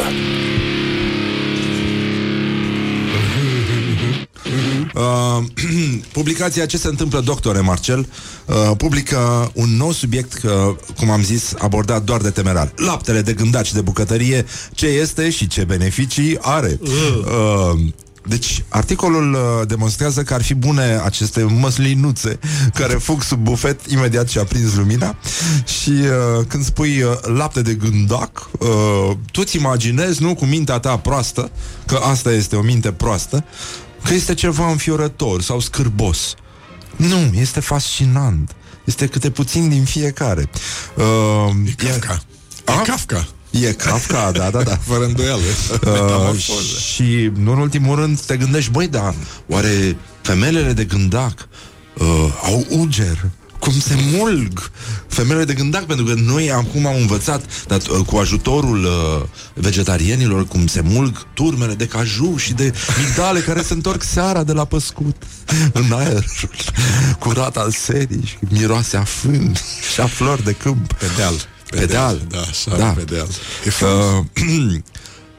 Uh, 4.94 5.44
publicația 6.12 6.66
Ce 6.66 6.78
se 6.78 6.88
întâmplă, 6.88 7.20
doctore 7.20 7.60
Marcel, 7.60 8.08
uh, 8.46 8.76
publică 8.76 9.50
un 9.54 9.76
nou 9.76 9.92
subiect, 9.92 10.42
uh, 10.42 10.50
cum 10.96 11.10
am 11.10 11.22
zis, 11.22 11.54
abordat 11.58 12.02
doar 12.02 12.20
de 12.20 12.30
temerar. 12.30 12.72
Laptele 12.76 13.22
de 13.22 13.32
gândaci 13.32 13.72
de 13.72 13.80
bucătărie, 13.80 14.44
ce 14.72 14.86
este 14.86 15.30
și 15.30 15.46
ce 15.46 15.64
beneficii 15.64 16.38
are. 16.40 16.78
Uh, 16.82 17.80
deci, 18.26 18.64
articolul 18.68 19.32
uh, 19.32 19.66
demonstrează 19.66 20.22
că 20.22 20.34
ar 20.34 20.42
fi 20.42 20.54
bune 20.54 21.00
aceste 21.04 21.42
măslinuțe 21.42 22.38
care 22.74 22.94
fug 22.94 23.22
sub 23.22 23.38
bufet 23.38 23.80
imediat 23.86 24.26
ce 24.26 24.38
a 24.38 24.44
prins 24.44 24.74
lumina 24.74 25.16
și 25.64 25.90
uh, 25.90 26.44
când 26.48 26.64
spui 26.64 27.02
uh, 27.02 27.12
lapte 27.22 27.62
de 27.62 27.74
gândac, 27.74 28.48
uh, 28.58 29.16
tu 29.32 29.44
ți 29.44 29.56
imaginezi, 29.56 30.22
nu, 30.22 30.34
cu 30.34 30.44
mintea 30.44 30.78
ta 30.78 30.96
proastă, 30.96 31.50
că 31.86 32.00
asta 32.02 32.32
este 32.32 32.56
o 32.56 32.62
minte 32.62 32.92
proastă, 32.92 33.44
că 34.04 34.14
este 34.14 34.34
ceva 34.34 34.70
înfiorător 34.70 35.42
sau 35.42 35.60
scârbos. 35.60 36.34
Nu, 36.96 37.30
este 37.34 37.60
fascinant. 37.60 38.54
Este 38.84 39.06
câte 39.06 39.30
puțin 39.30 39.68
din 39.68 39.84
fiecare. 39.84 40.50
Uh, 40.94 41.04
E 41.66 41.86
Kafka. 41.86 42.20
A? 42.64 42.72
E 42.72 42.82
Kafka. 42.84 43.28
E 43.50 43.72
Kafka, 43.72 44.30
da, 44.32 44.50
da, 44.50 44.62
da. 44.62 44.76
Fără 44.90 45.04
îndoială. 45.04 45.40
Uh, 45.72 45.78
Metamorfoză. 45.84 46.78
și, 46.92 47.30
nu 47.34 47.52
în 47.52 47.58
ultimul 47.58 47.96
rând, 47.96 48.20
te 48.20 48.36
gândești, 48.36 48.70
băi, 48.70 48.88
da, 48.88 49.14
oare 49.48 49.96
femelele 50.22 50.72
de 50.72 50.84
gândac 50.84 51.48
uh, 51.98 52.06
au 52.42 52.66
uger? 52.70 53.28
Cum 53.60 53.72
se 53.80 53.94
mulg 54.12 54.70
femelele 55.06 55.44
de 55.44 55.52
gândac? 55.52 55.84
Pentru 55.84 56.04
că 56.04 56.14
noi 56.14 56.50
acum 56.52 56.86
am 56.86 56.96
învățat, 56.96 57.42
dar, 57.66 57.80
uh, 57.90 58.06
cu 58.06 58.16
ajutorul 58.16 58.84
uh, 58.84 59.22
vegetarienilor, 59.54 60.46
cum 60.46 60.66
se 60.66 60.80
mulg 60.80 61.26
turmele 61.34 61.74
de 61.74 61.86
caju 61.86 62.36
și 62.36 62.52
de 62.52 62.72
migdale 62.98 63.40
care 63.40 63.62
se 63.62 63.72
întorc 63.72 64.02
seara 64.02 64.42
de 64.42 64.52
la 64.52 64.64
păscut 64.64 65.16
în 65.72 65.92
aerul 65.92 66.24
curat 67.18 67.56
al 67.56 67.70
serii 67.70 68.24
și 68.24 68.36
miroase 68.48 68.96
a 68.96 69.04
fân 69.04 69.52
și 69.92 70.00
a 70.00 70.06
flori 70.06 70.44
de 70.44 70.52
câmp. 70.52 70.92
Pe 70.92 71.06
deal. 71.16 71.34
Pe 71.70 71.86
deal. 71.86 72.20
Da, 72.28 72.44
sar 72.52 72.76
Da. 72.78 72.86
pe 72.86 73.02
deal. 73.02 73.28
E 73.66 73.70
frumos. 73.70 74.04
Uh, 74.04 74.78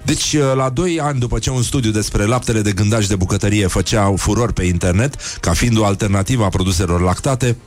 Deci, 0.06 0.34
uh, 0.34 0.54
la 0.56 0.70
2 0.70 1.00
ani 1.00 1.20
după 1.20 1.40
ce 1.40 1.50
un 1.50 1.64
studiu 1.64 1.92
despre 1.92 2.26
laptele 2.26 2.62
de 2.62 2.72
gândaci 2.72 3.08
de 3.08 3.16
bucătărie 3.16 3.68
făcea 3.68 4.14
furor 4.18 4.52
pe 4.52 4.64
internet, 4.64 5.16
ca 5.40 5.54
fiind 5.54 5.78
o 5.78 5.86
alternativă 5.86 6.44
a 6.44 6.50
produselor 6.50 7.02
lactate, 7.02 7.58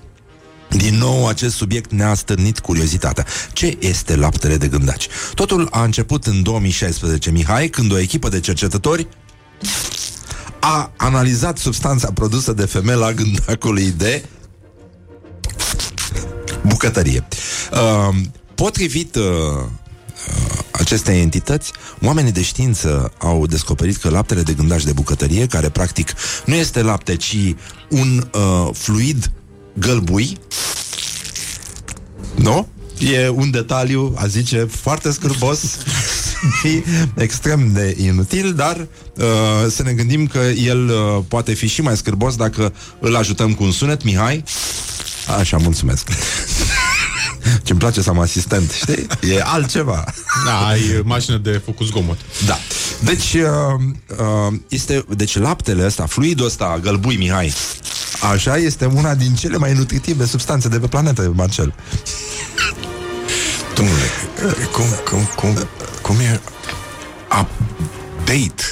din 0.76 0.94
nou, 0.94 1.28
acest 1.28 1.56
subiect 1.56 1.92
ne-a 1.92 2.14
stârnit 2.14 2.58
curiozitatea. 2.58 3.26
Ce 3.52 3.76
este 3.80 4.16
laptele 4.16 4.56
de 4.56 4.68
gândaci? 4.68 5.08
Totul 5.34 5.68
a 5.70 5.82
început 5.82 6.26
în 6.26 6.42
2016, 6.42 7.30
Mihai, 7.30 7.68
când 7.68 7.92
o 7.92 7.98
echipă 7.98 8.28
de 8.28 8.40
cercetători 8.40 9.08
a 10.60 10.92
analizat 10.96 11.58
substanța 11.58 12.12
produsă 12.12 12.52
de 12.52 12.64
femela 12.64 13.12
gândacului 13.12 13.94
de 13.96 14.24
bucătărie. 16.66 17.26
Uh, 17.72 18.16
potrivit 18.54 19.14
uh, 19.14 19.22
uh, 19.22 20.58
acestei 20.70 21.20
entități, 21.20 21.72
oamenii 22.02 22.32
de 22.32 22.42
știință 22.42 23.12
au 23.18 23.46
descoperit 23.46 23.96
că 23.96 24.08
laptele 24.08 24.42
de 24.42 24.52
gândaș 24.52 24.84
de 24.84 24.92
bucătărie, 24.92 25.46
care 25.46 25.68
practic 25.68 26.12
nu 26.46 26.54
este 26.54 26.82
lapte, 26.82 27.16
ci 27.16 27.54
un 27.88 28.28
uh, 28.34 28.68
fluid 28.72 29.30
gălbui, 29.74 30.38
nu? 32.34 32.68
E 32.98 33.28
un 33.28 33.50
detaliu, 33.50 34.14
a 34.16 34.26
zice, 34.26 34.68
foarte 34.70 35.12
scârbos 35.12 35.60
și 36.60 36.82
extrem 37.14 37.72
de 37.72 37.96
inutil, 38.00 38.54
dar 38.54 38.86
uh, 39.16 39.24
să 39.70 39.82
ne 39.82 39.92
gândim 39.92 40.26
că 40.26 40.38
el 40.38 40.88
uh, 40.88 41.24
poate 41.28 41.54
fi 41.54 41.66
și 41.66 41.82
mai 41.82 41.96
scârbos 41.96 42.36
dacă 42.36 42.72
îl 43.00 43.16
ajutăm 43.16 43.54
cu 43.54 43.62
un 43.62 43.72
sunet, 43.72 44.04
Mihai. 44.04 44.44
Așa, 45.38 45.56
mulțumesc. 45.56 46.08
Ce-mi 47.64 47.78
place 47.78 48.02
să 48.02 48.10
am 48.10 48.18
asistent, 48.18 48.70
știi? 48.70 49.06
E 49.34 49.42
altceva. 49.44 50.04
Da, 50.46 50.66
ai 50.66 51.00
mașină 51.04 51.36
de 51.36 51.62
făcut 51.64 51.86
zgomot. 51.86 52.18
Da. 52.46 52.58
Deci, 53.00 53.32
uh, 53.34 53.40
uh, 54.18 54.54
este, 54.68 55.04
deci 55.16 55.38
laptele 55.38 55.84
ăsta, 55.84 56.06
fluidul 56.06 56.46
ăsta, 56.46 56.78
gălbui, 56.82 57.16
Mihai, 57.16 57.52
așa 58.20 58.56
este 58.56 58.84
una 58.84 59.14
din 59.14 59.34
cele 59.34 59.56
mai 59.56 59.72
nutritive 59.74 60.24
substanțe 60.26 60.68
de 60.68 60.78
pe 60.78 60.86
planetă, 60.86 61.32
Marcel. 61.36 61.74
Domnule, 63.74 64.04
cum, 64.72 64.84
cum, 65.10 65.28
cum, 65.36 65.66
cum 66.02 66.16
e 66.18 66.40
update? 67.40 68.64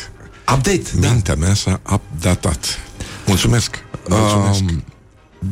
Update, 0.54 0.82
da. 0.94 1.08
Mintea 1.10 1.34
mea 1.34 1.54
s-a 1.54 1.80
updatat. 1.92 2.78
Mulțumesc. 3.26 3.84
Mulțumesc. 4.08 4.60
Um, 4.60 4.84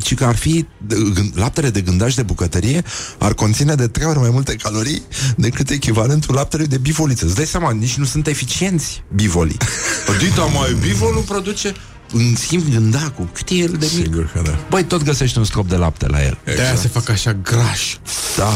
și 0.05 0.14
că 0.14 0.24
ar 0.24 0.36
fi 0.36 0.66
de- 0.86 0.95
gând- 1.14 1.32
laptele 1.34 1.70
de 1.70 1.80
gândaș 1.80 2.14
de 2.14 2.22
bucătărie 2.22 2.82
ar 3.18 3.34
conține 3.34 3.74
de 3.74 3.86
trei 3.88 4.07
ori 4.07 4.18
mai 4.18 4.30
multe 4.30 4.55
calorii 4.55 5.03
decât 5.36 5.70
echivalentul 5.70 6.34
laptelui 6.34 6.66
de 6.66 6.78
bivoliță. 6.78 7.24
Îți 7.24 7.34
dai 7.34 7.47
seama, 7.47 7.70
nici 7.72 7.95
nu 7.95 8.05
sunt 8.05 8.26
eficienți 8.26 9.03
bivolii. 9.14 9.57
Dita 10.18 10.45
mai 10.45 10.76
bivolul 10.80 11.22
produce 11.22 11.74
în 12.13 12.37
schimb 12.37 12.63
gândacul, 12.71 13.29
cât 13.33 13.49
e 13.49 13.55
el 13.55 13.77
de 13.79 13.91
mic. 13.97 14.05
Sigur 14.05 14.31
că 14.35 14.41
da. 14.45 14.59
Băi, 14.71 14.85
tot 14.85 15.03
găsești 15.03 15.39
un 15.39 15.45
scop 15.45 15.69
de 15.69 15.77
lapte 15.77 16.07
la 16.09 16.25
el. 16.25 16.39
De-aia 16.45 16.75
se 16.75 16.89
fac 16.89 17.09
așa 17.09 17.33
grași. 17.33 17.99
Da. 18.37 18.51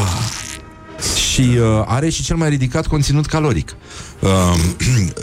Și 1.31 1.41
uh, 1.41 1.83
are 1.87 2.09
și 2.09 2.23
cel 2.23 2.37
mai 2.37 2.49
ridicat 2.49 2.87
conținut 2.87 3.27
caloric. 3.27 3.77
Uh, 4.21 4.31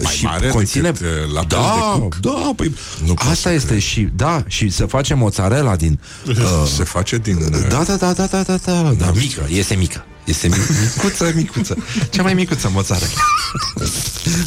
Mai 0.04 0.14
și 0.14 0.24
mare 0.24 0.48
conține 0.48 0.92
decât, 0.92 1.06
uh, 1.26 1.34
laptele 1.34 1.62
da, 1.62 1.92
de 1.96 2.00
cuc? 2.00 2.16
Da, 2.16 2.52
păi 2.56 2.76
Nu 3.06 3.14
pot 3.14 3.28
asta 3.28 3.34
să 3.34 3.50
este 3.50 3.68
cred. 3.68 3.80
și 3.80 4.10
da, 4.16 4.44
și 4.48 4.70
se 4.70 4.86
face 4.86 5.14
mozzarella 5.14 5.76
din 5.76 6.00
uh, 6.28 6.36
Se 6.76 6.84
face 6.84 7.18
din... 7.18 7.36
uh, 7.36 7.68
Da, 7.70 7.84
da, 7.84 7.96
da, 7.96 8.14
da, 8.14 8.26
da, 8.26 8.42
da, 8.44 8.58
da, 8.66 8.94
da, 8.98 9.12
mică, 9.16 9.42
este 9.50 9.76
mică. 9.76 10.06
Este 10.24 10.48
mic, 10.48 10.60
micuță, 10.96 11.32
micuță. 11.36 11.78
Cea 12.10 12.22
mai 12.22 12.34
micuță 12.34 12.70
mozzarella. 12.70 13.22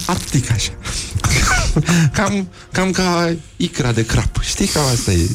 Atât 0.06 0.50
așa. 0.50 0.72
Cam, 2.12 2.48
cam 2.72 2.90
ca 2.90 3.34
icra 3.56 3.92
de 3.92 4.06
crap. 4.06 4.42
Știi 4.42 4.66
cam 4.66 4.84
asta 4.84 5.12
e. 5.12 5.28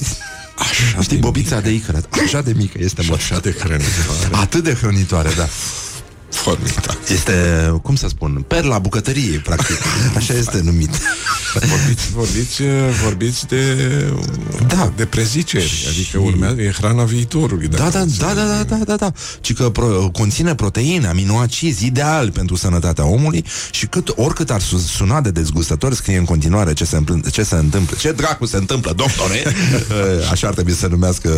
Așa 0.58 1.02
Știi, 1.02 1.16
de 1.16 1.22
bobița 1.22 1.60
de 1.60 1.70
icră. 1.70 2.02
Așa 2.24 2.42
de 2.42 2.54
mică 2.56 2.78
este 2.82 3.02
mică, 3.02 3.14
mozzarella. 3.14 3.38
Așa 3.38 3.40
de 3.40 3.56
hrănitoare. 3.60 4.44
Atât 4.44 4.64
de 4.64 4.74
hrănitoare, 4.74 5.30
da. 5.36 5.50
Formidabil. 6.32 6.98
Este, 7.08 7.34
cum 7.82 7.96
să 7.96 8.08
spun, 8.08 8.44
perla 8.48 8.80
bucătăriei, 8.80 9.38
practic. 9.38 9.78
Așa 10.16 10.34
este 10.34 10.62
numit. 10.64 10.90
Vorbiți, 11.54 12.12
vorbiți, 12.12 12.62
uh, 12.62 12.68
vorbiți 13.04 13.48
de, 13.48 13.64
Da. 14.68 14.92
de 14.96 15.06
preziceri, 15.06 15.86
adică 15.88 16.02
Și- 16.04 16.16
urmează, 16.16 16.62
e 16.62 16.72
hrana 16.72 17.04
viitorului. 17.04 17.68
Da, 17.68 17.78
dacă 17.78 18.06
da, 18.18 18.26
da, 18.26 18.34
da, 18.34 18.64
da, 18.64 18.64
da, 18.76 18.84
da, 18.86 18.96
da. 18.96 19.12
Ci 19.42 19.54
că 19.54 19.70
pro, 19.70 20.10
conține 20.12 20.56
proteine, 20.56 21.08
aminoacizi, 21.08 21.86
ideal 21.86 22.32
pentru 22.32 22.56
sănătatea 22.56 23.06
omului 23.06 23.46
și 23.72 23.86
cât, 23.88 24.14
oricât 24.16 24.50
ar 24.52 24.62
su- 24.62 24.78
suna 24.78 25.22
de 25.22 25.32
dezgustător, 25.32 25.94
scrie 25.94 26.18
în 26.18 26.26
continuare 26.26 26.74
ce 26.74 26.86
se, 26.86 26.96
împl- 26.96 27.28
ce 27.32 27.44
se 27.44 27.56
întâmplă. 27.56 27.98
Ce 28.00 28.12
dracu 28.12 28.46
se 28.46 28.58
întâmplă, 28.58 28.94
doctore? 28.96 29.44
Eh, 29.90 30.32
Așa 30.32 30.48
ar 30.48 30.54
trebui 30.54 30.74
să 30.74 30.88
numească 30.88 31.30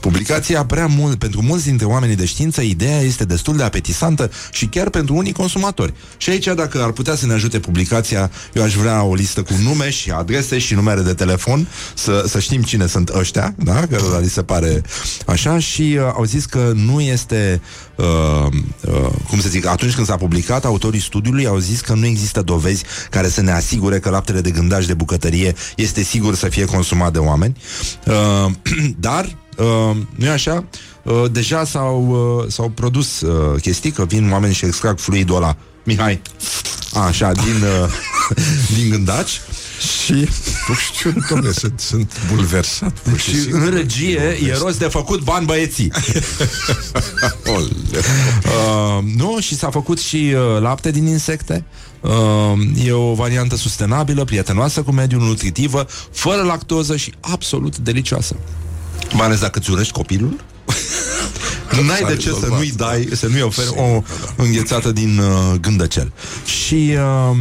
publicația. 0.00 0.64
Prea 0.64 0.86
mult, 0.86 1.18
pentru 1.18 1.42
mulți 1.42 1.64
dintre 1.64 1.86
oamenii 1.86 2.16
de 2.16 2.24
știință, 2.24 2.60
ideea 2.60 3.00
este 3.00 3.24
destul 3.24 3.56
de 3.56 3.62
apetisantă 3.62 4.17
și 4.50 4.66
chiar 4.66 4.90
pentru 4.90 5.14
unii 5.14 5.32
consumatori. 5.32 5.92
Și 6.16 6.30
aici, 6.30 6.44
dacă 6.44 6.82
ar 6.82 6.90
putea 6.90 7.14
să 7.14 7.26
ne 7.26 7.32
ajute 7.32 7.58
publicația, 7.60 8.30
eu 8.52 8.62
aș 8.62 8.74
vrea 8.74 9.02
o 9.02 9.14
listă 9.14 9.42
cu 9.42 9.54
nume 9.62 9.90
și 9.90 10.10
adrese 10.10 10.58
și 10.58 10.74
numere 10.74 11.00
de 11.00 11.14
telefon, 11.14 11.68
să, 11.94 12.24
să 12.28 12.38
știm 12.38 12.62
cine 12.62 12.86
sunt 12.86 13.08
ăștia, 13.08 13.54
da? 13.56 13.86
Că 13.86 14.18
li 14.20 14.28
se 14.28 14.42
pare 14.42 14.82
așa 15.26 15.58
și 15.58 15.98
uh, 15.98 16.12
au 16.14 16.24
zis 16.24 16.44
că 16.44 16.72
nu 16.74 17.00
este 17.00 17.60
uh, 17.96 18.06
uh, 18.80 19.10
cum 19.28 19.40
să 19.40 19.48
zic, 19.48 19.66
atunci 19.66 19.94
când 19.94 20.06
s-a 20.06 20.16
publicat, 20.16 20.64
autorii 20.64 21.00
studiului 21.00 21.46
au 21.46 21.58
zis 21.58 21.80
că 21.80 21.94
nu 21.94 22.06
există 22.06 22.42
dovezi 22.42 22.84
care 23.10 23.28
să 23.28 23.40
ne 23.40 23.52
asigure 23.52 23.98
că 23.98 24.10
laptele 24.10 24.40
de 24.40 24.50
gândaș 24.50 24.86
de 24.86 24.94
bucătărie 24.94 25.54
este 25.76 26.02
sigur 26.02 26.34
să 26.34 26.48
fie 26.48 26.64
consumat 26.64 27.12
de 27.12 27.18
oameni. 27.18 27.56
Uh, 28.06 28.52
dar 29.08 29.36
Uh, 29.58 29.96
nu 30.14 30.26
e 30.26 30.28
așa? 30.28 30.64
Uh, 31.08 31.30
deja 31.30 31.64
s-au, 31.64 32.06
uh, 32.40 32.52
s-au 32.52 32.68
produs 32.68 33.20
uh, 33.20 33.60
chestii 33.60 33.90
că 33.90 34.04
vin 34.04 34.32
oameni 34.32 34.54
și 34.54 34.64
extrag 34.64 34.98
fluidul 34.98 35.36
ăla. 35.36 35.56
Mihai, 35.84 36.22
așa, 37.06 37.32
din... 37.32 37.62
Uh, 37.62 37.90
din 38.76 38.90
gândaci 38.90 39.40
și... 40.04 40.12
Nu 40.68 40.74
știu, 40.74 41.14
domnule, 41.28 41.52
sunt, 41.52 41.80
sunt 41.80 42.12
bulversat. 42.34 42.98
pur 42.98 43.18
Și 43.18 43.40
simplu. 43.40 43.58
în 43.58 43.70
regie 43.70 44.38
e 44.46 44.56
rost 44.60 44.78
de 44.78 44.84
făcut 44.84 45.22
bani 45.22 45.46
băieții. 45.46 45.92
uh, 47.46 47.68
nu, 49.16 49.40
și 49.40 49.56
s-a 49.56 49.70
făcut 49.70 50.00
și 50.00 50.34
uh, 50.34 50.60
lapte 50.60 50.90
din 50.90 51.06
insecte. 51.06 51.64
Uh, 52.00 52.10
e 52.84 52.92
o 52.92 53.14
variantă 53.14 53.56
sustenabilă, 53.56 54.24
prietenoasă 54.24 54.82
cu 54.82 54.92
mediul, 54.92 55.22
nutritivă, 55.22 55.86
fără 56.10 56.42
lactoză 56.42 56.96
și 56.96 57.12
absolut 57.20 57.78
delicioasă. 57.78 58.36
Mai 59.12 59.26
ales 59.26 59.40
dacă 59.40 59.58
îți 59.58 59.70
urești 59.70 59.92
copilul. 59.92 60.40
N-ai 61.82 62.04
de 62.06 62.16
ce 62.16 62.28
să 62.28 62.46
nu-i 62.48 62.72
dai, 62.76 63.08
să 63.12 63.26
nu-i 63.26 63.42
oferi 63.42 63.68
o 63.76 64.02
înghețată 64.36 64.92
din 64.92 65.18
uh, 65.18 65.60
gândăcel. 65.60 66.12
Și 66.44 66.94
uh, 67.30 67.36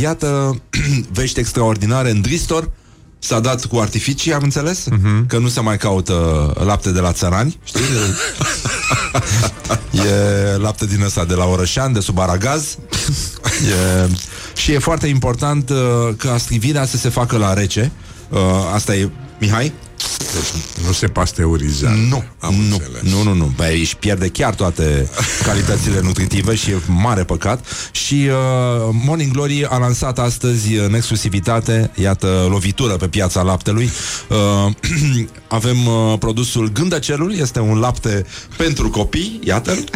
iată 0.00 0.60
vești 1.18 1.40
extraordinare 1.40 2.10
în 2.10 2.20
Dristor. 2.20 2.70
S-a 3.18 3.40
dat 3.40 3.64
cu 3.64 3.76
artificii, 3.76 4.32
am 4.32 4.42
înțeles? 4.42 4.86
Uh-huh. 4.88 5.26
Că 5.26 5.38
nu 5.38 5.48
se 5.48 5.60
mai 5.60 5.76
caută 5.76 6.52
lapte 6.64 6.90
de 6.90 7.00
la 7.00 7.12
țărani, 7.12 7.58
știi? 7.64 7.82
e 10.08 10.56
lapte 10.56 10.86
din 10.86 11.02
ăsta 11.02 11.24
de 11.24 11.34
la 11.34 11.44
Orășan, 11.44 11.92
de 11.92 12.00
sub 12.00 12.18
Aragaz. 12.18 12.64
E, 14.04 14.08
și 14.56 14.72
e 14.72 14.78
foarte 14.78 15.06
important 15.06 15.70
uh, 15.70 15.76
ca 16.16 16.38
strivirea 16.38 16.86
să 16.86 16.96
se 16.96 17.08
facă 17.08 17.36
la 17.36 17.52
rece. 17.52 17.92
Uh, 18.28 18.38
asta 18.74 18.94
e, 18.94 19.10
Mihai? 19.40 19.72
Deci 20.32 20.86
nu 20.86 20.92
se 20.92 21.06
pasteurizează. 21.06 21.96
Nu, 22.08 22.24
Am 22.38 22.54
nu, 22.54 22.74
înțeles. 22.74 23.02
nu, 23.12 23.22
nu, 23.22 23.34
nu. 23.34 23.52
Păi 23.56 23.80
își 23.80 23.96
pierde 23.96 24.28
chiar 24.28 24.54
toate 24.54 25.08
calitățile 25.44 26.00
nutritive 26.00 26.54
și 26.54 26.70
e 26.70 26.80
mare 26.86 27.24
păcat. 27.24 27.64
Și 27.92 28.28
uh, 28.28 28.94
Morning 29.04 29.32
Glory 29.32 29.66
a 29.66 29.78
lansat 29.78 30.18
astăzi 30.18 30.74
în 30.74 30.94
exclusivitate, 30.94 31.90
iată, 31.94 32.46
lovitură 32.50 32.92
pe 32.92 33.08
piața 33.08 33.42
laptelui. 33.42 33.90
Uh, 34.28 34.72
avem 35.48 35.86
uh, 35.86 36.18
produsul 36.18 36.72
Gândăcelul, 36.72 37.34
este 37.34 37.60
un 37.60 37.78
lapte 37.78 38.26
pentru 38.56 38.90
copii, 38.90 39.40
iată-l. 39.44 39.84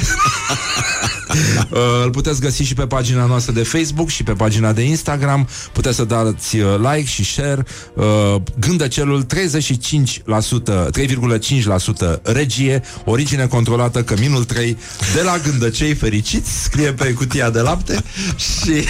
Uh, 1.70 1.78
îl 2.05 2.10
puteți 2.10 2.40
găsi 2.40 2.62
și 2.62 2.74
pe 2.74 2.86
pagina 2.86 3.24
noastră 3.24 3.52
de 3.52 3.62
Facebook 3.62 4.09
și 4.09 4.22
pe 4.22 4.32
pagina 4.32 4.72
de 4.72 4.82
Instagram. 4.82 5.48
Puteți 5.72 5.96
să 5.96 6.05
dați 6.05 6.56
uh, 6.59 6.66
like 6.78 7.06
și 7.06 7.24
share. 7.24 7.64
Uh, 7.94 8.34
Gândăcelul 8.59 9.26
35%, 9.34 10.17
3,5% 10.24 12.22
regie, 12.22 12.82
origine 13.04 13.46
controlată, 13.46 14.02
căminul 14.02 14.44
3 14.44 14.76
de 15.14 15.22
la 15.22 15.38
Gândăcei 15.38 15.94
fericiți, 15.94 16.62
scrie 16.62 16.92
pe 16.92 17.12
cutia 17.12 17.50
de 17.50 17.60
lapte 17.60 18.02
și 18.36 18.84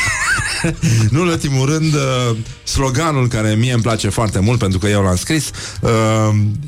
nu 1.10 1.22
în 1.22 1.28
ultimul 1.28 1.66
rând 1.66 1.94
uh, 1.94 2.36
sloganul 2.64 3.28
care 3.28 3.55
mie 3.55 3.72
îmi 3.72 3.82
place 3.82 4.09
foarte 4.09 4.38
mult 4.38 4.59
pentru 4.59 4.78
că 4.78 4.88
eu 4.88 5.02
l-am 5.02 5.16
scris 5.16 5.50
uh, 5.80 5.90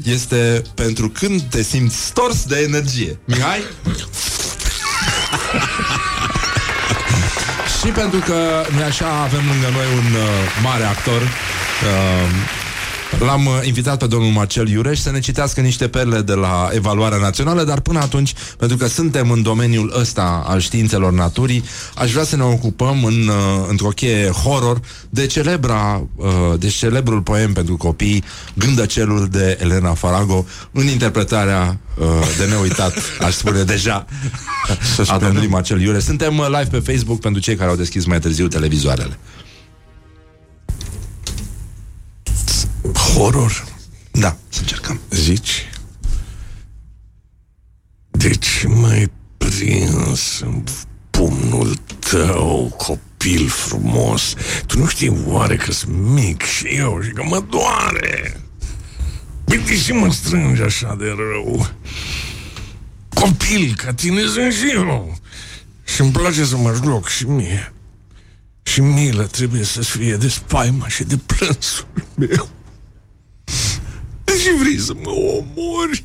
este 0.05 0.63
pentru 0.75 1.09
când 1.09 1.43
te 1.43 1.63
simți 1.63 2.05
stors 2.05 2.45
de 2.45 2.65
energie. 2.67 3.19
Mihai? 3.25 3.59
Și 7.81 7.87
pentru 7.87 8.19
că 8.19 8.65
noi 8.75 8.83
așa 8.83 9.23
avem 9.23 9.41
lângă 9.51 9.69
noi 9.73 9.87
un 9.99 10.15
uh, 10.15 10.29
mare 10.63 10.85
actor 10.85 11.21
uh, 11.23 12.60
L-am 13.19 13.47
uh, 13.47 13.61
invitat 13.63 13.99
pe 13.99 14.07
domnul 14.07 14.31
Marcel 14.31 14.69
Iureș 14.69 14.99
să 14.99 15.11
ne 15.11 15.19
citească 15.19 15.61
niște 15.61 15.89
perle 15.89 16.21
de 16.21 16.35
la 16.35 16.69
evaluarea 16.73 17.19
națională, 17.19 17.65
dar 17.65 17.81
până 17.81 17.99
atunci, 17.99 18.35
pentru 18.59 18.77
că 18.77 18.87
suntem 18.87 19.31
în 19.31 19.43
domeniul 19.43 19.95
ăsta 19.99 20.43
al 20.47 20.61
științelor 20.61 21.13
naturii, 21.13 21.65
aș 21.95 22.13
vrea 22.13 22.25
să 22.25 22.37
ne 22.37 22.43
ocupăm 22.43 23.05
în, 23.05 23.29
uh, 23.29 23.67
într-o 23.69 23.89
cheie 23.89 24.29
horror 24.29 24.81
de 25.11 25.27
celebra, 25.27 26.07
uh, 26.17 26.29
de 26.59 26.69
celebrul 26.69 27.21
poem 27.23 27.53
pentru 27.53 27.77
copii 27.77 28.25
Gândăcelul 28.55 29.29
de 29.31 29.59
Elena 29.61 29.95
Farago 29.95 30.47
în 30.73 30.87
interpretarea 30.87 31.81
uh, 31.99 32.07
de 32.39 32.45
neuitat, 32.45 32.95
aș 33.27 33.35
spune 33.35 33.63
deja, 33.63 34.07
a 35.07 35.19
domnului 35.19 35.49
Marcel 35.49 35.81
Iureș. 35.81 36.03
Suntem 36.03 36.39
uh, 36.39 36.47
live 36.47 36.79
pe 36.79 36.93
Facebook 36.93 37.21
pentru 37.21 37.41
cei 37.41 37.57
care 37.57 37.71
au 37.71 37.77
deschis 37.77 38.05
mai 38.05 38.21
târziu 38.21 38.49
televizoarele. 38.49 39.19
Horror, 42.95 43.65
Da, 44.13 44.37
să 44.49 44.59
încercăm. 44.61 45.01
zici? 45.11 45.69
Deci 48.11 48.65
m-ai 48.67 49.11
prins 49.39 50.41
în 50.41 50.65
pumnul 51.11 51.75
tău, 52.11 52.75
copil 52.77 53.49
frumos. 53.49 54.35
Tu 54.67 54.79
nu 54.79 54.87
știi 54.87 55.23
oare 55.27 55.57
că 55.57 55.73
sunt 55.73 55.93
mic 55.97 56.43
și 56.43 56.67
eu 56.67 57.01
și 57.03 57.11
că 57.11 57.23
mă 57.25 57.45
doare? 57.51 58.41
Uite 59.45 59.77
și 59.77 59.93
mă 59.93 60.13
strânge 60.13 60.63
așa 60.63 60.97
de 60.99 61.15
rău. 61.17 61.69
Copil 63.15 63.75
ca 63.77 63.93
tine 63.95 64.21
sunt 64.27 64.53
și 64.53 64.71
eu. 64.75 65.19
Și 65.85 66.01
îmi 66.01 66.11
place 66.13 66.45
să 66.45 66.57
mă 66.57 66.81
joc 66.85 67.09
și 67.09 67.25
mie. 67.27 67.73
Și 68.63 68.81
milă 68.81 69.23
trebuie 69.25 69.65
să 69.65 69.81
fie 69.81 70.17
de 70.17 70.29
spaima 70.29 70.89
și 70.89 71.05
de 71.05 71.17
plânsul 71.17 71.87
meu. 72.15 72.49
Și 74.39 74.55
vrei 74.59 74.79
să 74.79 74.93
mă 75.03 75.11
omori? 75.11 76.05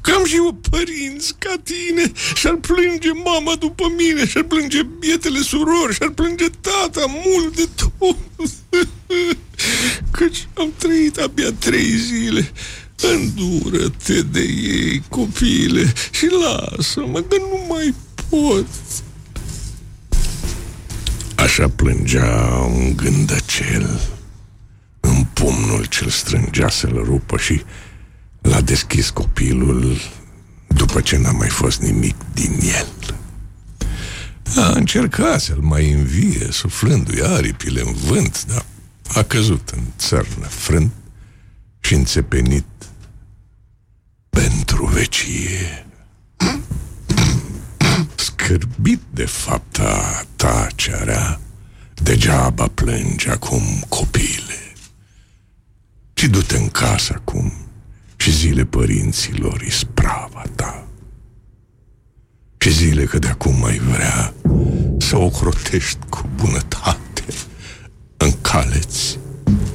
Că 0.00 0.10
am 0.10 0.24
și 0.24 0.36
eu 0.36 0.58
părinți 0.70 1.34
ca 1.38 1.54
tine 1.62 2.12
Și-ar 2.34 2.54
plânge 2.54 3.10
mama 3.24 3.54
după 3.54 3.92
mine 3.96 4.26
Și-ar 4.26 4.44
plânge 4.44 4.82
bietele 4.98 5.40
surori 5.40 5.94
Și-ar 5.94 6.10
plânge 6.10 6.48
tata 6.60 7.04
mult 7.24 7.56
de 7.56 7.68
tot. 7.76 8.16
Căci 10.18 10.48
am 10.54 10.72
trăit 10.76 11.16
abia 11.16 11.52
trei 11.58 11.96
zile. 11.96 12.52
Îndură-te 13.00 14.22
de 14.22 14.40
ei, 14.62 15.02
copile 15.08 15.92
Și 16.10 16.26
lasă-mă 16.26 17.20
că 17.20 17.36
nu 17.38 17.66
mai 17.68 17.94
pot. 18.28 18.66
Așa 21.34 21.68
plângea 21.68 22.70
un 22.74 22.96
gândăcel. 22.96 23.82
în 23.82 24.11
pumnul 25.42 25.84
ce-l 25.84 26.08
strângea 26.08 26.68
să-l 26.68 27.02
rupă 27.04 27.36
și 27.36 27.62
l-a 28.40 28.60
deschis 28.60 29.10
copilul 29.10 29.96
după 30.66 31.00
ce 31.00 31.16
n-a 31.16 31.30
mai 31.30 31.48
fost 31.48 31.80
nimic 31.80 32.14
din 32.34 32.58
el. 32.62 33.16
A 34.56 34.70
încercat 34.70 35.40
să-l 35.40 35.60
mai 35.60 35.90
învie, 35.90 36.48
suflându-i 36.50 37.20
aripile 37.20 37.80
în 37.80 37.92
vânt, 37.92 38.44
dar 38.44 38.64
a 39.14 39.22
căzut 39.22 39.68
în 39.68 39.82
țărnă 39.98 40.46
frânt 40.46 40.92
și 41.80 41.94
înțepenit 41.94 42.64
pentru 44.30 44.86
vecie. 44.86 45.86
Scârbit 48.14 49.00
de 49.10 49.24
fapta 49.24 50.24
ta 50.36 50.66
ce 50.74 50.96
rea, 51.04 51.40
degeaba 51.94 52.66
plânge 52.74 53.30
acum 53.30 53.62
copile. 53.88 54.61
Și 56.22 56.28
du-te 56.28 56.56
în 56.56 56.68
casă 56.68 57.12
acum 57.16 57.52
și 58.16 58.30
zile 58.30 58.64
părinților 58.64 59.60
isprava 59.60 60.42
ta. 60.54 60.86
Și 62.58 62.70
zile 62.70 63.04
că 63.04 63.18
de 63.18 63.28
acum 63.28 63.58
mai 63.58 63.78
vrea 63.78 64.34
să 64.98 65.16
o 65.16 65.28
crotești 65.28 65.98
cu 66.08 66.28
bunătate, 66.34 67.24
încaleți 68.16 69.18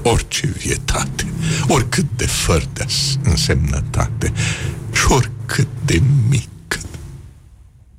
orice 0.03 0.48
vietate, 0.48 1.26
oricât 1.68 2.06
de 2.15 2.26
fără 2.26 2.64
de 2.74 2.86
însemnătate 3.24 4.34
și 4.94 5.06
oricât 5.10 5.68
de 5.86 6.02
mică 6.30 6.80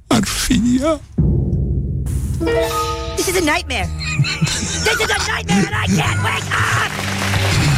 ar 0.06 0.24
fi 0.24 0.78
ea. 0.80 1.00
This 3.14 3.26
is 3.26 3.36
a 3.36 3.52
nightmare. 3.52 3.90
this 4.84 4.98
is 5.00 5.10
a 5.10 5.36
nightmare 5.36 5.66
and 5.66 5.92
I 5.92 6.00
can't 6.00 6.22
wake 6.22 6.48
up! 6.52 7.77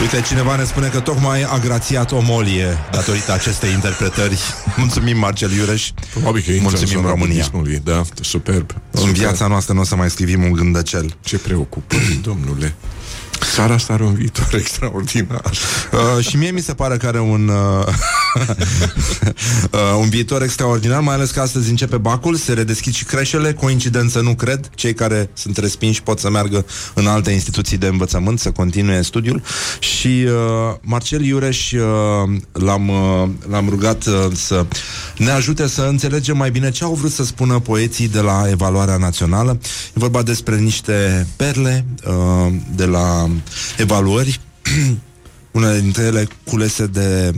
Uite, 0.00 0.20
cineva 0.20 0.56
ne 0.56 0.64
spune 0.64 0.88
că 0.88 1.00
tocmai 1.00 1.42
a 1.42 1.58
grațiat 1.58 2.12
o 2.12 2.20
molie 2.20 2.78
datorită 2.90 3.32
acestei 3.32 3.72
interpretări. 3.72 4.38
Mulțumim, 4.76 5.18
Marcel 5.18 5.52
Iureș. 5.52 5.90
Probabil 6.10 6.42
că 6.46 6.50
intră 6.50 6.66
în 6.68 6.76
Mulțumim, 6.78 6.94
zona 7.02 7.08
România. 7.08 7.34
budismului, 7.34 7.80
Da, 7.84 8.02
superb. 8.20 8.70
În 8.90 9.00
superb. 9.00 9.14
viața 9.16 9.46
noastră 9.46 9.74
nu 9.74 9.80
o 9.80 9.84
să 9.84 9.96
mai 9.96 10.10
scrivim 10.10 10.42
un 10.42 10.52
gândăcel. 10.52 11.16
Ce 11.20 11.38
preocupări, 11.38 12.18
domnule. 12.22 12.74
Țara 13.54 13.74
asta 13.74 13.92
are 13.92 14.02
un 14.02 14.14
viitor 14.14 14.54
extraordinar. 14.60 15.50
Uh, 15.92 16.24
și 16.24 16.36
mie 16.36 16.50
mi 16.50 16.60
se 16.60 16.74
pare 16.74 16.96
că 16.96 17.06
are 17.06 17.20
un, 17.20 17.48
uh, 17.48 17.86
uh, 19.70 19.80
un 19.98 20.08
viitor 20.08 20.42
extraordinar, 20.42 21.00
mai 21.00 21.14
ales 21.14 21.30
că 21.30 21.40
astăzi 21.40 21.70
începe 21.70 21.96
bacul, 21.96 22.34
se 22.34 22.52
redeschid 22.52 22.94
și 22.94 23.04
creșele, 23.04 23.52
coincidență 23.52 24.20
nu 24.20 24.34
cred, 24.34 24.70
cei 24.74 24.94
care 24.94 25.30
sunt 25.32 25.56
respinși 25.56 26.02
pot 26.02 26.18
să 26.18 26.30
meargă 26.30 26.66
în 26.94 27.06
alte 27.06 27.30
instituții 27.30 27.76
de 27.76 27.86
învățământ, 27.86 28.38
să 28.38 28.50
continue 28.50 29.02
studiul 29.02 29.42
și 29.78 30.26
uh, 30.26 30.74
Marcel 30.80 31.24
Iureș 31.24 31.72
uh, 31.72 31.80
l-am, 32.52 32.88
uh, 32.88 33.28
l-am 33.48 33.68
rugat 33.68 34.04
uh, 34.06 34.14
să 34.34 34.66
ne 35.16 35.30
ajute 35.30 35.68
să 35.68 35.82
înțelegem 35.82 36.36
mai 36.36 36.50
bine 36.50 36.70
ce 36.70 36.84
au 36.84 36.94
vrut 36.94 37.12
să 37.12 37.24
spună 37.24 37.58
poeții 37.58 38.08
de 38.08 38.20
la 38.20 38.44
evaluarea 38.50 38.96
națională. 38.96 39.58
E 39.62 39.92
vorba 39.92 40.22
despre 40.22 40.56
niște 40.58 41.26
perle 41.36 41.86
uh, 42.06 42.52
de 42.74 42.84
la 42.84 43.25
evaluări 43.76 44.40
unele 45.56 45.80
dintre 45.80 46.02
ele 46.02 46.28
culese 46.44 46.86
de 46.86 47.32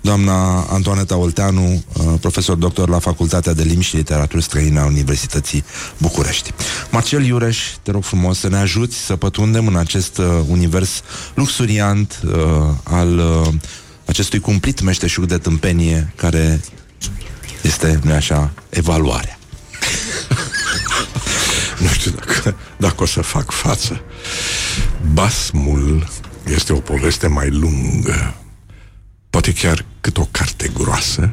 doamna 0.00 0.60
Antoaneta 0.60 1.16
Olteanu, 1.16 1.84
uh, 1.92 2.14
profesor 2.20 2.56
doctor 2.56 2.88
la 2.88 2.98
Facultatea 2.98 3.52
de 3.52 3.62
Limbi 3.62 3.84
și 3.84 3.96
Literaturi 3.96 4.42
Străine 4.42 4.80
a 4.80 4.84
Universității 4.84 5.64
București. 5.98 6.52
Marcel 6.90 7.24
Iureș, 7.24 7.58
te 7.82 7.90
rog 7.90 8.04
frumos 8.04 8.38
să 8.38 8.48
ne 8.48 8.56
ajuți 8.56 8.96
să 8.96 9.16
pătrundem 9.16 9.66
în 9.66 9.76
acest 9.76 10.18
uh, 10.18 10.26
univers 10.48 11.02
luxuriant 11.34 12.20
uh, 12.24 12.32
al 12.82 13.18
uh, 13.18 13.48
acestui 14.04 14.40
cumplit 14.40 14.80
meșteșug 14.80 15.24
de 15.24 15.38
tâmpenie 15.38 16.12
care 16.16 16.60
este, 17.62 18.00
nu 18.02 18.12
așa, 18.12 18.52
evaluarea. 18.70 19.38
Nu 21.84 21.90
știu 21.90 22.10
dacă, 22.10 22.56
dacă 22.76 23.02
o 23.02 23.06
să 23.06 23.20
fac 23.20 23.50
față. 23.50 24.00
Basmul 25.12 26.08
este 26.54 26.72
o 26.72 26.78
poveste 26.78 27.26
mai 27.26 27.50
lungă, 27.50 28.34
poate 29.30 29.52
chiar 29.52 29.84
cât 30.00 30.18
o 30.18 30.28
carte 30.30 30.70
groasă, 30.74 31.30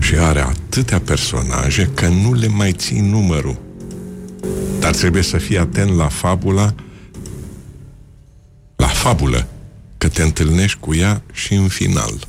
și 0.00 0.14
are 0.14 0.40
atâtea 0.40 1.00
personaje 1.00 1.90
că 1.94 2.08
nu 2.08 2.32
le 2.32 2.46
mai 2.46 2.72
țin 2.72 3.08
numărul. 3.08 3.60
Dar 4.78 4.94
trebuie 4.94 5.22
să 5.22 5.38
fii 5.38 5.58
atent 5.58 5.96
la 5.96 6.08
fabula, 6.08 6.74
la 8.76 8.88
fabulă, 8.88 9.48
că 9.98 10.08
te 10.08 10.22
întâlnești 10.22 10.78
cu 10.78 10.94
ea 10.94 11.22
și 11.32 11.54
în 11.54 11.68
final. 11.68 12.26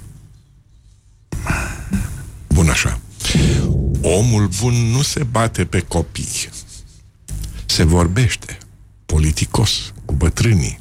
Bun 2.47 2.69
așa. 2.69 2.99
Omul 4.01 4.49
bun 4.61 4.73
nu 4.73 5.01
se 5.01 5.23
bate 5.23 5.65
pe 5.65 5.79
copii. 5.79 6.49
Se 7.75 7.83
vorbește 7.83 8.57
politicos 9.05 9.93
cu 10.05 10.13
bătrânii. 10.13 10.79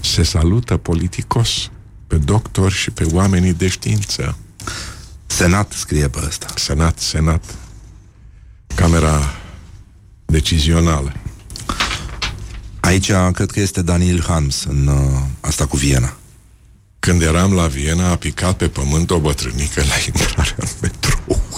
Se 0.00 0.22
salută 0.22 0.76
politicos 0.76 1.70
pe 2.06 2.16
doctori 2.16 2.74
și 2.74 2.90
pe 2.90 3.04
oamenii 3.04 3.52
de 3.52 3.68
știință. 3.68 4.36
Senat 5.26 5.72
scrie 5.72 6.08
pe 6.08 6.20
ăsta. 6.26 6.46
Senat, 6.56 6.98
senat. 6.98 7.44
Camera 8.74 9.34
decizională. 10.24 11.12
Aici 12.80 13.12
cred 13.32 13.50
că 13.50 13.60
este 13.60 13.82
Daniel 13.82 14.22
Hans 14.22 14.64
în 14.64 14.86
uh, 14.86 15.22
asta 15.40 15.66
cu 15.66 15.76
Viena. 15.76 16.16
Când 16.98 17.22
eram 17.22 17.52
la 17.52 17.66
Viena, 17.66 18.08
a 18.08 18.16
picat 18.16 18.56
pe 18.56 18.68
pământ 18.68 19.10
o 19.10 19.18
bătrânică 19.18 19.80
la 19.80 19.94
intrarea 20.06 20.54
în 20.56 20.68
metrou. 20.80 21.49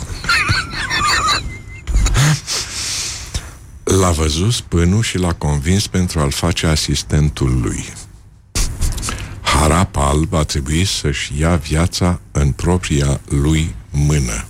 L-a 3.99 4.11
văzut 4.11 4.53
spânul 4.53 5.03
și 5.03 5.19
l-a 5.19 5.33
convins 5.33 5.87
pentru 5.87 6.21
a-l 6.21 6.31
face 6.31 6.67
asistentul 6.67 7.61
lui. 7.61 7.85
Harap 9.41 9.97
alb 9.97 10.35
a 10.35 10.43
trebuit 10.43 10.87
să-și 10.87 11.33
ia 11.39 11.57
viața 11.57 12.21
în 12.31 12.53
propria 12.53 13.21
lui 13.25 13.75
mână. 13.91 14.45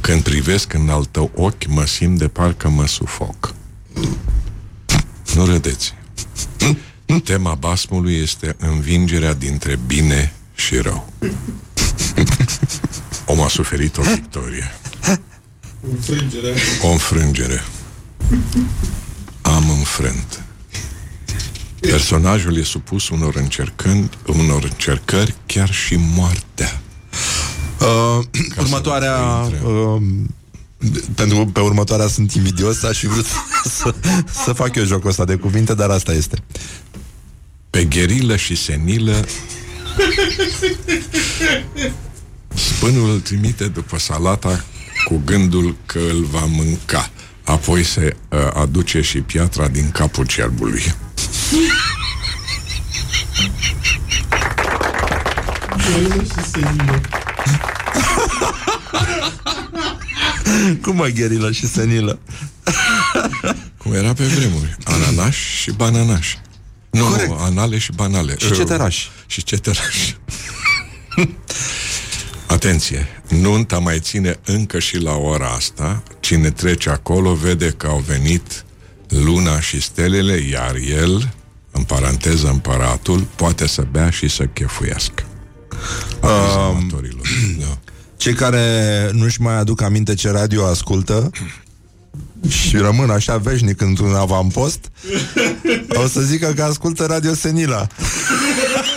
Când 0.00 0.22
privesc 0.22 0.72
în 0.72 0.88
al 0.88 1.04
tău 1.04 1.30
ochi, 1.34 1.66
mă 1.66 1.86
simt 1.86 2.18
de 2.18 2.28
parcă 2.28 2.68
mă 2.68 2.86
sufoc. 2.86 3.54
Nu 5.34 5.44
râdeți. 5.44 5.94
Tema 7.24 7.54
basmului 7.54 8.14
este 8.14 8.56
învingerea 8.58 9.34
dintre 9.34 9.78
bine 9.86 10.32
și 10.54 10.76
rău. 10.76 11.12
Om 13.26 13.40
a 13.40 13.48
suferit 13.48 13.96
o 13.96 14.02
victorie. 14.02 14.70
Înfrângere. 15.90 16.54
O 16.82 16.88
înfrângere. 16.88 17.64
Am 19.42 19.70
înfrânt. 19.70 20.44
Personajul 21.80 22.56
e 22.56 22.62
supus 22.62 23.08
unor 23.08 23.36
încercări, 23.36 24.08
unor 24.26 24.62
încercări 24.62 25.34
chiar 25.46 25.72
și 25.72 25.96
moartea. 26.14 26.80
Uh, 27.80 28.24
următoarea... 28.58 29.16
Uh, 29.64 30.02
pentru 31.14 31.46
pe 31.46 31.60
următoarea 31.60 32.06
sunt 32.06 32.32
invidios, 32.32 32.82
aș 32.82 32.98
fi 32.98 33.06
vrut 33.06 33.26
să, 33.78 33.94
să 34.44 34.52
fac 34.52 34.74
eu 34.74 34.84
jocul 34.84 35.10
ăsta 35.10 35.24
de 35.24 35.36
cuvinte, 35.36 35.74
dar 35.74 35.90
asta 35.90 36.12
este. 36.12 36.42
Pe 37.70 37.84
gherilă 37.84 38.36
și 38.36 38.56
senilă 38.56 39.24
Spânul 42.54 43.10
îl 43.10 43.20
trimite 43.20 43.68
după 43.68 43.98
salata 43.98 44.64
cu 45.08 45.22
gândul 45.24 45.76
că 45.86 45.98
îl 45.98 46.24
va 46.24 46.44
mânca. 46.44 47.10
Apoi 47.44 47.82
se 47.84 48.16
uh, 48.28 48.38
aduce 48.54 49.00
și 49.00 49.20
piatra 49.20 49.68
din 49.68 49.90
capul 49.90 50.26
cerbului. 50.26 50.82
Cum 60.82 60.96
mă, 60.96 61.06
gherilă 61.06 61.52
și 61.52 61.66
senilă? 61.66 62.18
Cum 63.78 63.92
era 63.92 64.12
pe 64.12 64.24
vremuri. 64.24 64.76
Ananaș 64.84 65.36
și 65.36 65.70
bananaș. 65.70 66.34
Nu, 66.90 67.04
Corect. 67.04 67.28
nu, 67.28 67.36
anale 67.36 67.78
și 67.78 67.92
banale. 67.92 68.34
Și 68.38 68.52
ceteraș. 68.52 69.06
Și 69.26 69.42
ceteraș. 69.42 70.14
Atenție! 72.46 73.06
Nunta 73.28 73.78
mai 73.78 73.98
ține 74.00 74.38
încă 74.44 74.78
și 74.78 74.96
la 74.96 75.14
ora 75.14 75.46
asta. 75.46 76.02
Cine 76.20 76.50
trece 76.50 76.90
acolo 76.90 77.34
vede 77.34 77.70
că 77.70 77.86
au 77.86 78.04
venit 78.06 78.64
luna 79.08 79.60
și 79.60 79.80
stelele, 79.80 80.36
iar 80.50 80.74
el, 81.00 81.34
în 81.70 81.82
paranteză 81.82 82.48
împăratul, 82.48 83.26
poate 83.36 83.66
să 83.66 83.86
bea 83.90 84.10
și 84.10 84.28
să 84.28 84.44
chefuiască. 84.44 85.24
Um, 86.22 86.90
da. 87.60 87.78
Cei 88.16 88.32
care 88.34 89.08
nu-și 89.12 89.40
mai 89.40 89.56
aduc 89.56 89.82
aminte 89.82 90.14
ce 90.14 90.30
radio 90.30 90.66
ascultă 90.66 91.30
și 92.68 92.76
rămân 92.76 93.10
așa 93.10 93.36
veșnic 93.36 93.80
într-un 93.80 94.14
avampost, 94.14 94.90
o 95.88 96.06
să 96.06 96.20
zică 96.20 96.52
că 96.56 96.62
ascultă 96.62 97.04
Radio 97.04 97.34
Senila. 97.34 97.86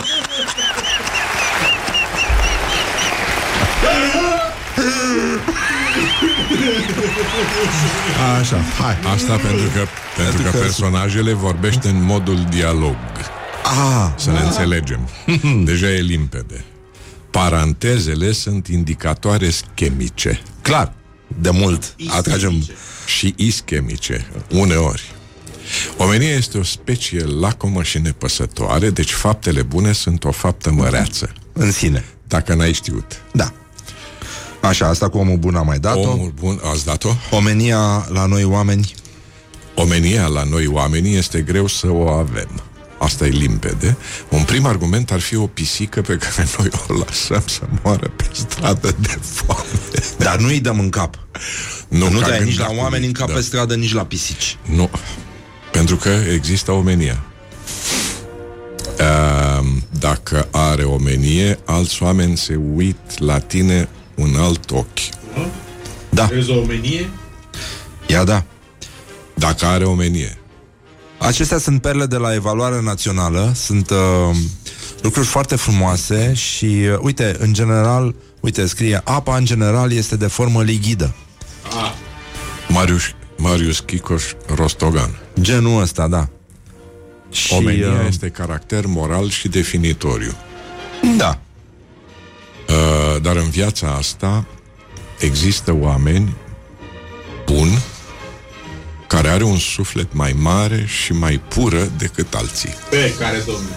Așa, 8.40 8.58
hai. 8.80 8.98
Asta 9.14 9.36
pentru 9.36 9.68
că, 9.74 9.86
pentru 10.18 10.42
că 10.42 10.58
personajele 10.58 11.34
vorbește 11.34 11.90
în 11.90 12.04
modul 12.04 12.46
dialog. 12.50 12.96
Ah, 13.64 14.12
Să 14.18 14.32
ne 14.32 14.40
înțelegem. 14.40 15.10
Deja 15.66 15.88
e 15.92 16.00
limpede. 16.02 16.64
Parantezele 17.32 18.32
sunt 18.32 18.68
indicatoare 18.68 19.50
schemice. 19.50 20.42
clar, 20.62 20.94
de 21.28 21.50
mult 21.50 21.96
atragem 22.18 22.66
și 23.06 23.34
ischemice, 23.38 24.28
uneori. 24.50 25.12
Omenia 25.98 26.30
este 26.34 26.58
o 26.58 26.64
specie 26.64 27.24
lacomă 27.26 27.84
și 27.84 28.00
nepăsătoare, 28.00 28.90
deci 28.90 29.12
faptele 29.12 29.62
bune 29.62 29.92
sunt 29.92 30.24
o 30.24 30.32
faptă 30.32 30.72
măreață, 30.72 31.32
în 31.54 31.72
sine. 31.72 32.06
dacă 32.28 32.54
n-ai 32.54 32.74
știut. 32.74 33.22
Da. 33.34 33.54
Așa, 34.62 34.88
asta 34.88 35.10
cu 35.10 35.18
omul 35.18 35.38
bun 35.38 35.56
am 35.56 35.66
mai 35.66 35.80
dat-o. 35.80 36.10
Omul 36.10 36.34
bun, 36.40 36.60
ați 36.72 36.86
dat-o? 36.86 37.10
Omenia 37.32 38.08
la 38.10 38.26
noi 38.26 38.44
oameni. 38.44 38.94
Omenia 39.76 40.28
la 40.28 40.44
noi 40.44 40.68
oamenii 40.68 41.16
este 41.16 41.42
greu 41.42 41.68
să 41.68 41.88
o 41.90 42.08
avem. 42.10 42.50
Asta 42.98 43.26
e 43.26 43.30
limpede. 43.30 43.98
Un 44.30 44.44
prim 44.44 44.66
argument 44.66 45.12
ar 45.12 45.20
fi 45.20 45.36
o 45.36 45.48
pisică 45.48 46.02
pe 46.02 46.16
care 46.18 46.48
noi 46.58 46.70
o 46.88 46.94
lăsăm 46.94 47.44
să 47.46 47.62
moară 47.84 48.12
pe 48.16 48.26
stradă 48.32 48.96
de 49.00 49.18
foame. 49.22 49.64
Dar 50.18 50.40
nu 50.40 50.48
îi 50.48 50.60
dăm 50.60 50.80
în 50.80 50.90
cap. 50.90 51.16
Nu, 51.88 52.10
Nu 52.10 52.20
ca 52.20 52.28
dai 52.28 52.44
nici 52.44 52.48
la 52.58 52.66
gândacului, 52.66 52.82
oameni 52.82 53.06
în 53.06 53.12
cap 53.12 53.28
da. 53.28 53.34
pe 53.34 53.42
stradă, 53.42 53.76
nici 53.76 53.94
la 53.94 54.06
pisici. 54.06 54.58
Nu. 54.76 54.90
Pentru 55.72 55.96
că 55.96 56.10
există 56.34 56.72
omenia. 56.72 57.24
Ehm, 58.98 59.84
Dacă 60.00 60.48
are 60.52 60.84
omenie, 60.84 61.60
alți 61.66 62.04
oameni 62.04 62.38
se 62.38 62.60
uit 62.76 63.20
la 63.20 63.40
tine 63.40 63.90
un 64.20 64.36
alt 64.36 64.72
ochi. 64.72 65.00
Da, 66.10 66.26
Vezi 66.26 66.52
o 66.52 66.60
omenie? 66.60 67.10
ia 68.08 68.24
da. 68.24 68.44
Dacă 69.34 69.66
are 69.66 69.84
omenie. 69.84 70.38
Acestea 71.18 71.58
sunt 71.58 71.82
perle 71.82 72.06
de 72.06 72.16
la 72.18 72.34
evaluare 72.34 72.82
națională, 72.82 73.52
sunt 73.56 73.90
uh, 73.90 74.36
lucruri 75.02 75.28
foarte 75.28 75.56
frumoase 75.56 76.34
și, 76.34 76.66
uh, 76.66 76.98
uite, 77.02 77.36
în 77.40 77.54
general, 77.54 78.16
uite, 78.40 78.68
scrie, 78.68 79.02
apa 79.04 79.38
în 79.38 79.46
general 79.46 79.92
este 79.92 80.16
de 80.16 80.28
formă 80.28 80.64
lighidă. 80.64 81.16
Marius, 82.68 83.04
Marius 83.38 83.80
Chicoș 83.80 84.24
Rostogan. 84.56 85.20
Genul 85.42 85.82
ăsta, 85.82 86.08
da. 86.08 86.28
Și, 87.32 87.54
Omenia 87.54 87.92
uh, 87.92 88.06
este 88.08 88.30
caracter 88.30 88.86
moral 88.86 89.30
și 89.30 89.48
definitoriu. 89.48 90.34
Da. 91.18 91.40
Uh, 92.70 93.09
dar 93.20 93.36
în 93.36 93.50
viața 93.50 93.88
asta 93.88 94.46
există 95.20 95.76
oameni 95.80 96.36
buni 97.46 97.80
care 99.08 99.28
are 99.28 99.44
un 99.44 99.58
suflet 99.58 100.14
mai 100.14 100.36
mare 100.40 100.86
și 100.88 101.14
mai 101.14 101.42
pură 101.48 101.92
decât 101.98 102.34
alții. 102.34 102.70
Pe 102.90 103.14
care, 103.20 103.38
domnule? 103.46 103.76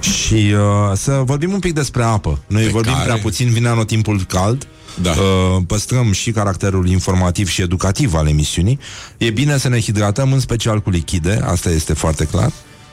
Și 0.00 0.34
uh, 0.34 0.96
să 0.96 1.22
vorbim 1.24 1.52
un 1.52 1.58
pic 1.58 1.72
despre 1.72 2.02
apă. 2.02 2.38
Noi 2.46 2.62
Pe 2.62 2.68
vorbim 2.70 2.92
care? 2.92 3.04
prea 3.04 3.18
puțin, 3.18 3.50
vine 3.50 3.68
anotimpul 3.68 4.24
cald. 4.28 4.66
Da. 5.02 5.10
Uh, 5.10 5.62
păstrăm 5.66 6.12
și 6.12 6.30
caracterul 6.30 6.88
informativ 6.88 7.48
și 7.48 7.62
educativ 7.62 8.14
al 8.14 8.28
emisiunii. 8.28 8.78
E 9.18 9.30
bine 9.30 9.58
să 9.58 9.68
ne 9.68 9.80
hidratăm, 9.80 10.32
în 10.32 10.40
special 10.40 10.80
cu 10.80 10.90
lichide, 10.90 11.40
asta 11.44 11.70
este 11.70 11.92
foarte 11.92 12.24
clar. 12.24 12.52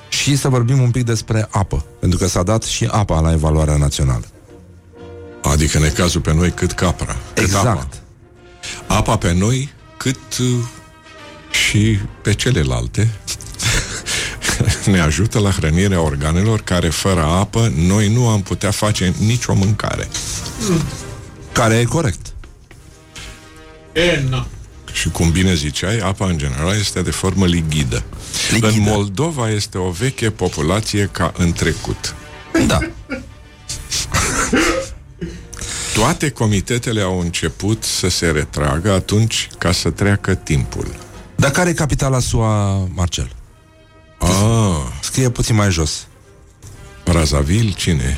Și 0.10 0.36
să 0.36 0.50
vorbim 0.50 0.82
un 0.82 0.92
pic 0.92 1.04
despre 1.04 1.48
apă, 1.50 1.86
pentru 2.00 2.20
că 2.20 2.28
s-a 2.28 2.44
dat 2.44 2.64
și 2.64 2.88
apa 2.92 3.20
la 3.20 3.32
evaluarea 3.32 3.78
națională. 3.78 4.26
Adică 5.42 5.78
în 5.78 5.92
cazul 5.94 6.22
pe 6.22 6.34
noi 6.34 6.52
cât 6.52 6.72
capra. 6.72 7.16
Cât 7.34 7.44
Exact. 7.44 7.68
Apa. 7.68 7.90
apa 8.88 9.18
pe 9.18 9.34
noi 9.34 9.74
cât 9.98 10.38
uh, 10.40 10.48
și 11.52 12.00
pe 12.22 12.34
celelalte 12.34 13.12
ne 14.92 15.00
ajută 15.00 15.40
la 15.40 15.50
hrănirea 15.50 16.02
organelor 16.02 16.62
care 16.62 16.90
fără 16.90 17.22
apă 17.22 17.72
noi 17.76 18.14
nu 18.14 18.28
am 18.28 18.42
putea 18.42 18.72
face 18.72 19.14
nicio 19.18 19.54
mâncare. 19.54 20.08
Care 21.52 21.76
e 21.76 21.84
corect. 21.84 22.34
E, 23.94 24.24
na. 24.30 24.48
Și 24.94 25.10
cum 25.10 25.32
bine 25.32 25.54
ziceai, 25.54 25.98
apa 25.98 26.26
în 26.26 26.38
general 26.38 26.76
este 26.80 27.02
de 27.02 27.12
formă 27.12 27.46
lighidă. 27.46 28.04
Lighidă. 28.50 28.68
În 28.68 28.82
Moldova 28.82 29.50
este 29.50 29.78
o 29.78 29.90
veche 29.90 30.30
populație 30.30 31.10
ca 31.12 31.34
în 31.38 31.52
trecut. 31.52 32.16
Da. 32.68 32.80
Toate 36.02 36.30
comitetele 36.30 37.02
au 37.02 37.20
început 37.20 37.84
să 37.84 38.10
se 38.10 38.32
retragă 38.32 38.92
atunci 38.92 39.50
ca 39.58 39.72
să 39.72 39.90
treacă 39.90 40.36
timpul. 40.36 40.96
Dar 41.36 41.52
care 41.52 41.70
e 41.70 41.74
capitala 41.74 42.20
SUA, 42.20 42.88
Marcel? 42.94 43.32
Ah, 44.20 44.30
Scrie 45.02 45.30
puțin 45.30 45.56
mai 45.56 45.72
jos. 45.72 46.08
Brazzaville, 47.04 47.72
cine? 47.72 48.18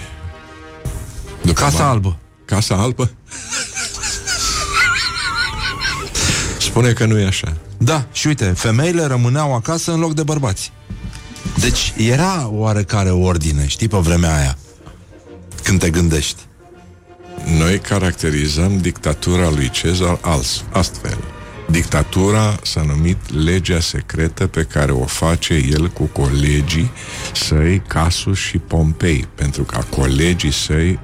După 1.41 1.61
Casa 1.61 1.77
mai- 1.83 1.91
Albă. 1.91 2.17
Casa 2.45 2.75
Albă? 2.75 3.11
Spune 6.59 6.91
că 6.93 7.05
nu 7.05 7.19
e 7.19 7.25
așa. 7.25 7.57
Da, 7.77 8.07
și 8.11 8.27
uite, 8.27 8.45
femeile 8.45 9.03
rămâneau 9.05 9.55
acasă 9.55 9.91
în 9.91 9.99
loc 9.99 10.13
de 10.13 10.23
bărbați. 10.23 10.71
Deci 11.59 11.93
era 11.97 12.47
oarecare 12.51 13.11
ordine, 13.11 13.67
știi, 13.67 13.87
pe 13.87 13.97
vremea 13.97 14.35
aia. 14.37 14.57
Când 15.63 15.79
te 15.79 15.89
gândești. 15.89 16.41
Noi 17.45 17.79
caracterizăm 17.79 18.77
dictatura 18.77 19.49
lui 19.49 19.69
Cezar 19.69 20.17
als- 20.21 20.63
astfel. 20.71 21.17
Dictatura 21.69 22.59
s-a 22.63 22.81
numit 22.81 23.17
legea 23.43 23.79
secretă 23.79 24.47
pe 24.47 24.63
care 24.63 24.91
o 24.91 25.05
face 25.05 25.53
el 25.53 25.89
cu 25.89 26.03
colegii 26.03 26.91
săi, 27.33 27.81
Casus 27.87 28.37
și 28.37 28.57
Pompei, 28.57 29.27
pentru 29.35 29.63
ca 29.63 29.85
colegii 29.89 30.51
săi, 30.53 30.99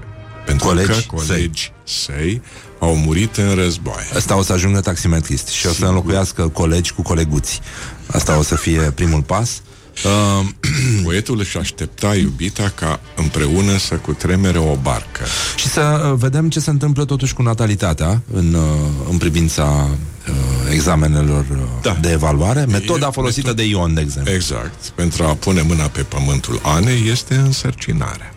pentru 0.45 0.67
Colegi 0.67 1.05
că 1.07 1.15
colegi 1.15 1.71
săi 1.83 2.41
au 2.79 2.95
murit 2.95 3.35
în 3.35 3.55
război. 3.55 4.09
Ăsta 4.15 4.37
o 4.37 4.41
să 4.41 4.53
ajungă 4.53 4.79
taximetrist 4.79 5.47
și 5.47 5.67
o 5.67 5.71
să 5.71 5.85
înlocuiască 5.85 6.47
colegi 6.47 6.93
cu 6.93 7.01
coleguți. 7.01 7.59
Asta 8.07 8.37
o 8.37 8.41
să 8.43 8.55
fie 8.55 8.79
primul 8.79 9.21
pas. 9.21 9.61
Uh, 10.03 10.47
Poetul 11.03 11.39
își 11.39 11.57
aștepta 11.57 12.15
iubita 12.15 12.71
ca 12.75 12.99
împreună 13.15 13.77
să 13.77 13.95
cutremere 13.95 14.57
o 14.57 14.75
barcă. 14.75 15.23
și 15.55 15.67
să 15.67 15.81
uh, 16.11 16.17
vedem 16.17 16.49
ce 16.49 16.59
se 16.59 16.69
întâmplă 16.69 17.05
totuși 17.05 17.33
cu 17.33 17.41
natalitatea 17.41 18.21
în, 18.33 18.53
uh, 18.53 18.61
în 19.09 19.17
privința 19.17 19.63
uh, 19.89 20.33
examenelor 20.73 21.45
uh, 21.51 21.57
Da. 21.81 21.97
de 22.01 22.11
evaluare. 22.11 22.65
Metoda 22.65 23.07
E 23.07 23.11
folosită 23.11 23.51
metod- 23.51 23.55
de 23.55 23.63
Ion, 23.65 23.93
de 23.93 24.01
exemplu. 24.01 24.33
Exact. 24.33 24.87
Pentru 24.95 25.23
a 25.23 25.33
pune 25.35 25.61
mâna 25.61 25.83
pe 25.83 26.01
pământul 26.01 26.59
Anei 26.63 27.09
este 27.09 27.35
însărcinarea. 27.35 28.33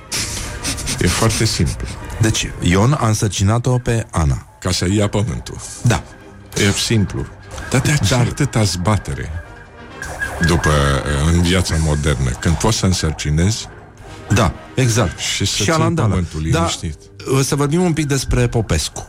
E 1.00 1.06
foarte 1.06 1.44
simplu. 1.44 1.86
Deci, 2.20 2.50
Ion 2.60 2.96
a 3.00 3.06
însărcinat-o 3.06 3.78
pe 3.78 4.06
Ana. 4.10 4.46
Ca 4.60 4.70
să 4.70 4.86
ia 4.92 5.08
pământul. 5.08 5.56
Da. 5.82 6.02
E 6.68 6.70
simplu. 6.84 7.26
Dar 7.70 7.80
de 7.80 7.96
ce 8.06 8.14
atâta 8.14 8.62
zbatere? 8.62 9.30
După, 10.46 10.70
în 11.32 11.42
viața 11.42 11.74
modernă, 11.78 12.30
când 12.30 12.54
poți 12.54 12.76
să 12.78 12.86
însărcinezi, 12.86 13.68
Da, 14.34 14.52
exact. 14.74 15.18
Și 15.18 15.44
să 15.46 15.54
și 15.56 15.62
ții 15.62 15.72
alandala. 15.72 16.08
pământul 16.08 16.46
Da, 16.50 16.58
liniștit. 16.58 16.98
să 17.42 17.54
vorbim 17.56 17.82
un 17.82 17.92
pic 17.92 18.06
despre 18.06 18.46
Popescu. 18.48 19.06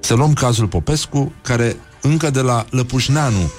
Să 0.00 0.14
luăm 0.14 0.32
cazul 0.32 0.66
Popescu, 0.66 1.32
care 1.42 1.76
încă 2.00 2.30
de 2.30 2.40
la 2.40 2.66
Lăpușneanu 2.70 3.52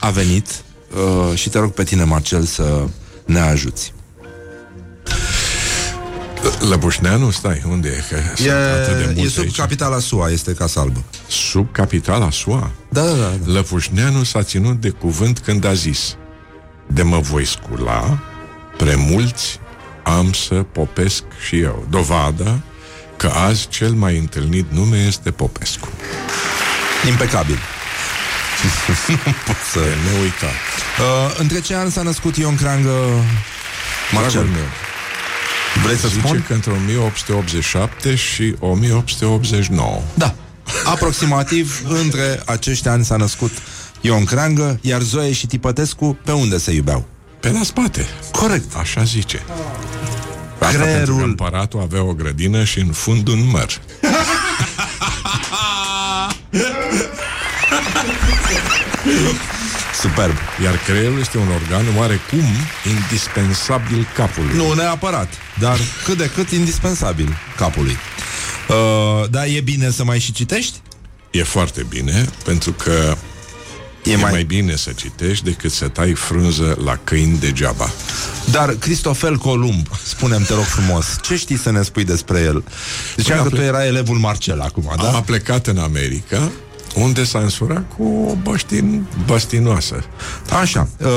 a 0.00 0.10
venit 0.10 0.46
uh, 0.50 1.38
și 1.38 1.48
te 1.48 1.58
rog 1.58 1.70
pe 1.72 1.84
tine, 1.84 2.04
Marcel, 2.04 2.44
să 2.44 2.84
ne 3.26 3.38
ajuți. 3.40 3.92
Lăbușneanu, 6.68 7.30
stai, 7.30 7.62
unde 7.68 7.88
e? 7.88 8.14
Că 8.14 8.20
sunt 8.36 8.50
atât 8.50 8.96
de 8.96 9.02
E, 9.02 9.04
multe 9.04 9.20
e 9.20 9.28
sub 9.28 9.42
aici. 9.42 9.56
capitala 9.56 9.98
SUA, 9.98 10.30
este 10.30 10.52
Casa 10.52 10.80
Albă. 10.80 11.02
Sub 11.28 11.72
capitala 11.72 12.30
SUA. 12.30 12.70
Da, 12.90 13.02
da, 13.04 13.10
da. 13.10 13.16
da. 13.44 13.52
Lăpușneanu 13.52 14.22
s-a 14.22 14.42
ținut 14.42 14.80
de 14.80 14.88
cuvânt 14.90 15.38
când 15.38 15.64
a 15.64 15.72
zis 15.72 16.16
De 16.88 17.02
mă 17.02 17.18
voi 17.18 17.44
scula, 17.44 18.18
premulți 18.76 19.60
am 20.02 20.32
să 20.32 20.54
popesc 20.54 21.22
și 21.46 21.58
eu. 21.60 21.86
Dovada 21.90 22.58
că 23.16 23.26
azi 23.34 23.68
cel 23.68 23.90
mai 23.90 24.18
întâlnit 24.18 24.66
nume 24.72 25.04
este 25.06 25.30
Popescu. 25.30 25.88
Impecabil. 27.08 27.58
nu 29.08 29.32
pot 29.46 29.56
să... 29.72 29.78
De 29.78 29.94
neuitat. 30.12 30.50
Uh, 30.98 31.34
între 31.38 31.60
ce 31.60 31.74
an 31.74 31.90
s-a 31.90 32.02
născut 32.02 32.36
Ion 32.36 32.56
Creangă, 32.56 32.90
Marcel? 34.12 34.30
Dragul 34.30 34.50
meu, 34.50 34.64
Vrei 35.84 35.96
să 35.96 36.08
zice 36.08 36.26
spun? 36.26 36.44
că 36.46 36.52
între 36.52 36.70
1887 36.70 38.14
și 38.14 38.54
1889. 38.58 40.02
Da. 40.14 40.34
Aproximativ 40.84 41.82
între 41.88 42.42
acești 42.46 42.88
ani 42.88 43.04
s-a 43.04 43.16
născut 43.16 43.50
Ion 44.00 44.24
Creangă, 44.24 44.78
iar 44.82 45.00
Zoe 45.02 45.32
și 45.32 45.46
Tipătescu 45.46 46.18
pe 46.24 46.32
unde 46.32 46.58
se 46.58 46.72
iubeau? 46.72 47.06
Pe 47.40 47.50
la 47.50 47.60
spate. 47.62 48.06
Corect. 48.32 48.74
Așa 48.76 49.02
zice. 49.02 49.42
Asta 50.58 50.66
Creierul- 50.78 50.96
pentru 50.96 51.14
că 51.16 51.22
împăratul 51.22 51.80
avea 51.80 52.02
o 52.02 52.12
grădină 52.12 52.64
și 52.64 52.78
în 52.78 52.92
fund 52.92 53.28
un 53.28 53.48
măr. 53.50 53.68
Superb. 60.00 60.34
Iar 60.64 60.76
creierul 60.86 61.18
este 61.20 61.38
un 61.38 61.48
organ 61.48 61.84
oarecum 61.96 62.44
indispensabil 62.96 64.06
capului. 64.14 64.56
Nu 64.56 64.72
neapărat, 64.72 65.28
dar 65.58 65.78
cât 66.04 66.16
de 66.16 66.30
cât 66.34 66.50
indispensabil 66.50 67.36
capului. 67.56 67.96
Uh, 68.68 69.28
da, 69.30 69.46
e 69.46 69.60
bine 69.60 69.90
să 69.90 70.04
mai 70.04 70.18
și 70.18 70.32
citești? 70.32 70.76
E 71.30 71.42
foarte 71.42 71.86
bine, 71.88 72.28
pentru 72.44 72.72
că 72.72 73.16
E, 74.08 74.12
e 74.12 74.14
mai... 74.14 74.22
mai... 74.22 74.32
mai 74.32 74.44
bine 74.44 74.76
să 74.76 74.90
citești 74.90 75.44
decât 75.44 75.72
să 75.72 75.88
tai 75.88 76.12
frunză 76.12 76.76
la 76.84 76.98
câini 77.04 77.38
degeaba. 77.38 77.90
Dar 78.50 78.70
Cristofel 78.74 79.36
Columb, 79.36 79.86
spunem 80.04 80.42
te 80.42 80.54
rog 80.54 80.64
frumos, 80.64 81.06
ce 81.22 81.36
știi 81.36 81.58
să 81.58 81.70
ne 81.70 81.82
spui 81.82 82.04
despre 82.04 82.40
el? 82.40 82.64
Ziceam 83.16 83.38
Păi, 83.42 83.48
că 83.48 83.54
tu 83.56 83.60
afle- 83.60 83.68
erai 83.68 83.86
elevul 83.86 84.16
Marcel 84.18 84.60
acum, 84.60 84.92
Da? 84.96 85.02
da? 85.02 85.16
A 85.16 85.20
plecat 85.22 85.66
în 85.66 85.78
America, 85.78 86.50
unde 86.94 87.24
s-a 87.24 87.38
însurat 87.38 87.84
cu 87.96 88.26
o 88.30 88.34
băștin, 88.34 89.06
băstinoasă. 89.26 90.04
Așa, 90.60 90.88
uh, 90.98 91.08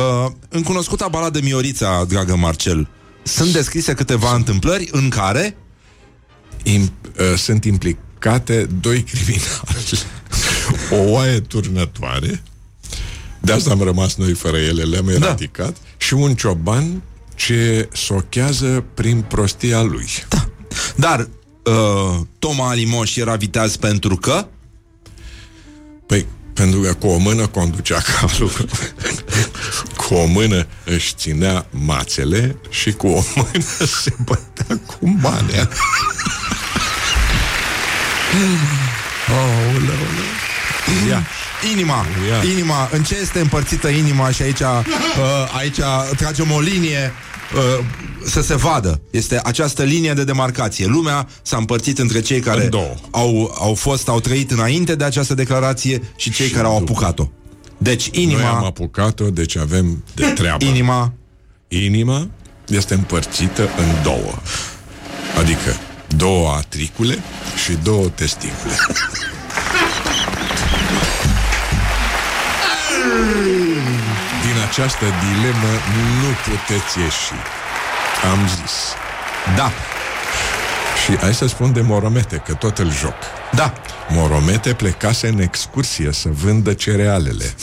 în 0.49 0.63
cunoscuta 0.63 1.07
baladă 1.07 1.39
Miorița, 1.43 2.05
dragă 2.07 2.35
Marcel, 2.35 2.87
sunt 3.23 3.53
descrise 3.53 3.93
câteva 3.93 4.35
întâmplări 4.35 4.89
în 4.91 5.09
care 5.09 5.55
Im, 6.63 6.81
uh, 6.81 7.37
sunt 7.37 7.65
implicate 7.65 8.67
doi 8.81 9.03
criminali. 9.03 9.99
o 11.07 11.11
oaie 11.11 11.39
turnătoare, 11.39 12.43
de 13.41 13.51
asta 13.51 13.71
am 13.71 13.81
rămas 13.81 14.15
noi 14.15 14.33
fără 14.33 14.57
ele, 14.57 14.83
le-am 14.83 15.09
eradicat, 15.09 15.77
și 15.97 16.13
un 16.13 16.35
cioban 16.35 17.01
ce 17.35 17.89
sochează 17.93 18.83
prin 18.93 19.21
prostia 19.21 19.81
lui. 19.81 20.07
Da. 20.29 20.49
Dar 20.95 21.19
uh, 21.63 22.19
Toma 22.39 22.69
Alimoș 22.69 23.15
era 23.15 23.35
viteaz 23.35 23.75
pentru 23.75 24.15
că 24.15 24.47
Păi, 26.05 26.25
pentru 26.53 26.79
că 26.79 26.93
cu 26.93 27.07
o 27.07 27.17
mână 27.17 27.47
conducea 27.47 28.01
calul, 28.01 28.49
cu 28.49 28.65
Cu 30.07 30.13
o 30.13 30.25
mână 30.25 30.67
își 30.85 31.13
ținea 31.15 31.65
mațele 31.69 32.55
și 32.69 32.91
cu 32.91 33.07
o 33.07 33.23
mână 33.35 33.65
se 34.03 34.13
bătea 34.25 34.79
cu 34.85 35.17
manea. 35.21 35.69
Oh, 39.29 39.81
Ia. 41.07 41.25
Inima, 41.73 42.05
Ia. 42.29 42.51
inima, 42.51 42.89
în 42.91 43.03
ce 43.03 43.17
este 43.21 43.39
împărțită 43.39 43.87
inima 43.87 44.31
și 44.31 44.41
aici, 44.41 44.59
uh, 44.59 44.67
aici 45.57 45.77
tragem 46.17 46.51
o 46.51 46.59
linie 46.59 47.13
uh, 47.55 47.85
să 48.25 48.41
se 48.41 48.55
vadă. 48.55 49.01
Este 49.11 49.39
această 49.43 49.83
linie 49.83 50.13
de 50.13 50.23
demarcație. 50.23 50.85
Lumea 50.85 51.27
s-a 51.41 51.57
împărțit 51.57 51.99
între 51.99 52.19
cei 52.21 52.39
care 52.39 52.63
În 52.63 52.69
două. 52.69 52.93
au, 53.11 53.55
au 53.59 53.73
fost, 53.75 54.07
au 54.07 54.19
trăit 54.19 54.51
înainte 54.51 54.95
de 54.95 55.03
această 55.03 55.33
declarație 55.33 56.01
și 56.15 56.31
cei 56.31 56.47
Și 56.47 56.53
care 56.53 56.67
au 56.67 56.77
după. 56.79 56.91
apucat-o. 56.91 57.29
Deci 57.77 58.09
Noi 58.13 58.23
am 58.23 58.29
inima, 58.31 58.49
apucat-o, 58.65 59.29
deci 59.29 59.57
avem 59.57 60.03
de 60.13 60.25
treabă. 60.25 60.65
inima, 60.65 61.13
Inima 61.67 62.27
este 62.67 62.93
împărțită 62.93 63.61
în 63.61 64.03
două. 64.03 64.33
Adică 65.39 65.77
două 66.17 66.49
atricule 66.57 67.17
și 67.65 67.71
două 67.83 68.05
testicule. 68.07 68.73
Din 74.45 74.61
această 74.69 75.05
dilemă 75.05 75.71
nu 76.21 76.29
puteți 76.45 76.99
ieși. 76.99 77.31
Am 78.31 78.47
zis. 78.47 78.73
da, 79.55 79.71
Și 81.05 81.17
hai 81.17 81.33
să 81.33 81.47
spun 81.47 81.73
de 81.73 81.81
Moromete, 81.81 82.35
că 82.45 82.53
tot 82.53 82.77
îl 82.77 82.91
joc. 82.91 83.13
da. 83.53 83.73
Moromete 84.09 84.73
plecase 84.73 85.27
în 85.27 85.39
excursie 85.39 86.11
să 86.11 86.29
vândă 86.31 86.73
cerealele 86.73 87.53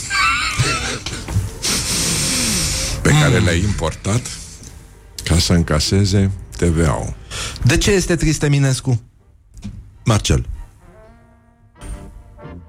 pe 3.02 3.10
care 3.10 3.38
le-a 3.38 3.54
importat 3.54 4.20
ca 5.24 5.38
să 5.38 5.52
încaseze 5.52 6.30
TVA-ul. 6.56 7.14
De 7.62 7.76
ce 7.78 7.90
este 7.90 8.16
trist 8.16 8.42
Eminescu? 8.42 9.02
Marcel. 10.04 10.46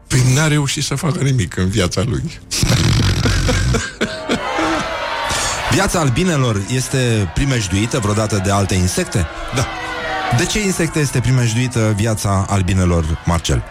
Păi 0.09 0.33
n-a 0.35 0.47
reușit 0.47 0.83
să 0.83 0.95
facă 0.95 1.23
nimic 1.23 1.55
în 1.57 1.69
viața 1.69 2.01
lui. 2.07 2.23
Viața 5.71 5.99
albinelor 5.99 6.61
este 6.71 7.31
primejduită 7.33 7.99
vreodată 7.99 8.41
de 8.43 8.51
alte 8.51 8.75
insecte? 8.75 9.27
Da. 9.55 9.67
De 10.37 10.45
ce 10.45 10.61
insecte 10.63 10.99
este 10.99 11.19
primejduită 11.19 11.93
viața 11.97 12.45
albinelor, 12.49 13.21
Marcel? 13.25 13.63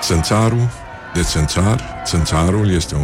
Țânțarul, 0.00 0.68
de 1.14 1.22
țânțar, 1.22 1.84
țânțarul 2.04 2.70
este 2.70 2.94
un 2.94 3.02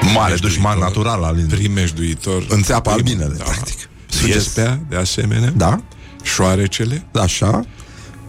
Mare 0.00 0.34
Primejduitor. 0.34 0.38
dușman 0.50 0.78
natural 0.78 1.22
al 1.24 1.36
primejduitor. 1.48 2.46
Înțeapă 2.48 2.90
Prim- 2.90 2.92
albinele, 2.94 3.34
da. 3.38 3.44
practic. 3.44 3.88
Viespea, 4.22 4.78
de 4.88 4.96
asemenea. 4.96 5.52
Da? 5.56 5.80
Șoarecele, 6.22 7.04
Așa? 7.22 7.60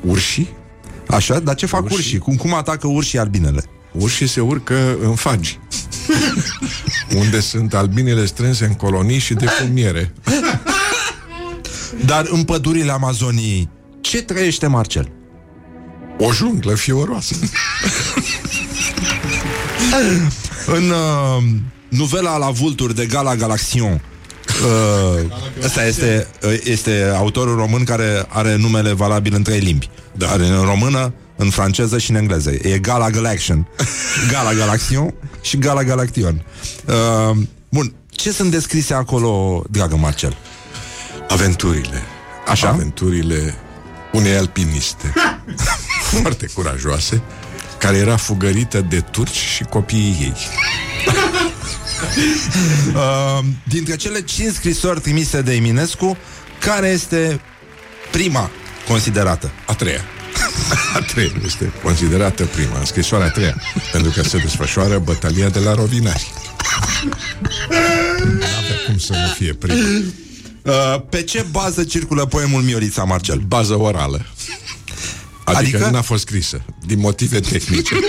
urșii. 0.01 0.49
Așa? 1.07 1.39
Dar 1.39 1.55
ce 1.55 1.65
fac 1.65 1.83
urșii? 1.83 1.97
Urșii. 1.97 2.17
Cum, 2.17 2.35
cum 2.35 2.53
atacă 2.53 2.87
urșii 2.87 3.19
albinele? 3.19 3.63
Urșii 3.91 4.27
se 4.27 4.39
urcă 4.39 4.97
în 5.01 5.15
fagi. 5.15 5.59
unde 7.21 7.39
sunt 7.39 7.73
albinele 7.73 8.25
strânse 8.25 8.65
în 8.65 8.73
colonii 8.73 9.19
și 9.19 9.33
de 9.33 9.45
fumiere. 9.45 10.13
Dar 12.05 12.25
în 12.29 12.43
pădurile 12.43 12.91
Amazoniei, 12.91 13.69
ce 14.01 14.21
trăiește 14.21 14.67
Marcel? 14.67 15.11
O 16.17 16.31
junglă 16.33 16.73
fioroasă. 16.73 17.35
În 20.65 20.89
uh, 20.89 21.43
novela 21.89 22.37
La 22.37 22.49
Vulturi 22.49 22.95
de 22.95 23.05
Gala 23.05 23.35
Galaxion, 23.35 24.01
uh, 24.65 25.23
ăsta 25.63 25.85
este, 25.85 26.27
uh, 26.43 26.59
este 26.63 27.13
autorul 27.15 27.55
român 27.55 27.83
care 27.83 28.25
are 28.27 28.55
numele 28.55 28.93
valabil 28.93 29.33
în 29.33 29.43
trei 29.43 29.59
limbi. 29.59 29.89
Da. 30.17 30.29
Are 30.29 30.47
în 30.47 30.63
română, 30.63 31.13
în 31.35 31.49
franceză 31.49 31.97
și 31.97 32.09
în 32.09 32.15
engleză. 32.15 32.51
E 32.51 32.79
Gala 32.79 33.09
Galaxion, 33.09 33.67
Gala 34.31 34.53
Galaxion 34.53 35.13
și 35.41 35.57
Gala 35.57 35.83
Galaction. 35.83 36.43
Uh, 36.85 37.37
bun, 37.69 37.93
ce 38.09 38.31
sunt 38.31 38.51
descrise 38.51 38.93
acolo, 38.93 39.63
dragă 39.69 39.95
Marcel? 39.95 40.37
Aventurile. 41.29 42.01
Așa? 42.47 42.69
Aventurile 42.69 43.55
unei 44.11 44.35
alpiniste 44.35 45.13
foarte 46.21 46.47
curajoase 46.53 47.21
care 47.77 47.97
era 47.97 48.17
fugărită 48.17 48.81
de 48.81 48.99
turci 48.99 49.35
și 49.35 49.63
copiii 49.63 50.17
ei. 50.21 50.35
Uh, 52.93 53.45
dintre 53.63 53.95
cele 53.95 54.21
cinci 54.21 54.53
scrisori 54.53 55.01
trimise 55.01 55.41
de 55.41 55.53
Eminescu, 55.53 56.17
care 56.59 56.87
este 56.87 57.41
prima 58.11 58.49
considerată? 58.87 59.51
A 59.65 59.73
treia. 59.73 60.01
A 60.95 60.99
treia 60.99 61.31
este 61.45 61.71
considerată 61.83 62.45
prima, 62.45 62.79
în 62.79 62.85
scrisoarea 62.85 63.27
a 63.27 63.29
treia, 63.29 63.61
pentru 63.91 64.11
că 64.11 64.23
se 64.23 64.37
desfășoară 64.37 64.99
bătălia 64.99 65.49
de 65.49 65.59
la 65.59 65.73
Rovinari. 65.73 66.31
N-avea 68.23 68.77
cum 68.85 68.97
să 68.97 69.13
nu 69.13 69.27
fie 69.37 69.53
prima. 69.53 69.77
Uh, 70.61 71.01
pe 71.09 71.23
ce 71.23 71.45
bază 71.51 71.83
circulă 71.83 72.25
poemul 72.25 72.61
Miorița, 72.61 73.03
Marcel? 73.03 73.39
Bază 73.47 73.79
orală. 73.79 74.25
Adică, 75.43 75.61
Adică? 75.61 75.77
adică 75.77 75.89
n-a 75.91 76.01
fost 76.01 76.21
scrisă, 76.21 76.61
din 76.85 76.99
motive 76.99 77.39
tehnice. 77.39 77.95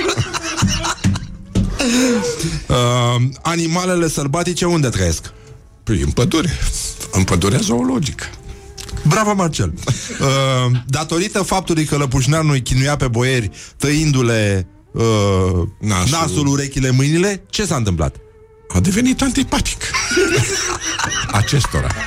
Uh, 2.69 3.23
animalele 3.43 4.09
sălbatice 4.09 4.65
unde 4.67 4.89
trăiesc? 4.89 5.33
Păi 5.85 6.01
în 6.01 6.11
pădure, 6.11 6.59
în 7.13 7.25
pădurea 7.25 7.59
zoologică. 7.59 8.25
Bravo, 9.09 9.35
Marcel! 9.35 9.73
Uh, 10.21 10.27
datorită 10.87 11.43
faptului 11.43 11.85
că 11.85 11.97
Lăpușneanu 11.97 12.53
îi 12.53 12.63
chinuia 12.63 12.97
pe 12.97 13.09
boieri 13.09 13.51
tăindu-le 13.77 14.67
uh, 14.93 15.03
nasul. 15.03 15.77
Nasul. 15.79 16.09
nasul, 16.11 16.47
urechile, 16.47 16.91
mâinile, 16.91 17.43
ce 17.51 17.67
s-a 17.67 17.77
întâmplat? 17.77 18.17
A 18.69 18.81
devenit 18.81 19.23
antipatic. 19.23 19.83
Acestora. 21.41 21.89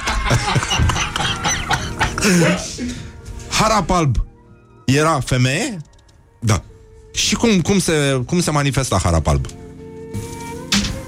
Harap 3.60 3.90
alb 3.90 4.16
era 4.86 5.20
femeie? 5.20 5.82
Da. 6.40 6.64
Și 7.14 7.36
cum, 7.36 7.62
cum, 7.62 7.80
se, 7.80 8.22
cum 8.26 8.42
se 8.42 8.52
manifesta 8.52 9.00
harap 9.04 9.28
alb? 9.28 9.46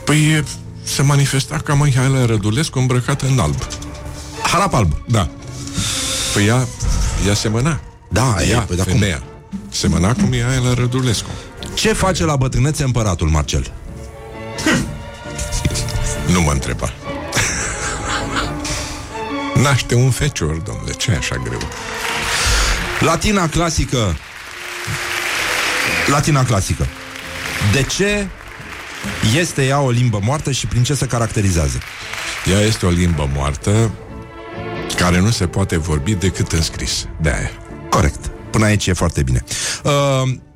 Păi 0.05 0.31
e- 0.31 0.43
se 0.83 1.01
manifesta 1.01 1.57
ca 1.57 1.73
Mihaela 1.73 2.25
Rădulescu 2.25 2.79
îmbrăcată 2.79 3.25
în 3.27 3.39
alb. 3.39 3.55
Harap 4.43 4.73
alb. 4.73 4.91
Da. 5.07 5.29
Păi 6.33 6.45
ea, 6.45 6.67
ea 7.27 7.33
semăna. 7.33 7.79
Da, 8.09 8.35
ea, 8.49 8.57
e, 8.57 8.63
păi, 8.67 8.75
dar 8.75 8.85
cum? 8.85 8.93
femeia. 8.93 9.23
Semăna 9.69 10.13
cu 10.13 10.21
Mihaela 10.21 10.73
Rădulescu. 10.73 11.29
Ce 11.73 11.93
face 11.93 12.25
la 12.25 12.35
bătrânețe 12.35 12.83
împăratul, 12.83 13.27
Marcel? 13.27 13.71
Nu 16.33 16.41
mă 16.41 16.51
întreba. 16.51 16.93
Naște 19.63 19.95
un 19.95 20.11
fecior, 20.11 20.55
domnule, 20.55 20.91
ce 20.91 21.11
e 21.11 21.15
așa 21.15 21.35
greu? 21.35 21.61
Latina 22.99 23.49
clasică 23.49 24.17
Latina 26.07 26.43
clasică 26.45 26.87
De 27.71 27.83
ce 27.83 28.27
este 29.37 29.65
ea 29.65 29.79
o 29.79 29.89
limbă 29.89 30.19
moartă 30.23 30.51
și 30.51 30.67
prin 30.67 30.83
ce 30.83 30.93
se 30.93 31.05
caracterizează? 31.05 31.77
Ea 32.51 32.59
este 32.59 32.85
o 32.85 32.89
limbă 32.89 33.29
moartă 33.33 33.91
care 35.03 35.19
nu 35.19 35.31
se 35.31 35.47
poate 35.47 35.77
vorbi 35.77 36.13
decât 36.13 36.51
în 36.51 36.61
scris. 36.61 37.05
De 37.21 37.29
aia. 37.29 37.51
Corect. 37.89 38.31
Până 38.51 38.65
aici 38.65 38.87
e 38.87 38.93
foarte 38.93 39.23
bine. 39.23 39.43
Uh, 39.83 39.91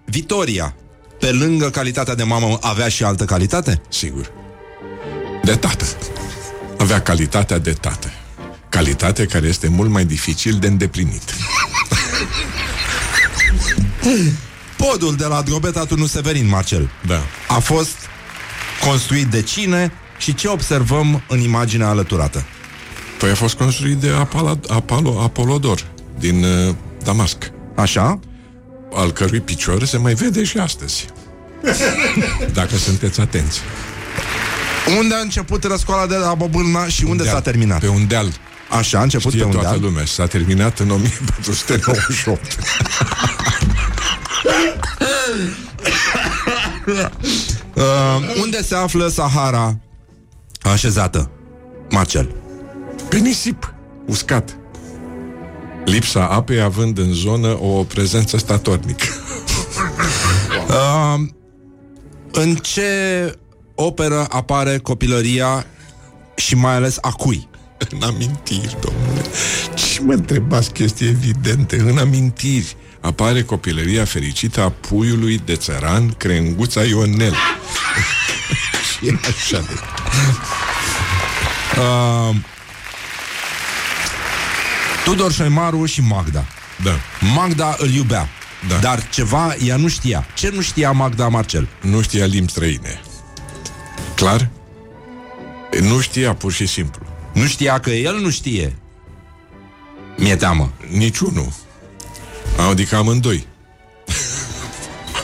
Vitoria, 0.05 0.75
pe 1.19 1.31
lângă 1.31 1.69
calitatea 1.69 2.15
de 2.15 2.23
mamă, 2.23 2.57
avea 2.61 2.87
și 2.87 3.03
altă 3.03 3.25
calitate? 3.25 3.81
Sigur. 3.89 4.31
De 5.43 5.55
tată. 5.55 5.85
Avea 6.77 7.01
calitatea 7.01 7.57
de 7.57 7.71
tată. 7.71 8.11
Calitate 8.69 9.25
care 9.25 9.47
este 9.47 9.67
mult 9.67 9.89
mai 9.89 10.05
dificil 10.05 10.57
de 10.59 10.67
îndeplinit. 10.67 11.23
Podul 14.91 15.15
de 15.15 15.25
la 15.25 15.41
Drobeta 15.41 15.85
Tunu 15.85 16.05
Severin, 16.05 16.47
Marcel, 16.47 16.89
Da. 17.05 17.21
a 17.47 17.59
fost 17.59 17.95
construit 18.89 19.25
de 19.25 19.41
cine 19.41 19.91
și 20.17 20.33
ce 20.33 20.47
observăm 20.47 21.23
în 21.27 21.39
imaginea 21.39 21.87
alăturată? 21.87 22.45
Păi 23.19 23.29
a 23.29 23.35
fost 23.35 23.55
construit 23.55 23.97
de 23.97 24.09
Apala, 24.09 24.59
Apalo, 24.69 25.19
Apolodor 25.21 25.85
din 26.19 26.43
uh, 26.43 26.75
Damasc, 27.03 27.51
Așa? 27.75 28.19
al 28.93 29.11
cărui 29.11 29.39
picior 29.39 29.85
se 29.85 29.97
mai 29.97 30.13
vede 30.13 30.43
și 30.43 30.57
astăzi. 30.57 31.05
Dacă 32.53 32.75
sunteți 32.75 33.19
atenți. 33.21 33.59
Unde 34.99 35.13
a 35.15 35.19
început 35.19 35.63
răscoala 35.63 36.07
de 36.07 36.15
la 36.15 36.33
Bobâlna 36.33 36.87
și 36.87 37.03
unde 37.03 37.23
Deal. 37.23 37.35
s-a 37.35 37.41
terminat? 37.41 37.79
Pe 37.79 37.87
un 37.87 38.07
deal. 38.07 38.33
Așa, 38.77 38.99
a 38.99 39.01
început 39.01 39.31
Știe 39.31 39.41
pe 39.43 39.47
un 39.47 39.51
toată 39.53 39.67
deal. 39.67 39.81
lumea. 39.81 40.05
S-a 40.05 40.25
terminat 40.27 40.79
în 40.79 40.89
1498. 40.89 42.57
Uh, 47.73 47.83
unde 48.41 48.63
se 48.63 48.75
află 48.75 49.07
Sahara 49.07 49.77
așezată? 50.61 51.29
Marcel. 51.89 52.35
Pe 53.09 53.17
nisip, 53.17 53.73
uscat. 54.05 54.57
Lipsa 55.85 56.27
apei 56.27 56.61
având 56.61 56.97
în 56.97 57.13
zonă 57.13 57.47
o 57.61 57.83
prezență 57.83 58.37
statornică. 58.37 59.05
Uh, 60.67 61.19
în 62.41 62.55
ce 62.55 62.91
operă 63.75 64.25
apare 64.29 64.77
copilăria 64.77 65.65
și 66.35 66.55
mai 66.55 66.73
ales 66.73 66.97
a 67.01 67.11
cui? 67.11 67.47
În 67.89 68.01
amintiri, 68.01 68.77
domnule. 68.81 69.21
Ce 69.75 70.01
mă 70.01 70.13
întrebați 70.13 70.71
chestii 70.71 71.07
evidente? 71.07 71.79
În 71.79 71.97
amintiri 71.97 72.75
apare 73.01 73.43
copilăria 73.43 74.05
fericită 74.05 74.61
a 74.61 74.69
puiului 74.69 75.41
de 75.45 75.55
țăran 75.55 76.09
Crenguța 76.09 76.83
Ionel. 76.83 77.33
și 78.87 79.07
e 79.07 79.19
așa 79.27 79.59
de... 79.59 79.73
Uh, 81.79 82.35
Tudor 85.07 85.31
Șoimaru 85.31 85.85
și 85.85 86.01
Magda. 86.01 86.45
Da. 86.83 86.99
Magda 87.35 87.75
îl 87.79 87.89
iubea. 87.89 88.29
Da. 88.67 88.77
Dar 88.77 89.09
ceva 89.09 89.55
ea 89.65 89.75
nu 89.75 89.87
știa. 89.87 90.27
Ce 90.35 90.49
nu 90.49 90.61
știa 90.61 90.91
Magda 90.91 91.27
Marcel? 91.27 91.67
Nu 91.81 92.01
știa 92.01 92.25
limbi 92.25 92.51
străine. 92.51 93.01
Clar? 94.15 94.49
Nu 95.81 95.99
știa 95.99 96.33
pur 96.33 96.51
și 96.51 96.65
simplu. 96.65 97.05
Nu 97.33 97.45
știa 97.45 97.79
că 97.79 97.89
el 97.89 98.19
nu 98.19 98.29
știe. 98.29 98.75
Mi-e 100.17 100.35
teamă. 100.35 100.71
Niciunul. 100.89 101.53
Adică 102.69 102.95
amândoi. 102.95 103.47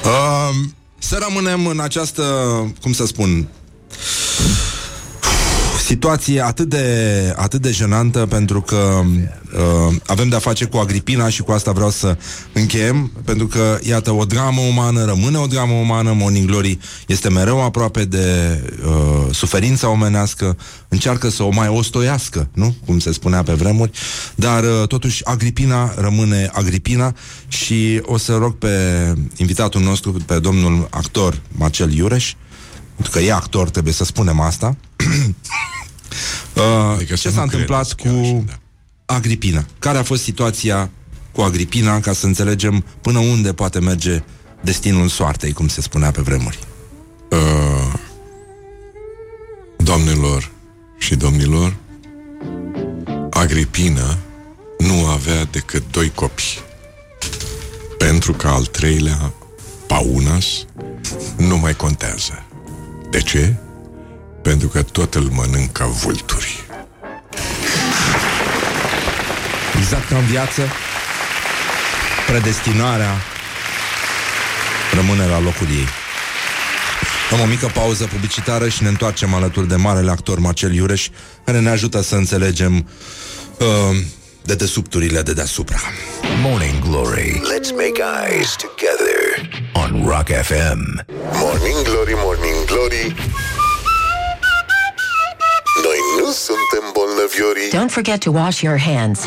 Uh, 0.03 0.55
să 1.09 1.25
rămânem 1.27 1.67
în 1.67 1.79
această, 1.79 2.23
cum 2.81 2.93
să 2.93 3.05
spun, 3.05 3.47
situație 5.83 6.41
atât 6.41 6.69
de, 6.69 7.33
atât 7.35 7.61
de 7.61 7.71
jenantă 7.71 8.25
pentru 8.29 8.61
că 8.61 9.01
uh, 9.05 9.95
avem 10.05 10.29
de-a 10.29 10.39
face 10.39 10.65
cu 10.65 10.77
Agripina 10.77 11.29
și 11.29 11.41
cu 11.41 11.51
asta 11.51 11.71
vreau 11.71 11.89
să 11.89 12.17
încheiem, 12.53 13.11
pentru 13.25 13.47
că, 13.47 13.79
iată, 13.81 14.11
o 14.11 14.25
dramă 14.25 14.61
umană 14.61 15.05
rămâne 15.05 15.37
o 15.37 15.45
dramă 15.45 15.73
umană, 15.73 16.13
Morning 16.13 16.47
Glory 16.47 16.77
este 17.07 17.29
mereu 17.29 17.63
aproape 17.63 18.05
de 18.05 18.59
uh, 18.85 19.33
suferința 19.33 19.89
omenească, 19.89 20.57
încearcă 20.87 21.29
să 21.29 21.43
o 21.43 21.49
mai 21.49 21.67
ostoiască, 21.67 22.49
nu? 22.53 22.75
Cum 22.85 22.99
se 22.99 23.11
spunea 23.11 23.43
pe 23.43 23.53
vremuri, 23.53 23.91
dar 24.35 24.63
uh, 24.63 24.87
totuși 24.87 25.25
Agripina 25.25 25.93
rămâne 25.97 26.49
Agripina 26.53 27.15
și 27.47 28.01
o 28.03 28.17
să 28.17 28.35
rog 28.35 28.57
pe 28.57 28.69
invitatul 29.35 29.81
nostru, 29.81 30.11
pe 30.11 30.39
domnul 30.39 30.87
actor 30.91 31.41
Marcel 31.51 31.93
Iureș, 31.93 32.33
pentru 32.95 33.11
că 33.11 33.19
e 33.19 33.33
actor, 33.33 33.69
trebuie 33.69 33.93
să 33.93 34.03
spunem 34.03 34.39
asta. 34.39 34.75
uh, 36.55 36.63
Adică 36.95 37.15
să 37.15 37.21
ce 37.21 37.29
s-a 37.29 37.35
nu 37.35 37.43
întâmplat 37.43 37.91
credeți 37.91 37.95
chiar 37.95 38.13
cu 38.13 38.19
așa, 38.19 38.43
da. 39.05 39.13
Agripina? 39.13 39.65
Care 39.79 39.97
a 39.97 40.03
fost 40.03 40.23
situația 40.23 40.89
cu 41.31 41.41
Agripina 41.41 41.99
ca 41.99 42.13
să 42.13 42.25
înțelegem 42.25 42.85
până 43.01 43.19
unde 43.19 43.53
poate 43.53 43.79
merge 43.79 44.23
destinul 44.61 45.07
soartei, 45.07 45.51
cum 45.51 45.67
se 45.67 45.81
spunea 45.81 46.11
pe 46.11 46.21
vremuri? 46.21 46.59
Uh, 47.31 47.93
doamnelor 49.77 50.51
și 50.97 51.15
domnilor, 51.15 51.75
Agripina 53.29 54.17
nu 54.77 55.05
avea 55.05 55.45
decât 55.45 55.83
doi 55.91 56.11
copii. 56.15 56.59
Pentru 57.97 58.33
că 58.33 58.47
al 58.47 58.65
treilea, 58.65 59.33
Paunas, 59.87 60.45
nu 61.37 61.57
mai 61.57 61.75
contează. 61.75 62.43
De 63.13 63.21
ce? 63.21 63.53
Pentru 64.41 64.67
că 64.67 64.81
tot 64.81 65.15
îl 65.15 65.29
mănâncă 65.31 65.83
vulturi. 65.83 66.63
Exact 69.79 70.07
ca 70.09 70.17
în 70.17 70.25
viață, 70.25 70.61
predestinarea 72.27 73.15
rămâne 74.93 75.25
la 75.25 75.39
locul 75.39 75.67
ei. 75.67 75.87
Am 77.31 77.39
o 77.39 77.45
mică 77.45 77.71
pauză 77.73 78.05
publicitară 78.05 78.69
și 78.69 78.83
ne 78.83 78.89
întoarcem 78.89 79.33
alături 79.33 79.67
de 79.67 79.75
marele 79.75 80.11
actor 80.11 80.39
Marcel 80.39 80.73
Iureș, 80.73 81.09
care 81.45 81.59
ne 81.59 81.69
ajută 81.69 82.01
să 82.01 82.15
înțelegem 82.15 82.87
uh, 83.59 83.97
de 84.43 84.55
desubturile 84.55 85.21
de 85.21 85.33
deasupra. 85.33 85.79
Morning 86.41 86.79
Glory. 86.89 87.31
Let's 87.31 87.71
make 87.71 88.01
eyes 88.29 88.55
together 88.55 89.12
on 89.73 90.05
Rock 90.05 90.27
FM. 90.27 90.79
Morning 91.33 91.81
Glory, 91.83 92.13
Morning 92.15 92.65
Glory 92.65 93.15
Noi 95.83 95.97
nu 96.17 96.31
suntem 96.31 96.83
bolnăviorii 96.93 97.69
Don't 97.71 97.91
forget 97.91 98.19
to 98.19 98.31
wash 98.31 98.61
your 98.61 98.77
hands. 98.79 99.19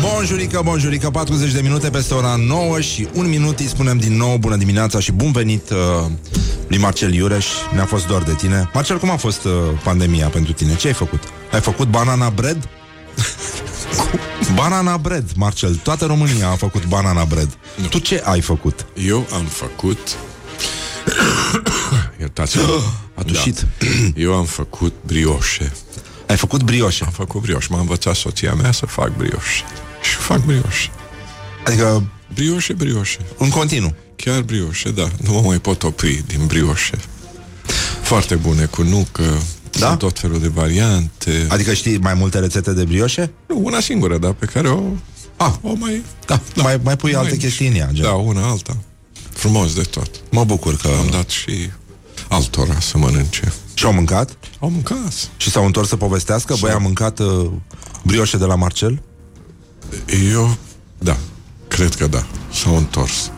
Bonjurică, 0.00 0.60
bonjurică, 0.64 1.10
40 1.10 1.52
de 1.52 1.60
minute 1.60 1.90
peste 1.90 2.14
ora 2.14 2.34
9 2.46 2.80
și 2.80 3.08
un 3.12 3.28
minut 3.28 3.58
îi 3.58 3.66
spunem 3.66 3.98
din 3.98 4.16
nou 4.16 4.36
bună 4.36 4.56
dimineața 4.56 5.00
și 5.00 5.12
bun 5.12 5.32
venit 5.32 5.70
uh, 5.70 5.76
lui 6.68 6.78
Marcel 6.78 7.14
Iureș. 7.14 7.46
Ne-a 7.74 7.84
fost 7.84 8.06
dor 8.06 8.22
de 8.22 8.34
tine. 8.34 8.70
Marcel, 8.74 8.98
cum 8.98 9.10
a 9.10 9.16
fost 9.16 9.44
uh, 9.44 9.52
pandemia 9.84 10.28
pentru 10.28 10.52
tine? 10.52 10.74
Ce 10.74 10.86
ai 10.86 10.92
făcut? 10.92 11.22
Ai 11.52 11.60
făcut 11.60 11.88
banana 11.88 12.30
bread? 12.30 12.68
Banana 14.54 14.96
bread, 14.96 15.30
Marcel. 15.36 15.74
Toată 15.74 16.06
România 16.06 16.48
a 16.48 16.56
făcut 16.56 16.86
banana 16.86 17.24
bread. 17.24 17.58
Nu. 17.80 17.86
Tu 17.86 17.98
ce 17.98 18.22
ai 18.24 18.40
făcut? 18.40 18.86
Eu 18.94 19.26
am 19.32 19.44
făcut... 19.44 19.98
Iertați-mă. 22.20 22.80
A 23.14 23.22
tușit. 23.22 23.66
Da. 23.78 23.86
Eu 24.22 24.34
am 24.34 24.44
făcut 24.44 24.94
brioșe. 25.06 25.72
Ai 26.26 26.36
făcut 26.36 26.62
brioșe? 26.62 27.04
Am 27.04 27.10
făcut 27.12 27.40
brioșe. 27.40 27.66
M-a 27.70 27.78
învățat 27.80 28.14
soția 28.14 28.54
mea 28.54 28.72
să 28.72 28.86
fac 28.86 29.16
brioșe. 29.16 29.62
Și 30.02 30.14
fac 30.14 30.44
brioșe. 30.44 30.90
Adică 31.66 32.02
Brioșe, 32.34 32.72
brioșe. 32.72 33.18
în 33.38 33.48
continuu. 33.48 33.94
Chiar 34.16 34.42
brioșe, 34.42 34.90
da. 34.90 35.08
Nu 35.22 35.32
mă 35.32 35.40
mai 35.40 35.58
pot 35.58 35.82
opri 35.82 36.22
din 36.26 36.46
brioșe. 36.46 36.98
Foarte 38.02 38.34
bune, 38.34 38.64
cu 38.64 38.82
nucă, 38.82 39.42
Da? 39.78 39.86
sunt 39.86 39.98
tot 39.98 40.18
felul 40.18 40.40
de 40.40 40.48
variante. 40.48 41.46
Adică 41.48 41.72
știi 41.74 41.98
mai 41.98 42.14
multe 42.14 42.38
rețete 42.38 42.72
de 42.72 42.84
brioșe? 42.84 43.30
Nu, 43.46 43.60
una 43.64 43.80
singură, 43.80 44.18
dar 44.18 44.32
pe 44.32 44.46
care 44.46 44.68
o, 44.68 44.82
Ah, 45.36 45.52
o 45.62 45.72
mai... 45.74 46.02
da, 46.26 46.40
da. 46.54 46.62
Mai, 46.62 46.80
mai 46.82 46.96
pui 46.96 47.14
alte 47.14 47.36
chestii 47.36 47.66
în 47.68 47.74
ea. 47.74 47.88
Gen. 47.92 48.04
Da, 48.04 48.12
una 48.12 48.48
alta. 48.48 48.76
Frumos 49.30 49.74
de 49.74 49.82
tot. 49.82 50.10
Mă 50.30 50.44
bucur 50.44 50.76
că 50.76 50.88
Am 51.00 51.08
dat 51.10 51.28
și 51.28 51.52
altora 52.28 52.80
să 52.80 52.98
mănânce. 52.98 53.52
și-au 53.74 53.92
mâncat 53.92 54.36
Au 54.58 54.70
mâncat. 54.70 55.30
și 55.36 55.50
s-au 55.50 55.64
întors 55.66 55.88
să 55.88 55.96
povestească. 55.96 56.56
Băi, 56.60 56.70
am 56.70 56.82
mâncat 56.82 57.18
uh, 57.18 57.50
brioșe 58.02 58.36
de 58.36 58.44
la 58.44 58.54
Marcel. 58.54 59.02
Eu, 60.32 60.56
da, 60.98 61.16
cred 61.68 61.94
că 61.94 62.06
da. 62.06 62.26
S-au 62.52 62.76
întors. 62.76 63.30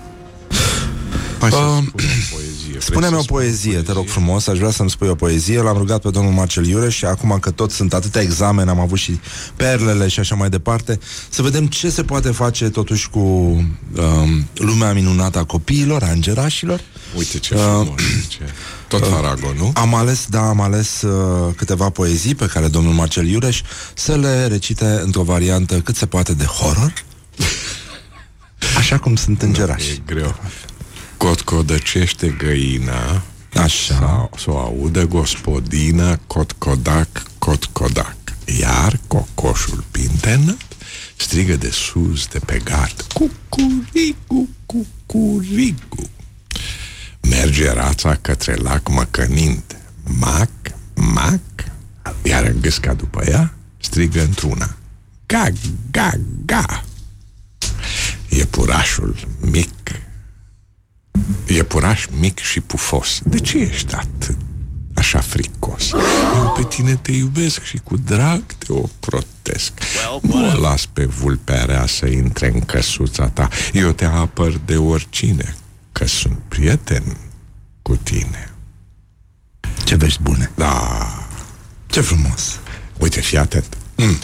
Hai 1.41 1.51
să 1.51 1.57
Um, 1.57 1.85
spun 1.87 2.01
o 2.05 2.35
poezie. 2.35 2.35
Vrei 2.35 2.52
Spune-mi 2.85 3.13
să 3.13 3.19
o 3.19 3.23
spun 3.23 3.37
poezie, 3.37 3.79
te 3.79 3.93
rog 3.93 4.09
frumos, 4.09 4.47
aș 4.47 4.59
vrea 4.59 4.71
să-mi 4.71 4.91
spui 4.91 5.09
o 5.09 5.15
poezie. 5.15 5.63
L-am 5.63 5.77
rugat 5.77 6.01
pe 6.01 6.11
domnul 6.11 6.33
Marcel 6.33 6.67
Iure 6.67 6.91
și 6.91 7.05
acum 7.05 7.39
că 7.41 7.51
tot 7.51 7.71
sunt 7.71 7.95
atâtea 7.95 8.23
examene, 8.23 8.71
am 8.71 8.81
avut 8.81 8.99
și 8.99 9.21
perlele 9.57 10.09
și 10.09 10.21
așa 10.21 10.35
mai 10.35 10.49
departe, 10.49 10.99
să 11.29 11.43
vedem 11.43 11.67
ce 11.67 11.91
se 11.91 12.03
poate 12.03 12.31
face 12.31 12.69
totuși 12.69 13.11
cu 13.11 13.19
um, 13.19 14.47
lumea 14.55 14.93
minunată 14.93 15.39
a 15.39 15.45
copiilor, 15.45 16.03
a 16.03 16.11
îngerașilor. 16.11 16.81
Uite 17.17 17.39
ce 17.39 17.55
frumos. 17.55 18.01
ce... 18.29 18.39
Tot 18.89 19.07
Farago, 19.07 19.53
nu? 19.57 19.73
Am 19.75 19.95
ales, 19.95 20.27
da, 20.29 20.49
am 20.49 20.61
ales 20.61 21.03
uh, 21.03 21.55
câteva 21.57 21.91
poezii 21.91 22.35
pe 22.35 22.47
care 22.47 22.69
domnul 22.69 22.93
Marcel 22.93 23.27
Iureș 23.27 23.63
să 23.95 24.17
le 24.17 24.47
recite 24.47 25.01
într-o 25.05 25.23
variantă 25.23 25.81
cât 25.81 25.97
se 25.97 26.07
poate 26.07 26.35
de 26.35 26.45
horror. 26.45 26.93
Așa 28.79 28.99
cum 28.99 29.17
sunt 29.17 29.43
îngerași. 29.43 29.91
E 29.91 30.03
greu. 30.07 30.35
Cotcodăcește 31.23 32.29
găina 32.29 33.23
Așa. 33.55 33.95
sau, 33.95 34.31
să 34.39 34.51
o 34.51 34.59
audă 34.59 35.07
gospodina 35.07 36.17
cotcodac, 36.27 37.23
cotcodac. 37.39 38.17
Iar 38.61 39.01
cocoșul 39.07 39.85
pintenă 39.91 40.57
strigă 41.17 41.57
de 41.57 41.71
sus, 41.71 42.27
de 42.27 42.39
pe 42.39 42.61
gard. 42.65 43.07
Cucurigu, 43.15 44.49
cucurigu. 44.67 46.11
Merge 47.21 47.73
rața 47.73 48.15
către 48.15 48.55
lac 48.55 48.89
măcănind. 48.89 49.77
Mac, 50.19 50.51
mac. 50.95 51.41
Iar 52.23 52.45
în 52.45 52.61
gâsca 52.61 52.95
după 52.95 53.25
ea 53.31 53.55
strigă 53.79 54.23
într-una. 54.23 54.77
Ga, 55.27 55.45
ga, 55.91 56.13
ga. 56.45 56.85
Iepurașul 58.29 59.29
mic 59.41 60.02
Iepuraș 61.47 62.07
mic 62.19 62.39
și 62.39 62.61
pufos 62.61 63.21
De 63.25 63.39
ce 63.39 63.59
ești 63.59 63.95
atât 63.95 64.37
așa 64.95 65.21
fricos? 65.21 65.91
Eu 66.35 66.55
pe 66.57 66.65
tine 66.69 66.95
te 66.95 67.13
iubesc 67.13 67.63
și 67.63 67.81
cu 67.85 67.97
drag 67.97 68.43
te 68.59 68.73
ocrotesc 68.73 69.73
Nu 70.21 70.51
o 70.51 70.61
las 70.61 70.87
pe 70.87 71.05
vulpea 71.05 71.65
rea 71.65 71.87
să 71.87 72.07
intre 72.07 72.51
în 72.55 72.61
căsuța 72.61 73.29
ta 73.29 73.49
Eu 73.73 73.91
te 73.93 74.05
apăr 74.05 74.61
de 74.65 74.77
oricine 74.77 75.57
Că 75.93 76.07
sunt 76.07 76.39
prieten 76.49 77.17
cu 77.83 77.97
tine 77.97 78.53
Ce 79.85 79.95
vești 79.97 80.23
bune. 80.23 80.51
Da. 80.55 81.07
Ce 81.87 82.01
frumos. 82.01 82.61
Uite, 82.99 83.21
fii 83.21 83.39
atent. 83.39 83.77
Mm. 83.97 84.19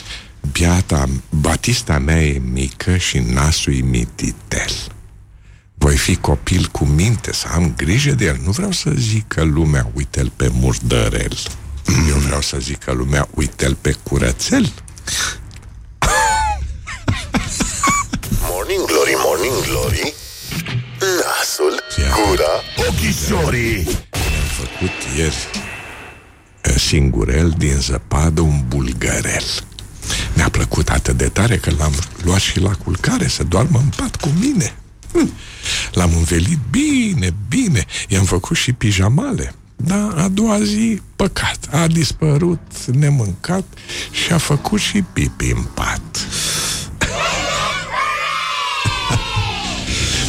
Biata, 0.53 1.09
Batista 1.31 1.99
mea 1.99 2.25
e 2.25 2.39
mică 2.39 2.97
și 2.97 3.19
nasul 3.19 3.75
e 3.75 3.81
mititel. 3.81 4.70
Voi 5.79 5.97
fi 5.97 6.17
copil 6.17 6.69
cu 6.73 6.85
minte, 6.85 7.33
să 7.33 7.47
am 7.53 7.75
grijă 7.77 8.13
de 8.13 8.25
el. 8.25 8.41
Nu 8.45 8.51
vreau 8.51 8.71
să 8.73 8.91
zic 8.97 9.29
că 9.29 9.43
lumea 9.43 9.91
uite-l 9.95 10.33
pe 10.37 10.51
murdărel. 10.53 11.39
Eu 12.09 12.17
vreau 12.17 12.41
să 12.41 12.57
zic 12.61 12.79
că 12.79 12.93
lumea 12.93 13.29
uite-l 13.35 13.77
pe 13.81 13.97
curățel. 14.03 14.73
Morning 18.51 18.85
Glory, 18.87 19.15
Morning 19.25 19.65
Glory 19.67 20.15
Nasul, 21.01 21.83
gura, 21.97 22.63
ochișorii 22.89 23.87
Am 24.11 24.47
făcut 24.57 25.17
ieri 25.17 25.49
eh, 26.61 26.75
singurel 26.77 27.55
din 27.57 27.77
zăpadă 27.81 28.41
un 28.41 28.65
bulgărel. 28.69 29.45
Mi-a 30.35 30.49
plăcut 30.49 30.89
atât 30.89 31.17
de 31.17 31.29
tare 31.29 31.57
că 31.57 31.71
l-am 31.79 31.93
luat 32.23 32.41
și 32.41 32.61
la 32.61 32.71
culcare 32.71 33.29
să 33.29 33.43
doarmă 33.43 33.79
în 33.79 33.91
pat 33.97 34.17
cu 34.17 34.29
mine. 34.41 34.75
Hm. 35.13 35.33
L-am 35.93 36.11
învelit 36.17 36.59
bine, 36.71 37.35
bine. 37.49 37.87
I-am 38.09 38.25
făcut 38.25 38.57
și 38.57 38.73
pijamale. 38.73 39.55
Dar 39.77 40.15
a 40.17 40.29
doua 40.29 40.63
zi, 40.63 41.01
păcat, 41.17 41.59
a 41.71 41.87
dispărut 41.87 42.87
nemâncat 42.87 43.65
și 44.11 44.33
a 44.33 44.39
făcut 44.39 44.81
și 44.81 45.03
pipi 45.13 45.51
în 45.51 45.63
pat. 45.75 46.29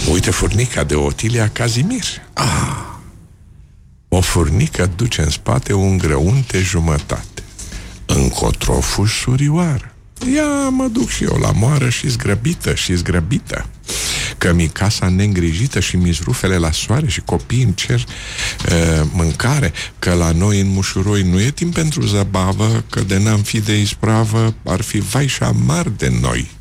Uite 0.12 0.32
furnica 0.32 0.84
de 0.84 0.96
Otilia 0.96 1.50
Cazimir. 1.50 2.06
Ah. 2.34 2.90
O 4.08 4.22
furnică 4.22 4.92
duce 4.96 5.22
în 5.22 5.30
spate 5.30 5.74
un 5.74 5.98
grăunte 5.98 6.60
jumătate. 6.60 7.44
Încotro 8.06 8.80
fușurioară. 8.80 9.94
Ia 10.36 10.70
mă 10.70 10.88
duc 10.88 11.10
și 11.10 11.24
eu 11.24 11.38
la 11.42 11.52
moară 11.52 11.90
și 11.90 12.10
zgrăbită 12.10 12.74
și 12.74 12.96
zgrăbită. 12.96 13.66
Că 14.40 14.53
mi 14.53 14.68
casa 14.68 15.10
neîngrijită 15.10 15.80
și 15.80 15.95
mi 15.95 16.20
rufele 16.24 16.57
la 16.57 16.72
soare 16.72 17.07
și 17.07 17.22
copiii 17.22 17.64
îmi 17.64 17.74
cer 17.74 17.99
uh, 17.99 19.10
mâncare, 19.14 19.74
că 19.99 20.14
la 20.14 20.32
noi 20.32 20.60
în 20.60 20.68
mușuroi 20.68 21.24
nu 21.24 21.40
e 21.41 21.52
timp 21.52 21.74
pentru 21.74 22.06
zăbavă, 22.06 22.84
că 22.90 23.02
de 23.02 23.18
n-am 23.18 23.41
fi 23.41 23.60
de 23.60 23.80
ispravă, 23.80 24.56
ar 24.66 24.82
fi 24.82 24.99
vai 24.99 25.28
și 25.28 25.44
amar 25.44 25.88
de 25.90 26.11
noi. 26.22 26.52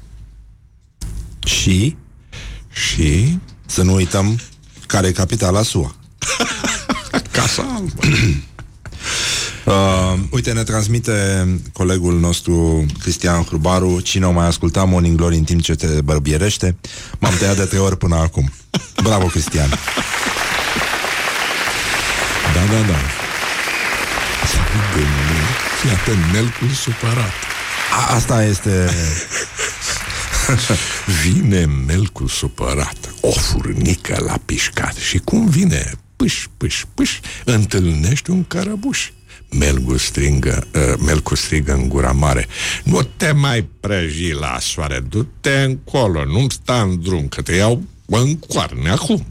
Și? 1.47 1.97
Și? 2.73 3.39
Să 3.67 3.83
nu 3.83 3.95
uităm 3.95 4.41
care 4.87 5.07
e 5.07 5.13
capitala 5.13 5.63
SUA. 5.63 5.95
Casa 7.33 7.63
albă. 7.77 8.01
Uh, 9.69 10.19
uite, 10.31 10.53
ne 10.53 10.63
transmite 10.63 11.47
colegul 11.73 12.19
nostru 12.19 12.87
Cristian 13.01 13.43
Hrubaru 13.43 14.01
Cine 14.01 14.27
o 14.27 14.31
mai 14.31 14.47
asculta 14.47 14.85
Morning 14.85 15.17
Glory 15.17 15.37
în 15.37 15.45
timp 15.45 15.63
ce 15.63 15.75
te 15.75 15.87
bărbierește 15.87 16.77
M-am 17.19 17.35
tăiat 17.39 17.57
de 17.57 17.65
trei 17.65 17.81
ori 17.81 17.97
până 17.97 18.17
acum 18.17 18.53
Bravo, 19.03 19.27
Cristian 19.27 19.69
Da, 22.55 22.61
da, 22.73 22.81
da. 22.81 22.99
De 24.95 25.01
mine. 25.01 25.47
Fii 25.81 25.91
atent, 25.91 26.33
melcul 26.33 26.69
supărat. 26.69 27.33
A, 27.93 28.15
Asta 28.15 28.45
este 28.45 28.91
Vine 31.23 31.65
melcul 31.87 32.29
supărat, 32.29 33.15
o 33.21 33.31
furnică 33.31 34.23
la 34.27 34.39
pișcat 34.45 34.95
și 34.95 35.19
cum 35.19 35.49
vine, 35.49 35.93
pâș, 36.17 36.47
pâș, 36.57 36.85
pâș, 36.95 37.19
întâlnește 37.45 38.31
un 38.31 38.45
cărăbuș. 38.45 39.11
Melcul 39.51 39.99
strigă, 39.99 40.67
uh, 40.75 40.95
melcul 41.05 41.37
strigă 41.37 41.73
în 41.73 41.89
gura 41.89 42.13
mare 42.13 42.47
Nu 42.85 43.03
te 43.17 43.33
mai 43.33 43.63
prăji 43.81 44.33
la 44.33 44.57
soare 44.61 45.05
Du-te 45.09 45.51
încolo, 45.63 46.25
nu-mi 46.25 46.51
sta 46.51 46.81
în 46.81 47.03
drum 47.03 47.29
Că 47.29 47.43
te 47.43 47.55
iau 47.55 47.83
în 48.07 48.37
coarne 48.39 48.91
acum 48.91 49.27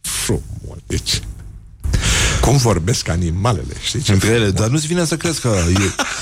Frumos, 0.00 0.78
deci 0.86 1.20
cum 2.40 2.56
vorbesc 2.56 3.08
animalele, 3.08 3.74
știi 3.82 4.00
ce? 4.00 4.12
între 4.12 4.28
ele 4.30 4.50
Dar 4.50 4.68
nu-ți 4.68 4.86
vine 4.86 5.04
să 5.04 5.16
crezi 5.16 5.40
că 5.40 5.48
e, 5.68 5.72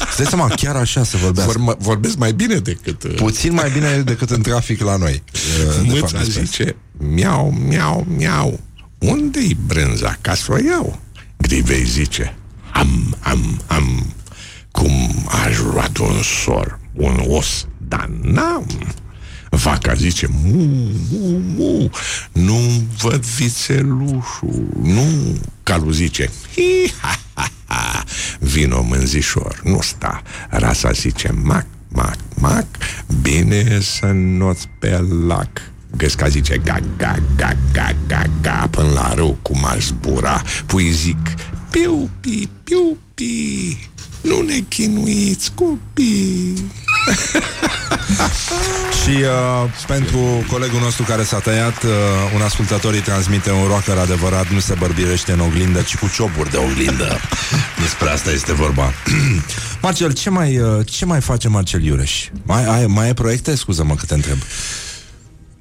Îți 0.09 0.17
dai 0.17 0.27
seama, 0.27 0.49
chiar 0.49 0.77
așa 0.77 1.05
să 1.05 1.17
vorbească 1.17 1.59
Vor, 1.59 1.77
vorbesc 1.79 2.17
mai 2.17 2.33
bine 2.33 2.55
decât... 2.59 3.03
uh, 3.03 3.15
Puțin 3.15 3.53
mai 3.53 3.71
bine 3.71 3.99
decât 3.99 4.31
în 4.31 4.43
trafic 4.43 4.81
la 4.83 4.97
noi 4.97 5.23
Uh, 5.33 5.89
de 5.93 5.99
fapt, 5.99 6.01
Mâța 6.13 6.19
despre 6.19 6.23
asta. 6.23 6.41
zice 6.43 6.77
Miau, 6.99 7.51
miau, 7.51 8.07
miau 8.17 8.61
Unde-i 8.99 9.57
brânza 9.67 10.19
ca 10.21 10.35
să 10.35 10.53
o 10.53 10.57
iau? 10.59 11.01
Grivei 11.37 11.85
zice 11.85 12.37
Am, 12.73 13.17
am, 13.21 13.61
am. 13.67 14.07
Cum 14.71 15.25
aș 15.45 15.59
lua 15.59 15.89
de 15.93 16.03
un 16.03 16.23
sor 16.23 16.79
Un 16.93 17.25
os, 17.29 17.67
dar 17.89 18.11
n-am. 18.23 18.67
Vaca 19.55 19.95
zice 19.95 20.29
mu, 20.43 20.91
mu, 21.11 21.41
mu 21.57 21.91
Nu 22.33 22.61
văd 22.99 23.25
vițelușul 23.25 24.67
Nu 24.83 25.05
Calul 25.63 25.93
zice 25.93 26.31
hi, 26.55 26.93
ha, 27.01 27.19
ha, 27.35 27.49
ha. 27.67 28.05
Vino 28.39 28.83
mânzișor 28.83 29.61
Nu 29.65 29.81
sta. 29.81 30.23
Rasa 30.49 30.91
zice 30.91 31.33
mac, 31.43 31.67
mac, 31.89 32.17
mac 32.35 32.67
Bine 33.23 33.81
să 33.81 34.07
nu-ți 34.07 34.69
pe 34.79 35.05
lac. 35.27 35.49
Găsca 35.97 36.29
zice 36.29 36.61
ga, 36.65 36.79
ga, 36.97 37.15
ga, 37.37 37.57
ga, 37.73 37.95
ga, 38.07 38.23
ga 38.41 38.69
Până 38.71 38.91
la 38.93 39.15
râu 39.15 39.39
cum 39.43 39.65
aș 39.65 39.87
zbura. 39.87 40.43
Pui 40.67 40.91
zic 40.91 41.35
piu, 41.73 42.11
pi, 42.21 42.49
piu, 42.65 42.99
pi. 43.15 43.91
Nu 44.21 44.41
ne 44.41 44.59
chinuiți 44.69 45.53
copii. 45.55 46.55
Și 49.03 49.11
uh, 49.11 49.71
pentru 49.87 50.45
colegul 50.51 50.81
nostru 50.81 51.03
care 51.03 51.23
s-a 51.23 51.39
tăiat 51.39 51.83
uh, 51.83 51.91
Un 52.35 52.41
ascultător 52.41 52.93
îi 52.93 53.01
transmite 53.01 53.51
un 53.51 53.67
rocker 53.67 53.99
adevărat 53.99 54.49
Nu 54.49 54.59
se 54.59 54.75
bărbirește 54.79 55.33
în 55.33 55.41
oglindă, 55.41 55.83
ci 55.83 55.97
cu 55.97 56.11
ciopuri 56.15 56.51
de 56.51 56.57
oglindă. 56.57 57.21
Despre 57.83 58.09
asta 58.09 58.31
este 58.31 58.53
vorba. 58.53 58.93
Marcel, 59.83 60.13
ce 60.13 60.31
mai, 60.31 60.59
uh, 60.59 60.87
ce 60.87 61.05
mai 61.05 61.21
face 61.21 61.49
Marcel 61.49 61.85
Iureș? 61.85 62.29
Mai, 62.43 62.65
ai, 62.65 62.87
mai 62.87 63.07
ai 63.07 63.15
proiecte? 63.15 63.57
Scuză-mă 63.57 63.95
că 63.95 64.05
te 64.07 64.15
întreb 64.15 64.39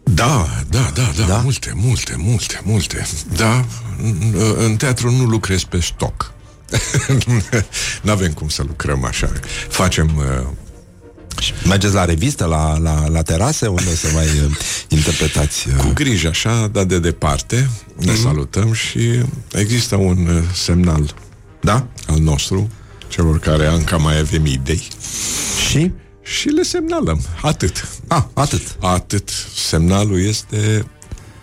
Da, 0.03 0.47
da, 0.69 0.91
da, 0.93 1.11
da, 1.17 1.25
da? 1.25 1.37
multe, 1.37 1.71
multe, 1.75 2.15
multe, 2.17 2.61
multe. 2.63 3.07
Da, 3.35 3.65
în- 4.03 4.33
în 4.57 4.75
teatru 4.75 5.11
nu 5.11 5.23
lucrez 5.23 5.63
pe 5.63 5.79
stoc. 5.79 6.33
nu 8.01 8.11
avem 8.11 8.31
cum 8.33 8.49
să 8.49 8.63
lucrăm 8.67 9.05
așa. 9.05 9.31
Facem 9.69 10.11
uh, 10.17 10.47
Mergeți 11.67 11.93
la 11.93 12.05
revistă, 12.05 12.45
la, 12.45 12.77
la, 12.77 13.07
la 13.07 13.21
terase 13.21 13.67
Unde 13.67 13.95
să 13.95 14.07
mai 14.13 14.25
uh, 14.25 14.55
interpretați 14.87 15.67
uh, 15.67 15.75
cu 15.75 15.91
grijă 15.93 16.27
așa, 16.27 16.67
dar 16.67 16.83
de 16.83 16.99
departe. 16.99 17.69
Ne 17.97 18.15
salutăm 18.15 18.73
și 18.73 19.19
există 19.53 19.95
un 19.95 20.27
uh, 20.27 20.43
semnal 20.53 21.15
Da? 21.61 21.87
al 22.07 22.19
nostru, 22.19 22.69
celor 23.07 23.39
care 23.39 23.67
încă 23.67 23.99
mai 23.99 24.19
avem 24.19 24.45
idei. 24.45 24.87
Și? 25.69 25.91
Și 26.39 26.47
le 26.47 26.63
semnalăm. 26.63 27.21
Atât. 27.41 27.87
Ah, 28.07 28.23
atât 28.33 28.75
Atât. 28.79 29.29
Semnalul 29.55 30.21
este 30.21 30.85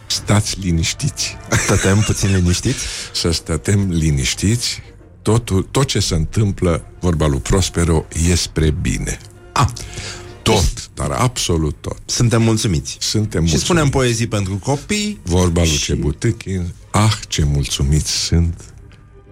stați 0.07 0.57
liniștiți. 0.61 1.37
Stătem 1.65 1.99
puțin 2.07 2.35
liniștiți 2.35 2.79
să 3.21 3.31
stătem 3.31 3.91
liniștiți, 3.91 4.81
totul, 5.23 5.63
tot 5.71 5.87
ce 5.87 6.01
se 6.01 6.15
întâmplă, 6.15 6.85
vorba 7.01 7.27
lui 7.27 7.39
Prospero, 7.39 8.07
e 8.31 8.35
spre 8.35 8.71
bine. 8.71 9.19
Ah, 9.53 9.69
Tot, 10.43 10.91
dar 10.95 11.11
absolut 11.11 11.77
tot. 11.81 11.97
suntem 12.05 12.43
mulțumiți 12.43 12.97
Suntem 13.01 13.31
Și 13.31 13.37
mulțumiți. 13.39 13.65
spunem 13.65 13.89
poezii 13.89 14.27
pentru 14.27 14.55
copii 14.57 15.21
Vorba 15.23 15.61
lui 15.61 15.71
și- 15.71 15.85
Cebutichin, 15.85 16.73
ah, 16.91 17.13
ce 17.29 17.45
mulțumiți 17.45 18.11
sunt, 18.11 18.61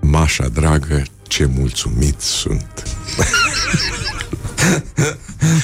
Mașa 0.00 0.48
dragă, 0.48 1.02
ce 1.28 1.44
mulțumit 1.44 2.20
sunt. 2.20 2.82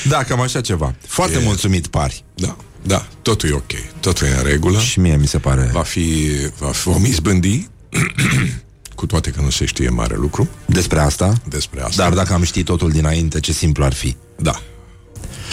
Da, 0.08 0.22
cam 0.24 0.40
așa 0.40 0.60
ceva 0.60 0.94
Foarte 1.06 1.38
E- 1.38 1.44
mulțumit 1.44 1.86
pari 1.86 2.24
Da, 2.34 2.56
da, 2.82 3.06
totul 3.22 3.48
e 3.48 3.52
ok, 3.52 3.72
totul 4.00 4.26
e 4.26 4.30
în 4.36 4.42
regulă. 4.42 4.78
Și 4.78 5.00
mie 5.00 5.16
mi 5.16 5.26
se 5.26 5.38
pare 5.38 5.70
Va 5.72 5.82
fi, 5.82 6.30
va 6.58 6.70
fi 6.70 6.88
vom 6.88 7.04
izbândi, 7.04 7.68
cu 8.94 9.06
toate 9.06 9.30
că 9.30 9.40
nu 9.40 9.50
se 9.50 9.64
știe 9.64 9.88
mare 9.88 10.16
lucru 10.16 10.48
Despre 10.66 11.00
asta 11.00 11.32
despre 11.48 11.82
asta. 11.82 12.02
Dar 12.02 12.12
dacă 12.12 12.32
am 12.32 12.42
ști 12.42 12.62
totul 12.62 12.90
dinainte, 12.90 13.40
ce 13.40 13.52
simplu 13.52 13.84
ar 13.84 13.92
fi 13.92 14.16
Da. 14.36 14.60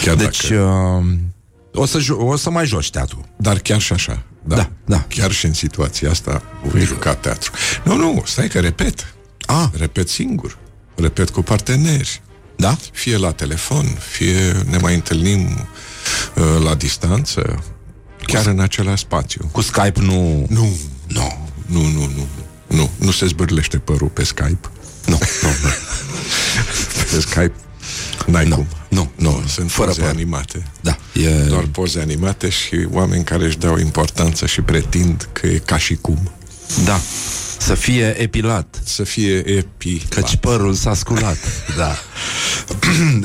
Chiar 0.03 0.15
Deci 0.15 0.47
dacă... 0.49 0.63
uh, 0.63 1.05
o, 1.73 1.85
să 1.85 1.99
jo- 1.99 2.17
o 2.17 2.35
să 2.35 2.49
mai 2.49 2.65
joci 2.65 2.89
teatru 2.89 3.25
Dar 3.37 3.59
chiar 3.59 3.81
și 3.81 3.93
așa. 3.93 4.23
Da, 4.43 4.55
Da, 4.55 4.69
da. 4.85 5.05
Chiar 5.09 5.31
și 5.31 5.45
în 5.45 5.53
situația 5.53 6.09
asta 6.09 6.43
voi 6.63 6.81
juca 6.81 7.15
teatru. 7.15 7.51
Nu, 7.83 7.95
nu, 7.95 8.23
stai 8.25 8.47
că 8.47 8.59
repet. 8.59 9.13
Ah. 9.45 9.65
Repet 9.77 10.09
singur. 10.09 10.57
Repet 10.95 11.29
cu 11.29 11.41
parteneri. 11.41 12.21
Da? 12.59 12.77
Fie 12.91 13.17
la 13.17 13.31
telefon, 13.31 13.85
fie 14.11 14.51
ne 14.69 14.77
mai 14.77 14.93
întâlnim 14.93 15.67
uh, 16.35 16.43
la 16.63 16.75
distanță, 16.75 17.63
chiar 18.25 18.45
în 18.45 18.59
același 18.59 19.01
spațiu. 19.01 19.49
Cu 19.51 19.61
Skype 19.61 19.99
nu... 20.01 20.45
Nu, 20.49 20.77
Nu 21.07 21.47
nu, 21.65 21.81
nu, 21.81 22.09
nu. 22.15 22.27
Nu, 22.67 22.89
nu 22.99 23.11
se 23.11 23.25
zbârlește 23.25 23.77
părul 23.77 24.07
pe 24.07 24.23
Skype. 24.23 24.69
Nu, 25.05 25.17
nu, 25.41 25.47
nu. 25.63 25.69
Pe 27.11 27.19
Skype 27.19 27.51
n-ai 28.25 28.47
Nu, 28.47 28.55
cum. 28.55 28.67
nu, 28.89 29.11
nu, 29.15 29.43
Sunt 29.47 29.71
fără 29.71 29.87
poze 29.87 30.01
păr. 30.01 30.09
animate. 30.09 30.63
Da, 30.81 30.97
e... 31.13 31.29
Doar 31.29 31.63
poze 31.71 31.99
animate 31.99 32.49
și 32.49 32.87
oameni 32.91 33.23
care 33.23 33.45
își 33.45 33.57
dau 33.57 33.77
importanță 33.77 34.45
și 34.45 34.61
pretind 34.61 35.29
că 35.31 35.47
e 35.47 35.57
ca 35.65 35.77
și 35.77 35.95
cum. 35.95 36.31
Da, 36.85 36.99
să 37.59 37.73
fie 37.73 38.15
epilat. 38.21 38.81
Să 38.83 39.03
fie 39.03 39.37
epi. 39.57 39.97
Căci 40.09 40.35
părul 40.35 40.73
s-a 40.73 40.93
sculat, 40.93 41.37
da. 41.77 41.91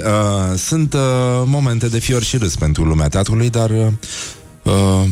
uh, 0.06 0.58
sunt 0.58 0.94
uh, 0.94 1.00
momente 1.44 1.88
de 1.88 1.98
fior 1.98 2.22
și 2.22 2.36
râs 2.36 2.56
pentru 2.56 2.84
lumea 2.84 3.08
teatrului, 3.08 3.50
dar 3.50 3.70
uh, 3.70 3.86
uh, 4.62 5.04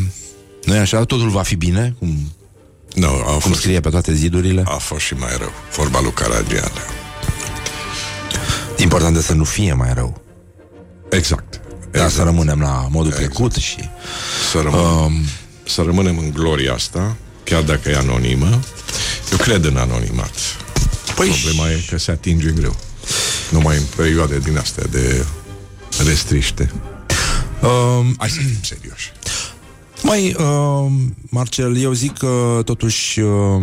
nu 0.65 0.78
așa, 0.78 1.05
totul 1.05 1.28
va 1.28 1.43
fi 1.43 1.55
bine, 1.57 1.94
cum, 1.99 2.32
Nu, 2.94 3.07
a 3.07 3.31
cum 3.31 3.39
fost, 3.39 3.61
scrie 3.61 3.81
pe 3.81 3.89
toate 3.89 4.15
zidurile. 4.15 4.62
a 4.66 4.77
fost 4.77 5.05
și 5.05 5.15
mai 5.15 5.36
rău. 5.39 5.53
Vorba 5.77 6.01
lui 6.01 6.12
Caragian. 6.12 6.73
Important 8.77 9.16
este 9.16 9.27
să 9.27 9.35
nu 9.35 9.44
fie 9.44 9.73
mai 9.73 9.93
rău. 9.94 10.23
Exact. 11.11 11.61
Dar 11.90 12.11
să 12.11 12.23
rămânem 12.23 12.61
la 12.61 12.86
modul 12.90 13.12
trecut 13.12 13.55
și... 13.55 13.78
Să, 14.51 14.61
rămân, 14.61 14.81
um, 14.81 15.12
să 15.66 15.82
rămânem 15.82 16.19
în 16.19 16.31
gloria 16.31 16.73
asta, 16.73 17.16
chiar 17.44 17.62
dacă 17.62 17.89
e 17.89 17.97
anonimă. 17.97 18.61
Eu 19.31 19.39
cred 19.39 19.64
în 19.64 19.77
anonimat. 19.77 20.35
Păi 21.14 21.28
Problema 21.28 21.70
e 21.70 21.85
că 21.89 21.98
se 21.98 22.10
atinge 22.10 22.51
greu. 22.51 22.77
Numai 23.51 23.77
în 23.77 23.82
perioade 23.97 24.39
din 24.39 24.59
astea 24.59 24.85
de 24.90 25.27
restriște. 26.06 26.73
Um, 27.62 28.14
Hai 28.19 28.28
să 28.28 28.39
fim 28.39 28.62
serioși. 28.62 29.12
Mai, 30.02 30.35
uh, 30.39 30.93
Marcel, 31.31 31.77
eu 31.77 31.93
zic 31.93 32.19
că 32.19 32.60
totuși 32.64 33.20
uh, 33.20 33.62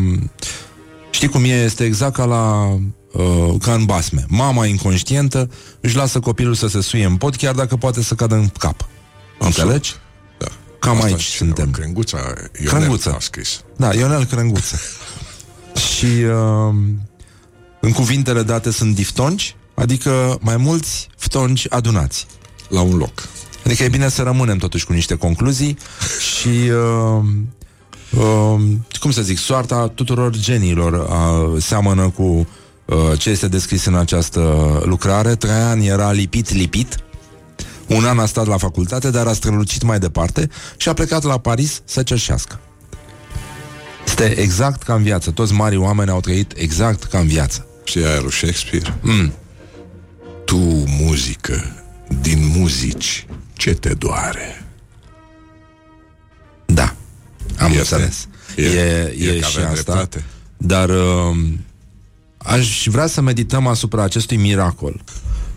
știi 1.10 1.28
cum 1.28 1.44
e, 1.44 1.64
este 1.64 1.86
exact 1.86 2.14
ca 2.14 2.26
la 2.26 2.78
uh, 3.14 3.56
ca 3.62 3.74
în 3.74 3.86
basme. 3.86 4.26
Mama 4.28 4.66
inconștientă 4.66 5.50
își 5.80 5.96
lasă 5.96 6.20
copilul 6.20 6.54
să 6.54 6.68
se 6.68 6.82
suie 6.82 7.06
în 7.06 7.16
pot 7.16 7.36
chiar 7.36 7.56
dacă 7.56 7.76
poate 7.76 8.02
să 8.04 8.16
cadă 8.16 8.36
în 8.36 8.48
cap. 8.48 8.88
Înțelegi? 9.40 9.96
Da. 10.80 10.88
Cam 10.88 10.96
Asta 10.96 11.08
aici 11.08 11.20
și 11.22 11.32
suntem. 11.32 11.72
Crenguța 11.72 12.18
Ionel 12.64 12.80
Crenguță. 12.80 13.14
a 13.16 13.20
scris. 13.20 13.62
Da, 13.76 13.94
Ionel 13.94 14.26
Crânguță. 14.26 14.80
și 15.96 16.06
uh, 16.06 16.76
în 17.80 17.92
cuvintele 17.92 18.44
date 18.44 18.72
sunt 18.72 18.96
diftongi, 18.96 19.56
adică 19.74 20.38
mai 20.42 20.58
mulți 20.58 21.08
ftongi 21.18 21.70
adunați. 21.70 22.26
La 22.70 22.82
un 22.82 22.98
loc. 22.98 23.28
Adică 23.66 23.84
e 23.84 23.90
bine 23.90 24.10
să 24.10 24.22
rămânem 24.22 24.58
totuși 24.58 24.86
cu 24.86 24.94
niște 24.94 25.16
concluzii 25.16 25.78
și 26.38 26.48
uh, 26.48 27.24
uh, 28.20 28.62
cum 29.00 29.12
să 29.12 29.22
zic, 29.22 29.38
soarta 29.38 29.92
tuturor 29.96 30.36
geniilor 30.36 30.94
uh, 30.94 31.62
seamănă 31.62 32.10
cu 32.10 32.48
uh, 32.86 32.98
ce 33.18 33.30
este 33.30 33.48
descris 33.48 33.86
în 33.86 33.96
această 33.96 34.40
lucrare. 34.86 35.36
Traian 35.36 35.80
era 35.80 36.12
lipit-lipit, 36.12 36.98
un 37.90 38.06
an 38.06 38.20
a 38.20 38.26
stat 38.26 38.46
la 38.48 38.58
facultate, 38.58 39.10
dar 39.10 39.28
a 39.28 39.34
strălucit 39.34 39.82
mai 39.84 40.00
departe 40.00 40.50
și 40.78 40.90
a 40.90 40.94
plecat 40.94 41.24
la 41.24 41.38
Paris 41.38 41.82
să 41.86 42.04
cerșească. 42.04 42.60
Este 44.06 44.40
exact 44.40 44.84
ca 44.84 44.94
în 44.94 45.04
viață. 45.04 45.32
Toți 45.32 45.54
mari 45.54 45.76
oameni 45.78 46.10
au 46.10 46.20
trăit 46.20 46.54
exact 46.56 47.04
ca 47.04 47.20
în 47.20 47.28
viață. 47.28 47.66
Știi 47.84 48.06
aia 48.06 48.20
lui 48.20 48.32
Shakespeare? 48.32 48.98
Mm. 49.02 49.34
Tu, 50.46 50.58
muzică, 50.88 51.76
din 52.22 52.48
muzici, 52.58 53.26
ce 53.54 53.74
te 53.74 53.94
doare? 53.94 54.66
Da, 56.66 56.96
am 57.60 57.68
Este. 57.72 57.78
înțeles. 57.80 58.28
E- 58.56 58.64
E, 58.64 59.14
e, 59.18 59.26
e 59.26 59.32
e 59.36 59.40
că 59.40 59.46
și 59.48 59.58
avem 59.58 59.70
asta. 59.72 59.74
dreptate. 59.94 60.24
Dar 60.58 60.90
uh, 60.90 61.38
aș 62.38 62.88
vrea 62.88 63.08
să 63.08 63.22
medităm 63.22 63.68
asupra 63.68 64.04
acestui 64.04 64.38
miracol. 64.38 65.02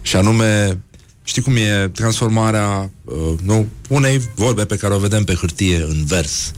Și 0.03 0.17
anume, 0.17 0.79
știi 1.23 1.43
cum 1.43 1.57
e 1.57 1.91
transformarea 1.95 2.91
uh, 3.05 3.39
nu, 3.43 3.67
unei 3.89 4.21
vorbe 4.35 4.65
pe 4.65 4.77
care 4.77 4.95
o 4.95 4.99
vedem 4.99 5.25
pe 5.25 5.35
hârtie 5.35 5.83
în 5.83 6.05
vers. 6.05 6.53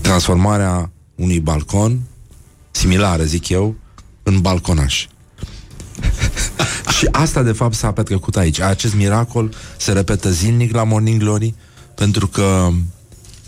Transformarea 0.00 0.90
unui 1.14 1.40
balcon, 1.40 2.00
similară, 2.70 3.24
zic 3.24 3.48
eu, 3.48 3.74
în 4.22 4.40
balconaș. 4.40 5.06
și 6.98 7.08
asta, 7.10 7.42
de 7.42 7.52
fapt, 7.52 7.74
s-a 7.74 7.92
petrecut 7.92 8.36
aici. 8.36 8.60
Acest 8.60 8.94
miracol 8.94 9.54
se 9.76 9.92
repetă 9.92 10.30
zilnic 10.30 10.74
la 10.74 10.84
Morning 10.84 11.20
Glory, 11.20 11.54
pentru 11.94 12.26
că, 12.26 12.68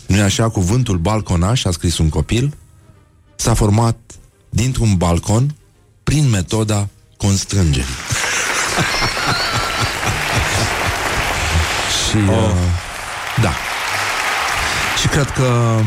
nu 0.07 0.15
e 0.15 0.21
așa, 0.21 0.49
cuvântul 0.49 0.97
balconaș, 0.97 1.65
a 1.65 1.71
scris 1.71 1.97
un 1.97 2.09
copil, 2.09 2.57
s-a 3.35 3.53
format 3.53 3.97
dintr-un 4.49 4.95
balcon 4.97 5.55
prin 6.03 6.29
metoda 6.29 6.89
constrângerii. 7.17 7.85
Și, 12.11 12.17
oh. 12.29 12.51
da. 13.41 13.53
Și 15.01 15.07
cred 15.07 15.29
că 15.29 15.79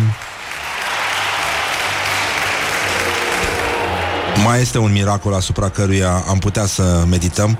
mai 4.44 4.60
este 4.60 4.78
un 4.78 4.92
miracol 4.92 5.34
asupra 5.34 5.68
căruia 5.68 6.24
am 6.28 6.38
putea 6.38 6.66
să 6.66 7.04
medităm, 7.08 7.58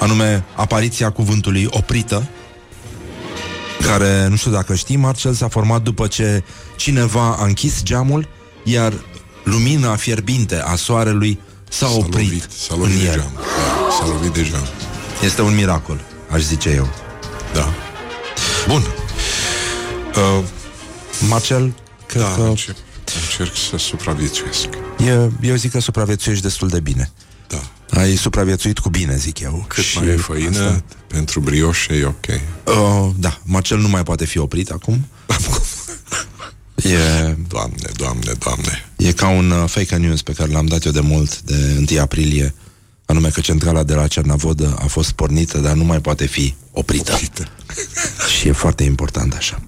anume 0.00 0.44
apariția 0.54 1.10
cuvântului 1.10 1.66
oprită, 1.70 2.28
care, 3.86 4.26
nu 4.28 4.36
știu 4.36 4.50
dacă 4.50 4.74
știi, 4.74 4.96
Marcel, 4.96 5.32
s-a 5.32 5.48
format 5.48 5.82
după 5.82 6.06
ce 6.06 6.42
cineva 6.76 7.36
a 7.38 7.44
închis 7.44 7.82
geamul, 7.82 8.28
iar 8.64 8.92
lumina 9.44 9.96
fierbinte 9.96 10.62
a 10.66 10.74
soarelui 10.74 11.40
s-a 11.68 11.86
oprit 11.90 12.12
lovit, 12.12 12.48
s-a 12.68 12.74
lovit 12.76 12.94
în 12.94 13.00
de 13.00 13.06
el. 13.06 13.12
geam. 13.12 13.83
Da, 14.00 14.06
s-a 14.06 14.12
lovit 14.12 14.32
de 14.32 14.42
geam. 14.42 14.62
Este 15.22 15.42
un 15.42 15.54
miracol, 15.54 16.00
aș 16.30 16.42
zice 16.42 16.68
eu. 16.70 16.88
Da. 17.54 17.72
Bun. 18.68 18.82
Uh, 20.16 20.44
Marcel, 21.28 21.74
cred 22.06 22.22
da, 22.22 22.34
că 22.34 22.40
încep, 22.42 22.76
încerc 23.22 23.56
să 23.70 23.76
supraviețuiesc. 23.76 24.64
e, 25.06 25.28
eu 25.48 25.54
zic 25.54 25.70
că 25.70 25.80
supraviețuiești 25.80 26.42
destul 26.44 26.68
de 26.68 26.80
bine. 26.80 27.10
Da. 27.48 27.60
Ai 28.00 28.16
supraviețuit 28.16 28.78
cu 28.78 28.88
bine, 28.88 29.16
zic 29.16 29.38
eu. 29.40 29.64
Cât 29.68 29.84
Și 29.84 29.98
mai 29.98 30.06
e 30.08 30.16
făină, 30.16 30.58
asta- 30.58 30.84
pentru 31.06 31.40
brioșe 31.40 31.92
e 31.94 32.04
ok. 32.04 32.26
Uh, 32.64 33.10
da, 33.16 33.38
Marcel 33.42 33.78
nu 33.78 33.88
mai 33.88 34.02
poate 34.02 34.24
fi 34.24 34.38
oprit 34.38 34.70
acum. 34.70 35.06
E, 36.82 37.36
Doamne, 37.48 37.88
doamne, 37.96 38.32
doamne. 38.38 38.90
e 38.96 39.12
ca 39.12 39.28
un 39.28 39.50
uh, 39.50 39.68
fake 39.68 39.96
news 39.96 40.22
pe 40.22 40.32
care 40.32 40.52
l-am 40.52 40.66
dat 40.66 40.84
eu 40.84 40.92
de 40.92 41.00
mult, 41.00 41.40
de 41.40 41.84
1 41.90 42.00
aprilie, 42.00 42.54
anume 43.06 43.28
că 43.28 43.40
centrala 43.40 43.82
de 43.82 43.94
la 43.94 44.06
Cernavodă 44.06 44.78
a 44.82 44.86
fost 44.86 45.12
pornită, 45.12 45.58
dar 45.58 45.72
nu 45.72 45.84
mai 45.84 46.00
poate 46.00 46.26
fi 46.26 46.54
oprită. 46.72 47.12
Oprită. 47.12 47.48
Și 48.38 48.48
e 48.48 48.52
foarte 48.52 48.84
important 48.84 49.34
așa. 49.34 49.60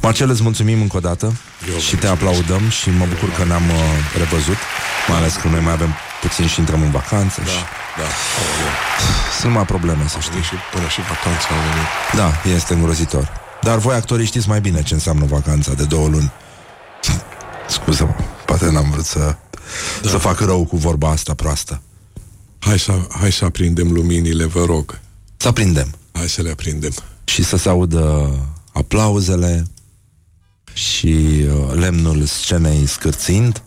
Marcel, 0.00 0.30
îți 0.30 0.42
mulțumim 0.42 0.80
încă 0.80 0.96
o 0.96 1.00
dată 1.00 1.36
Eu 1.72 1.78
și 1.78 1.96
te 1.96 2.06
aplaudăm 2.06 2.68
și 2.68 2.90
mă 2.90 3.06
bucur 3.08 3.30
că 3.36 3.44
ne-am 3.44 3.68
uh, 3.68 3.76
revăzut, 4.16 4.56
mai 5.08 5.18
ales 5.18 5.34
că 5.34 5.48
noi 5.48 5.60
mai 5.60 5.72
avem 5.72 5.94
puțin 6.22 6.46
și 6.46 6.58
intrăm 6.60 6.82
în 6.82 6.90
vacanță 6.90 7.40
și 7.40 7.46
Da, 7.46 8.02
da. 8.02 8.08
sunt 9.40 9.52
mai 9.52 9.64
probleme, 9.64 10.04
să 10.08 10.16
știi. 10.20 10.42
Știi, 10.42 10.42
și 10.42 10.54
până 10.72 10.88
și 10.88 11.00
vacanța 11.00 11.48
au 11.54 11.60
venit. 11.68 11.88
Da, 12.20 12.50
este 12.56 12.74
îngrozitor. 12.74 13.32
Dar 13.62 13.78
voi, 13.78 13.94
actorii, 13.94 14.26
știți 14.26 14.48
mai 14.48 14.60
bine 14.60 14.82
ce 14.82 14.94
înseamnă 14.94 15.24
vacanța 15.24 15.72
de 15.72 15.84
două 15.84 16.08
luni. 16.08 16.32
Scuză-mă, 17.76 18.14
poate 18.46 18.70
n-am 18.70 18.90
vrut 18.90 19.04
să, 19.04 19.36
da. 20.02 20.08
să 20.08 20.18
fac 20.18 20.40
rău 20.40 20.64
cu 20.64 20.76
vorba 20.76 21.10
asta 21.10 21.34
proastă. 21.34 21.80
Hai 22.58 22.78
să, 22.78 23.06
hai 23.10 23.32
să 23.32 23.44
aprindem 23.44 23.92
luminile, 23.92 24.44
vă 24.44 24.64
rog. 24.64 25.00
Să 25.36 25.48
aprindem 25.48 25.94
Hai 26.12 26.28
să 26.28 26.42
le 26.42 26.50
aprindem. 26.50 26.92
și 27.24 27.42
să 27.42 27.56
se 27.56 27.68
audă 27.68 28.30
aplauzele 28.72 29.66
și 30.72 31.06
uh, 31.50 31.72
lemnul 31.74 32.24
scenei 32.24 32.86
scârțind. 32.86 33.62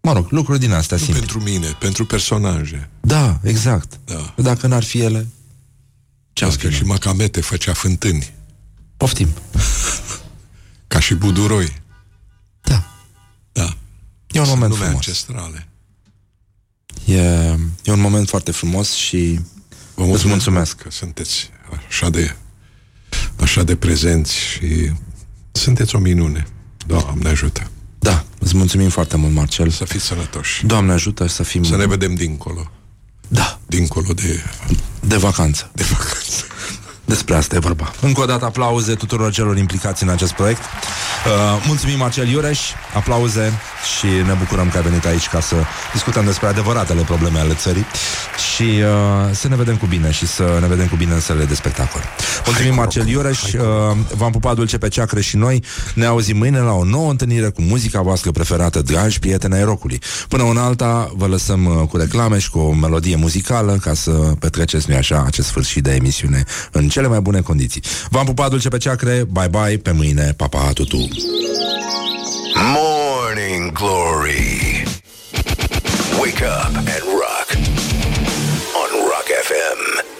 Mă 0.00 0.12
rog, 0.12 0.30
lucruri 0.30 0.58
din 0.58 0.72
astea 0.72 0.96
Nu 0.96 1.02
simple. 1.02 1.20
pentru 1.20 1.40
mine, 1.42 1.66
pentru 1.80 2.06
personaje. 2.06 2.90
Da, 3.00 3.40
exact. 3.42 3.98
Da. 4.04 4.34
Dacă 4.36 4.66
n-ar 4.66 4.82
fi 4.84 5.00
ele, 5.00 5.26
ce 6.32 6.44
am 6.44 6.54
Că 6.54 6.70
și 6.70 6.84
Macamete 6.84 7.40
făcea 7.40 7.72
fântâni, 7.72 8.32
Poftim. 8.96 9.28
ca 10.86 11.00
și 11.00 11.14
Buduroi. 11.14 11.82
Da. 12.60 12.84
Da. 13.52 13.76
E 14.30 14.38
un 14.38 14.44
Sunt 14.44 14.48
moment 14.58 14.70
nume 14.72 14.84
frumos. 14.84 15.06
ancestrale. 15.06 15.68
E, 17.04 17.16
e 17.84 17.92
un 17.92 18.00
moment 18.00 18.28
foarte 18.28 18.50
frumos 18.50 18.92
și 18.92 19.40
Vă 19.94 20.02
îți 20.02 20.08
mulțumesc, 20.08 20.26
mulțumesc. 20.28 20.76
că 20.76 20.88
sunteți 20.90 21.50
așa 21.88 22.10
de, 22.10 22.36
așa 23.40 23.62
de 23.62 23.76
prezenți 23.76 24.34
și 24.34 24.90
sunteți 25.52 25.94
o 25.94 25.98
minune. 25.98 26.46
Doamne 26.86 27.28
ajută. 27.28 27.70
Da, 27.98 28.24
îți 28.38 28.56
mulțumim 28.56 28.88
foarte 28.88 29.16
mult, 29.16 29.34
Marcel. 29.34 29.70
Să 29.70 29.84
fiți 29.84 30.04
sănătoși. 30.04 30.66
Doamne 30.66 30.92
ajută 30.92 31.26
să 31.26 31.42
fim 31.42 31.62
Să 31.62 31.76
ne 31.76 31.86
vedem 31.86 32.14
dincolo. 32.14 32.70
Da, 33.28 33.58
Dincolo 33.66 34.12
de, 34.12 34.42
de 35.00 35.16
vacanță. 35.16 35.70
de 35.74 35.82
vacanță. 35.90 36.44
Despre 37.10 37.34
asta 37.34 37.56
e 37.56 37.58
vorba. 37.58 37.92
Încă 38.00 38.20
o 38.20 38.24
dată 38.24 38.44
aplauze 38.44 38.94
tuturor 38.94 39.32
celor 39.32 39.56
implicați 39.56 40.02
în 40.02 40.08
acest 40.08 40.32
proiect. 40.32 40.60
Uh, 40.60 41.64
mulțumim 41.66 41.98
Marcel 41.98 42.28
Iureș, 42.28 42.60
aplauze 42.94 43.52
și 43.96 44.06
ne 44.06 44.32
bucurăm 44.38 44.68
că 44.70 44.76
ai 44.76 44.82
venit 44.82 45.06
aici 45.06 45.28
ca 45.28 45.40
să 45.40 45.54
discutăm 45.92 46.24
despre 46.24 46.46
adevăratele 46.46 47.02
probleme 47.02 47.38
ale 47.38 47.54
țării 47.54 47.84
și 48.54 48.62
uh, 48.62 49.34
să 49.34 49.48
ne 49.48 49.56
vedem 49.56 49.76
cu 49.76 49.86
bine 49.86 50.10
și 50.10 50.26
să 50.26 50.58
ne 50.60 50.66
vedem 50.66 50.86
cu 50.86 50.96
bine 50.96 51.12
în 51.12 51.20
sălile 51.20 51.44
de 51.44 51.54
spectacol. 51.54 52.00
Mulțumim, 52.46 52.74
Marcel 52.74 53.08
Iureș, 53.08 53.42
uh, 53.42 53.60
v-am 54.16 54.30
pupat 54.30 54.54
dulce 54.54 54.78
pe 54.78 54.88
ceacră 54.88 55.20
și 55.20 55.36
noi. 55.36 55.64
Ne 55.94 56.04
auzim 56.04 56.36
mâine 56.36 56.58
la 56.58 56.72
o 56.72 56.84
nouă 56.84 57.10
întâlnire 57.10 57.48
cu 57.48 57.62
muzica 57.62 58.00
voastră 58.00 58.30
preferată, 58.30 58.82
dragi 58.82 59.18
prieteni 59.18 59.54
ai 59.54 59.64
rocului. 59.64 60.00
Până 60.28 60.42
una 60.42 60.64
alta, 60.64 61.12
vă 61.16 61.26
lăsăm 61.26 61.64
uh, 61.64 61.88
cu 61.88 61.96
reclame 61.96 62.38
și 62.38 62.50
cu 62.50 62.58
o 62.58 62.72
melodie 62.72 63.16
muzicală 63.16 63.78
ca 63.80 63.94
să 63.94 64.10
petreceți, 64.10 64.90
nu 64.90 64.96
așa, 64.96 65.24
acest 65.26 65.46
sfârșit 65.46 65.82
de 65.82 65.94
emisiune 65.94 66.44
în 66.70 66.88
cele 67.00 67.12
mai 67.12 67.20
bune 67.20 67.40
condiții. 67.40 67.82
V-am 68.10 68.24
pupat 68.24 68.50
dulce 68.50 68.68
pe 68.68 68.78
ceacre, 68.78 69.24
bye-bye, 69.28 69.78
pe 69.78 69.90
mâine, 69.90 70.32
pa, 70.36 70.48
pa, 70.48 70.70
tutu! 70.74 71.08
Morning 72.74 73.72
Glory. 73.72 74.84
Wake 76.20 76.42
up 76.42 76.76
and 76.76 77.02
rock. 77.20 77.39